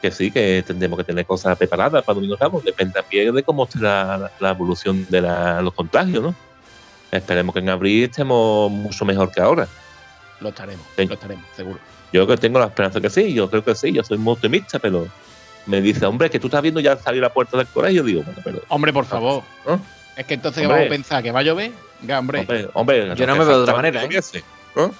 que 0.03 0.11
sí, 0.11 0.31
que 0.31 0.63
tendremos 0.67 0.99
que 0.99 1.05
tener 1.05 1.25
cosas 1.25 1.57
preparadas 1.57 2.03
para 2.05 2.15
Domingo 2.17 2.37
Ramos. 2.39 2.63
Depende 2.65 2.93
también 3.01 3.35
de 3.35 3.43
cómo 3.43 3.65
esté 3.65 3.79
la, 3.79 4.31
la 4.41 4.51
evolución 4.51 5.07
de 5.09 5.21
la- 5.23 5.63
los 5.63 5.73
contagios, 5.73 6.23
¿no? 6.23 6.35
Esperemos 7.11 7.53
que 7.55 7.61
en 7.61 7.69
abril 7.71 8.05
estemos 8.05 8.71
mucho 8.71 9.05
mejor 9.05 9.31
que 9.31 9.41
ahora. 9.41 9.67
Lo 10.41 10.49
estaremos, 10.49 10.85
Sí. 10.97 11.07
lo 11.07 11.15
estaremos, 11.15 11.45
seguro. 11.57 11.79
Yo 12.13 12.27
que 12.27 12.37
tengo 12.37 12.59
la 12.59 12.67
esperanza 12.67 13.01
que 13.01 13.09
sí, 13.09 13.33
yo 13.33 13.49
creo 13.49 13.65
que 13.65 13.75
sí, 13.75 13.93
yo 13.93 14.03
soy 14.03 14.19
muy 14.19 14.33
optimista, 14.33 14.79
pero 14.79 15.07
me 15.67 15.81
dice, 15.81 16.05
hombre, 16.05 16.29
que 16.29 16.41
tú 16.41 16.49
estás 16.49 16.61
viendo 16.63 16.81
ya 16.81 16.97
salir 16.97 17.23
a 17.23 17.29
la 17.29 17.33
puerta 17.33 17.57
del 17.57 17.67
colegio. 17.69 18.03
Digo, 18.03 18.23
bueno, 18.23 18.41
pero. 18.45 18.61
Hombre, 18.69 18.93
por 18.93 19.05
favor. 19.07 19.43
¿no? 19.67 19.81
Es 20.17 20.27
que 20.27 20.35
entonces 20.35 20.61
¿qué 20.63 20.67
Hombre. 20.67 20.81
vamos 20.81 20.91
a 20.91 20.97
pensar 20.97 21.23
que 21.23 21.31
va 21.31 21.41
a 21.41 21.43
llover. 21.43 21.71
Hombre. 22.19 22.41
Hombre, 22.41 22.69
hombre, 22.75 23.15
Yo 23.15 23.27
no 23.27 23.37
me 23.37 23.45
veo 23.45 23.57
de 23.59 23.63
otra 23.63 23.77
manera, 23.77 24.03
¿eh? 24.03 24.09
¿no? 24.75 24.91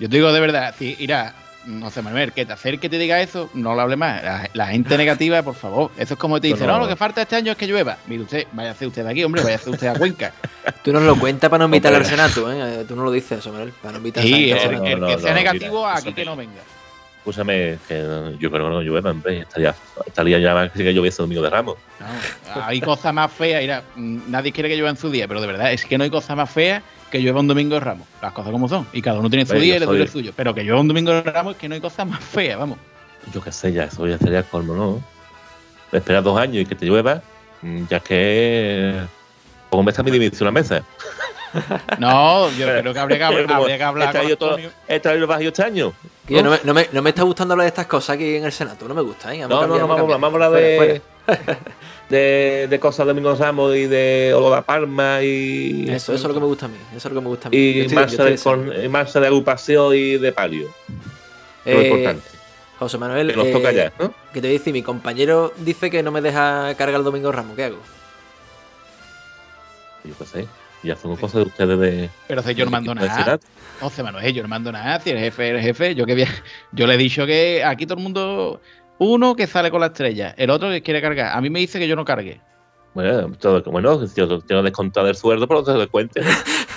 Yo 0.00 0.08
te 0.08 0.16
digo 0.16 0.32
de 0.32 0.40
verdad, 0.40 0.74
si 0.78 0.96
irá, 0.98 1.34
no 1.70 1.90
sé, 1.90 2.02
Manuel, 2.02 2.32
que 2.32 2.44
te 2.44 2.52
acerque 2.52 2.88
y 2.88 2.90
te 2.90 2.98
diga 2.98 3.20
eso, 3.20 3.48
no 3.54 3.74
lo 3.74 3.80
hable 3.80 3.96
más. 3.96 4.22
La, 4.22 4.50
la 4.52 4.66
gente 4.68 4.96
negativa, 4.98 5.42
por 5.42 5.54
favor. 5.54 5.90
Eso 5.96 6.14
es 6.14 6.20
como 6.20 6.40
te 6.40 6.48
dice, 6.48 6.66
no. 6.66 6.74
no, 6.74 6.80
lo 6.80 6.88
que 6.88 6.96
falta 6.96 7.22
este 7.22 7.36
año 7.36 7.52
es 7.52 7.58
que 7.58 7.66
llueva. 7.66 7.96
Mire 8.06 8.22
usted, 8.24 8.46
vaya 8.52 8.70
a 8.70 8.72
hacer 8.72 8.88
usted 8.88 9.04
de 9.04 9.10
aquí, 9.10 9.24
hombre, 9.24 9.42
vaya 9.42 9.54
a 9.54 9.58
hacer 9.58 9.72
usted 9.72 9.86
a 9.86 9.94
Cuenca. 9.94 10.32
Tú 10.84 10.92
nos 10.92 11.02
lo 11.02 11.18
cuentas 11.18 11.48
para 11.48 11.60
no 11.60 11.64
invitar 11.66 11.94
al. 11.94 12.04
Senato, 12.04 12.50
¿eh? 12.52 12.84
Tú 12.88 12.96
no 12.96 13.04
lo 13.04 13.12
dices, 13.12 13.38
José 13.38 13.50
Manuel, 13.50 13.72
para 13.80 13.92
no 13.92 13.98
invitar 13.98 14.22
Sí, 14.22 14.50
al 14.52 14.58
el, 14.58 14.62
Senato. 14.62 14.84
el 14.86 15.00
no, 15.00 15.06
que 15.06 15.12
no, 15.14 15.18
sea 15.20 15.34
mira, 15.34 15.34
negativo, 15.34 15.86
aquí 15.86 16.12
que 16.12 16.24
no 16.24 16.36
venga. 16.36 16.60
Escúchame, 17.18 17.78
que 17.86 18.34
yo 18.38 18.50
creo 18.50 18.64
que 18.64 18.70
no 18.70 18.80
llueva, 18.80 19.10
hombre. 19.10 19.40
Estaría, 19.40 19.74
estaría 20.06 20.38
ya 20.38 20.54
más 20.54 20.70
que 20.70 20.94
lloviese 20.94 21.22
Domingo 21.22 21.42
de 21.42 21.50
Ramos. 21.50 21.76
No, 22.00 22.64
hay 22.64 22.80
cosas 22.80 23.12
más 23.12 23.30
feas, 23.30 23.62
irá, 23.62 23.82
mm, 23.94 24.30
nadie 24.30 24.52
quiere 24.52 24.70
que 24.70 24.76
llueva 24.76 24.90
en 24.90 24.96
su 24.96 25.10
día, 25.10 25.28
pero 25.28 25.40
de 25.40 25.46
verdad 25.46 25.70
es 25.72 25.84
que 25.84 25.98
no 25.98 26.04
hay 26.04 26.10
cosa 26.10 26.34
más 26.34 26.50
fea 26.50 26.82
que 27.10 27.18
llueva 27.18 27.40
un 27.40 27.48
domingo 27.48 27.74
de 27.74 27.80
Ramos. 27.80 28.06
Las 28.22 28.32
cosas 28.32 28.52
como 28.52 28.68
son. 28.68 28.86
Y 28.92 29.02
cada 29.02 29.18
uno 29.18 29.28
tiene 29.28 29.44
su 29.46 29.54
día 29.54 29.76
y 29.76 29.80
le 29.80 29.86
dura 29.86 30.02
el 30.02 30.08
suyo. 30.08 30.32
Pero 30.36 30.54
que 30.54 30.62
llueva 30.62 30.80
un 30.80 30.88
domingo 30.88 31.10
de 31.12 31.22
Ramos 31.22 31.54
es 31.54 31.58
que 31.60 31.68
no 31.68 31.74
hay 31.74 31.80
cosa 31.80 32.04
más 32.04 32.20
fea, 32.20 32.56
vamos. 32.56 32.78
Yo 33.32 33.42
qué 33.42 33.52
sé, 33.52 33.72
ya, 33.72 33.84
eso 33.84 34.06
ya 34.06 34.16
sería 34.18 34.38
el 34.38 34.44
colmo, 34.44 34.74
¿no? 34.74 35.02
Esperar 35.92 36.22
dos 36.22 36.38
años 36.38 36.62
y 36.62 36.66
que 36.66 36.74
te 36.74 36.86
llueva, 36.86 37.20
mm, 37.62 37.84
ya 37.90 38.00
que. 38.00 38.94
Pongo 39.68 39.82
mesa 39.84 40.02
mi 40.02 40.10
dimisión 40.10 40.46
a 40.48 40.50
la 40.50 40.52
mesa. 40.52 40.82
No, 41.98 42.48
yo 42.52 42.64
creo 42.66 42.92
que 42.94 42.98
habría 43.00 43.18
que, 43.18 43.24
hablar- 43.24 43.46
habría 43.52 43.76
que 43.76 43.82
hablar 43.82 44.08
He 44.08 44.12
con 44.12 44.20
traído 44.20 44.36
todo- 44.36 44.58
he 44.86 45.00
traído 45.00 45.26
bajo 45.26 45.40
este 45.42 45.64
año. 45.64 45.92
Que 46.24 46.34
yo 46.34 46.42
no, 46.44 46.50
me, 46.50 46.58
no, 46.62 46.72
me, 46.72 46.88
no 46.92 47.02
me 47.02 47.10
está 47.10 47.24
gustando 47.24 47.54
hablar 47.54 47.64
de 47.64 47.68
estas 47.70 47.86
cosas 47.86 48.14
aquí 48.14 48.36
en 48.36 48.44
el 48.44 48.52
Senato, 48.52 48.86
no 48.86 48.94
me 48.94 49.02
gusta, 49.02 49.34
¿eh? 49.34 49.38
No, 49.40 49.48
no, 49.66 49.78
no, 49.78 49.88
vamos, 49.88 50.08
vamos 50.08 50.40
a 50.40 50.44
hablar 50.46 50.52
de, 50.52 51.02
de, 52.10 52.66
de 52.68 52.80
cosas 52.80 53.06
de 53.06 53.12
Domingo 53.12 53.34
Ramos 53.34 53.74
y 53.76 53.86
de 53.86 54.32
Olga 54.34 54.62
Palma 54.62 55.22
y. 55.22 55.84
Eso, 55.88 56.12
eso 56.12 56.14
es 56.14 56.22
lo 56.24 56.34
que 56.34 56.40
me 56.40 56.46
gusta 56.46 56.66
a 56.66 56.68
mí, 56.68 56.76
eso 56.94 57.08
es 57.08 57.14
lo 57.14 57.20
que 57.20 57.24
me 57.24 57.28
gusta 57.28 57.48
a 57.48 57.50
mí. 57.50 57.56
Y 57.56 57.80
estoy- 57.80 57.94
marcha, 57.94 58.24
de, 58.24 58.36
con- 58.38 58.84
y 58.84 58.88
marcha 58.88 59.20
de 59.20 59.26
agrupación 59.28 59.94
y 59.94 60.18
de 60.18 60.32
palio. 60.32 60.68
Eh, 61.64 61.74
lo 61.74 61.82
importante. 61.82 62.28
José 62.78 62.96
Manuel, 62.98 63.28
Que 63.30 63.36
nos 63.36 63.46
eh, 63.46 63.52
toca 63.52 63.72
ya, 63.72 63.92
¿no? 63.98 64.08
que 64.32 64.40
te 64.40 64.48
voy 64.48 64.56
a 64.56 64.58
decir, 64.58 64.72
mi 64.72 64.82
compañero 64.82 65.52
dice 65.58 65.90
que 65.90 66.02
no 66.02 66.10
me 66.10 66.20
deja 66.22 66.74
cargar 66.76 66.96
el 67.00 67.04
domingo 67.04 67.30
Ramos, 67.30 67.54
¿qué 67.54 67.64
hago? 67.64 67.78
Yo 70.04 70.14
qué 70.18 70.24
sé. 70.24 70.46
Ya 70.82 70.96
son 70.96 71.14
cosas 71.16 71.34
de 71.34 71.42
ustedes 71.42 71.78
de. 71.78 72.08
Pero 72.26 72.42
si 72.42 72.54
yo 72.54 72.64
no 72.64 72.70
mando 72.70 72.94
nada. 72.94 73.38
José 73.80 74.02
Manuel, 74.02 74.32
yo 74.32 74.42
no 74.42 74.48
mando 74.48 74.72
nada. 74.72 74.98
Si 75.00 75.10
el 75.10 75.18
jefe, 75.18 75.50
el 75.50 75.60
jefe. 75.60 75.94
Yo 75.94 76.06
que 76.06 76.26
yo 76.72 76.86
le 76.86 76.94
he 76.94 76.96
dicho 76.96 77.26
que 77.26 77.62
aquí 77.62 77.84
todo 77.84 77.98
el 77.98 78.02
mundo. 78.04 78.62
Uno 79.02 79.34
que 79.34 79.46
sale 79.46 79.70
con 79.70 79.80
la 79.80 79.86
estrella, 79.86 80.34
el 80.36 80.50
otro 80.50 80.68
que 80.68 80.82
quiere 80.82 81.00
cargar. 81.00 81.34
A 81.36 81.40
mí 81.40 81.48
me 81.48 81.58
dice 81.58 81.78
que 81.78 81.88
yo 81.88 81.96
no 81.96 82.04
cargue. 82.04 82.40
Bueno, 82.92 83.32
todo, 83.38 83.62
bueno, 83.70 84.06
si 84.06 84.14
yo 84.20 84.40
tengo 84.40 84.62
descontado 84.62 85.08
el 85.08 85.14
sueldo, 85.16 85.48
pero 85.48 85.60
no 85.60 85.66
te 85.66 85.72
doy 85.72 85.86
cuenta. 85.86 86.20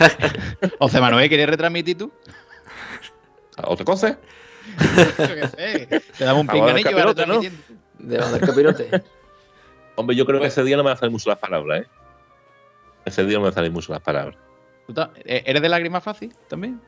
José 0.80 1.02
Manuel, 1.02 1.28
¿quieres 1.28 1.48
retransmitir 1.50 1.98
tú? 1.98 2.12
Otra 3.66 3.84
cosa. 3.86 4.18
Yo 5.20 5.36
qué 5.36 5.48
sé. 5.50 6.02
Te 6.18 6.24
damos 6.24 6.44
un 6.44 6.50
Ahora 6.50 6.74
pinganillo 6.74 6.90
y 6.92 6.94
vas 6.94 7.06
retransmitiendo. 7.06 7.64
De 8.00 8.18
del 8.18 8.40
capirote. 8.42 8.90
Hombre, 9.96 10.16
yo 10.16 10.26
creo 10.26 10.40
que 10.40 10.48
ese 10.48 10.64
día 10.64 10.76
no 10.78 10.84
me 10.84 10.88
van 10.88 10.96
a 10.96 10.98
hacer 10.98 11.12
mucho 11.12 11.30
las 11.30 11.38
palabras, 11.38 11.82
¿eh? 11.84 11.88
Ese 13.06 13.24
día 13.26 13.38
no 13.38 13.46
me 13.46 13.52
salen 13.52 13.72
mucho 13.74 13.92
las 13.94 14.02
palabras. 14.02 14.36
¿Tú 14.88 14.94
ta- 14.94 15.12
e- 15.24 15.44
¿Eres 15.46 15.62
de 15.62 15.70
lágrimas 15.70 16.04
fácil 16.04 16.34
también? 16.48 16.82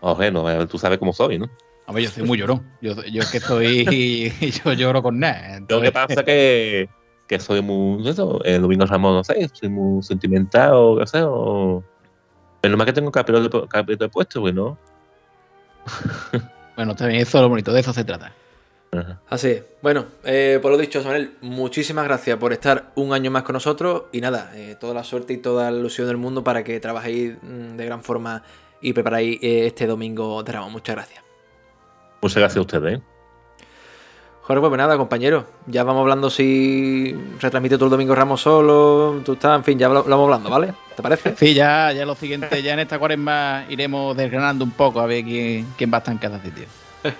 Oje, 0.00 0.30
no, 0.30 0.50
eh, 0.50 0.66
tú 0.66 0.76
sabes 0.78 0.98
cómo 0.98 1.12
soy, 1.14 1.38
¿no? 1.38 1.48
Hombre, 1.86 2.04
yo 2.04 2.10
soy 2.10 2.24
muy 2.24 2.38
llorón. 2.38 2.62
Yo, 2.80 2.94
yo 3.04 3.22
es 3.22 3.30
que 3.30 3.40
soy. 3.40 4.32
yo 4.64 4.72
lloro 4.72 5.02
con 5.02 5.20
nada. 5.20 5.60
Lo 5.68 5.80
que 5.80 5.92
pasa 5.92 6.24
que, 6.24 6.88
que 7.26 7.38
soy 7.38 7.62
muy. 7.62 8.06
Eso, 8.08 8.42
el 8.44 8.62
domingo 8.62 8.86
Ramón, 8.86 9.14
no 9.14 9.24
sé, 9.24 9.48
soy 9.52 9.68
muy 9.68 10.02
sentimental 10.02 10.72
o 10.74 10.98
qué 10.98 11.06
sé, 11.06 11.22
o. 11.22 11.84
Pero 12.60 12.76
más 12.76 12.86
que 12.86 12.92
tengo 12.92 13.12
capítulo 13.12 13.42
de, 13.48 13.68
capítulo 13.68 14.06
de 14.06 14.08
puesto, 14.08 14.40
pues 14.40 14.54
no. 14.54 14.76
Bueno, 16.76 16.94
también 16.94 17.22
eso 17.22 17.38
es 17.38 17.42
lo 17.42 17.48
bonito, 17.48 17.72
de 17.72 17.80
eso 17.80 17.94
se 17.94 18.04
trata. 18.04 18.32
Así 19.28 19.48
es. 19.48 19.62
Bueno, 19.82 20.06
eh, 20.24 20.58
por 20.60 20.70
lo 20.70 20.78
dicho, 20.78 21.02
Samuel, 21.02 21.32
muchísimas 21.40 22.04
gracias 22.04 22.38
por 22.38 22.52
estar 22.52 22.92
un 22.94 23.12
año 23.12 23.30
más 23.30 23.42
con 23.42 23.54
nosotros 23.54 24.04
y 24.12 24.20
nada, 24.20 24.52
eh, 24.54 24.76
toda 24.78 24.94
la 24.94 25.04
suerte 25.04 25.32
y 25.32 25.38
toda 25.38 25.70
la 25.70 25.78
ilusión 25.78 26.06
del 26.06 26.16
mundo 26.16 26.44
para 26.44 26.64
que 26.64 26.78
trabajéis 26.80 27.34
mm, 27.42 27.76
de 27.76 27.86
gran 27.86 28.02
forma 28.02 28.42
y 28.80 28.92
preparáis 28.92 29.38
eh, 29.42 29.66
este 29.66 29.86
domingo 29.86 30.42
de 30.42 30.52
Ramos. 30.52 30.72
Muchas 30.72 30.96
gracias. 30.96 31.25
Muchas 32.22 32.38
gracias 32.38 32.58
a 32.58 32.60
ustedes. 32.60 32.98
¿eh? 32.98 33.02
Jorge, 34.42 34.60
pues 34.60 34.78
nada, 34.78 34.96
compañero, 34.96 35.44
ya 35.66 35.82
vamos 35.82 36.02
hablando 36.02 36.30
si 36.30 37.12
retransmite 37.40 37.76
todo 37.76 37.86
el 37.86 37.90
domingo 37.90 38.14
Ramos 38.14 38.42
solo, 38.42 39.20
tú 39.24 39.32
estás, 39.32 39.56
en 39.56 39.64
fin, 39.64 39.76
ya 39.76 39.88
lo, 39.88 39.94
lo 39.94 40.02
vamos 40.04 40.24
hablando, 40.26 40.50
¿vale? 40.50 40.72
¿Te 40.94 41.02
parece? 41.02 41.34
Sí, 41.36 41.52
ya, 41.52 41.90
ya 41.92 42.06
lo 42.06 42.14
siguiente, 42.14 42.62
ya 42.62 42.74
en 42.74 42.78
esta 42.78 43.00
cuaresma 43.00 43.64
iremos 43.68 44.16
desgranando 44.16 44.64
un 44.64 44.70
poco 44.70 45.00
a 45.00 45.06
ver 45.06 45.24
quién, 45.24 45.66
quién 45.76 45.92
va 45.92 45.96
a 45.96 45.98
estar 45.98 46.12
en 46.12 46.18
cada 46.18 46.40
sitio. 46.40 46.66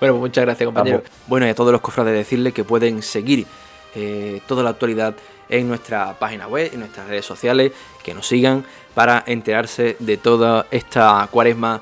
Bueno, 0.00 0.14
pues 0.14 0.28
muchas 0.28 0.44
gracias, 0.44 0.66
compañero. 0.66 1.02
Bueno, 1.28 1.46
y 1.46 1.50
a 1.50 1.54
todos 1.54 1.72
los 1.72 1.80
cofrades 1.80 2.12
decirles 2.12 2.52
que 2.52 2.64
pueden 2.64 3.00
seguir 3.00 3.46
eh, 3.94 4.40
toda 4.46 4.62
la 4.62 4.70
actualidad 4.70 5.14
en 5.48 5.68
nuestra 5.68 6.18
página 6.18 6.48
web, 6.48 6.70
en 6.72 6.80
nuestras 6.80 7.08
redes 7.08 7.24
sociales, 7.24 7.72
que 8.02 8.12
nos 8.12 8.26
sigan 8.26 8.64
para 8.94 9.22
enterarse 9.26 9.96
de 10.00 10.16
toda 10.16 10.66
esta 10.70 11.26
cuaresma 11.30 11.80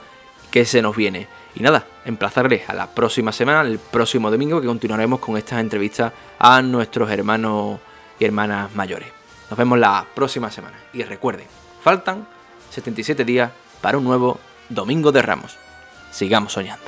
que 0.51 0.65
se 0.66 0.83
nos 0.83 0.95
viene. 0.95 1.27
Y 1.55 1.61
nada, 1.61 1.87
emplazarles 2.05 2.69
a 2.69 2.74
la 2.74 2.87
próxima 2.87 3.33
semana, 3.33 3.61
el 3.62 3.79
próximo 3.79 4.31
domingo, 4.31 4.61
que 4.61 4.66
continuaremos 4.66 5.20
con 5.20 5.37
estas 5.37 5.61
entrevistas 5.61 6.12
a 6.39 6.62
nuestros 6.62 7.11
hermanos 7.11 7.79
y 8.19 8.24
hermanas 8.24 8.74
mayores. 8.74 9.09
Nos 9.51 9.59
vemos 9.59 9.79
la 9.79 10.07
próxima 10.15 10.51
semana. 10.51 10.79
Y 10.93 11.03
recuerden, 11.03 11.47
faltan 11.83 12.27
77 12.70 13.24
días 13.24 13.51
para 13.83 13.99
un 13.99 14.05
nuevo 14.05 14.39
Domingo 14.69 15.12
de 15.12 15.20
Ramos. 15.20 15.59
Sigamos 16.11 16.53
soñando. 16.53 16.85